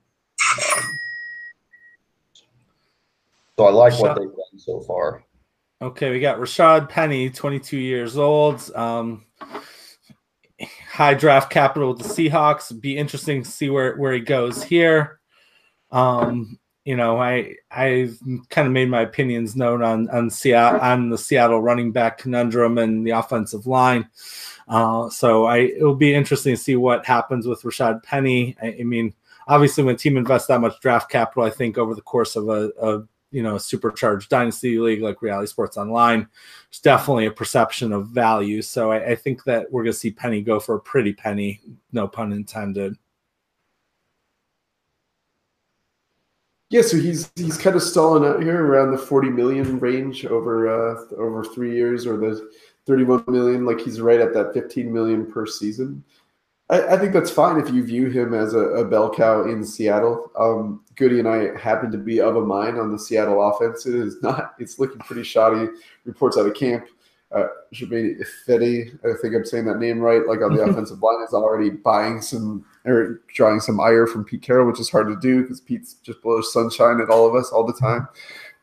Um, 0.57 0.85
so 3.59 3.65
I 3.67 3.71
like 3.71 3.99
what 3.99 4.17
they've 4.17 4.29
done 4.29 4.59
so 4.59 4.81
far. 4.81 5.25
Okay, 5.81 6.11
we 6.11 6.19
got 6.21 6.39
Rashad 6.39 6.89
Penny, 6.89 7.31
22 7.31 7.77
years 7.77 8.17
old. 8.19 8.69
Um, 8.75 9.25
high 10.99 11.15
draft 11.15 11.49
capital 11.49 11.91
with 11.91 11.99
the 11.99 12.09
Seahawks. 12.09 12.79
Be 12.81 12.99
interesting 12.99 13.45
to 13.45 13.49
see 13.49 13.71
where 13.71 13.97
where 13.97 14.13
he 14.13 14.19
goes 14.19 14.65
here. 14.65 15.21
Um, 15.93 16.59
you 16.85 16.97
know, 16.97 17.21
I 17.21 17.55
I've 17.71 18.19
kind 18.51 18.67
of 18.67 18.73
made 18.73 18.91
my 18.91 19.03
opinions 19.03 19.55
known 19.55 19.85
on 19.85 20.11
on 20.11 20.29
Seattle 20.29 20.81
on 20.81 21.11
the 21.11 21.17
Seattle 21.17 21.63
running 21.63 21.93
back 21.93 22.19
conundrum 22.19 22.79
and 22.79 23.07
the 23.07 23.13
offensive 23.13 23.65
line. 23.65 24.09
Uh, 24.67 25.09
so 25.09 25.45
I 25.45 25.59
it'll 25.59 25.95
be 25.95 26.13
interesting 26.13 26.57
to 26.57 26.61
see 26.61 26.75
what 26.75 27.07
happens 27.07 27.47
with 27.47 27.63
Rashad 27.63 28.03
Penny. 28.03 28.57
I, 28.61 28.79
I 28.81 28.83
mean, 28.83 29.15
obviously, 29.47 29.85
when 29.85 29.95
team 29.95 30.17
invests 30.17 30.49
that 30.49 30.61
much 30.61 30.81
draft 30.81 31.13
capital, 31.13 31.45
I 31.45 31.51
think 31.51 31.79
over 31.79 31.95
the 31.95 32.03
course 32.03 32.35
of 32.35 32.49
a, 32.49 32.73
a 32.83 33.05
you 33.31 33.43
know, 33.43 33.59
supercharged 33.59 34.31
dynasty 34.31 34.79
league 34.79 35.03
like 35.03 35.23
Reality 35.23 35.49
Sports 35.49 35.77
Online, 35.77 36.27
it's 36.69 36.81
definitely 36.81 37.27
a 37.27 37.31
perception 37.31 37.93
of 37.93 38.09
value. 38.09 38.63
So 38.63 38.91
I, 38.91 39.11
I 39.11 39.15
think 39.15 39.45
that 39.45 39.71
we're 39.71 39.83
going 39.83 39.93
to 39.93 39.99
see 39.99 40.11
Penny 40.11 40.41
go 40.41 40.59
for 40.61 40.77
a 40.77 40.81
pretty 40.81 41.13
penny, 41.13 41.61
no 41.93 42.09
pun 42.09 42.33
intended. 42.33 42.97
Yeah, 46.71 46.83
so 46.83 46.99
he's 46.99 47.33
he's 47.35 47.57
kind 47.57 47.77
of 47.77 47.83
stalling 47.83 48.29
out 48.29 48.43
here 48.43 48.63
around 48.63 48.91
the 48.91 48.99
40 48.99 49.31
million 49.31 49.79
range 49.79 50.27
over 50.27 50.69
uh, 50.69 51.01
over 51.17 51.43
three 51.43 51.75
years, 51.75 52.07
or 52.07 52.19
the 52.19 52.51
31 52.87 53.25
million. 53.27 53.65
Like 53.65 53.81
he's 53.81 54.03
right 54.03 54.21
at 54.21 54.35
that 54.35 54.53
15 54.53 54.93
million 54.93 55.25
per 55.31 55.47
season. 55.47 56.05
I, 56.71 56.95
I 56.95 56.99
think 56.99 57.13
that's 57.13 57.31
fine 57.31 57.59
if 57.59 57.71
you 57.71 57.83
view 57.83 58.11
him 58.11 58.35
as 58.35 58.55
a, 58.55 58.59
a 58.59 58.85
bell 58.85 59.13
cow 59.13 59.45
in 59.45 59.65
Seattle. 59.65 60.31
Um, 60.39 60.85
Goody 60.97 61.19
and 61.19 61.29
I 61.29 61.57
happen 61.59 61.91
to 61.93 61.99
be 61.99 62.21
of 62.21 62.37
a 62.37 62.45
mind 62.45 62.79
on 62.79 62.93
the 62.93 62.99
Seattle 62.99 63.47
offense. 63.49 63.87
It 63.87 63.95
is 63.95 64.23
not. 64.23 64.55
It's 64.59 64.79
looking 64.79 64.99
pretty 64.99 65.25
shoddy. 65.25 65.69
Reports 66.05 66.37
out 66.37 66.47
of 66.47 66.55
camp 66.55 66.87
uh, 67.31 67.47
Germain 67.73 68.19
Ifedi, 68.23 68.99
I 69.05 69.21
think 69.21 69.35
I'm 69.35 69.45
saying 69.45 69.67
that 69.67 69.79
name 69.79 70.01
right, 70.01 70.27
like 70.27 70.41
on 70.41 70.55
the 70.55 70.63
offensive 70.69 71.03
line, 71.03 71.23
is 71.27 71.35
already 71.35 71.71
buying 71.71 72.23
some 72.23 72.65
or 72.87 73.21
drawing 73.35 73.61
some 73.61 73.81
ire 73.81 74.07
from 74.07 74.25
Pete 74.25 74.43
Carroll, 74.43 74.67
which 74.67 74.81
is 74.81 74.89
hard 74.89 75.09
to 75.09 75.17
do 75.17 75.43
because 75.43 75.61
Pete 75.61 75.87
just 76.03 76.23
blows 76.23 76.53
sunshine 76.53 77.01
at 77.01 77.11
all 77.11 77.27
of 77.27 77.35
us 77.35 77.51
all 77.51 77.67
the 77.67 77.73
time. 77.75 78.09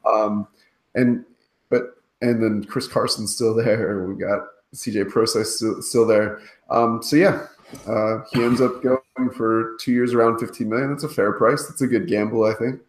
Um, 0.05 0.47
and 0.95 1.23
but 1.69 1.97
and 2.21 2.41
then 2.41 2.63
Chris 2.63 2.87
Carson's 2.87 3.33
still 3.35 3.53
there. 3.53 4.03
We 4.05 4.15
got 4.15 4.47
CJ 4.73 5.09
Prosise 5.09 5.57
still, 5.57 5.81
still 5.81 6.07
there. 6.07 6.39
Um, 6.71 7.03
so 7.03 7.15
yeah, 7.17 7.45
uh, 7.87 8.19
he 8.31 8.43
ends 8.43 8.61
up 8.61 8.81
going 8.81 9.29
for 9.35 9.75
two 9.79 9.91
years 9.91 10.13
around 10.13 10.39
15 10.39 10.69
million. 10.69 10.91
That's 10.91 11.03
a 11.03 11.09
fair 11.09 11.33
price. 11.33 11.67
That's 11.67 11.81
a 11.81 11.87
good 11.87 12.07
gamble, 12.07 12.45
I 12.45 12.53
think. 12.53 12.81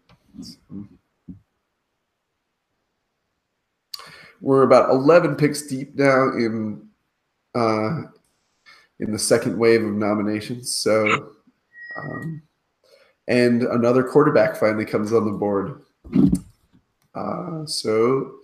We're 4.40 4.62
about 4.62 4.90
11 4.90 5.36
picks 5.36 5.66
deep 5.66 5.94
now 5.94 6.28
in 6.36 6.86
uh, 7.55 8.03
in 9.01 9.12
the 9.12 9.19
second 9.19 9.59
wave 9.59 9.82
of 9.82 9.93
nominations. 9.93 10.73
So, 10.73 11.31
um, 11.98 12.43
and 13.28 13.62
another 13.62 14.03
quarterback 14.03 14.57
finally 14.57 14.85
comes 14.85 15.12
on 15.12 15.24
the 15.24 15.32
board. 15.32 15.82
Uh, 17.15 17.65
so 17.65 18.36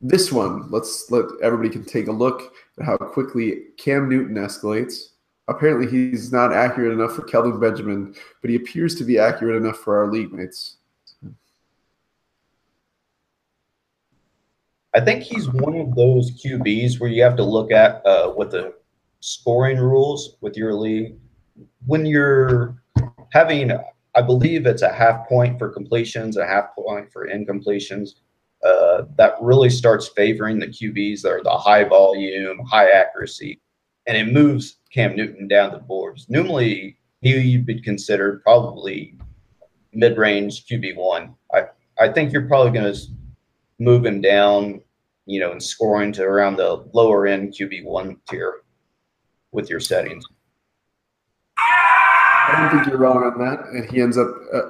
this 0.00 0.32
one, 0.32 0.70
let's 0.70 1.10
let 1.10 1.26
everybody 1.42 1.68
can 1.68 1.84
take 1.84 2.08
a 2.08 2.12
look 2.12 2.54
how 2.82 2.96
quickly 2.96 3.62
Cam 3.76 4.08
Newton 4.08 4.36
escalates. 4.36 5.10
Apparently, 5.48 5.86
he's 5.86 6.32
not 6.32 6.52
accurate 6.52 6.92
enough 6.92 7.14
for 7.14 7.22
Kelvin 7.22 7.58
Benjamin, 7.58 8.14
but 8.40 8.50
he 8.50 8.56
appears 8.56 8.94
to 8.96 9.04
be 9.04 9.18
accurate 9.18 9.56
enough 9.56 9.78
for 9.78 9.98
our 9.98 10.10
league 10.10 10.32
mates. 10.32 10.76
I 14.94 15.00
think 15.00 15.22
he's 15.22 15.48
one 15.48 15.76
of 15.76 15.94
those 15.94 16.32
QBs 16.42 17.00
where 17.00 17.10
you 17.10 17.22
have 17.22 17.36
to 17.36 17.44
look 17.44 17.70
at 17.70 18.04
uh, 18.04 18.30
what 18.30 18.50
the 18.50 18.74
scoring 19.20 19.78
rules 19.78 20.36
with 20.40 20.56
your 20.56 20.74
league. 20.74 21.16
When 21.86 22.04
you're 22.06 22.82
having, 23.32 23.72
I 24.14 24.22
believe 24.22 24.66
it's 24.66 24.82
a 24.82 24.92
half 24.92 25.28
point 25.28 25.58
for 25.58 25.68
completions, 25.68 26.36
a 26.36 26.46
half 26.46 26.74
point 26.74 27.12
for 27.12 27.28
incompletions. 27.28 28.14
Uh, 28.64 29.04
that 29.16 29.34
really 29.40 29.70
starts 29.70 30.08
favoring 30.08 30.58
the 30.58 30.66
QBs 30.66 31.22
that 31.22 31.30
are 31.30 31.42
the 31.42 31.50
high 31.50 31.84
volume, 31.84 32.58
high 32.66 32.90
accuracy, 32.90 33.58
and 34.06 34.16
it 34.16 34.32
moves 34.32 34.76
Cam 34.92 35.16
Newton 35.16 35.48
down 35.48 35.72
the 35.72 35.78
boards. 35.78 36.26
Normally, 36.28 36.98
he 37.22 37.56
would 37.56 37.66
be 37.66 37.80
considered 37.80 38.42
probably 38.42 39.16
mid-range 39.92 40.66
QB 40.66 40.96
one. 40.96 41.34
I 41.54 41.64
I 41.98 42.08
think 42.08 42.32
you're 42.32 42.48
probably 42.48 42.72
going 42.72 42.92
to 42.92 43.00
move 43.78 44.04
him 44.04 44.20
down, 44.20 44.80
you 45.26 45.40
know, 45.40 45.52
and 45.52 45.62
scoring 45.62 46.12
to 46.12 46.22
around 46.22 46.56
the 46.56 46.86
lower 46.92 47.26
end 47.26 47.54
QB 47.54 47.84
one 47.84 48.16
tier 48.28 48.62
with 49.52 49.68
your 49.68 49.80
settings. 49.80 50.24
I 51.58 52.56
don't 52.58 52.70
think 52.70 52.86
you're 52.88 52.98
wrong 52.98 53.22
on 53.22 53.38
that, 53.38 53.66
and 53.68 53.90
he 53.90 54.00
ends 54.00 54.18
up 54.18 54.28
uh, 54.52 54.60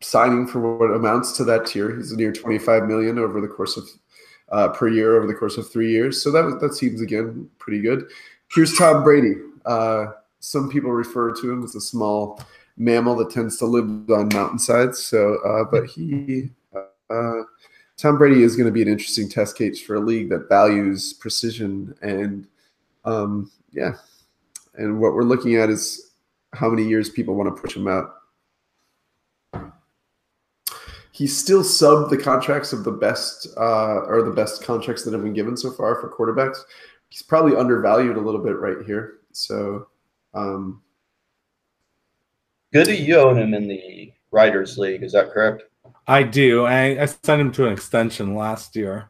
signing 0.00 0.46
for 0.46 0.76
what 0.76 0.94
amounts 0.94 1.32
to 1.36 1.44
that 1.44 1.66
tier. 1.66 1.94
He's 1.96 2.12
near 2.12 2.32
25 2.32 2.84
million 2.84 3.18
over 3.18 3.40
the 3.40 3.48
course 3.48 3.76
of 3.76 3.84
uh, 4.50 4.68
per 4.68 4.88
year 4.88 5.16
over 5.16 5.26
the 5.26 5.34
course 5.34 5.56
of 5.56 5.70
three 5.70 5.90
years. 5.90 6.22
So 6.22 6.30
that 6.30 6.58
that 6.60 6.74
seems 6.74 7.00
again 7.00 7.48
pretty 7.58 7.80
good. 7.80 8.04
Here's 8.54 8.76
Tom 8.76 9.02
Brady. 9.02 9.36
Uh, 9.64 10.06
some 10.40 10.68
people 10.68 10.92
refer 10.92 11.34
to 11.34 11.50
him 11.50 11.64
as 11.64 11.74
a 11.74 11.80
small 11.80 12.40
mammal 12.76 13.16
that 13.16 13.30
tends 13.30 13.56
to 13.58 13.66
live 13.66 13.86
on 14.10 14.28
mountainsides. 14.28 15.02
So, 15.02 15.36
uh, 15.44 15.64
but 15.64 15.86
he 15.86 16.50
uh, 17.10 17.42
Tom 17.96 18.18
Brady 18.18 18.42
is 18.42 18.56
going 18.56 18.66
to 18.66 18.72
be 18.72 18.82
an 18.82 18.88
interesting 18.88 19.28
test 19.28 19.56
case 19.56 19.80
for 19.80 19.96
a 19.96 20.00
league 20.00 20.28
that 20.30 20.48
values 20.48 21.12
precision 21.12 21.94
and 22.02 22.46
um, 23.04 23.50
yeah. 23.72 23.94
And 24.74 25.00
what 25.00 25.14
we're 25.14 25.22
looking 25.22 25.56
at 25.56 25.70
is 25.70 26.12
how 26.52 26.68
many 26.68 26.86
years 26.86 27.10
people 27.10 27.34
want 27.34 27.54
to 27.54 27.60
push 27.60 27.76
him 27.76 27.86
out. 27.86 28.14
He's 31.14 31.38
still 31.38 31.62
sub 31.62 32.10
the 32.10 32.16
contracts 32.16 32.72
of 32.72 32.82
the 32.82 32.90
best 32.90 33.46
uh, 33.56 34.00
or 34.00 34.22
the 34.22 34.32
best 34.32 34.64
contracts 34.64 35.04
that 35.04 35.12
have 35.12 35.22
been 35.22 35.32
given 35.32 35.56
so 35.56 35.70
far 35.70 36.00
for 36.00 36.10
quarterbacks. 36.10 36.58
He's 37.08 37.22
probably 37.22 37.54
undervalued 37.54 38.16
a 38.16 38.20
little 38.20 38.42
bit 38.42 38.58
right 38.58 38.84
here. 38.84 39.18
So, 39.30 39.86
um, 40.34 40.82
Goody, 42.72 42.96
you 42.96 43.16
own 43.16 43.38
him 43.38 43.54
in 43.54 43.68
the 43.68 44.12
Writers 44.32 44.76
League. 44.76 45.04
Is 45.04 45.12
that 45.12 45.30
correct? 45.30 45.62
I 46.08 46.24
do. 46.24 46.64
I, 46.64 47.02
I 47.02 47.04
signed 47.04 47.40
him 47.40 47.52
to 47.52 47.68
an 47.68 47.72
extension 47.72 48.34
last 48.34 48.74
year. 48.74 49.08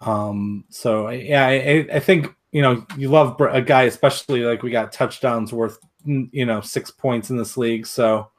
Um, 0.00 0.66
so 0.68 1.08
yeah, 1.10 1.48
I, 1.48 1.88
I 1.94 1.98
think 1.98 2.32
you 2.52 2.62
know 2.62 2.86
you 2.96 3.08
love 3.08 3.40
a 3.40 3.60
guy, 3.60 3.82
especially 3.82 4.42
like 4.42 4.62
we 4.62 4.70
got 4.70 4.92
touchdowns 4.92 5.52
worth 5.52 5.80
you 6.04 6.46
know 6.46 6.60
six 6.60 6.92
points 6.92 7.30
in 7.30 7.36
this 7.36 7.56
league. 7.56 7.88
So 7.88 8.30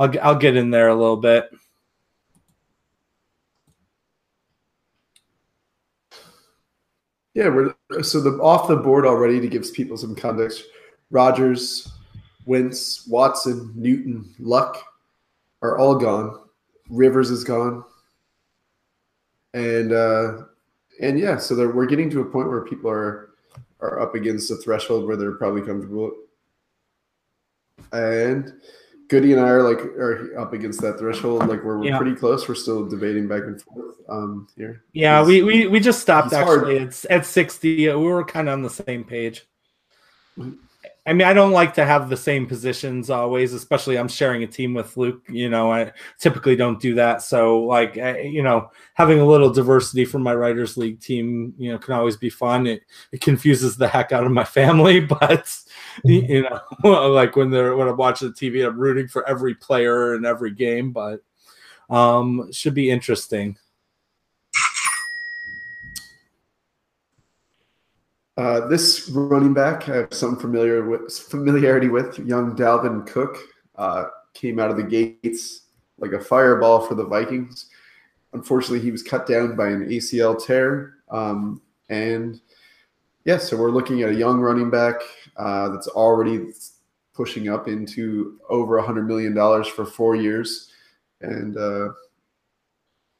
I'll 0.00 0.12
I'll 0.20 0.34
get 0.34 0.56
in 0.56 0.72
there 0.72 0.88
a 0.88 0.96
little 0.96 1.16
bit. 1.16 1.48
Yeah, 7.34 7.48
we're 7.48 7.74
so 8.02 8.20
the 8.20 8.30
off 8.40 8.68
the 8.68 8.76
board 8.76 9.04
already 9.04 9.40
to 9.40 9.48
give 9.48 9.72
people 9.72 9.96
some 9.96 10.14
context. 10.14 10.64
Rodgers, 11.10 11.92
Wentz, 12.46 13.06
Watson, 13.08 13.72
Newton, 13.74 14.32
Luck 14.38 14.76
are 15.60 15.76
all 15.76 15.96
gone. 15.96 16.40
Rivers 16.88 17.30
is 17.30 17.42
gone, 17.42 17.84
and 19.52 19.92
uh, 19.92 20.42
and 21.00 21.18
yeah, 21.18 21.38
so 21.38 21.68
we're 21.68 21.86
getting 21.86 22.08
to 22.10 22.20
a 22.20 22.24
point 22.24 22.48
where 22.48 22.64
people 22.64 22.88
are 22.88 23.30
are 23.80 24.00
up 24.00 24.14
against 24.14 24.48
the 24.48 24.56
threshold 24.56 25.06
where 25.06 25.16
they're 25.16 25.32
probably 25.32 25.62
comfortable. 25.62 26.12
And 27.92 28.52
Goody 29.14 29.32
and 29.32 29.40
I 29.40 29.48
are 29.48 29.62
like 29.62 29.78
are 29.78 30.36
up 30.36 30.52
against 30.54 30.80
that 30.80 30.98
threshold. 30.98 31.46
Like 31.46 31.62
we're, 31.62 31.78
we're 31.78 31.84
yeah. 31.84 31.96
pretty 31.96 32.16
close. 32.16 32.48
We're 32.48 32.56
still 32.56 32.84
debating 32.84 33.28
back 33.28 33.42
and 33.42 33.62
forth 33.62 33.94
um, 34.08 34.48
here. 34.56 34.82
Yeah, 34.92 35.24
we, 35.24 35.42
we 35.42 35.68
we 35.68 35.78
just 35.78 36.00
stopped 36.00 36.32
actually. 36.32 36.78
Hard. 36.78 36.88
It's 36.88 37.06
at 37.08 37.24
sixty. 37.24 37.86
We 37.86 37.94
were 37.94 38.24
kind 38.24 38.48
of 38.48 38.54
on 38.54 38.62
the 38.62 38.70
same 38.70 39.04
page. 39.04 39.46
Mm-hmm. 41.06 41.10
I 41.10 41.12
mean, 41.12 41.28
I 41.28 41.32
don't 41.32 41.52
like 41.52 41.74
to 41.74 41.84
have 41.84 42.08
the 42.08 42.16
same 42.16 42.46
positions 42.46 43.10
always, 43.10 43.52
especially 43.52 43.98
I'm 43.98 44.08
sharing 44.08 44.42
a 44.42 44.46
team 44.46 44.74
with 44.74 44.96
Luke. 44.96 45.22
You 45.28 45.50
know, 45.50 45.70
I 45.70 45.92
typically 46.18 46.56
don't 46.56 46.80
do 46.80 46.94
that. 46.94 47.22
So, 47.22 47.60
like, 47.60 47.98
I, 47.98 48.20
you 48.20 48.42
know, 48.42 48.70
having 48.94 49.20
a 49.20 49.26
little 49.26 49.50
diversity 49.52 50.04
from 50.04 50.22
my 50.22 50.34
Writers 50.34 50.76
League 50.76 51.00
team, 51.00 51.54
you 51.58 51.70
know, 51.72 51.78
can 51.78 51.94
always 51.94 52.16
be 52.16 52.30
fun. 52.30 52.66
It, 52.66 52.82
it 53.12 53.20
confuses 53.20 53.76
the 53.76 53.88
heck 53.88 54.12
out 54.12 54.24
of 54.24 54.32
my 54.32 54.44
family, 54.44 55.00
but, 55.00 55.54
you 56.04 56.42
know, 56.42 56.60
like 57.10 57.36
when 57.36 57.50
they're, 57.50 57.76
when 57.76 57.88
I'm 57.88 57.96
watching 57.96 58.28
the 58.28 58.34
TV, 58.34 58.66
I'm 58.66 58.78
rooting 58.78 59.08
for 59.08 59.28
every 59.28 59.54
player 59.54 60.14
in 60.14 60.24
every 60.24 60.52
game, 60.52 60.92
but 60.92 61.20
um, 61.90 62.50
should 62.52 62.74
be 62.74 62.90
interesting. 62.90 63.58
Uh, 68.36 68.66
this 68.66 69.08
running 69.10 69.54
back 69.54 69.88
I 69.88 69.96
have 69.96 70.12
some 70.12 70.36
familiar 70.36 70.88
with, 70.88 71.12
familiarity 71.12 71.88
with. 71.88 72.18
Young 72.18 72.56
Dalvin 72.56 73.06
Cook 73.06 73.38
uh, 73.76 74.06
came 74.32 74.58
out 74.58 74.70
of 74.70 74.76
the 74.76 74.82
gates 74.82 75.62
like 75.98 76.12
a 76.12 76.20
fireball 76.20 76.80
for 76.80 76.94
the 76.94 77.04
Vikings. 77.04 77.66
Unfortunately, 78.32 78.80
he 78.80 78.90
was 78.90 79.02
cut 79.02 79.26
down 79.26 79.54
by 79.54 79.68
an 79.68 79.88
ACL 79.88 80.44
tear. 80.44 80.94
Um, 81.10 81.62
and 81.88 82.40
yeah, 83.24 83.38
so 83.38 83.56
we're 83.56 83.70
looking 83.70 84.02
at 84.02 84.10
a 84.10 84.14
young 84.14 84.40
running 84.40 84.70
back 84.70 84.96
uh, 85.36 85.68
that's 85.68 85.86
already 85.88 86.52
pushing 87.14 87.48
up 87.48 87.68
into 87.68 88.40
over 88.50 88.78
a 88.78 88.82
$100 88.82 89.06
million 89.06 89.34
for 89.64 89.86
four 89.86 90.16
years. 90.16 90.72
And 91.20 91.56
uh, 91.56 91.90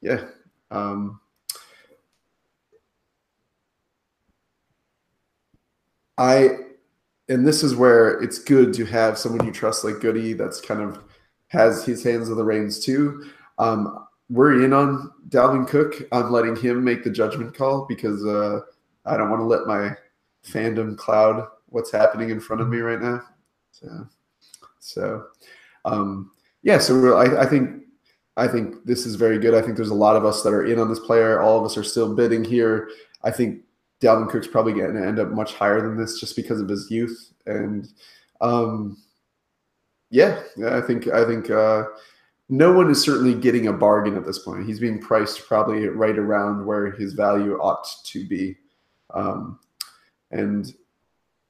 yeah, 0.01 0.25
um, 0.71 1.21
I 6.17 6.49
and 7.29 7.47
this 7.47 7.63
is 7.63 7.75
where 7.75 8.21
it's 8.21 8.39
good 8.39 8.73
to 8.75 8.85
have 8.85 9.17
someone 9.17 9.45
you 9.45 9.51
trust 9.51 9.83
like 9.83 9.99
Goody 9.99 10.33
that's 10.33 10.61
kind 10.61 10.81
of 10.81 11.03
has 11.47 11.83
his 11.85 12.03
hands 12.03 12.29
on 12.29 12.37
the 12.37 12.43
reins 12.43 12.79
too. 12.79 13.29
Um, 13.57 14.05
we're 14.29 14.63
in 14.63 14.73
on 14.73 15.11
Dalvin 15.29 15.67
Cook. 15.67 16.07
I'm 16.11 16.31
letting 16.31 16.55
him 16.55 16.83
make 16.83 17.03
the 17.03 17.09
judgment 17.09 17.55
call 17.55 17.85
because 17.87 18.25
uh, 18.25 18.61
I 19.05 19.17
don't 19.17 19.29
want 19.29 19.41
to 19.41 19.45
let 19.45 19.67
my 19.67 19.91
fandom 20.45 20.97
cloud 20.97 21.47
what's 21.67 21.91
happening 21.91 22.29
in 22.29 22.39
front 22.39 22.61
of 22.61 22.69
me 22.69 22.77
right 22.79 23.01
now. 23.01 23.21
So, 23.71 24.07
so 24.79 25.25
um, 25.83 26.31
yeah. 26.63 26.77
So 26.77 27.15
I, 27.15 27.43
I 27.43 27.45
think 27.45 27.83
I 28.37 28.47
think 28.47 28.85
this 28.85 29.05
is 29.05 29.15
very 29.15 29.39
good. 29.39 29.53
I 29.53 29.61
think 29.61 29.75
there's 29.75 29.89
a 29.89 29.95
lot 29.95 30.15
of 30.15 30.25
us 30.25 30.43
that 30.43 30.53
are 30.53 30.65
in 30.65 30.79
on 30.79 30.89
this 30.89 30.99
player. 30.99 31.41
All 31.41 31.57
of 31.57 31.65
us 31.65 31.77
are 31.77 31.83
still 31.83 32.13
bidding 32.15 32.43
here. 32.43 32.89
I 33.23 33.31
think 33.31 33.61
Dalvin 34.01 34.29
Cook's 34.29 34.47
probably 34.47 34.73
going 34.73 34.93
to 34.93 35.05
end 35.05 35.19
up 35.19 35.29
much 35.29 35.53
higher 35.53 35.81
than 35.81 35.97
this 35.97 36.19
just 36.19 36.35
because 36.35 36.61
of 36.61 36.69
his 36.69 36.89
youth. 36.91 37.33
And 37.45 37.87
um, 38.41 38.97
yeah, 40.09 40.41
I 40.67 40.81
think 40.81 41.07
I 41.07 41.25
think 41.25 41.49
uh, 41.49 41.83
no 42.49 42.73
one 42.73 42.89
is 42.91 43.01
certainly 43.01 43.33
getting 43.33 43.67
a 43.67 43.73
bargain 43.73 44.15
at 44.15 44.25
this 44.25 44.39
point. 44.39 44.65
He's 44.67 44.79
being 44.79 44.99
priced 44.99 45.47
probably 45.47 45.87
right 45.87 46.17
around 46.17 46.65
where 46.65 46.91
his 46.91 47.13
value 47.13 47.57
ought 47.57 47.87
to 48.05 48.27
be. 48.27 48.57
Um, 49.13 49.59
and 50.31 50.73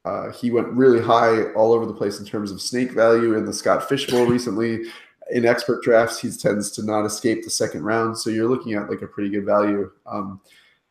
uh, 0.05 0.31
he 0.31 0.51
went 0.51 0.67
really 0.67 1.01
high 1.01 1.51
all 1.53 1.73
over 1.73 1.85
the 1.85 1.93
place 1.93 2.19
in 2.19 2.25
terms 2.25 2.51
of 2.51 2.61
snake 2.61 2.91
value 2.91 3.35
in 3.35 3.45
the 3.45 3.53
Scott 3.53 3.89
Fish 3.89 4.07
Bowl 4.07 4.25
recently. 4.25 4.83
In 5.31 5.45
expert 5.45 5.83
drafts, 5.83 6.19
he 6.19 6.29
tends 6.29 6.69
to 6.71 6.85
not 6.85 7.05
escape 7.05 7.43
the 7.43 7.49
second 7.49 7.83
round. 7.83 8.17
So 8.17 8.29
you're 8.29 8.47
looking 8.47 8.73
at 8.73 8.89
like 8.89 9.01
a 9.01 9.07
pretty 9.07 9.29
good 9.29 9.45
value, 9.45 9.91
um, 10.05 10.39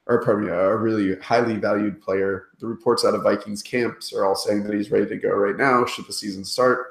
or 0.06 0.22
probably 0.22 0.48
a 0.48 0.76
really 0.76 1.16
highly 1.20 1.56
valued 1.56 2.01
player. 2.02 2.48
The 2.59 2.66
reports 2.66 3.05
out 3.05 3.14
of 3.14 3.22
Vikings 3.22 3.62
camps 3.62 4.12
are 4.12 4.24
all 4.24 4.36
saying 4.36 4.64
that 4.64 4.74
he's 4.74 4.90
ready 4.90 5.06
to 5.06 5.16
go 5.16 5.31
right 5.31 5.56
now, 5.56 5.86
should 5.86 6.06
the 6.06 6.12
season 6.12 6.44
start. 6.44 6.89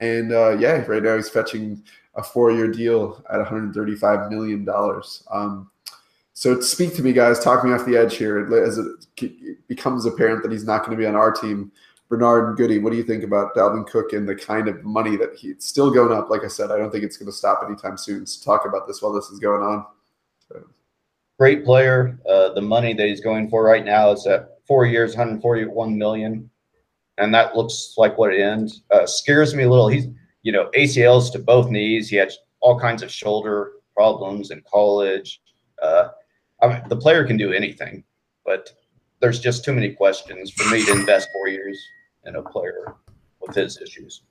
And 0.00 0.32
uh, 0.32 0.56
yeah, 0.58 0.84
right 0.86 1.02
now 1.02 1.16
he's 1.16 1.28
fetching 1.28 1.82
a 2.14 2.22
four-year 2.22 2.68
deal 2.68 3.22
at 3.30 3.38
135 3.38 4.30
million 4.30 4.64
dollars. 4.64 5.24
Um, 5.30 5.70
so 6.32 6.60
speak 6.60 6.94
to 6.96 7.02
me, 7.02 7.12
guys. 7.12 7.38
Talk 7.38 7.64
me 7.64 7.72
off 7.72 7.86
the 7.86 7.96
edge 7.96 8.16
here 8.16 8.52
as 8.64 8.78
it 8.78 8.86
becomes 9.68 10.04
apparent 10.04 10.42
that 10.42 10.50
he's 10.50 10.66
not 10.66 10.80
going 10.84 10.90
to 10.90 11.00
be 11.00 11.06
on 11.06 11.14
our 11.14 11.30
team. 11.30 11.70
Bernard 12.08 12.48
and 12.48 12.56
Goody, 12.56 12.78
what 12.78 12.90
do 12.90 12.96
you 12.96 13.04
think 13.04 13.24
about 13.24 13.54
Dalvin 13.54 13.86
Cook 13.86 14.12
and 14.12 14.28
the 14.28 14.34
kind 14.34 14.68
of 14.68 14.84
money 14.84 15.16
that 15.16 15.34
he's 15.36 15.64
still 15.64 15.90
going 15.90 16.12
up? 16.12 16.30
Like 16.30 16.44
I 16.44 16.48
said, 16.48 16.70
I 16.70 16.76
don't 16.76 16.90
think 16.90 17.04
it's 17.04 17.16
going 17.16 17.26
to 17.26 17.32
stop 17.32 17.62
anytime 17.64 17.96
soon. 17.96 18.26
So 18.26 18.44
talk 18.44 18.66
about 18.66 18.86
this 18.86 19.00
while 19.00 19.12
this 19.12 19.30
is 19.30 19.38
going 19.38 19.62
on. 19.62 19.86
So. 20.48 20.64
Great 21.38 21.64
player. 21.64 22.18
Uh, 22.28 22.52
the 22.52 22.62
money 22.62 22.94
that 22.94 23.06
he's 23.06 23.20
going 23.20 23.48
for 23.48 23.64
right 23.64 23.84
now 23.84 24.10
is 24.10 24.26
at 24.26 24.58
four 24.66 24.86
years, 24.86 25.16
141 25.16 25.96
million, 25.98 26.48
and 27.18 27.34
that 27.34 27.56
looks 27.56 27.94
like 27.96 28.16
what 28.16 28.32
it 28.32 28.40
ends. 28.40 28.82
Uh, 28.90 29.06
scares 29.06 29.54
me 29.54 29.64
a 29.64 29.70
little. 29.70 29.88
He's 29.88 30.06
you 30.42 30.52
know 30.52 30.70
ACLs 30.76 31.32
to 31.32 31.38
both 31.38 31.70
knees. 31.70 32.08
He 32.08 32.16
had 32.16 32.30
all 32.60 32.78
kinds 32.78 33.02
of 33.02 33.10
shoulder 33.10 33.72
problems 33.94 34.50
in 34.50 34.62
college. 34.70 35.40
Uh, 35.82 36.08
I 36.62 36.68
mean, 36.68 36.82
the 36.88 36.96
player 36.96 37.24
can 37.24 37.36
do 37.36 37.52
anything, 37.52 38.04
but 38.44 38.70
there's 39.20 39.40
just 39.40 39.64
too 39.64 39.72
many 39.72 39.92
questions 39.92 40.50
for 40.50 40.70
me 40.70 40.84
to 40.84 40.92
invest 40.92 41.28
four 41.32 41.48
years 41.48 41.78
in 42.24 42.36
a 42.36 42.42
player 42.42 42.94
with 43.40 43.54
his 43.56 43.80
issues. 43.80 44.22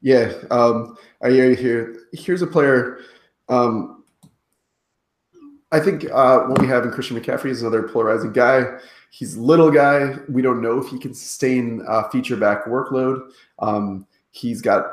Yeah, 0.00 0.32
um, 0.50 0.98
I 1.22 1.30
hear 1.30 1.48
you 1.48 1.56
here. 1.56 2.00
Here's 2.12 2.42
a 2.42 2.46
player. 2.46 2.98
Um, 3.48 4.04
I 5.72 5.80
think 5.80 6.04
uh, 6.12 6.44
what 6.44 6.60
we 6.60 6.68
have 6.68 6.84
in 6.84 6.92
Christian 6.92 7.20
McCaffrey 7.20 7.50
is 7.50 7.62
another 7.62 7.88
polarizing 7.88 8.32
guy. 8.32 8.78
He's 9.10 9.36
a 9.36 9.40
little 9.40 9.70
guy. 9.70 10.16
We 10.28 10.42
don't 10.42 10.62
know 10.62 10.78
if 10.78 10.88
he 10.88 10.98
can 10.98 11.14
sustain 11.14 11.84
feature 12.12 12.36
back 12.36 12.64
workload. 12.66 13.30
Um, 13.58 14.06
he's 14.30 14.60
got 14.60 14.86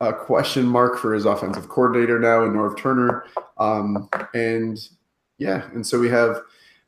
a 0.00 0.12
question 0.12 0.66
mark 0.66 0.98
for 0.98 1.14
his 1.14 1.24
offensive 1.24 1.68
coordinator 1.68 2.18
now 2.18 2.44
in 2.44 2.52
Norv 2.52 2.76
Turner. 2.76 3.24
Um, 3.58 4.08
and 4.34 4.78
yeah, 5.38 5.68
and 5.72 5.86
so 5.86 5.98
we 5.98 6.08
have 6.08 6.40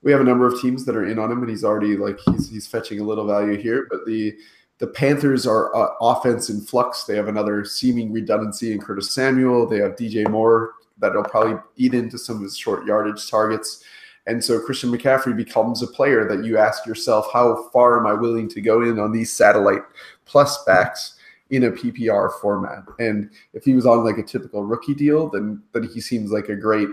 we 0.02 0.12
have 0.12 0.20
a 0.20 0.24
number 0.24 0.46
of 0.46 0.60
teams 0.60 0.84
that 0.84 0.96
are 0.96 1.06
in 1.06 1.18
on 1.18 1.30
him, 1.30 1.40
and 1.40 1.50
he's 1.50 1.64
already 1.64 1.96
like 1.96 2.18
he's 2.26 2.50
he's 2.50 2.66
fetching 2.66 3.00
a 3.00 3.04
little 3.04 3.26
value 3.26 3.56
here. 3.56 3.86
But 3.90 4.04
the 4.06 4.36
the 4.78 4.86
Panthers 4.86 5.46
are 5.46 5.74
uh, 5.74 5.94
offense 6.00 6.50
in 6.50 6.60
flux. 6.60 7.04
They 7.04 7.16
have 7.16 7.28
another 7.28 7.64
seeming 7.64 8.12
redundancy 8.12 8.72
in 8.72 8.80
Curtis 8.80 9.12
Samuel. 9.12 9.66
They 9.66 9.78
have 9.78 9.96
DJ 9.96 10.28
Moore 10.28 10.74
that'll 11.00 11.24
probably 11.24 11.56
eat 11.76 11.94
into 11.94 12.18
some 12.18 12.36
of 12.36 12.42
his 12.42 12.56
short 12.56 12.86
yardage 12.86 13.30
targets. 13.30 13.84
And 14.26 14.44
so 14.44 14.60
Christian 14.60 14.90
McCaffrey 14.90 15.36
becomes 15.36 15.82
a 15.82 15.86
player 15.86 16.28
that 16.28 16.44
you 16.44 16.58
ask 16.58 16.84
yourself, 16.86 17.28
how 17.32 17.70
far 17.72 17.98
am 17.98 18.06
I 18.06 18.12
willing 18.12 18.48
to 18.50 18.60
go 18.60 18.82
in 18.82 18.98
on 18.98 19.12
these 19.12 19.32
satellite 19.32 19.82
plus 20.26 20.64
backs? 20.64 21.14
in 21.50 21.64
a 21.64 21.70
PPR 21.70 22.38
format. 22.40 22.84
And 22.98 23.30
if 23.54 23.64
he 23.64 23.74
was 23.74 23.86
on 23.86 24.04
like 24.04 24.18
a 24.18 24.22
typical 24.22 24.64
rookie 24.64 24.94
deal, 24.94 25.28
then 25.28 25.62
then 25.72 25.84
he 25.84 26.00
seems 26.00 26.30
like 26.30 26.48
a 26.48 26.56
great 26.56 26.88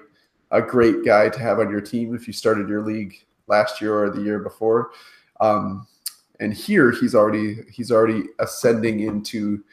a 0.52 0.62
great 0.62 1.04
guy 1.04 1.30
to 1.30 1.40
have 1.40 1.60
on 1.60 1.70
your 1.70 1.82
team 1.82 2.16
if 2.16 2.28
you 2.28 2.34
started 2.34 2.70
your 2.70 2.82
league 2.82 3.26
last 3.48 3.82
year 3.82 4.04
or 4.04 4.10
the 4.10 4.22
year 4.22 4.40
before. 4.40 4.92
Um, 5.42 5.88
and 6.40 6.54
here 6.54 6.92
he's 6.92 7.16
already 7.16 7.58
he's 7.72 7.92
already 7.92 8.26
ascending 8.40 9.02
into 9.02 9.64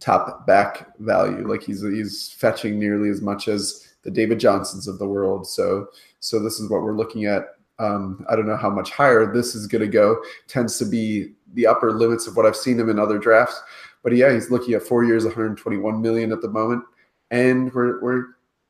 top 0.00 0.46
back 0.46 0.96
value. 0.98 1.46
Like 1.46 1.62
he's 1.62 1.82
he's 1.82 2.32
fetching 2.32 2.78
nearly 2.78 3.10
as 3.10 3.20
much 3.20 3.48
as 3.48 3.94
the 4.02 4.10
David 4.10 4.40
Johnsons 4.40 4.88
of 4.88 4.98
the 4.98 5.06
world. 5.06 5.46
So 5.46 5.88
so 6.20 6.42
this 6.42 6.58
is 6.58 6.68
what 6.68 6.82
we're 6.82 6.96
looking 6.96 7.26
at. 7.26 7.44
Um, 7.78 8.26
I 8.28 8.36
don't 8.36 8.46
know 8.46 8.56
how 8.56 8.70
much 8.70 8.90
higher 8.90 9.32
this 9.32 9.54
is 9.54 9.66
going 9.66 9.80
to 9.82 9.88
go. 9.88 10.20
Tends 10.48 10.78
to 10.78 10.84
be 10.84 11.32
the 11.54 11.66
upper 11.66 11.92
limits 11.92 12.26
of 12.26 12.36
what 12.36 12.44
I've 12.44 12.56
seen 12.56 12.78
him 12.78 12.90
in 12.90 12.98
other 12.98 13.18
drafts. 13.18 13.60
But 14.02 14.14
yeah, 14.14 14.32
he's 14.32 14.50
looking 14.50 14.74
at 14.74 14.82
four 14.82 15.04
years, 15.04 15.24
121 15.24 16.00
million 16.00 16.32
at 16.32 16.42
the 16.42 16.48
moment, 16.48 16.84
and 17.30 17.72
we're 17.72 18.00
we're 18.02 18.24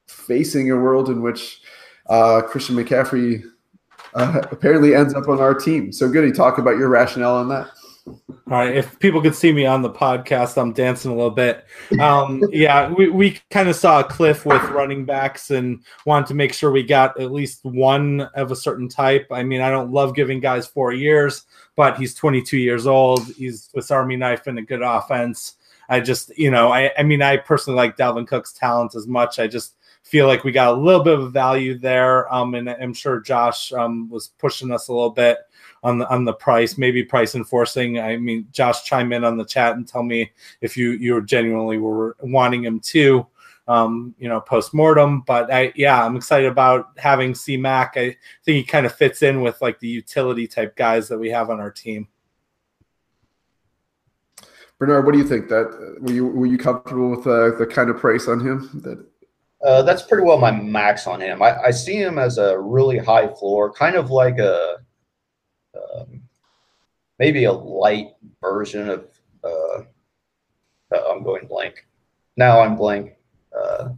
facing 0.08 0.70
a 0.70 0.76
world 0.76 1.08
in 1.08 1.22
which 1.22 1.60
uh, 2.08 2.42
Christian 2.42 2.76
McCaffrey 2.76 3.44
uh, 4.14 4.42
apparently 4.50 4.94
ends 4.94 5.14
up 5.14 5.28
on 5.28 5.40
our 5.40 5.54
team. 5.54 5.92
So, 5.92 6.08
Goody, 6.08 6.32
talk 6.32 6.58
about 6.58 6.78
your 6.78 6.88
rationale 6.88 7.36
on 7.36 7.48
that. 7.48 7.68
All 8.06 8.56
right. 8.58 8.74
If 8.74 8.98
people 8.98 9.22
could 9.22 9.34
see 9.34 9.52
me 9.52 9.66
on 9.66 9.82
the 9.82 9.90
podcast, 9.90 10.60
I'm 10.60 10.72
dancing 10.72 11.10
a 11.10 11.14
little 11.14 11.30
bit. 11.30 11.64
Um, 12.00 12.42
yeah, 12.50 12.90
we, 12.90 13.08
we 13.08 13.40
kind 13.50 13.68
of 13.68 13.76
saw 13.76 14.00
a 14.00 14.04
cliff 14.04 14.44
with 14.44 14.62
running 14.70 15.04
backs 15.04 15.50
and 15.50 15.82
wanted 16.04 16.26
to 16.28 16.34
make 16.34 16.52
sure 16.52 16.70
we 16.70 16.82
got 16.82 17.20
at 17.20 17.32
least 17.32 17.64
one 17.64 18.22
of 18.34 18.50
a 18.50 18.56
certain 18.56 18.88
type. 18.88 19.28
I 19.30 19.42
mean, 19.42 19.60
I 19.60 19.70
don't 19.70 19.92
love 19.92 20.14
giving 20.14 20.40
guys 20.40 20.66
four 20.66 20.92
years, 20.92 21.44
but 21.76 21.96
he's 21.96 22.14
22 22.14 22.58
years 22.58 22.86
old. 22.86 23.24
He's 23.36 23.64
Swiss 23.64 23.90
Army 23.90 24.16
knife 24.16 24.46
and 24.46 24.58
a 24.58 24.62
good 24.62 24.82
offense. 24.82 25.56
I 25.88 26.00
just, 26.00 26.36
you 26.38 26.50
know, 26.50 26.72
I, 26.72 26.92
I 26.98 27.02
mean, 27.02 27.22
I 27.22 27.36
personally 27.36 27.76
like 27.76 27.96
Dalvin 27.96 28.26
Cook's 28.26 28.52
talent 28.52 28.94
as 28.94 29.06
much. 29.06 29.38
I 29.38 29.46
just 29.46 29.76
feel 30.02 30.26
like 30.26 30.44
we 30.44 30.52
got 30.52 30.72
a 30.72 30.80
little 30.80 31.04
bit 31.04 31.18
of 31.18 31.32
value 31.32 31.78
there. 31.78 32.32
Um, 32.32 32.54
and 32.54 32.68
I'm 32.68 32.94
sure 32.94 33.20
Josh 33.20 33.72
um, 33.72 34.08
was 34.08 34.28
pushing 34.38 34.72
us 34.72 34.88
a 34.88 34.92
little 34.92 35.10
bit 35.10 35.38
on 35.82 35.98
the 35.98 36.08
on 36.08 36.24
the 36.24 36.32
price, 36.32 36.76
maybe 36.76 37.02
price 37.02 37.34
enforcing. 37.34 37.98
I 37.98 38.16
mean, 38.16 38.46
Josh, 38.52 38.84
chime 38.84 39.12
in 39.12 39.24
on 39.24 39.36
the 39.36 39.44
chat 39.44 39.76
and 39.76 39.86
tell 39.86 40.02
me 40.02 40.30
if 40.60 40.76
you 40.76 40.92
you 40.92 41.22
genuinely 41.24 41.78
were 41.78 42.16
wanting 42.20 42.64
him 42.64 42.80
to. 42.80 43.26
Um, 43.68 44.16
you 44.18 44.28
know, 44.28 44.40
post 44.40 44.74
mortem. 44.74 45.20
But 45.20 45.52
I, 45.52 45.72
yeah, 45.76 46.04
I'm 46.04 46.16
excited 46.16 46.50
about 46.50 46.88
having 46.96 47.36
C 47.36 47.56
Mac. 47.56 47.92
I 47.96 48.16
think 48.44 48.56
he 48.56 48.64
kind 48.64 48.84
of 48.84 48.92
fits 48.92 49.22
in 49.22 49.42
with 49.42 49.62
like 49.62 49.78
the 49.78 49.86
utility 49.86 50.48
type 50.48 50.74
guys 50.74 51.06
that 51.06 51.18
we 51.18 51.30
have 51.30 51.50
on 51.50 51.60
our 51.60 51.70
team. 51.70 52.08
Bernard, 54.80 55.04
what 55.04 55.12
do 55.12 55.18
you 55.18 55.24
think? 55.24 55.48
That 55.50 55.98
were 56.00 56.10
you 56.10 56.26
were 56.26 56.46
you 56.46 56.58
comfortable 56.58 57.10
with 57.10 57.26
uh, 57.26 57.56
the 57.58 57.66
kind 57.66 57.90
of 57.90 57.98
price 57.98 58.26
on 58.26 58.40
him? 58.40 58.70
That 58.82 59.06
uh, 59.62 59.82
that's 59.82 60.02
pretty 60.02 60.24
well 60.24 60.38
my 60.38 60.50
max 60.50 61.06
on 61.06 61.20
him. 61.20 61.42
I, 61.42 61.64
I, 61.64 61.70
see 61.70 61.96
him 61.96 62.18
as 62.18 62.38
a 62.38 62.58
really 62.58 62.96
high 62.96 63.28
floor, 63.28 63.70
kind 63.70 63.94
of 63.94 64.10
like 64.10 64.38
a 64.38 64.78
um, 65.76 66.22
maybe 67.18 67.44
a 67.44 67.52
light 67.52 68.08
version 68.40 68.88
of. 68.88 69.06
Uh, 69.42 69.82
uh, 70.92 71.12
I'm 71.12 71.22
going 71.22 71.46
blank. 71.46 71.86
Now 72.36 72.60
I'm 72.60 72.76
blank. 72.76 73.14
Uh, 73.56 73.90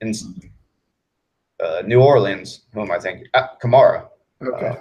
in 0.00 0.12
uh, 1.64 1.82
New 1.86 2.00
Orleans, 2.00 2.62
whom 2.72 2.90
I 2.90 2.98
think 2.98 3.26
uh, 3.34 3.48
Kamara. 3.62 4.08
Okay. 4.42 4.68
Uh, 4.68 4.74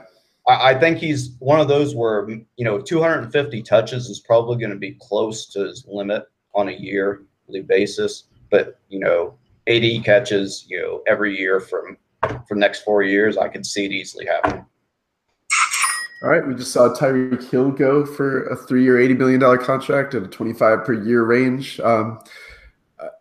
I, 0.48 0.72
I 0.72 0.80
think 0.80 0.98
he's 0.98 1.36
one 1.40 1.60
of 1.60 1.68
those 1.68 1.96
where 1.96 2.30
you 2.30 2.66
know 2.66 2.80
250 2.80 3.62
touches 3.64 4.10
is 4.10 4.20
probably 4.20 4.58
going 4.58 4.72
to 4.72 4.78
be 4.78 4.98
close 5.00 5.48
to 5.48 5.66
his 5.66 5.86
limit 5.88 6.26
on 6.54 6.70
a 6.70 6.74
yearly 6.74 7.26
basis, 7.66 8.26
but 8.50 8.80
you 8.90 9.00
know 9.00 9.38
80 9.68 10.02
catches, 10.02 10.66
you 10.68 10.80
know, 10.80 11.02
every 11.08 11.38
year 11.38 11.60
from 11.60 11.98
for 12.48 12.56
next 12.56 12.84
four 12.84 13.04
years, 13.04 13.38
I 13.38 13.48
could 13.48 13.66
see 13.66 13.86
it 13.86 13.92
easily 13.92 14.26
happening. 14.26 14.66
All 16.26 16.32
right, 16.32 16.48
we 16.48 16.56
just 16.56 16.72
saw 16.72 16.90
Tyreek 16.90 17.52
Hill 17.52 17.70
go 17.70 18.04
for 18.04 18.48
a 18.48 18.56
three-year, 18.56 19.00
eighty 19.00 19.14
million 19.14 19.40
dollar 19.40 19.60
contract 19.60 20.16
at 20.16 20.24
a 20.24 20.28
twenty-five 20.28 20.84
per 20.84 20.94
year 20.94 21.24
range. 21.24 21.80
Um, 21.82 22.20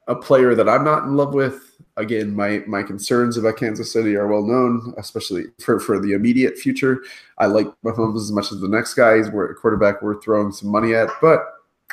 a 0.08 0.14
player 0.14 0.54
that 0.54 0.70
I'm 0.70 0.84
not 0.84 1.02
in 1.02 1.14
love 1.14 1.34
with. 1.34 1.76
Again, 1.98 2.34
my 2.34 2.62
my 2.66 2.82
concerns 2.82 3.36
about 3.36 3.58
Kansas 3.58 3.92
City 3.92 4.16
are 4.16 4.26
well 4.26 4.42
known, 4.42 4.94
especially 4.96 5.44
for, 5.60 5.78
for 5.80 6.00
the 6.00 6.14
immediate 6.14 6.56
future. 6.56 7.02
I 7.36 7.44
like 7.44 7.66
Mahomes 7.84 8.22
as 8.22 8.32
much 8.32 8.50
as 8.50 8.60
the 8.62 8.68
next 8.68 8.94
guy. 8.94 9.18
He's 9.18 9.28
a 9.28 9.30
quarterback 9.30 10.00
worth 10.00 10.24
throwing 10.24 10.50
some 10.50 10.70
money 10.70 10.94
at, 10.94 11.10
but 11.20 11.44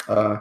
uh, 0.07 0.38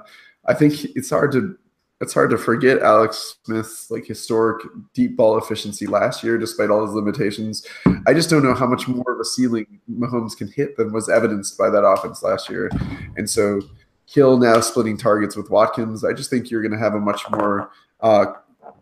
I 0.47 0.55
think 0.55 0.85
it's 0.95 1.11
hard 1.11 1.33
to 1.33 1.59
it's 2.01 2.15
hard 2.15 2.31
to 2.31 2.39
forget 2.39 2.81
Alex 2.81 3.37
Smith's 3.45 3.91
like 3.91 4.07
historic 4.07 4.67
deep 4.95 5.17
ball 5.17 5.37
efficiency 5.37 5.87
last 5.87 6.25
year, 6.25 6.39
despite 6.39 6.71
all 6.71 6.85
his 6.85 6.95
limitations. 6.95 7.67
I 8.07 8.15
just 8.15 8.31
don't 8.31 8.43
know 8.43 8.55
how 8.55 8.67
much 8.67 8.89
more 8.89 9.13
of 9.13 9.21
a 9.21 9.25
ceiling 9.25 9.81
Mahomes 9.91 10.37
can 10.37 10.49
hit 10.49 10.77
than 10.77 10.93
was 10.93 11.11
evidenced 11.11 11.59
by 11.59 11.69
that 11.69 11.85
offense 11.85 12.23
last 12.23 12.49
year. 12.49 12.71
And 13.17 13.29
so 13.29 13.61
Hill 14.07 14.39
now 14.39 14.61
splitting 14.61 14.97
targets 14.97 15.37
with 15.37 15.51
Watkins. 15.51 16.03
I 16.03 16.15
just 16.15 16.31
think 16.31 16.51
you're 16.51 16.63
going 16.63 16.73
to 16.73 16.79
have 16.79 16.95
a 16.95 17.01
much 17.01 17.23
more, 17.31 17.71
uh, 18.01 18.27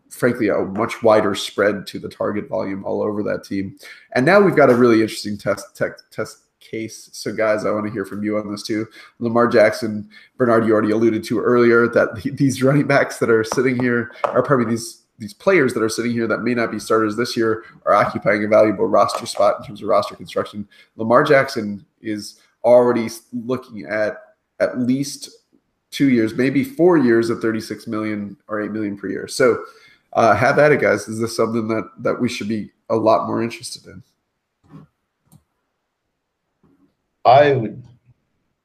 frankly, 0.09 0.47
a 0.47 0.59
much 0.59 1.03
wider 1.03 1.35
spread 1.35 1.85
to 1.87 1.99
the 1.99 2.09
target 2.09 2.47
volume 2.47 2.85
all 2.85 3.01
over 3.01 3.21
that 3.23 3.43
team. 3.43 3.77
And 4.13 4.25
now 4.25 4.39
we've 4.39 4.55
got 4.55 4.69
a 4.69 4.75
really 4.75 5.01
interesting 5.01 5.37
test 5.37 5.75
tech, 5.75 5.91
test 6.09 6.45
case. 6.59 7.09
So, 7.13 7.33
guys, 7.33 7.65
I 7.65 7.71
want 7.71 7.85
to 7.85 7.91
hear 7.91 8.05
from 8.05 8.23
you 8.23 8.37
on 8.37 8.51
this 8.51 8.63
too. 8.63 8.87
Lamar 9.19 9.47
Jackson, 9.47 10.09
Bernard, 10.37 10.65
you 10.65 10.73
already 10.73 10.91
alluded 10.91 11.23
to 11.25 11.39
earlier 11.39 11.87
that 11.87 12.21
these 12.37 12.61
running 12.63 12.87
backs 12.87 13.17
that 13.19 13.29
are 13.29 13.43
sitting 13.43 13.81
here 13.81 14.11
are 14.23 14.43
probably 14.43 14.65
these 14.65 15.03
these 15.19 15.33
players 15.33 15.73
that 15.73 15.83
are 15.83 15.89
sitting 15.89 16.13
here 16.13 16.27
that 16.27 16.43
may 16.43 16.53
not 16.53 16.71
be 16.71 16.79
starters 16.79 17.17
this 17.17 17.35
year 17.35 17.65
are 17.85 17.93
occupying 17.93 18.43
a 18.45 18.47
valuable 18.47 18.87
roster 18.87 19.25
spot 19.25 19.57
in 19.59 19.65
terms 19.65 19.81
of 19.81 19.89
roster 19.89 20.15
construction. 20.15 20.65
Lamar 20.95 21.23
Jackson 21.23 21.85
is 22.01 22.39
already 22.63 23.09
looking 23.33 23.85
at 23.85 24.15
at 24.61 24.79
least 24.79 25.29
two 25.91 26.09
years, 26.09 26.35
maybe 26.35 26.63
four 26.63 26.97
years 26.97 27.29
of 27.29 27.41
36 27.41 27.87
million 27.87 28.37
or 28.47 28.61
8 28.61 28.71
million 28.71 28.97
per 28.97 29.09
year. 29.09 29.27
So 29.27 29.63
uh, 30.13 30.35
have 30.35 30.59
at 30.59 30.71
it, 30.71 30.81
guys. 30.81 31.07
Is 31.07 31.19
this 31.19 31.35
something 31.35 31.67
that, 31.67 31.89
that 31.99 32.19
we 32.19 32.29
should 32.29 32.47
be 32.47 32.71
a 32.89 32.95
lot 32.95 33.27
more 33.27 33.43
interested 33.43 33.85
in? 33.87 34.03
I 37.29 37.53
would, 37.53 37.83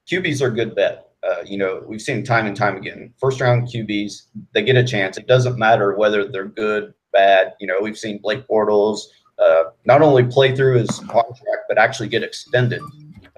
QBs 0.08 0.42
are 0.42 0.48
a 0.48 0.54
good 0.54 0.74
bet. 0.74 1.08
Uh, 1.22 1.42
you 1.44 1.56
know, 1.56 1.82
we've 1.86 2.02
seen 2.02 2.24
time 2.24 2.46
and 2.46 2.56
time 2.56 2.76
again. 2.76 3.12
First 3.18 3.40
round 3.40 3.68
QBs, 3.68 4.26
they 4.52 4.62
get 4.62 4.76
a 4.76 4.84
chance. 4.84 5.16
It 5.16 5.26
doesn't 5.26 5.58
matter 5.58 5.96
whether 5.96 6.28
they're 6.28 6.46
good, 6.46 6.92
bad. 7.12 7.54
You 7.60 7.66
know, 7.66 7.78
we've 7.80 7.96
seen 7.96 8.18
Blake 8.18 8.46
Bortles 8.46 9.00
uh, 9.38 9.64
not 9.84 10.02
only 10.02 10.24
play 10.24 10.54
through 10.54 10.78
his 10.78 10.90
contract, 11.00 11.64
but 11.68 11.78
actually 11.78 12.08
get 12.08 12.22
extended. 12.22 12.82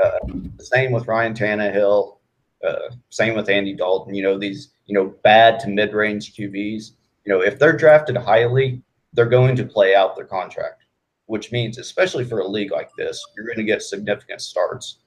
Uh, 0.03 0.19
same 0.59 0.93
with 0.93 1.07
Ryan 1.07 1.35
Tannehill. 1.35 2.19
Uh, 2.67 2.91
same 3.11 3.35
with 3.35 3.49
Andy 3.49 3.75
Dalton. 3.75 4.15
You 4.15 4.23
know, 4.23 4.39
these, 4.39 4.73
you 4.87 4.95
know, 4.95 5.15
bad 5.23 5.61
to 5.61 5.69
mid 5.69 5.93
range 5.95 6.35
QBs, 6.35 6.91
you 7.25 7.33
know, 7.33 7.41
if 7.41 7.59
they're 7.59 7.77
drafted 7.77 8.17
highly, 8.17 8.83
they're 9.13 9.27
going 9.27 9.57
to 9.57 9.65
play 9.65 9.95
out 9.95 10.17
their 10.17 10.25
contract, 10.25 10.85
which 11.27 11.53
means, 11.53 11.79
especially 11.79 12.25
for 12.25 12.41
a 12.41 12.47
league 12.47 12.73
like 12.73 12.91
this, 12.97 13.25
you're 13.37 13.47
going 13.47 13.59
to 13.59 13.65
get 13.65 13.83
significant 13.83 14.41
starts 14.41 14.99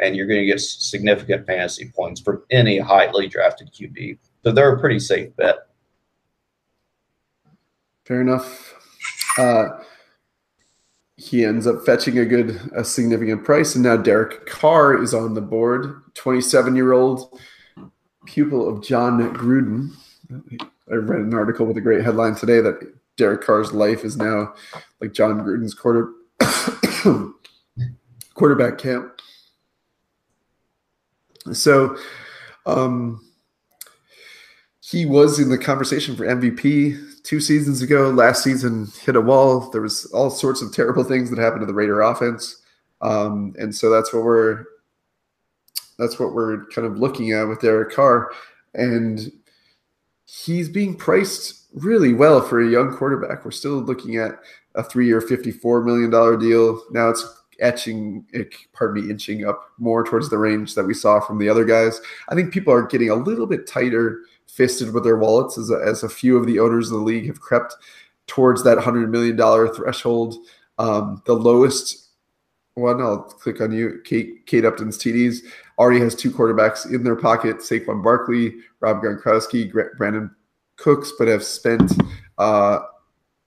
and 0.00 0.16
you're 0.16 0.26
going 0.26 0.40
to 0.40 0.46
get 0.46 0.60
significant 0.60 1.46
fantasy 1.46 1.90
points 1.94 2.20
from 2.20 2.42
any 2.50 2.78
highly 2.78 3.28
drafted 3.28 3.72
QB. 3.72 4.18
So 4.42 4.52
they're 4.52 4.74
a 4.74 4.80
pretty 4.80 4.98
safe 4.98 5.34
bet. 5.36 5.68
Fair 8.04 8.20
enough. 8.20 8.74
Uh, 9.38 9.68
he 11.16 11.44
ends 11.44 11.66
up 11.66 11.84
fetching 11.86 12.18
a 12.18 12.24
good, 12.24 12.60
a 12.74 12.84
significant 12.84 13.44
price, 13.44 13.74
and 13.74 13.84
now 13.84 13.96
Derek 13.96 14.46
Carr 14.46 15.00
is 15.00 15.14
on 15.14 15.34
the 15.34 15.40
board. 15.40 16.02
Twenty-seven-year-old 16.14 17.38
pupil 18.26 18.68
of 18.68 18.82
Jon 18.82 19.34
Gruden. 19.34 19.94
I 20.90 20.94
read 20.96 21.20
an 21.20 21.34
article 21.34 21.66
with 21.66 21.76
a 21.76 21.80
great 21.80 22.04
headline 22.04 22.34
today 22.34 22.60
that 22.60 22.80
Derek 23.16 23.42
Carr's 23.42 23.72
life 23.72 24.04
is 24.04 24.16
now 24.16 24.54
like 25.00 25.12
Jon 25.12 25.40
Gruden's 25.40 25.74
quarter 25.74 26.12
quarterback 28.34 28.78
camp. 28.78 29.20
So 31.52 31.96
um, 32.66 33.20
he 34.80 35.06
was 35.06 35.38
in 35.38 35.48
the 35.48 35.58
conversation 35.58 36.16
for 36.16 36.24
MVP 36.24 37.22
two 37.22 37.40
seasons 37.40 37.82
ago. 37.82 38.10
Last 38.10 38.42
season 38.42 38.88
hit 39.02 39.16
a 39.16 39.20
wall. 39.20 39.70
There 39.70 39.80
was 39.80 40.06
all 40.06 40.30
sorts 40.30 40.62
of 40.62 40.72
terrible 40.72 41.04
things 41.04 41.30
that 41.30 41.38
happened 41.38 41.62
to 41.62 41.66
the 41.66 41.74
Raider 41.74 42.00
offense. 42.02 42.62
Um, 43.00 43.54
and 43.58 43.74
so 43.74 43.90
that's 43.90 44.12
what 44.12 44.24
we're 44.24 44.64
that's 45.98 46.18
what 46.18 46.34
we're 46.34 46.66
kind 46.66 46.86
of 46.86 46.98
looking 46.98 47.32
at 47.32 47.44
with 47.44 47.60
Derek 47.60 47.94
Carr. 47.94 48.32
And 48.74 49.30
he's 50.24 50.68
being 50.68 50.96
priced 50.96 51.66
really 51.74 52.12
well 52.12 52.40
for 52.40 52.60
a 52.60 52.70
young 52.70 52.96
quarterback. 52.96 53.44
We're 53.44 53.52
still 53.52 53.80
looking 53.80 54.16
at 54.16 54.32
a 54.74 54.82
three-year, 54.82 55.20
$54 55.20 55.84
million 55.84 56.10
deal. 56.40 56.82
Now 56.90 57.10
it's 57.10 57.24
etching, 57.60 58.24
pardon 58.72 59.02
me, 59.02 59.10
inching 59.10 59.46
up 59.46 59.70
more 59.78 60.04
towards 60.04 60.30
the 60.30 60.38
range 60.38 60.74
that 60.74 60.84
we 60.84 60.94
saw 60.94 61.20
from 61.20 61.38
the 61.38 61.48
other 61.48 61.64
guys. 61.64 62.00
I 62.28 62.34
think 62.34 62.52
people 62.52 62.72
are 62.72 62.86
getting 62.86 63.10
a 63.10 63.14
little 63.14 63.46
bit 63.46 63.66
tighter 63.66 64.20
fisted 64.46 64.92
with 64.92 65.04
their 65.04 65.16
wallets 65.16 65.58
as 65.58 65.70
a, 65.70 65.80
as 65.84 66.02
a 66.02 66.08
few 66.08 66.36
of 66.36 66.46
the 66.46 66.58
owners 66.58 66.90
of 66.90 66.98
the 66.98 67.04
league 67.04 67.26
have 67.26 67.40
crept 67.40 67.74
towards 68.26 68.62
that 68.64 68.78
$100 68.78 69.08
million 69.10 69.36
threshold. 69.74 70.36
Um, 70.78 71.22
the 71.26 71.34
lowest 71.34 72.08
one, 72.74 73.00
I'll 73.00 73.22
click 73.22 73.60
on 73.60 73.72
you, 73.72 74.00
Kate, 74.04 74.46
Kate 74.46 74.64
Upton's 74.64 74.98
TDs, 74.98 75.38
already 75.78 76.00
has 76.00 76.14
two 76.14 76.30
quarterbacks 76.30 76.92
in 76.92 77.04
their 77.04 77.16
pocket 77.16 77.58
Saquon 77.58 78.02
Barkley, 78.02 78.54
Rob 78.80 79.02
Gronkowski, 79.02 79.72
Brandin 79.72 80.30
Cooks, 80.76 81.12
but 81.18 81.28
have 81.28 81.44
spent 81.44 81.92
uh, 82.38 82.80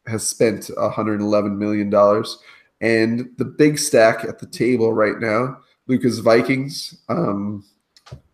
has 0.07 0.27
spent 0.27 0.69
111 0.77 1.57
million 1.57 1.89
dollars. 1.89 2.39
And 2.82 3.30
the 3.38 3.45
big 3.45 3.80
stack 3.80 4.24
at 4.24 4.40
the 4.40 4.45
table 4.45 4.94
right 4.94 5.20
now, 5.20 5.58
Lucas 5.88 6.20
Vikings, 6.20 7.02
um, 7.10 7.66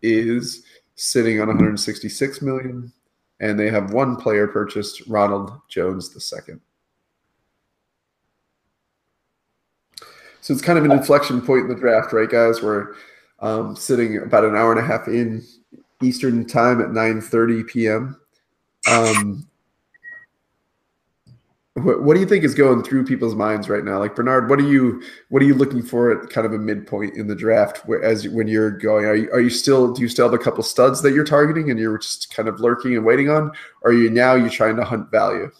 is 0.02 0.64
sitting 0.96 1.40
on 1.40 1.48
166 1.48 2.42
million, 2.42 2.92
and 3.40 3.58
they 3.58 3.70
have 3.70 3.92
one 3.92 4.16
player 4.16 4.46
purchased, 4.46 5.02
Ronald 5.06 5.52
Jones 5.68 6.14
II. 6.14 6.56
So 10.40 10.52
it's 10.52 10.62
kind 10.62 10.78
of 10.78 10.84
an 10.84 10.92
inflection 10.92 11.40
point 11.40 11.62
in 11.62 11.68
the 11.68 11.74
draft, 11.74 12.12
right, 12.12 12.28
guys? 12.28 12.60
We're 12.60 12.94
um, 13.40 13.74
sitting 13.74 14.18
about 14.18 14.44
an 14.44 14.54
hour 14.54 14.72
and 14.72 14.80
a 14.80 14.86
half 14.86 15.08
in 15.08 15.42
Eastern 16.02 16.46
time 16.46 16.82
at 16.82 16.88
9:30 16.88 17.66
p.m. 17.66 18.20
Um, 18.90 19.48
what, 21.74 22.02
what, 22.04 22.14
do 22.14 22.20
you 22.20 22.26
think 22.26 22.44
is 22.44 22.54
going 22.54 22.84
through 22.84 23.04
people's 23.04 23.34
minds 23.34 23.68
right 23.68 23.84
now? 23.84 23.98
Like 23.98 24.14
Bernard, 24.14 24.48
what 24.48 24.60
are 24.60 24.68
you 24.68 25.02
what 25.28 25.42
are 25.42 25.44
you 25.44 25.54
looking 25.54 25.82
for 25.82 26.12
at 26.12 26.30
kind 26.30 26.46
of 26.46 26.52
a 26.52 26.58
midpoint 26.58 27.16
in 27.16 27.26
the 27.26 27.34
draft? 27.34 27.78
Where, 27.86 28.00
as 28.02 28.28
when 28.28 28.46
you're 28.46 28.70
going, 28.70 29.06
are 29.06 29.16
you 29.16 29.30
are 29.32 29.40
you 29.40 29.50
still 29.50 29.92
do 29.92 30.00
you 30.00 30.08
still 30.08 30.26
have 30.30 30.38
a 30.38 30.42
couple 30.42 30.62
studs 30.62 31.02
that 31.02 31.14
you're 31.14 31.24
targeting 31.24 31.70
and 31.70 31.80
you're 31.80 31.98
just 31.98 32.32
kind 32.32 32.48
of 32.48 32.60
lurking 32.60 32.94
and 32.94 33.04
waiting 33.04 33.28
on, 33.28 33.50
or 33.82 33.90
are 33.90 33.94
you 33.94 34.08
now 34.08 34.34
you're 34.34 34.50
trying 34.50 34.76
to 34.76 34.84
hunt 34.84 35.10
value? 35.10 35.50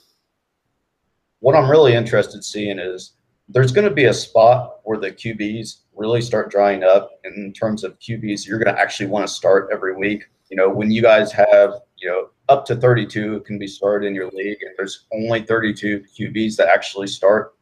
What 1.40 1.56
I'm 1.56 1.68
really 1.68 1.94
interested 1.94 2.36
in 2.36 2.42
seeing 2.42 2.78
is 2.78 3.14
there's 3.48 3.72
going 3.72 3.88
to 3.88 3.94
be 3.94 4.04
a 4.04 4.14
spot 4.14 4.76
where 4.84 4.98
the 4.98 5.10
QBs 5.10 5.80
really 5.96 6.20
start 6.20 6.48
drying 6.48 6.84
up 6.84 7.10
in 7.24 7.52
terms 7.52 7.82
of 7.82 7.98
QBs 7.98 8.46
you're 8.46 8.58
going 8.58 8.74
to 8.74 8.80
actually 8.80 9.06
want 9.06 9.26
to 9.26 9.32
start 9.32 9.68
every 9.72 9.96
week. 9.96 10.24
You 10.48 10.56
know, 10.56 10.70
when 10.70 10.92
you 10.92 11.02
guys 11.02 11.32
have 11.32 11.72
you 11.96 12.08
know 12.08 12.28
up 12.48 12.66
to 12.66 12.76
32 12.76 13.40
can 13.40 13.58
be 13.58 13.66
started 13.66 14.06
in 14.06 14.14
your 14.14 14.30
league, 14.30 14.58
and 14.62 14.72
there's 14.76 15.06
only 15.12 15.42
32 15.42 16.04
QBs 16.18 16.56
that 16.56 16.68
actually 16.68 17.06
start 17.06 17.54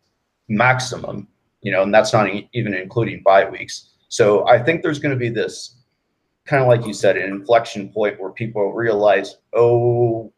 maximum, 0.49 1.29
you 1.61 1.73
know, 1.73 1.83
and 1.83 1.95
that's 1.95 2.13
not 2.13 2.29
even 2.53 2.75
including 2.75 3.23
bye 3.23 3.49
weeks. 3.49 3.91
So 4.09 4.47
I 4.49 4.63
think 4.63 4.83
there's 4.83 4.99
going 4.99 5.15
to 5.15 5.19
be 5.19 5.29
this 5.29 5.77
kind 6.45 6.63
of 6.63 6.69
like 6.69 6.87
you 6.87 6.93
said, 6.93 7.17
an 7.17 7.31
inflection 7.31 7.89
point 7.89 8.21
where 8.21 8.31
people 8.31 8.73
realize, 8.73 9.37
oh, 9.53 10.33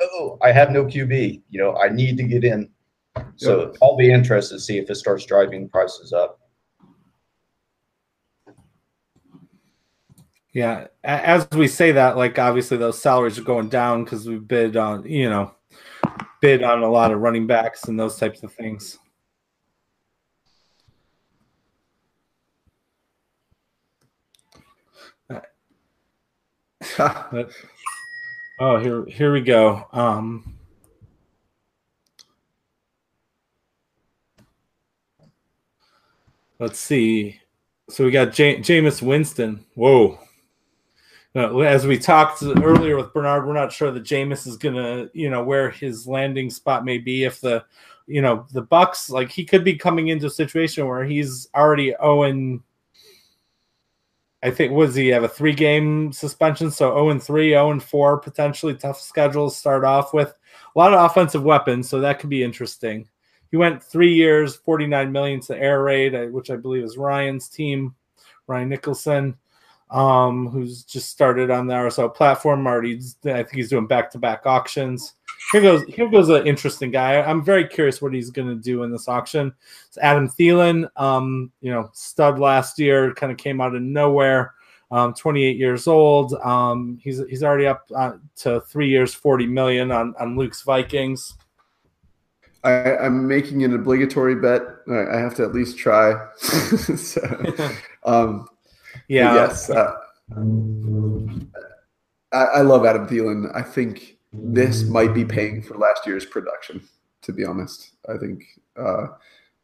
oh, 0.00 0.38
I 0.42 0.52
have 0.52 0.70
no 0.70 0.84
QB. 0.84 1.42
You 1.48 1.60
know, 1.60 1.76
I 1.76 1.88
need 1.88 2.16
to 2.16 2.24
get 2.24 2.44
in. 2.44 2.70
So 3.36 3.66
yep. 3.66 3.76
I'll 3.82 3.96
be 3.96 4.12
interested 4.12 4.56
to 4.56 4.60
see 4.60 4.78
if 4.78 4.90
it 4.90 4.96
starts 4.96 5.24
driving 5.24 5.68
prices 5.68 6.12
up. 6.12 6.37
Yeah, 10.52 10.86
as 11.04 11.46
we 11.52 11.68
say 11.68 11.92
that, 11.92 12.16
like 12.16 12.38
obviously 12.38 12.78
those 12.78 13.00
salaries 13.00 13.38
are 13.38 13.42
going 13.42 13.68
down 13.68 14.04
because 14.04 14.26
we 14.26 14.36
bid 14.38 14.76
on, 14.76 15.04
you 15.08 15.28
know, 15.28 15.54
bid 16.40 16.62
on 16.62 16.82
a 16.82 16.90
lot 16.90 17.12
of 17.12 17.20
running 17.20 17.46
backs 17.46 17.84
and 17.84 18.00
those 18.00 18.16
types 18.16 18.42
of 18.42 18.52
things. 18.52 18.98
oh, 26.98 28.78
here, 28.80 29.04
here 29.06 29.32
we 29.32 29.40
go. 29.40 29.86
Um, 29.92 30.54
let's 36.58 36.78
see. 36.78 37.40
So 37.90 38.04
we 38.04 38.10
got 38.10 38.32
J- 38.32 38.58
Jameis 38.60 39.02
Winston. 39.02 39.64
Whoa. 39.74 40.18
Uh, 41.38 41.58
as 41.58 41.86
we 41.86 41.96
talked 41.96 42.42
earlier 42.42 42.96
with 42.96 43.12
Bernard, 43.12 43.46
we're 43.46 43.52
not 43.52 43.72
sure 43.72 43.92
that 43.92 44.02
Jameis 44.02 44.44
is 44.44 44.56
gonna, 44.56 45.08
you 45.12 45.30
know, 45.30 45.40
where 45.44 45.70
his 45.70 46.04
landing 46.04 46.50
spot 46.50 46.84
may 46.84 46.98
be. 46.98 47.22
If 47.22 47.40
the, 47.40 47.64
you 48.08 48.20
know, 48.20 48.44
the 48.52 48.64
Bucs, 48.64 49.08
like 49.08 49.30
he 49.30 49.44
could 49.44 49.62
be 49.62 49.76
coming 49.76 50.08
into 50.08 50.26
a 50.26 50.30
situation 50.30 50.88
where 50.88 51.04
he's 51.04 51.48
already 51.54 51.94
owing. 51.94 52.64
I 54.42 54.50
think 54.50 54.72
was 54.72 54.96
he 54.96 55.08
have 55.08 55.22
a 55.22 55.28
three 55.28 55.52
game 55.52 56.12
suspension, 56.12 56.72
so 56.72 56.90
0 56.90 57.10
and 57.10 57.22
3, 57.22 57.50
0 57.50 57.70
and 57.70 57.82
4, 57.82 58.18
potentially 58.18 58.74
tough 58.74 59.00
schedules 59.00 59.56
start 59.56 59.84
off 59.84 60.12
with 60.12 60.30
a 60.74 60.78
lot 60.78 60.92
of 60.92 61.08
offensive 61.08 61.44
weapons, 61.44 61.88
so 61.88 62.00
that 62.00 62.18
could 62.18 62.30
be 62.30 62.42
interesting. 62.42 63.08
He 63.52 63.56
went 63.56 63.82
three 63.82 64.12
years, 64.12 64.56
49 64.56 65.12
million 65.12 65.40
to 65.42 65.56
air 65.56 65.84
raid, 65.84 66.16
uh, 66.16 66.26
which 66.26 66.50
I 66.50 66.56
believe 66.56 66.82
is 66.82 66.96
Ryan's 66.96 67.48
team, 67.48 67.94
Ryan 68.48 68.68
Nicholson. 68.70 69.36
Um, 69.90 70.48
who's 70.48 70.82
just 70.82 71.10
started 71.10 71.50
on 71.50 71.66
the 71.66 71.74
RSL 71.74 72.14
platform. 72.14 72.66
Already, 72.66 73.00
I 73.24 73.42
think 73.42 73.52
he's 73.52 73.70
doing 73.70 73.86
back-to-back 73.86 74.46
auctions. 74.46 75.14
Here 75.52 75.62
goes. 75.62 75.84
Here 75.84 76.08
goes 76.08 76.28
an 76.28 76.46
interesting 76.46 76.90
guy. 76.90 77.22
I'm 77.22 77.42
very 77.42 77.66
curious 77.66 78.02
what 78.02 78.12
he's 78.12 78.30
going 78.30 78.48
to 78.48 78.54
do 78.54 78.82
in 78.82 78.90
this 78.90 79.08
auction. 79.08 79.54
It's 79.86 79.98
Adam 79.98 80.28
Thielen. 80.28 80.88
Um, 80.96 81.52
you 81.60 81.70
know, 81.70 81.90
stud 81.92 82.38
last 82.38 82.78
year, 82.78 83.14
kind 83.14 83.32
of 83.32 83.38
came 83.38 83.60
out 83.60 83.74
of 83.74 83.82
nowhere. 83.82 84.54
Um, 84.90 85.14
28 85.14 85.56
years 85.56 85.86
old. 85.86 86.34
Um, 86.34 86.98
he's 87.02 87.22
he's 87.28 87.42
already 87.42 87.66
up 87.66 87.84
uh, 87.94 88.12
to 88.36 88.60
three 88.62 88.88
years, 88.88 89.14
40 89.14 89.46
million 89.46 89.90
on 89.90 90.14
on 90.18 90.36
Luke's 90.36 90.62
Vikings. 90.62 91.34
I, 92.64 93.06
am 93.06 93.26
making 93.26 93.62
an 93.64 93.74
obligatory 93.74 94.34
bet. 94.34 94.62
I 94.90 95.18
have 95.18 95.34
to 95.36 95.44
at 95.44 95.52
least 95.52 95.78
try. 95.78 96.26
so, 96.36 97.20
um, 98.04 98.48
yeah. 99.08 99.34
Yes. 99.34 99.70
Uh, 99.70 99.92
I, 102.32 102.44
I, 102.44 102.60
love 102.62 102.84
Adam 102.84 103.06
Thielen. 103.06 103.54
I 103.54 103.62
think 103.62 104.18
this 104.32 104.84
might 104.84 105.14
be 105.14 105.24
paying 105.24 105.62
for 105.62 105.76
last 105.76 106.06
year's 106.06 106.24
production. 106.24 106.82
To 107.22 107.32
be 107.32 107.44
honest, 107.44 107.96
I 108.08 108.16
think 108.16 108.44
uh, 108.76 109.06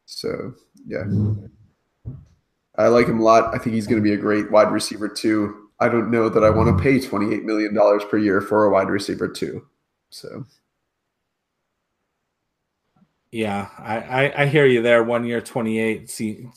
so. 0.07 0.55
Yeah. 0.87 1.05
I 2.77 2.89
like 2.89 3.07
him 3.07 3.21
a 3.21 3.23
lot. 3.23 3.55
I 3.55 3.59
think 3.59 3.75
he's 3.75 3.87
going 3.87 4.03
to 4.03 4.09
be 4.09 4.15
a 4.15 4.19
great 4.19 4.51
wide 4.51 4.73
receiver 4.73 5.09
too. 5.09 5.69
I 5.81 5.89
don't 5.89 6.11
know 6.11 6.29
that 6.29 6.45
I 6.45 6.51
want 6.51 6.77
to 6.77 6.83
pay 6.83 6.99
$28 6.99 7.43
million 7.45 7.77
per 8.09 8.19
year 8.19 8.41
for 8.41 8.65
a 8.65 8.71
wide 8.71 8.89
receiver 8.89 9.29
too. 9.29 9.67
So. 10.11 10.45
Yeah, 13.31 13.69
I, 13.79 13.99
I, 13.99 14.43
I 14.43 14.47
hear 14.47 14.67
you 14.67 14.81
there. 14.83 15.03
One 15.03 15.25
year, 15.25 15.41
28. 15.41 16.09
See, 16.09 16.49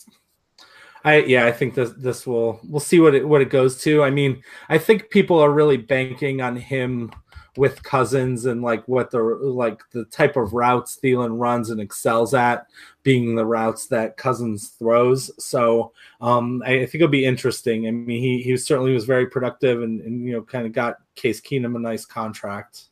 I 1.03 1.21
yeah, 1.21 1.45
I 1.45 1.51
think 1.51 1.75
this 1.75 1.91
this 1.91 2.25
will 2.25 2.59
we'll 2.63 2.79
see 2.79 2.99
what 2.99 3.15
it 3.15 3.27
what 3.27 3.41
it 3.41 3.49
goes 3.49 3.81
to. 3.83 4.03
I 4.03 4.09
mean, 4.09 4.41
I 4.69 4.77
think 4.77 5.09
people 5.09 5.39
are 5.39 5.51
really 5.51 5.77
banking 5.77 6.41
on 6.41 6.55
him 6.55 7.11
with 7.57 7.81
Cousins 7.81 8.45
and 8.45 8.61
like 8.61 8.87
what 8.87 9.09
the 9.09 9.19
like 9.19 9.81
the 9.91 10.05
type 10.05 10.37
of 10.37 10.53
routes 10.53 10.99
Thielen 11.03 11.39
runs 11.39 11.71
and 11.71 11.81
excels 11.81 12.33
at 12.33 12.67
being 13.03 13.35
the 13.35 13.45
routes 13.45 13.87
that 13.87 14.15
Cousins 14.15 14.69
throws. 14.69 15.31
So 15.43 15.91
um, 16.21 16.61
I, 16.65 16.73
I, 16.81 16.85
think 16.85 16.95
it'll 16.95 17.07
be 17.07 17.25
interesting. 17.25 17.87
I 17.87 17.91
mean, 17.91 18.21
he 18.21 18.41
he 18.41 18.55
certainly 18.57 18.93
was 18.93 19.05
very 19.05 19.27
productive 19.27 19.81
and, 19.81 19.99
and 20.01 20.23
you 20.23 20.33
know 20.33 20.43
kind 20.43 20.65
of 20.65 20.71
got 20.71 20.97
Case 21.15 21.41
Keenum 21.41 21.75
a 21.75 21.79
nice 21.79 22.05
contract. 22.05 22.85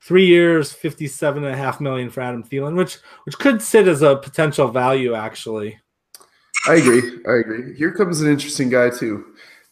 Three 0.00 0.26
years, 0.26 0.72
fifty-seven 0.72 1.42
and 1.42 1.54
a 1.54 1.56
half 1.56 1.80
million 1.80 2.10
for 2.10 2.20
Adam 2.20 2.44
Thielen, 2.44 2.76
which 2.76 2.98
which 3.24 3.38
could 3.38 3.62
sit 3.62 3.88
as 3.88 4.02
a 4.02 4.16
potential 4.16 4.68
value 4.68 5.14
actually. 5.14 5.80
I 6.68 6.76
agree. 6.76 7.02
I 7.26 7.36
agree. 7.36 7.74
Here 7.76 7.92
comes 7.92 8.20
an 8.20 8.30
interesting 8.30 8.70
guy 8.70 8.90
too 8.90 9.24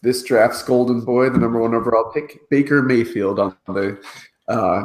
this 0.04 0.22
draft's 0.22 0.62
golden 0.62 1.00
boy, 1.00 1.30
the 1.30 1.38
number 1.38 1.58
one 1.58 1.74
overall 1.74 2.12
pick, 2.12 2.48
Baker 2.50 2.82
Mayfield 2.82 3.40
on 3.40 3.56
the 3.66 3.98
uh, 4.46 4.84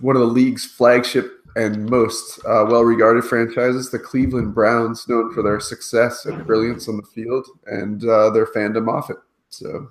one 0.00 0.14
of 0.14 0.20
the 0.20 0.28
league's 0.28 0.64
flagship 0.64 1.38
and 1.56 1.88
most 1.88 2.38
uh, 2.46 2.64
well-regarded 2.68 3.24
franchises, 3.24 3.90
the 3.90 3.98
Cleveland 3.98 4.54
Browns, 4.54 5.08
known 5.08 5.32
for 5.34 5.42
their 5.42 5.58
success 5.58 6.26
and 6.26 6.46
brilliance 6.46 6.88
on 6.88 6.98
the 6.98 7.02
field 7.02 7.46
and 7.66 8.04
uh, 8.04 8.30
their 8.30 8.46
fandom 8.46 8.88
off 8.88 9.10
it. 9.10 9.16
So 9.48 9.90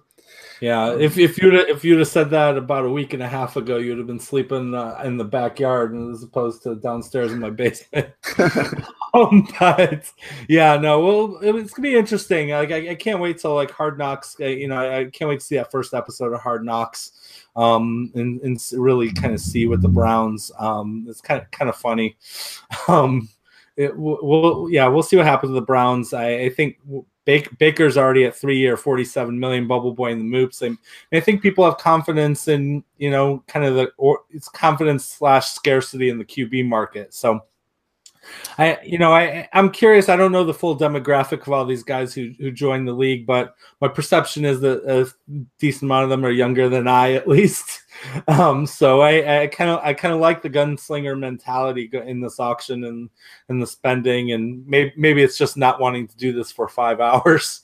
yeah, 0.59 0.95
if 0.95 1.17
if 1.17 1.41
you'd 1.41 1.55
if 1.55 1.83
you'd 1.83 1.99
have 1.99 2.07
said 2.07 2.29
that 2.29 2.55
about 2.55 2.85
a 2.85 2.89
week 2.89 3.13
and 3.13 3.23
a 3.23 3.27
half 3.27 3.55
ago, 3.55 3.77
you'd 3.77 3.97
have 3.97 4.07
been 4.07 4.19
sleeping 4.19 4.75
uh, 4.75 5.01
in 5.03 5.17
the 5.17 5.25
backyard 5.25 5.95
as 5.95 6.21
opposed 6.21 6.61
to 6.63 6.75
downstairs 6.75 7.31
in 7.31 7.39
my 7.39 7.49
basement. 7.49 8.09
um, 9.13 9.47
but 9.59 10.11
yeah, 10.47 10.77
no, 10.77 10.99
well, 10.99 11.39
it's 11.41 11.73
gonna 11.73 11.89
be 11.89 11.95
interesting. 11.95 12.49
Like 12.49 12.71
I, 12.71 12.91
I 12.91 12.95
can't 12.95 13.19
wait 13.19 13.39
till 13.39 13.55
like 13.55 13.71
Hard 13.71 13.97
Knocks. 13.97 14.35
Uh, 14.39 14.45
you 14.45 14.67
know, 14.67 14.77
I, 14.77 14.99
I, 14.99 15.05
can't 15.05 15.29
wait 15.29 15.39
to 15.39 15.45
see 15.45 15.55
that 15.55 15.71
first 15.71 15.93
episode 15.93 16.33
of 16.33 16.41
Hard 16.41 16.65
Knocks, 16.65 17.45
um, 17.55 18.11
and 18.15 18.41
and 18.41 18.61
really 18.73 19.11
kind 19.11 19.33
of 19.33 19.39
see 19.39 19.67
what 19.67 19.81
the 19.81 19.89
Browns. 19.89 20.51
Um, 20.59 21.05
it's 21.07 21.21
kind 21.21 21.41
of 21.41 21.49
kind 21.51 21.69
of 21.69 21.75
funny. 21.75 22.17
Um, 22.87 23.29
it, 23.77 23.97
we'll 23.97 24.67
yeah, 24.69 24.87
we'll 24.87 25.03
see 25.03 25.15
what 25.15 25.25
happens 25.25 25.51
with 25.51 25.61
the 25.61 25.65
Browns. 25.65 26.13
I, 26.13 26.31
I 26.31 26.49
think 26.49 26.77
Baker's 27.25 27.97
already 27.97 28.25
at 28.25 28.35
three 28.35 28.57
year, 28.57 28.75
47 28.75 29.39
million 29.39 29.67
bubble 29.67 29.93
boy 29.93 30.11
in 30.11 30.19
the 30.19 30.37
moops. 30.37 30.77
I 31.13 31.19
think 31.19 31.41
people 31.41 31.63
have 31.63 31.77
confidence 31.77 32.47
in, 32.47 32.83
you 32.97 33.11
know, 33.11 33.43
kind 33.47 33.65
of 33.65 33.75
the, 33.75 33.91
or 33.97 34.21
it's 34.31 34.49
confidence 34.49 35.05
slash 35.05 35.51
scarcity 35.51 36.09
in 36.09 36.17
the 36.17 36.25
QB 36.25 36.67
market. 36.67 37.13
So 37.13 37.41
I, 38.57 38.77
you 38.83 38.97
know, 38.97 39.13
I, 39.13 39.49
I'm 39.53 39.71
curious. 39.71 40.09
I 40.09 40.15
don't 40.15 40.31
know 40.31 40.43
the 40.43 40.53
full 40.53 40.77
demographic 40.77 41.41
of 41.41 41.49
all 41.49 41.65
these 41.65 41.83
guys 41.83 42.13
who, 42.13 42.31
who 42.39 42.51
joined 42.51 42.87
the 42.87 42.93
league, 42.93 43.25
but 43.25 43.55
my 43.79 43.87
perception 43.87 44.45
is 44.45 44.59
that 44.61 44.83
a 44.85 45.11
decent 45.59 45.83
amount 45.83 46.03
of 46.03 46.09
them 46.09 46.25
are 46.25 46.31
younger 46.31 46.69
than 46.69 46.87
I, 46.87 47.13
at 47.13 47.27
least. 47.27 47.81
Um, 48.27 48.65
so 48.65 49.01
I 49.03 49.45
kind 49.47 49.69
of, 49.69 49.79
I 49.83 49.93
kind 49.93 50.13
of 50.13 50.19
like 50.19 50.41
the 50.41 50.49
gunslinger 50.49 51.19
mentality 51.19 51.87
in 51.93 52.19
this 52.19 52.39
auction 52.39 52.85
and 52.85 53.09
and 53.47 53.61
the 53.61 53.67
spending, 53.67 54.31
and 54.31 54.65
maybe 54.65 54.91
maybe 54.95 55.21
it's 55.21 55.37
just 55.37 55.55
not 55.55 55.79
wanting 55.79 56.07
to 56.07 56.17
do 56.17 56.31
this 56.31 56.51
for 56.51 56.67
five 56.67 56.99
hours. 57.01 57.61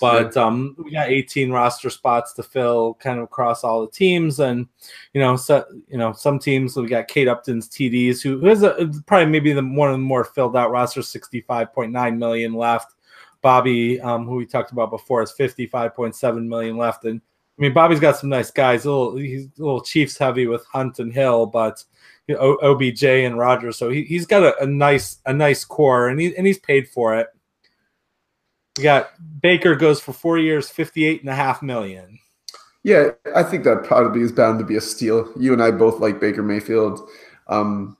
But 0.00 0.36
um, 0.36 0.76
we 0.78 0.92
got 0.92 1.10
18 1.10 1.50
roster 1.50 1.90
spots 1.90 2.32
to 2.34 2.42
fill, 2.42 2.94
kind 2.94 3.18
of 3.18 3.24
across 3.24 3.64
all 3.64 3.82
the 3.82 3.90
teams, 3.90 4.40
and 4.40 4.66
you 5.12 5.20
know, 5.20 5.36
so 5.36 5.64
you 5.88 5.98
know, 5.98 6.12
some 6.12 6.38
teams 6.38 6.76
we 6.76 6.86
got 6.86 7.08
Kate 7.08 7.28
Upton's 7.28 7.68
TDs, 7.68 8.22
who, 8.22 8.44
is 8.46 8.62
a, 8.62 8.90
probably 9.06 9.26
maybe 9.26 9.52
the 9.52 9.62
one 9.62 9.90
of 9.90 9.94
the 9.94 9.98
more 9.98 10.24
filled 10.24 10.56
out 10.56 10.70
rosters, 10.70 11.12
65.9 11.12 12.18
million 12.18 12.54
left. 12.54 12.94
Bobby, 13.42 14.00
um, 14.00 14.26
who 14.26 14.36
we 14.36 14.46
talked 14.46 14.72
about 14.72 14.90
before, 14.90 15.22
is 15.22 15.32
55.7 15.32 16.46
million 16.46 16.76
left, 16.76 17.04
and 17.04 17.20
I 17.60 17.62
mean, 17.62 17.74
Bobby's 17.74 18.00
got 18.00 18.16
some 18.16 18.30
nice 18.30 18.50
guys. 18.50 18.86
A 18.86 18.90
little, 18.90 19.16
he's 19.16 19.44
a 19.44 19.62
little 19.62 19.82
Chiefs 19.82 20.16
heavy 20.16 20.46
with 20.46 20.64
Hunt 20.64 20.98
and 20.98 21.12
Hill, 21.12 21.44
but 21.44 21.84
you 22.26 22.34
know, 22.34 22.56
OBJ 22.62 23.04
and 23.04 23.38
Rodgers. 23.38 23.76
So 23.76 23.90
he, 23.90 24.04
he's 24.04 24.24
got 24.24 24.42
a, 24.42 24.62
a 24.62 24.66
nice 24.66 25.18
a 25.26 25.32
nice 25.34 25.62
core, 25.62 26.08
and 26.08 26.18
he 26.18 26.34
and 26.36 26.46
he's 26.46 26.58
paid 26.58 26.88
for 26.88 27.18
it. 27.18 27.26
We 28.80 28.84
got 28.84 29.10
Baker 29.42 29.74
goes 29.74 30.00
for 30.00 30.14
four 30.14 30.38
years, 30.38 30.70
fifty-eight 30.70 31.20
and 31.20 31.28
a 31.28 31.34
half 31.34 31.60
million. 31.60 32.18
Yeah, 32.82 33.10
I 33.36 33.42
think 33.42 33.64
that 33.64 33.84
probably 33.84 34.22
is 34.22 34.32
bound 34.32 34.58
to 34.58 34.64
be 34.64 34.76
a 34.76 34.80
steal. 34.80 35.30
You 35.38 35.52
and 35.52 35.62
I 35.62 35.70
both 35.70 36.00
like 36.00 36.18
Baker 36.18 36.42
Mayfield, 36.42 37.06
um, 37.48 37.98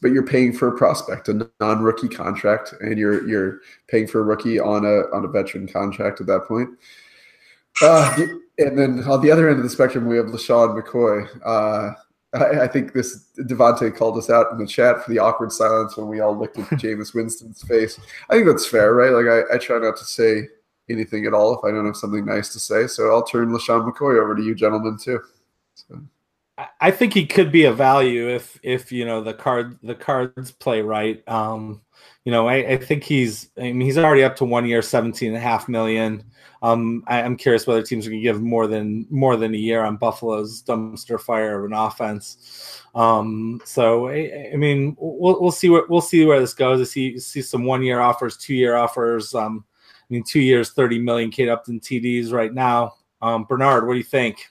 but 0.00 0.12
you're 0.12 0.24
paying 0.24 0.52
for 0.52 0.68
a 0.68 0.78
prospect, 0.78 1.28
a 1.28 1.50
non-rookie 1.58 2.08
contract, 2.08 2.72
and 2.80 2.98
you're 2.98 3.26
you're 3.26 3.62
paying 3.88 4.06
for 4.06 4.20
a 4.20 4.22
rookie 4.22 4.60
on 4.60 4.84
a 4.84 5.12
on 5.12 5.24
a 5.24 5.28
veteran 5.28 5.66
contract 5.66 6.20
at 6.20 6.28
that 6.28 6.44
point. 6.46 6.70
Uh, 7.82 8.16
and 8.58 8.78
then 8.78 9.02
on 9.02 9.22
the 9.22 9.30
other 9.32 9.48
end 9.48 9.58
of 9.58 9.64
the 9.64 9.70
spectrum, 9.70 10.06
we 10.06 10.16
have 10.16 10.26
LeSean 10.26 10.80
McCoy. 10.80 11.28
Uh, 11.44 11.94
I, 12.34 12.62
I, 12.62 12.68
think 12.68 12.92
this 12.92 13.26
Devontae 13.38 13.94
called 13.94 14.16
us 14.16 14.30
out 14.30 14.50
in 14.52 14.58
the 14.58 14.66
chat 14.66 15.04
for 15.04 15.10
the 15.10 15.18
awkward 15.18 15.52
silence 15.52 15.96
when 15.96 16.08
we 16.08 16.20
all 16.20 16.36
looked 16.36 16.58
at 16.58 16.64
Jameis 16.70 17.14
Winston's 17.14 17.62
face. 17.62 18.00
I 18.30 18.34
think 18.34 18.46
that's 18.46 18.66
fair, 18.66 18.94
right? 18.94 19.10
Like 19.10 19.26
I, 19.26 19.54
I, 19.54 19.58
try 19.58 19.78
not 19.78 19.96
to 19.98 20.04
say 20.04 20.48
anything 20.88 21.26
at 21.26 21.34
all 21.34 21.58
if 21.58 21.64
I 21.64 21.70
don't 21.70 21.86
have 21.86 21.96
something 21.96 22.24
nice 22.24 22.52
to 22.54 22.60
say. 22.60 22.86
So 22.86 23.10
I'll 23.10 23.22
turn 23.22 23.50
LeSean 23.50 23.90
McCoy 23.90 24.20
over 24.20 24.34
to 24.34 24.42
you, 24.42 24.54
gentlemen, 24.54 24.98
too. 24.98 25.20
So. 25.74 26.00
I 26.80 26.90
think 26.90 27.14
he 27.14 27.26
could 27.26 27.50
be 27.50 27.64
a 27.64 27.72
value 27.72 28.28
if 28.28 28.60
if 28.62 28.92
you 28.92 29.06
know 29.06 29.22
the 29.22 29.32
card 29.32 29.78
the 29.82 29.94
cards 29.94 30.52
play 30.52 30.82
right. 30.82 31.26
Um, 31.26 31.80
you 32.24 32.30
know, 32.30 32.48
I, 32.48 32.54
I 32.54 32.76
think 32.76 33.02
he's 33.02 33.50
I 33.58 33.72
mean 33.72 33.80
he's 33.80 33.98
already 33.98 34.22
up 34.22 34.36
to 34.36 34.44
one 34.44 34.66
year, 34.66 34.82
17 34.82 35.28
and 35.28 35.36
a 35.36 35.40
half 35.40 35.68
million. 35.68 36.24
Um, 36.62 37.02
I, 37.08 37.18
am 37.18 37.36
curious 37.36 37.66
whether 37.66 37.82
teams 37.82 38.06
are 38.06 38.10
going 38.10 38.22
to 38.22 38.24
give 38.24 38.40
more 38.40 38.68
than 38.68 39.06
more 39.10 39.36
than 39.36 39.52
a 39.52 39.58
year 39.58 39.82
on 39.82 39.96
Buffalo's 39.96 40.62
dumpster 40.62 41.20
fire 41.20 41.58
of 41.58 41.64
an 41.64 41.76
offense. 41.76 42.80
Um, 42.94 43.60
so 43.64 44.06
I, 44.08 44.50
I, 44.52 44.56
mean, 44.56 44.96
we'll, 44.98 45.40
we'll 45.40 45.50
see 45.50 45.68
where 45.68 45.84
we'll 45.88 46.00
see 46.00 46.24
where 46.24 46.38
this 46.38 46.54
goes. 46.54 46.80
I 46.80 46.84
see 46.84 47.18
see 47.18 47.42
some 47.42 47.64
one 47.64 47.82
year 47.82 47.98
offers, 47.98 48.36
two 48.36 48.54
year 48.54 48.76
offers. 48.76 49.34
Um, 49.34 49.64
I 49.82 50.04
mean, 50.08 50.22
two 50.22 50.40
years, 50.40 50.70
thirty 50.70 51.00
million 51.00 51.32
Kate 51.32 51.48
Upton 51.48 51.80
TDs 51.80 52.32
right 52.32 52.54
now. 52.54 52.94
Um, 53.20 53.44
Bernard, 53.44 53.86
what 53.86 53.94
do 53.94 53.98
you 53.98 54.04
think? 54.04 54.46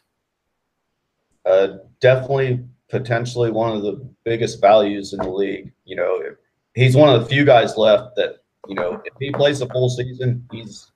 Uh, 1.46 1.78
definitely, 2.02 2.66
potentially 2.90 3.52
one 3.52 3.76
of 3.76 3.84
the 3.84 4.06
biggest 4.26 4.60
values 4.60 5.14
in 5.14 5.20
the 5.20 5.30
league. 5.30 5.72
You 5.86 5.96
know, 5.96 6.22
he's 6.76 6.96
one 6.96 7.14
of 7.14 7.22
the 7.22 7.28
few 7.28 7.46
guys 7.46 7.78
left 7.78 8.16
that 8.16 8.44
you 8.68 8.76
know 8.76 9.02
if 9.06 9.14
he 9.20 9.32
plays 9.32 9.60
the 9.60 9.68
full 9.68 9.90
season, 9.90 10.48
he's 10.52 10.92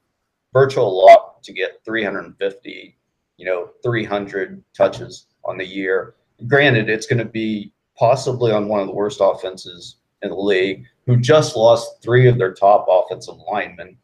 virtual 0.56 1.06
lock 1.06 1.43
to 1.43 1.52
get 1.52 1.81
350, 1.84 2.97
you 3.35 3.45
know, 3.45 3.72
300 3.84 4.64
touches 4.73 5.27
on 5.43 5.57
the 5.57 5.65
year. 5.65 6.15
Granted, 6.47 6.89
it's 6.89 7.06
going 7.06 7.19
to 7.19 7.26
be 7.26 7.73
possibly 7.97 8.53
on 8.53 8.69
one 8.69 8.80
of 8.80 8.88
the 8.88 8.93
worst 8.93 9.19
offenses 9.22 9.97
in 10.22 10.30
the 10.30 10.35
league, 10.35 10.85
who 11.06 11.18
just 11.18 11.57
lost 11.57 12.02
three 12.02 12.30
of 12.30 12.38
their 12.38 12.53
top 12.53 12.85
offensive 12.89 13.35
linemen. 13.52 13.97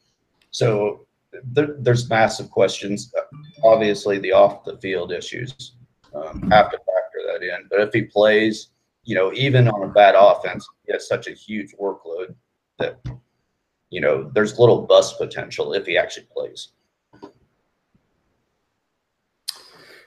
So 0.52 1.08
there, 1.54 1.78
there's 1.80 2.10
massive 2.10 2.52
questions. 2.52 3.14
Obviously, 3.64 4.20
the 4.20 4.34
off 4.34 4.66
the 4.66 4.78
field 4.80 5.14
issues 5.14 5.76
um, 6.14 6.42
have 6.52 6.70
to 6.70 6.78
factor 6.78 7.22
that 7.28 7.44
in. 7.44 7.68
But 7.70 7.80
if 7.80 7.94
he 7.94 8.02
plays, 8.02 8.71
you 9.04 9.16
know, 9.16 9.34
even 9.34 9.68
on 9.68 9.90
a 9.90 9.92
bad 9.92 10.16
offense, 10.18 10.68
he 10.86 10.94
has 10.94 11.08
such 11.08 11.28
a 11.28 11.32
huge 11.32 11.74
workload 11.80 12.36
that 12.78 13.00
you 13.92 14.00
know, 14.00 14.32
there's 14.34 14.58
little 14.58 14.82
bust 14.82 15.20
potential 15.20 15.74
if 15.74 15.86
he 15.86 15.98
actually 15.98 16.26
plays. 16.34 16.70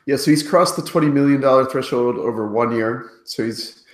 Yeah, 0.07 0.17
so 0.17 0.31
he's 0.31 0.47
crossed 0.47 0.77
the 0.77 0.83
twenty 0.83 1.09
million 1.09 1.41
dollar 1.41 1.65
threshold 1.67 2.17
over 2.17 2.51
one 2.51 2.73
year. 2.73 3.11
So 3.25 3.45
he's 3.45 3.85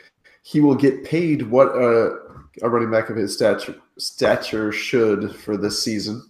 he 0.42 0.60
will 0.60 0.74
get 0.74 1.04
paid 1.04 1.42
what 1.42 1.68
a, 1.68 2.18
a 2.62 2.68
running 2.68 2.90
back 2.90 3.10
of 3.10 3.16
his 3.16 3.34
stature 3.34 3.76
stature 3.98 4.72
should 4.72 5.36
for 5.36 5.56
this 5.56 5.82
season. 5.82 6.24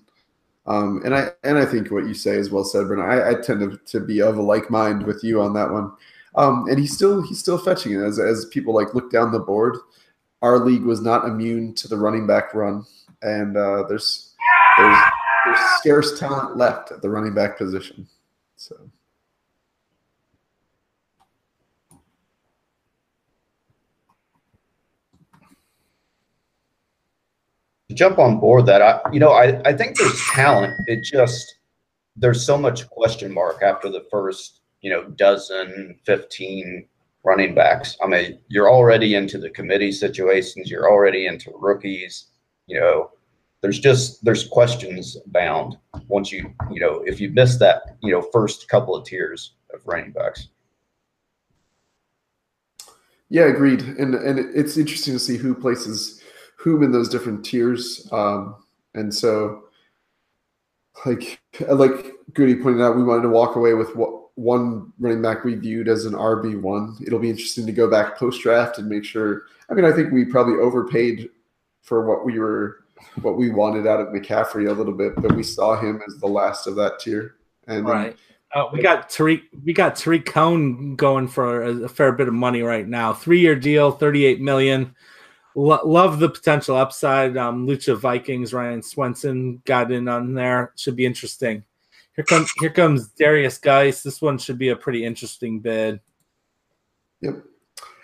Um, 0.66 1.00
and 1.04 1.14
I 1.14 1.30
and 1.44 1.56
I 1.58 1.64
think 1.64 1.90
what 1.90 2.06
you 2.06 2.14
say 2.14 2.36
is 2.36 2.50
well 2.50 2.64
said, 2.64 2.88
Brent. 2.88 3.02
I, 3.02 3.30
I 3.30 3.34
tend 3.34 3.60
to, 3.60 3.78
to 3.92 4.00
be 4.04 4.20
of 4.20 4.36
a 4.36 4.42
like 4.42 4.70
mind 4.70 5.06
with 5.06 5.22
you 5.24 5.40
on 5.40 5.54
that 5.54 5.70
one. 5.70 5.92
Um, 6.36 6.66
and 6.68 6.78
he's 6.78 6.94
still 6.94 7.22
he's 7.22 7.38
still 7.38 7.58
fetching 7.58 7.92
it 7.92 8.02
as 8.02 8.18
as 8.18 8.46
people 8.46 8.74
like 8.74 8.94
look 8.94 9.10
down 9.10 9.32
the 9.32 9.38
board. 9.38 9.76
Our 10.42 10.58
league 10.58 10.84
was 10.84 11.00
not 11.00 11.26
immune 11.26 11.74
to 11.74 11.88
the 11.88 11.96
running 11.96 12.26
back 12.26 12.54
run, 12.54 12.84
and 13.22 13.56
uh, 13.56 13.84
there's 13.88 14.34
there's 14.78 14.98
there's 15.44 15.60
scarce 15.78 16.18
talent 16.18 16.56
left 16.56 16.92
at 16.92 17.02
the 17.02 17.10
running 17.10 17.34
back 17.34 17.58
position. 17.58 18.06
So. 18.56 18.76
To 27.88 27.96
jump 27.96 28.20
on 28.20 28.38
board 28.38 28.66
that, 28.66 28.80
I 28.82 29.00
you 29.12 29.18
know 29.18 29.32
I, 29.32 29.60
I 29.68 29.76
think 29.76 29.98
there's 29.98 30.22
talent. 30.32 30.74
It 30.86 31.02
just 31.02 31.56
there's 32.16 32.46
so 32.46 32.56
much 32.56 32.88
question 32.88 33.34
mark 33.34 33.62
after 33.62 33.88
the 33.88 34.06
first 34.12 34.59
you 34.80 34.90
know 34.90 35.04
dozen, 35.04 35.98
fifteen 36.04 36.86
running 37.24 37.54
backs. 37.54 37.96
I 38.02 38.06
mean, 38.06 38.38
you're 38.48 38.70
already 38.70 39.14
into 39.14 39.38
the 39.38 39.50
committee 39.50 39.92
situations. 39.92 40.70
You're 40.70 40.90
already 40.90 41.26
into 41.26 41.52
rookies. 41.58 42.26
You 42.66 42.80
know, 42.80 43.10
there's 43.60 43.78
just 43.78 44.24
there's 44.24 44.48
questions 44.48 45.16
bound 45.26 45.76
once 46.08 46.32
you 46.32 46.52
you 46.70 46.80
know 46.80 47.02
if 47.06 47.20
you 47.20 47.30
miss 47.30 47.56
that 47.58 47.96
you 48.02 48.12
know 48.12 48.22
first 48.32 48.68
couple 48.68 48.94
of 48.94 49.04
tiers 49.04 49.54
of 49.74 49.80
running 49.84 50.12
backs. 50.12 50.48
Yeah, 53.28 53.44
agreed. 53.44 53.82
And 53.82 54.14
and 54.14 54.38
it's 54.56 54.76
interesting 54.76 55.14
to 55.14 55.20
see 55.20 55.36
who 55.36 55.54
places 55.54 56.20
whom 56.56 56.82
in 56.82 56.92
those 56.92 57.08
different 57.08 57.44
tiers. 57.44 58.08
Um, 58.12 58.56
and 58.94 59.14
so, 59.14 59.64
like 61.06 61.40
like 61.68 62.12
Goody 62.34 62.56
pointed 62.56 62.82
out, 62.82 62.96
we 62.96 63.04
wanted 63.04 63.22
to 63.22 63.28
walk 63.28 63.56
away 63.56 63.74
with 63.74 63.94
what 63.94 64.19
one 64.40 64.90
running 64.98 65.20
back 65.20 65.44
we 65.44 65.54
viewed 65.54 65.86
as 65.86 66.06
an 66.06 66.14
RB 66.14 66.60
one. 66.60 66.96
It'll 67.06 67.18
be 67.18 67.30
interesting 67.30 67.66
to 67.66 67.72
go 67.72 67.90
back 67.90 68.16
post 68.16 68.42
draft 68.42 68.78
and 68.78 68.88
make 68.88 69.04
sure. 69.04 69.42
I 69.68 69.74
mean, 69.74 69.84
I 69.84 69.92
think 69.92 70.12
we 70.12 70.24
probably 70.24 70.54
overpaid 70.54 71.28
for 71.82 72.06
what 72.06 72.24
we 72.24 72.38
were 72.38 72.84
what 73.20 73.36
we 73.36 73.50
wanted 73.50 73.86
out 73.86 74.00
of 74.00 74.08
McCaffrey 74.08 74.68
a 74.68 74.72
little 74.72 74.94
bit, 74.94 75.14
but 75.16 75.34
we 75.34 75.42
saw 75.42 75.78
him 75.78 76.02
as 76.06 76.16
the 76.18 76.26
last 76.26 76.66
of 76.66 76.76
that 76.76 77.00
tier. 77.00 77.36
And 77.66 77.86
right. 77.86 78.16
Uh, 78.54 78.64
we 78.72 78.82
got 78.82 79.10
Tariq. 79.10 79.42
We 79.64 79.72
got 79.72 79.94
Tarik 79.94 80.26
Cohen 80.26 80.96
going 80.96 81.28
for 81.28 81.62
a, 81.62 81.84
a, 81.84 81.88
fair 81.88 82.10
bit 82.10 82.26
of 82.26 82.34
money 82.34 82.62
right 82.62 82.88
now. 82.88 83.12
Three-year 83.12 83.54
deal, 83.54 83.92
thirty-eight 83.92 84.40
million. 84.40 84.96
Lo- 85.54 85.80
love 85.84 86.18
the 86.18 86.28
potential 86.28 86.76
upside. 86.76 87.36
Um, 87.36 87.68
Lucha 87.68 87.96
Vikings. 87.96 88.52
Ryan 88.52 88.82
Swenson 88.82 89.62
got 89.66 89.92
in 89.92 90.08
on 90.08 90.34
there. 90.34 90.72
Should 90.76 90.96
be 90.96 91.06
interesting. 91.06 91.62
Here 92.16 92.24
comes 92.24 92.52
here 92.60 92.70
comes 92.70 93.10
Derrius 93.18 93.60
Guice. 93.60 94.02
This 94.02 94.20
one 94.20 94.38
should 94.38 94.58
be 94.58 94.70
a 94.70 94.76
pretty 94.76 95.04
interesting 95.04 95.60
bid. 95.60 96.00
Yep. 97.20 97.42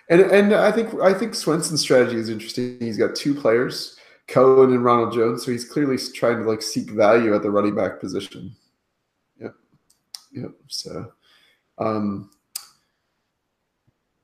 And 0.09 0.21
and 0.21 0.53
I 0.53 0.71
think 0.71 0.93
I 1.01 1.13
think 1.13 1.35
Swenson's 1.35 1.81
strategy 1.81 2.17
is 2.17 2.29
interesting. 2.29 2.77
He's 2.79 2.97
got 2.97 3.15
two 3.15 3.35
players 3.35 3.97
Cohen 4.27 4.73
and 4.73 4.83
Ronald 4.83 5.13
Jones. 5.13 5.45
So 5.45 5.51
he's 5.51 5.65
clearly 5.65 5.97
trying 5.97 6.37
to 6.37 6.49
like 6.49 6.61
seek 6.61 6.89
value 6.89 7.33
at 7.33 7.41
the 7.41 7.49
running 7.49 7.75
back 7.75 7.99
position. 7.99 8.55
Yep. 9.39 9.55
Yep. 10.33 10.51
So, 10.67 11.11
um, 11.77 12.29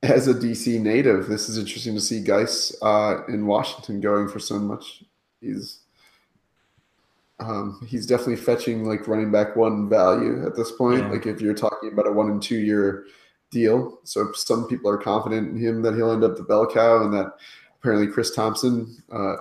as 0.02 0.28
a 0.28 0.34
DC 0.34 0.80
native, 0.82 1.28
this 1.28 1.48
is 1.48 1.58
interesting 1.58 1.96
to 1.96 2.02
see 2.02 2.22
Guice 2.22 2.76
uh, 2.82 3.22
in 3.30 3.48
Washington 3.48 4.02
going 4.02 4.28
for 4.28 4.40
so 4.40 4.60
much. 4.60 5.04
He's 5.40 5.83
um, 7.44 7.86
he's 7.88 8.06
definitely 8.06 8.38
fetching 8.38 8.86
like 8.86 9.08
running 9.08 9.32
back 9.32 9.56
one 9.56 9.90
value 9.90 10.46
at 10.46 10.56
this 10.56 10.72
point. 10.72 11.00
Yeah. 11.00 11.10
Like 11.10 11.26
if 11.26 11.42
you're 11.42 11.54
talking 11.54 11.92
about 11.92 12.08
a 12.08 12.12
one 12.12 12.30
and 12.30 12.42
two 12.42 12.58
year 12.58 13.06
deal, 13.52 14.00
so 14.04 14.32
some 14.34 14.68
people 14.68 14.90
are 14.90 14.98
confident 14.98 15.50
in 15.50 15.60
him 15.60 15.82
that 15.82 15.96
he'll 15.96 16.12
end 16.12 16.24
up 16.24 16.38
the 16.38 16.44
bell 16.44 16.66
cow, 16.66 17.04
and 17.04 17.14
that 17.14 17.34
apparently 17.80 18.08
Chris 18.08 18.34
Thompson 18.34 19.04
uh, 19.12 19.36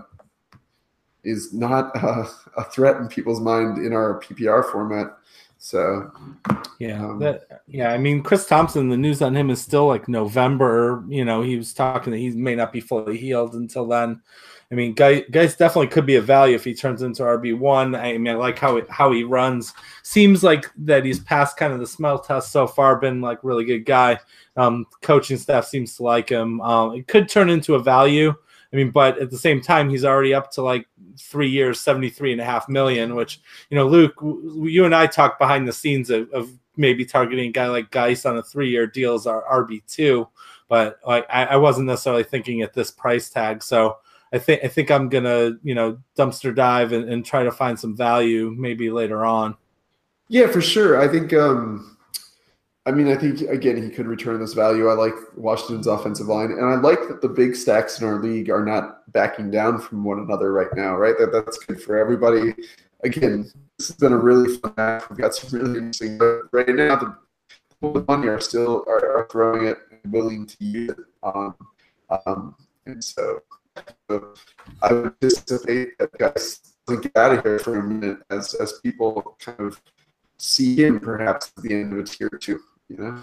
is 1.24 1.52
not 1.52 1.94
a, 1.96 2.28
a, 2.56 2.64
threat 2.64 2.96
in 2.96 3.08
people's 3.08 3.40
mind 3.40 3.78
in 3.78 3.92
our 3.92 4.20
PPR 4.20 4.70
format. 4.70 5.16
So, 5.58 6.10
yeah, 6.80 7.04
um, 7.04 7.20
that, 7.20 7.62
yeah. 7.68 7.92
I 7.92 7.98
mean, 7.98 8.22
Chris 8.22 8.46
Thompson. 8.46 8.88
The 8.88 8.96
news 8.96 9.22
on 9.22 9.36
him 9.36 9.48
is 9.48 9.60
still 9.60 9.86
like 9.86 10.08
November. 10.08 11.04
You 11.08 11.24
know, 11.24 11.42
he 11.42 11.56
was 11.56 11.72
talking 11.72 12.10
that 12.10 12.18
he 12.18 12.30
may 12.30 12.56
not 12.56 12.72
be 12.72 12.80
fully 12.80 13.16
healed 13.16 13.54
until 13.54 13.86
then. 13.86 14.22
I 14.72 14.74
mean, 14.74 14.94
guy, 14.94 15.20
guys 15.30 15.54
definitely 15.54 15.88
could 15.88 16.06
be 16.06 16.16
a 16.16 16.22
value 16.22 16.54
if 16.54 16.64
he 16.64 16.72
turns 16.72 17.02
into 17.02 17.22
RB 17.24 17.56
one. 17.56 17.94
I 17.94 18.16
mean, 18.16 18.34
I 18.34 18.38
like 18.38 18.58
how 18.58 18.78
it, 18.78 18.88
how 18.88 19.12
he 19.12 19.22
runs. 19.22 19.74
Seems 20.02 20.42
like 20.42 20.64
that 20.78 21.04
he's 21.04 21.20
passed 21.20 21.58
kind 21.58 21.74
of 21.74 21.78
the 21.78 21.86
smell 21.86 22.18
test 22.18 22.50
so 22.50 22.66
far. 22.66 22.96
Been 22.96 23.20
like 23.20 23.44
really 23.44 23.66
good 23.66 23.84
guy. 23.84 24.18
Um, 24.56 24.86
coaching 25.02 25.36
staff 25.36 25.66
seems 25.66 25.94
to 25.96 26.04
like 26.04 26.30
him. 26.30 26.62
Um, 26.62 26.94
it 26.94 27.06
could 27.06 27.28
turn 27.28 27.50
into 27.50 27.74
a 27.74 27.82
value. 27.82 28.34
I 28.72 28.76
mean, 28.76 28.90
but 28.90 29.18
at 29.18 29.30
the 29.30 29.36
same 29.36 29.60
time, 29.60 29.90
he's 29.90 30.06
already 30.06 30.32
up 30.32 30.50
to 30.52 30.62
like 30.62 30.86
three 31.18 31.50
years, 31.50 31.78
73 31.78 32.32
and 32.32 32.40
a 32.40 32.44
half 32.44 32.66
million, 32.70 33.14
which, 33.14 33.42
you 33.68 33.76
know, 33.76 33.86
Luke, 33.86 34.14
you 34.22 34.86
and 34.86 34.94
I 34.94 35.06
talked 35.06 35.38
behind 35.38 35.68
the 35.68 35.72
scenes 35.72 36.08
of, 36.08 36.30
of 36.30 36.50
maybe 36.78 37.04
targeting 37.04 37.50
a 37.50 37.52
guy 37.52 37.68
like 37.68 37.90
Guice 37.90 38.24
on 38.24 38.38
a 38.38 38.42
three 38.42 38.70
year 38.70 38.86
deal 38.86 39.12
as 39.12 39.26
our 39.26 39.44
RB2, 39.66 40.26
but 40.68 40.98
like 41.06 41.26
I, 41.28 41.44
I 41.44 41.56
wasn't 41.56 41.88
necessarily 41.88 42.24
thinking 42.24 42.62
at 42.62 42.72
this 42.72 42.90
price 42.90 43.28
tag. 43.28 43.62
So 43.62 43.98
I 44.32 44.38
think, 44.38 44.64
I 44.64 44.68
think 44.68 44.90
I'm 44.90 45.10
to, 45.10 45.58
you 45.62 45.74
know, 45.74 45.98
dumpster 46.16 46.54
dive 46.54 46.92
and, 46.92 47.08
and 47.08 47.24
try 47.24 47.42
to 47.42 47.52
find 47.52 47.78
some 47.78 47.96
value 47.96 48.54
maybe 48.56 48.90
later 48.90 49.24
on. 49.24 49.56
Yeah, 50.28 50.46
for 50.46 50.62
sure. 50.62 51.00
I 51.00 51.08
think, 51.08 51.32
um, 51.34 51.92
I 52.84 52.90
mean, 52.90 53.08
I 53.08 53.16
think 53.16 53.42
again 53.42 53.80
he 53.80 53.90
could 53.90 54.06
return 54.06 54.40
this 54.40 54.54
value. 54.54 54.88
I 54.88 54.94
like 54.94 55.14
Washington's 55.36 55.86
offensive 55.86 56.26
line, 56.26 56.50
and 56.50 56.64
I 56.64 56.74
like 56.76 57.06
that 57.08 57.20
the 57.20 57.28
big 57.28 57.54
stacks 57.54 58.00
in 58.00 58.06
our 58.06 58.20
league 58.20 58.50
are 58.50 58.64
not 58.64 59.12
backing 59.12 59.52
down 59.52 59.78
from 59.78 60.02
one 60.02 60.18
another 60.18 60.52
right 60.52 60.74
now. 60.74 60.96
Right, 60.96 61.14
that 61.18 61.30
that's 61.32 61.58
good 61.58 61.80
for 61.80 61.96
everybody. 61.96 62.54
Again, 63.04 63.52
this 63.78 63.88
has 63.88 63.96
been 63.96 64.12
a 64.12 64.18
really 64.18 64.56
fun 64.56 64.74
match. 64.76 65.04
We've 65.08 65.18
got 65.18 65.34
some 65.34 65.60
really 65.60 65.78
interesting. 65.78 66.18
Right 66.50 66.68
now, 66.68 66.96
the 66.96 67.16
people 67.70 67.92
with 67.92 68.08
money 68.08 68.26
are 68.26 68.40
still 68.40 68.84
are, 68.88 69.18
are, 69.18 69.28
throwing 69.30 69.66
it 69.66 69.78
willing 70.08 70.46
to 70.46 70.56
use 70.58 70.90
it. 70.90 70.98
Um, 71.22 71.54
um, 72.26 72.56
and 72.86 73.02
so 73.02 73.40
I 74.08 74.92
would 74.92 75.14
anticipate 75.22 75.98
that 75.98 76.12
guys 76.18 76.60
get 76.88 77.16
out 77.16 77.38
of 77.38 77.44
here 77.44 77.58
for 77.58 77.78
a 77.78 77.82
minute 77.82 78.18
as 78.30 78.54
as 78.54 78.80
people 78.82 79.36
kind 79.40 79.60
of 79.60 79.80
see 80.38 80.76
him 80.76 81.00
perhaps 81.00 81.52
at 81.56 81.62
the 81.62 81.74
end 81.74 81.92
of 81.92 82.00
a 82.00 82.04
tier 82.04 82.28
two 82.28 82.60
you 82.92 83.02
know. 83.02 83.22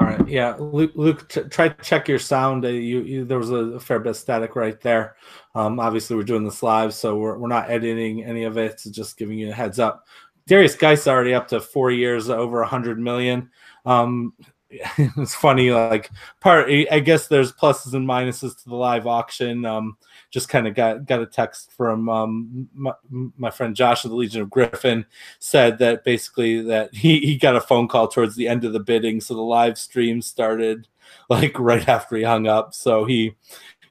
All 0.00 0.06
right, 0.06 0.28
yeah, 0.28 0.54
Luke. 0.58 0.92
Luke, 0.94 1.28
t- 1.28 1.42
try 1.42 1.68
to 1.68 1.82
check 1.82 2.08
your 2.08 2.18
sound. 2.18 2.64
Uh, 2.64 2.68
you, 2.68 3.02
you, 3.02 3.24
there 3.24 3.38
was 3.38 3.50
a, 3.50 3.56
a, 3.56 3.80
fair 3.80 3.98
bit 3.98 4.10
of 4.10 4.16
static 4.16 4.56
right 4.56 4.80
there. 4.80 5.16
Um, 5.54 5.78
obviously, 5.78 6.16
we're 6.16 6.22
doing 6.22 6.44
this 6.44 6.62
live, 6.62 6.94
so 6.94 7.16
we're, 7.16 7.36
we're 7.36 7.48
not 7.48 7.70
editing 7.70 8.24
any 8.24 8.44
of 8.44 8.56
it. 8.56 8.82
just 8.90 9.18
giving 9.18 9.38
you 9.38 9.50
a 9.50 9.54
heads 9.54 9.78
up. 9.78 10.06
Derrius 10.48 10.78
Guice 10.78 11.06
already 11.06 11.34
up 11.34 11.48
to 11.48 11.60
four 11.60 11.90
years, 11.90 12.30
over 12.30 12.62
a 12.62 12.66
hundred 12.66 12.98
million. 12.98 13.50
Um, 13.84 14.32
it's 14.98 15.34
funny, 15.34 15.70
like 15.70 16.10
part. 16.40 16.68
I 16.68 17.00
guess 17.00 17.28
there's 17.28 17.52
pluses 17.52 17.94
and 17.94 18.08
minuses 18.08 18.56
to 18.62 18.68
the 18.68 18.74
live 18.74 19.06
auction. 19.06 19.64
Um, 19.64 19.96
just 20.30 20.48
kind 20.48 20.66
of 20.66 20.74
got 20.74 21.04
got 21.04 21.20
a 21.20 21.26
text 21.26 21.72
from 21.72 22.08
um, 22.08 22.68
my, 22.74 22.92
my, 23.36 23.50
friend 23.50 23.76
Josh 23.76 24.04
of 24.04 24.10
the 24.10 24.16
Legion 24.16 24.40
of 24.40 24.50
Griffin 24.50 25.04
said 25.38 25.78
that 25.78 26.04
basically 26.04 26.62
that 26.62 26.94
he, 26.94 27.20
he 27.20 27.36
got 27.36 27.56
a 27.56 27.60
phone 27.60 27.86
call 27.86 28.08
towards 28.08 28.34
the 28.34 28.48
end 28.48 28.64
of 28.64 28.72
the 28.72 28.80
bidding, 28.80 29.20
so 29.20 29.34
the 29.34 29.40
live 29.40 29.78
stream 29.78 30.22
started 30.22 30.88
like 31.28 31.58
right 31.58 31.86
after 31.88 32.16
he 32.16 32.22
hung 32.22 32.46
up. 32.46 32.72
So 32.72 33.04
he, 33.04 33.34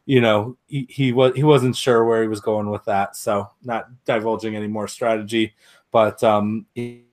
you 0.06 0.20
know, 0.20 0.58
he, 0.66 0.88
he 0.90 1.12
was 1.12 1.36
he 1.36 1.44
wasn't 1.44 1.76
sure 1.76 2.06
where 2.06 2.24
he 2.24 2.28
was 2.28 2.42
going 2.42 2.72
with 2.72 2.86
that. 2.86 3.16
So 3.16 3.50
not 3.64 3.86
divulging 4.06 4.56
any 4.56 4.68
more 4.68 4.88
strategy, 4.88 5.54
but 5.92 6.24
um. 6.24 6.66
He, 6.74 7.06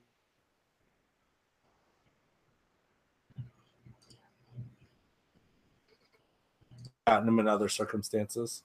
gotten 7.09 7.27
him 7.27 7.39
in 7.39 7.47
other 7.47 7.69
circumstances. 7.69 8.63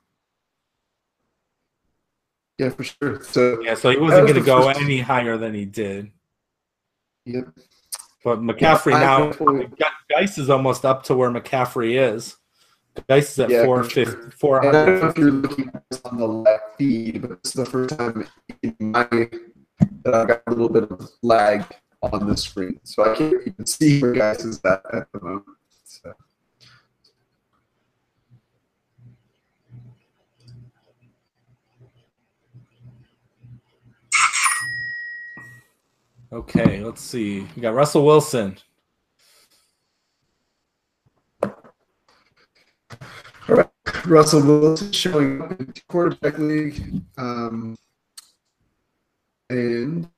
Yeah, 2.58 2.70
for 2.70 2.84
sure. 2.84 3.22
So 3.22 3.60
yeah, 3.62 3.74
so 3.74 3.90
he 3.90 3.96
wasn't 3.96 4.28
going 4.28 4.38
to 4.38 4.46
go 4.46 4.62
first... 4.62 4.80
any 4.80 5.00
higher 5.00 5.36
than 5.36 5.54
he 5.54 5.64
did. 5.64 6.10
Yep. 7.24 7.48
But 8.22 8.40
McCaffrey 8.40 8.92
yeah, 8.92 9.00
now, 9.00 9.26
definitely... 9.30 9.68
Is 10.10 10.48
almost 10.48 10.84
up 10.84 11.02
to 11.04 11.14
where 11.16 11.30
McCaffrey 11.30 11.98
is. 11.98 12.36
Guice 13.08 13.32
is 13.32 13.38
at 13.40 13.50
yeah, 13.50 13.64
four 13.64 13.82
fifty 13.82 14.04
sure. 14.04 14.30
four 14.30 14.62
hundred. 14.62 14.78
I 14.78 14.86
don't 14.86 15.00
know 15.00 15.08
if 15.08 15.18
you're 15.18 15.30
looking 15.32 15.72
on 16.04 16.16
the 16.16 16.28
left 16.28 16.76
feed, 16.78 17.22
but 17.22 17.32
it's 17.32 17.52
the 17.52 17.66
first 17.66 17.98
time 17.98 18.24
in 18.62 18.76
my 18.78 19.08
that 20.04 20.14
I've 20.14 20.28
got 20.28 20.42
a 20.46 20.50
little 20.50 20.68
bit 20.68 20.84
of 20.84 21.10
lag 21.22 21.64
on 22.02 22.28
the 22.28 22.36
screen. 22.36 22.78
So 22.84 23.10
I 23.10 23.16
can't 23.16 23.34
even 23.44 23.66
see 23.66 24.00
where 24.00 24.12
Guice 24.12 24.44
is 24.44 24.64
at 24.64 24.82
at 24.92 25.10
the 25.12 25.20
moment. 25.20 25.44
So. 25.82 26.14
Okay, 36.34 36.82
let's 36.82 37.00
see. 37.00 37.46
We 37.54 37.62
got 37.62 37.74
Russell 37.74 38.04
Wilson. 38.04 38.58
All 41.44 41.52
right. 43.48 43.68
Russell 44.04 44.42
Wilson 44.42 44.90
showing 44.90 45.40
up 45.42 45.52
in 45.60 45.72
quarterback 45.88 46.36
league. 46.38 47.02
Um, 47.16 47.76
and 49.48 50.08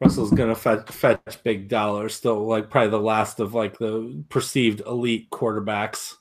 Russell's 0.00 0.30
gonna 0.30 0.54
fetch, 0.54 0.88
fetch 0.88 1.42
big 1.44 1.68
dollars. 1.68 2.14
Still, 2.14 2.46
like 2.46 2.70
probably 2.70 2.88
the 2.88 3.00
last 3.00 3.38
of 3.38 3.52
like 3.52 3.76
the 3.76 4.24
perceived 4.30 4.80
elite 4.86 5.28
quarterbacks. 5.28 6.17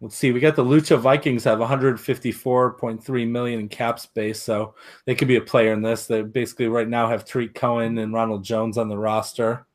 Let's 0.00 0.16
see. 0.16 0.30
We 0.30 0.40
got 0.40 0.56
the 0.56 0.64
Lucha 0.64 0.98
Vikings 0.98 1.44
have 1.44 1.58
154.3 1.58 3.28
million 3.28 3.60
in 3.60 3.68
cap 3.68 3.98
space, 3.98 4.42
so 4.42 4.74
they 5.06 5.14
could 5.14 5.28
be 5.28 5.36
a 5.36 5.40
player 5.40 5.72
in 5.72 5.80
this. 5.80 6.06
They 6.06 6.20
basically 6.20 6.68
right 6.68 6.88
now 6.88 7.08
have 7.08 7.24
Tarik 7.24 7.54
Cohen 7.54 7.96
and 7.96 8.12
Ronald 8.12 8.44
Jones 8.44 8.76
on 8.76 8.88
the 8.88 8.98
roster. 8.98 9.66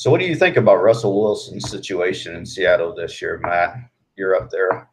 So, 0.00 0.10
what 0.10 0.18
do 0.18 0.26
you 0.26 0.34
think 0.34 0.56
about 0.56 0.76
Russell 0.76 1.20
Wilson's 1.20 1.68
situation 1.68 2.34
in 2.34 2.46
Seattle 2.46 2.94
this 2.94 3.20
year, 3.20 3.36
Matt? 3.36 3.76
You're 4.16 4.34
up 4.34 4.48
there. 4.48 4.88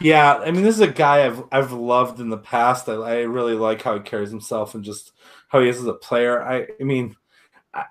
Yeah, 0.00 0.34
I 0.38 0.50
mean, 0.50 0.64
this 0.64 0.74
is 0.74 0.80
a 0.80 0.88
guy 0.88 1.24
I've 1.24 1.44
I've 1.52 1.70
loved 1.70 2.18
in 2.18 2.28
the 2.28 2.36
past. 2.36 2.88
I, 2.88 2.94
I 2.94 3.14
really 3.20 3.54
like 3.54 3.82
how 3.82 3.94
he 3.94 4.00
carries 4.00 4.30
himself 4.30 4.74
and 4.74 4.82
just 4.82 5.12
how 5.46 5.60
he 5.60 5.68
is 5.68 5.78
as 5.78 5.86
a 5.86 5.92
player. 5.92 6.42
I, 6.42 6.66
I 6.80 6.82
mean, 6.82 7.14
I, 7.72 7.84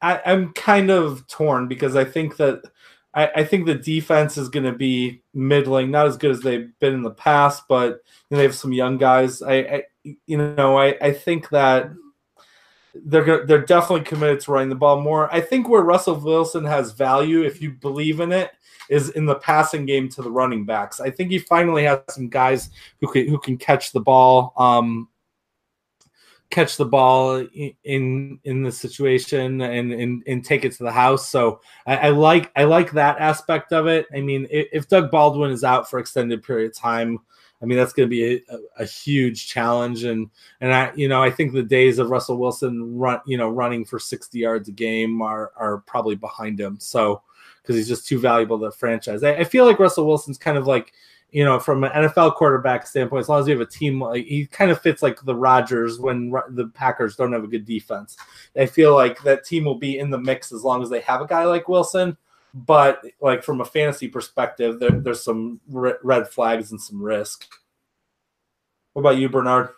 I 0.00 0.20
am 0.26 0.52
kind 0.52 0.92
of 0.92 1.26
torn 1.26 1.66
because 1.66 1.96
I 1.96 2.04
think 2.04 2.36
that 2.36 2.62
I, 3.12 3.32
I 3.34 3.44
think 3.44 3.66
the 3.66 3.74
defense 3.74 4.36
is 4.36 4.48
going 4.48 4.70
to 4.70 4.78
be 4.78 5.22
middling, 5.34 5.90
not 5.90 6.06
as 6.06 6.18
good 6.18 6.30
as 6.30 6.42
they've 6.42 6.70
been 6.78 6.94
in 6.94 7.02
the 7.02 7.10
past, 7.10 7.64
but 7.68 7.94
you 7.94 7.96
know, 8.30 8.36
they 8.36 8.44
have 8.44 8.54
some 8.54 8.72
young 8.72 8.96
guys. 8.96 9.42
I, 9.42 9.54
I 9.54 9.82
you 10.04 10.38
know 10.38 10.78
I 10.78 10.96
I 11.02 11.12
think 11.12 11.48
that 11.48 11.90
they're 12.94 13.46
they're 13.46 13.64
definitely 13.64 14.04
committed 14.04 14.40
to 14.40 14.52
running 14.52 14.68
the 14.68 14.74
ball 14.74 15.00
more. 15.00 15.32
I 15.32 15.40
think 15.40 15.68
where 15.68 15.82
Russell 15.82 16.16
Wilson 16.16 16.64
has 16.64 16.92
value, 16.92 17.42
if 17.42 17.62
you 17.62 17.72
believe 17.72 18.20
in 18.20 18.32
it, 18.32 18.52
is 18.88 19.10
in 19.10 19.24
the 19.24 19.36
passing 19.36 19.86
game 19.86 20.08
to 20.10 20.22
the 20.22 20.30
running 20.30 20.64
backs. 20.64 21.00
I 21.00 21.10
think 21.10 21.30
he 21.30 21.38
finally 21.38 21.84
has 21.84 22.00
some 22.08 22.28
guys 22.28 22.70
who 23.00 23.10
can 23.10 23.28
who 23.28 23.38
can 23.38 23.56
catch 23.56 23.92
the 23.92 24.00
ball, 24.00 24.52
um, 24.56 25.08
catch 26.50 26.76
the 26.76 26.84
ball 26.84 27.46
in 27.84 28.40
in 28.44 28.62
the 28.62 28.72
situation 28.72 29.60
and 29.60 29.92
and, 29.92 30.22
and 30.26 30.44
take 30.44 30.64
it 30.64 30.72
to 30.72 30.82
the 30.82 30.92
house. 30.92 31.28
So 31.28 31.60
I, 31.86 31.96
I 31.96 32.08
like 32.10 32.50
I 32.56 32.64
like 32.64 32.90
that 32.92 33.18
aspect 33.20 33.72
of 33.72 33.86
it. 33.86 34.06
I 34.12 34.20
mean, 34.20 34.46
if, 34.50 34.88
Doug 34.88 35.10
Baldwin 35.10 35.52
is 35.52 35.64
out 35.64 35.88
for 35.88 36.00
extended 36.00 36.42
period 36.42 36.72
of 36.72 36.76
time 36.76 37.20
I 37.62 37.66
mean, 37.66 37.76
that's 37.76 37.92
going 37.92 38.08
to 38.08 38.10
be 38.10 38.36
a, 38.36 38.58
a, 38.78 38.86
huge 38.86 39.46
challenge. 39.46 40.04
And 40.04 40.30
and 40.60 40.72
I, 40.72 40.92
you 40.94 41.08
know, 41.08 41.22
I 41.22 41.30
think 41.30 41.52
the 41.52 41.62
days 41.62 41.98
of 41.98 42.08
Russell 42.08 42.38
Wilson 42.38 42.96
run, 42.96 43.20
you 43.26 43.36
know, 43.36 43.50
running 43.50 43.84
for 43.84 43.98
60 43.98 44.38
yards 44.38 44.68
a 44.68 44.72
game 44.72 45.20
are 45.20 45.52
are 45.56 45.78
probably 45.78 46.14
behind 46.14 46.58
him. 46.58 46.78
So 46.80 47.22
because 47.62 47.76
he's 47.76 47.88
just 47.88 48.06
too 48.06 48.18
valuable 48.18 48.58
to 48.58 48.66
the 48.66 48.72
franchise. 48.72 49.22
I, 49.22 49.34
I, 49.36 49.44
feel 49.44 49.64
like 49.64 49.78
Russell 49.78 50.06
Wilson's 50.06 50.38
kind 50.38 50.56
of 50.56 50.66
like, 50.66 50.92
you 51.30 51.44
know, 51.44 51.60
from 51.60 51.84
an 51.84 51.90
NFL 51.92 52.34
quarterback 52.34 52.86
standpoint, 52.86 53.20
as 53.20 53.28
long 53.28 53.40
as 53.40 53.46
you 53.46 53.56
have 53.56 53.66
a 53.66 53.70
team, 53.70 54.00
like 54.00 54.24
he 54.24 54.46
kind 54.46 54.70
of 54.70 54.80
fits 54.80 55.02
like 55.02 55.20
the 55.22 55.34
Rodgers 55.34 56.00
when 56.00 56.32
the 56.50 56.70
Packers 56.74 57.16
don't 57.16 57.32
have 57.32 57.44
a 57.44 57.48
good 57.48 57.64
defense. 57.64 58.16
I 58.56 58.66
feel 58.66 58.94
like 58.94 59.22
that 59.22 59.44
team 59.44 59.64
will 59.64 59.78
be 59.78 59.98
in 59.98 60.10
the 60.10 60.18
mix 60.18 60.52
as 60.52 60.64
long 60.64 60.82
as 60.82 60.90
they 60.90 61.00
have 61.00 61.20
a 61.20 61.26
guy 61.26 61.44
like 61.44 61.68
Wilson 61.68 62.16
but 62.54 63.04
like 63.20 63.42
from 63.42 63.60
a 63.60 63.64
fantasy 63.64 64.08
perspective, 64.08 64.80
there, 64.80 64.90
there's 64.90 65.22
some 65.22 65.60
red 65.68 66.28
flags 66.28 66.70
and 66.70 66.80
some 66.80 67.02
risk. 67.02 67.46
What 68.92 69.02
about 69.02 69.18
you, 69.18 69.28
Bernard? 69.28 69.70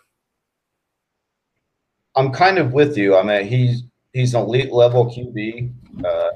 I'm 2.15 2.31
kind 2.31 2.57
of 2.57 2.73
with 2.73 2.97
you. 2.97 3.15
I 3.15 3.23
mean, 3.23 3.47
he's 3.47 3.83
he's 4.13 4.33
an 4.33 4.41
elite 4.41 4.71
level 4.71 5.05
QB. 5.05 5.73
Uh, 6.05 6.29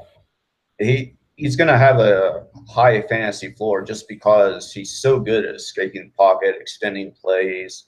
he 0.80 1.16
he's 1.36 1.56
going 1.56 1.68
to 1.68 1.78
have 1.78 2.00
a 2.00 2.46
high 2.68 3.02
fantasy 3.04 3.54
floor 3.54 3.84
just 3.84 4.08
because 4.08 4.72
he's 4.72 5.00
so 5.00 5.20
good 5.20 5.46
at 5.46 5.56
escaping 5.56 6.06
the 6.06 6.12
pocket, 6.18 6.56
extending 6.60 7.12
plays. 7.12 7.86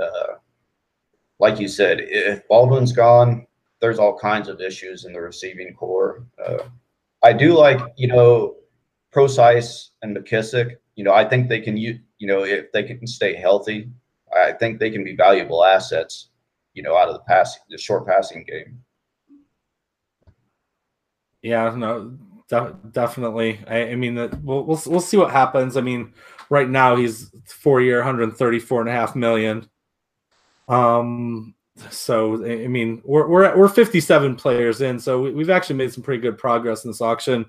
Uh, 0.00 0.38
like 1.40 1.58
you 1.58 1.68
said, 1.68 1.98
if 2.00 2.46
Baldwin's 2.48 2.92
gone, 2.92 3.46
there's 3.80 3.98
all 3.98 4.16
kinds 4.16 4.48
of 4.48 4.60
issues 4.60 5.04
in 5.04 5.12
the 5.12 5.20
receiving 5.20 5.74
core. 5.74 6.24
Uh, 6.44 6.58
I 7.24 7.32
do 7.32 7.54
like, 7.54 7.80
you 7.96 8.06
know, 8.06 8.56
Prosise 9.10 9.92
and 10.02 10.14
McKissic. 10.14 10.76
You 10.94 11.04
know, 11.04 11.14
I 11.14 11.24
think 11.24 11.48
they 11.48 11.60
can 11.60 11.76
you 11.76 11.98
you 12.18 12.28
know 12.28 12.44
if 12.44 12.70
they 12.72 12.82
can 12.82 13.06
stay 13.06 13.34
healthy, 13.34 13.88
I 14.36 14.52
think 14.52 14.78
they 14.78 14.90
can 14.90 15.02
be 15.02 15.16
valuable 15.16 15.64
assets. 15.64 16.28
You 16.74 16.82
know, 16.82 16.96
out 16.96 17.08
of 17.08 17.14
the 17.14 17.20
pass 17.20 17.56
the 17.70 17.78
short 17.78 18.06
passing 18.06 18.44
game. 18.44 18.80
Yeah, 21.42 21.74
no, 21.76 22.16
de- 22.48 22.76
definitely. 22.90 23.60
I, 23.68 23.90
I 23.90 23.94
mean, 23.94 24.16
we'll, 24.42 24.64
we'll 24.64 24.82
we'll 24.86 25.00
see 25.00 25.16
what 25.16 25.30
happens. 25.30 25.76
I 25.76 25.80
mean, 25.80 26.12
right 26.50 26.68
now 26.68 26.96
he's 26.96 27.30
four 27.46 27.80
year, 27.80 27.98
134 27.98 28.80
and 28.80 28.90
a 28.90 28.92
half 28.92 29.16
million. 29.16 29.68
Um, 30.68 31.54
so 31.90 32.44
I 32.44 32.68
mean, 32.68 33.02
we're 33.04 33.26
we're 33.26 33.56
we're 33.56 33.68
57 33.68 34.36
players 34.36 34.80
in, 34.80 34.98
so 34.98 35.20
we've 35.20 35.50
actually 35.50 35.76
made 35.76 35.92
some 35.92 36.02
pretty 36.04 36.20
good 36.20 36.38
progress 36.38 36.84
in 36.84 36.90
this 36.90 37.00
auction. 37.00 37.46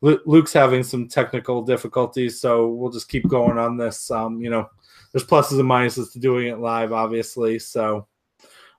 Luke's 0.00 0.52
having 0.52 0.82
some 0.82 1.08
technical 1.08 1.62
difficulties, 1.62 2.40
so 2.40 2.68
we'll 2.68 2.90
just 2.90 3.08
keep 3.08 3.26
going 3.28 3.58
on 3.58 3.76
this. 3.76 4.10
Um, 4.10 4.40
you 4.40 4.50
know, 4.50 4.68
there's 5.12 5.26
pluses 5.26 5.58
and 5.58 5.68
minuses 5.68 6.12
to 6.12 6.18
doing 6.18 6.48
it 6.48 6.58
live, 6.58 6.92
obviously. 6.92 7.58
So, 7.58 8.06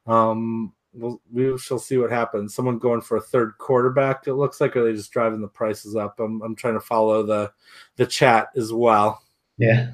um, 0.05 0.73
we'll, 0.93 1.19
we 1.31 1.57
shall 1.57 1.79
see 1.79 1.97
what 1.97 2.11
happens. 2.11 2.53
Someone 2.53 2.77
going 2.77 3.01
for 3.01 3.17
a 3.17 3.21
third 3.21 3.57
quarterback, 3.57 4.27
it 4.27 4.35
looks 4.35 4.61
like, 4.61 4.75
or 4.75 4.83
they 4.83 4.93
just 4.93 5.11
driving 5.11 5.41
the 5.41 5.47
prices 5.47 5.95
up. 5.95 6.19
I'm 6.19 6.41
I'm 6.41 6.55
trying 6.55 6.75
to 6.75 6.81
follow 6.81 7.23
the 7.23 7.51
the 7.97 8.05
chat 8.05 8.49
as 8.55 8.71
well. 8.73 9.21
Yeah 9.57 9.91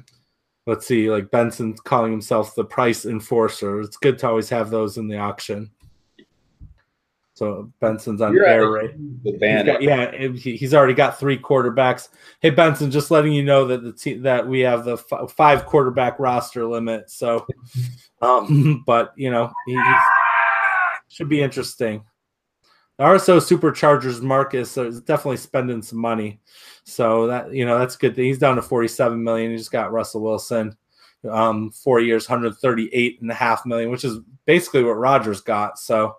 let's 0.66 0.86
see, 0.86 1.10
like 1.10 1.30
Benson's 1.30 1.80
calling 1.80 2.12
himself 2.12 2.54
the 2.54 2.64
price 2.64 3.04
enforcer. 3.04 3.80
It's 3.80 3.96
good 3.96 4.18
to 4.20 4.28
always 4.28 4.48
have 4.48 4.70
those 4.70 4.96
in 4.96 5.08
the 5.08 5.18
auction. 5.18 5.70
So 7.34 7.72
Benson's 7.80 8.20
on 8.20 8.32
You're 8.32 8.46
air 8.46 8.68
right. 8.68 8.94
yeah, 9.80 10.12
he's 10.36 10.72
already 10.72 10.94
got 10.94 11.18
three 11.18 11.36
quarterbacks. 11.36 12.08
Hey 12.40 12.50
Benson, 12.50 12.92
just 12.92 13.10
letting 13.10 13.32
you 13.32 13.42
know 13.42 13.66
that 13.66 13.82
the 13.82 13.92
te- 13.92 14.18
that 14.18 14.46
we 14.46 14.60
have 14.60 14.84
the 14.84 14.96
f- 15.10 15.32
five 15.32 15.66
quarterback 15.66 16.20
roster 16.20 16.64
limit. 16.64 17.10
So, 17.10 17.44
um, 18.22 18.84
but 18.86 19.12
you 19.16 19.32
know, 19.32 19.52
he, 19.66 19.76
should 21.08 21.28
be 21.28 21.42
interesting. 21.42 22.04
The 22.96 23.04
RSO 23.04 23.38
Superchargers 23.38 24.22
Marcus 24.22 24.76
is 24.76 25.00
definitely 25.00 25.38
spending 25.38 25.82
some 25.82 25.98
money. 25.98 26.40
So 26.84 27.26
that 27.26 27.52
you 27.52 27.66
know 27.66 27.78
that's 27.78 27.96
good. 27.96 28.16
He's 28.16 28.38
down 28.38 28.56
to 28.56 28.62
47 28.62 29.22
million. 29.22 29.50
He 29.50 29.56
just 29.56 29.72
got 29.72 29.92
Russell 29.92 30.22
Wilson, 30.22 30.76
um, 31.28 31.70
four 31.70 32.00
years, 32.00 32.28
138 32.28 33.22
and 33.22 33.30
a 33.30 33.34
half 33.34 33.66
million, 33.66 33.90
which 33.90 34.04
is 34.04 34.18
basically 34.44 34.84
what 34.84 34.98
Rodgers 34.98 35.40
got. 35.40 35.78
So, 35.78 36.16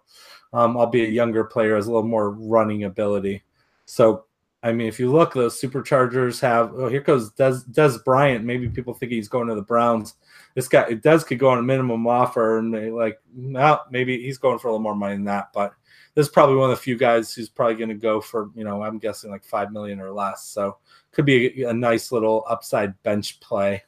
um, 0.54 0.76
I'll 0.76 0.88
be 0.88 1.06
a 1.06 1.10
younger 1.10 1.44
player, 1.44 1.76
has 1.76 1.88
a 1.88 1.92
little 1.92 2.08
more 2.08 2.32
running 2.32 2.84
ability. 2.84 3.44
So, 3.86 4.26
I 4.64 4.74
mean, 4.74 4.88
if 4.88 5.00
you 5.00 5.12
look, 5.12 5.34
those 5.34 5.62
superchargers 5.62 6.42
have. 6.42 6.74
Oh, 6.74 6.90
here 6.90 7.02
goes 7.02 7.32
Dez, 7.34 7.70
Dez 7.70 8.04
Bryant. 8.04 8.44
Maybe 8.44 8.68
people 8.68 8.96
think 8.96 9.12
he's 9.12 9.30
going 9.30 9.48
to 9.48 9.56
the 9.56 9.62
Browns. 9.62 10.16
This 10.56 10.68
guy 10.68 10.96
Dez 10.96 11.26
could 11.26 11.40
go 11.40 11.50
on 11.50 11.60
a 11.60 11.64
minimum 11.64 12.08
offer, 12.08 12.58
and 12.58 12.74
they 12.74 12.90
like, 12.90 13.20
well, 13.34 13.86
maybe 13.92 14.22
he's 14.22 14.40
going 14.40 14.58
for 14.58 14.68
a 14.68 14.72
little 14.72 14.82
more 14.84 14.96
money 14.96 15.16
than 15.16 15.26
that, 15.26 15.54
but 15.54 15.74
this 16.16 16.28
is 16.28 16.32
probably 16.32 16.56
one 16.56 16.72
of 16.72 16.78
the 16.78 16.82
few 16.82 16.98
guys 16.98 17.34
who's 17.34 17.50
probably 17.50 17.76
going 17.76 17.90
to 17.90 17.96
go 17.96 18.20
for 18.20 18.50
you 18.56 18.64
know 18.64 18.82
I'm 18.82 18.98
guessing 18.98 19.30
like 19.30 19.44
five 19.44 19.72
million 19.72 20.00
or 20.00 20.12
less. 20.12 20.46
So 20.46 20.78
could 21.12 21.26
be 21.26 21.64
a, 21.64 21.70
a 21.70 21.74
nice 21.74 22.12
little 22.12 22.46
upside 22.50 23.02
bench 23.04 23.40
play 23.42 23.84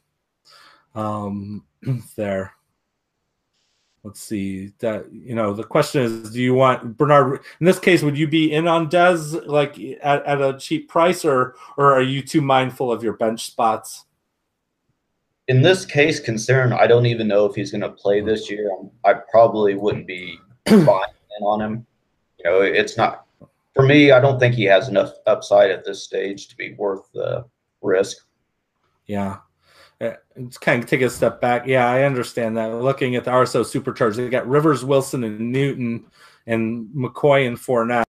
um, 0.94 1.66
there. 2.16 2.54
let's 4.04 4.22
see 4.22 4.74
that 4.80 5.12
you 5.12 5.36
know 5.36 5.54
the 5.54 5.64
question 5.64 6.02
is 6.02 6.32
do 6.32 6.42
you 6.42 6.54
want 6.54 6.98
bernard 6.98 7.42
in 7.60 7.66
this 7.66 7.80
case 7.80 8.04
would 8.04 8.18
you 8.18 8.28
be 8.28 8.54
in 8.54 8.68
on 8.68 8.90
dez 8.90 9.46
like 9.48 9.78
at, 10.02 10.26
at 10.26 10.42
a 10.42 10.58
cheap 10.58 10.88
price 10.88 11.26
or 11.26 11.56
or 11.78 11.94
are 11.94 12.02
you 12.02 12.22
too 12.22 12.42
mindful 12.42 12.92
of 12.92 13.04
your 13.04 13.14
bench 13.14 13.46
spots 13.46 14.06
in 15.48 15.62
this 15.62 15.86
case 15.86 16.20
concern 16.20 16.72
i 16.74 16.88
don't 16.88 17.06
even 17.06 17.28
know 17.28 17.46
if 17.46 17.56
he's 17.56 17.72
going 17.72 17.82
to 17.82 17.90
play 17.90 18.22
this 18.22 18.50
year 18.50 18.72
i 19.04 19.14
probably 19.14 19.76
wouldn't 19.76 20.08
be 20.08 20.38
buying 20.66 21.14
in 21.38 21.44
on 21.44 21.62
him 21.62 21.86
you 22.38 22.50
know 22.50 22.62
it's 22.62 22.98
not 22.98 23.26
for 23.74 23.84
me 23.86 24.12
i 24.12 24.20
don't 24.20 24.40
think 24.40 24.56
he 24.56 24.64
has 24.64 24.88
enough 24.90 25.14
upside 25.26 25.72
at 25.72 25.86
this 25.86 26.04
stage 26.04 26.48
to 26.48 26.56
be 26.56 26.74
worth 26.76 27.12
the 27.14 27.46
risk 27.82 28.26
yeah 29.06 29.38
uh, 30.00 30.12
it's 30.36 30.58
kind 30.58 30.84
of 30.84 30.90
take 30.90 31.02
a 31.02 31.10
step 31.10 31.42
back. 31.42 31.66
Yeah, 31.66 31.90
I 31.90 32.04
understand 32.04 32.56
that. 32.58 32.68
Looking 32.68 33.16
at 33.16 33.24
the 33.24 33.32
RSO 33.32 33.66
supercharged, 33.66 34.18
they 34.18 34.30
got 34.30 34.48
Rivers, 34.48 34.86
Wilson, 34.86 35.24
and 35.24 35.52
Newton, 35.52 36.06
and 36.46 36.88
McCoy 36.96 37.48
and 37.48 37.58
Fournette. 37.58 38.04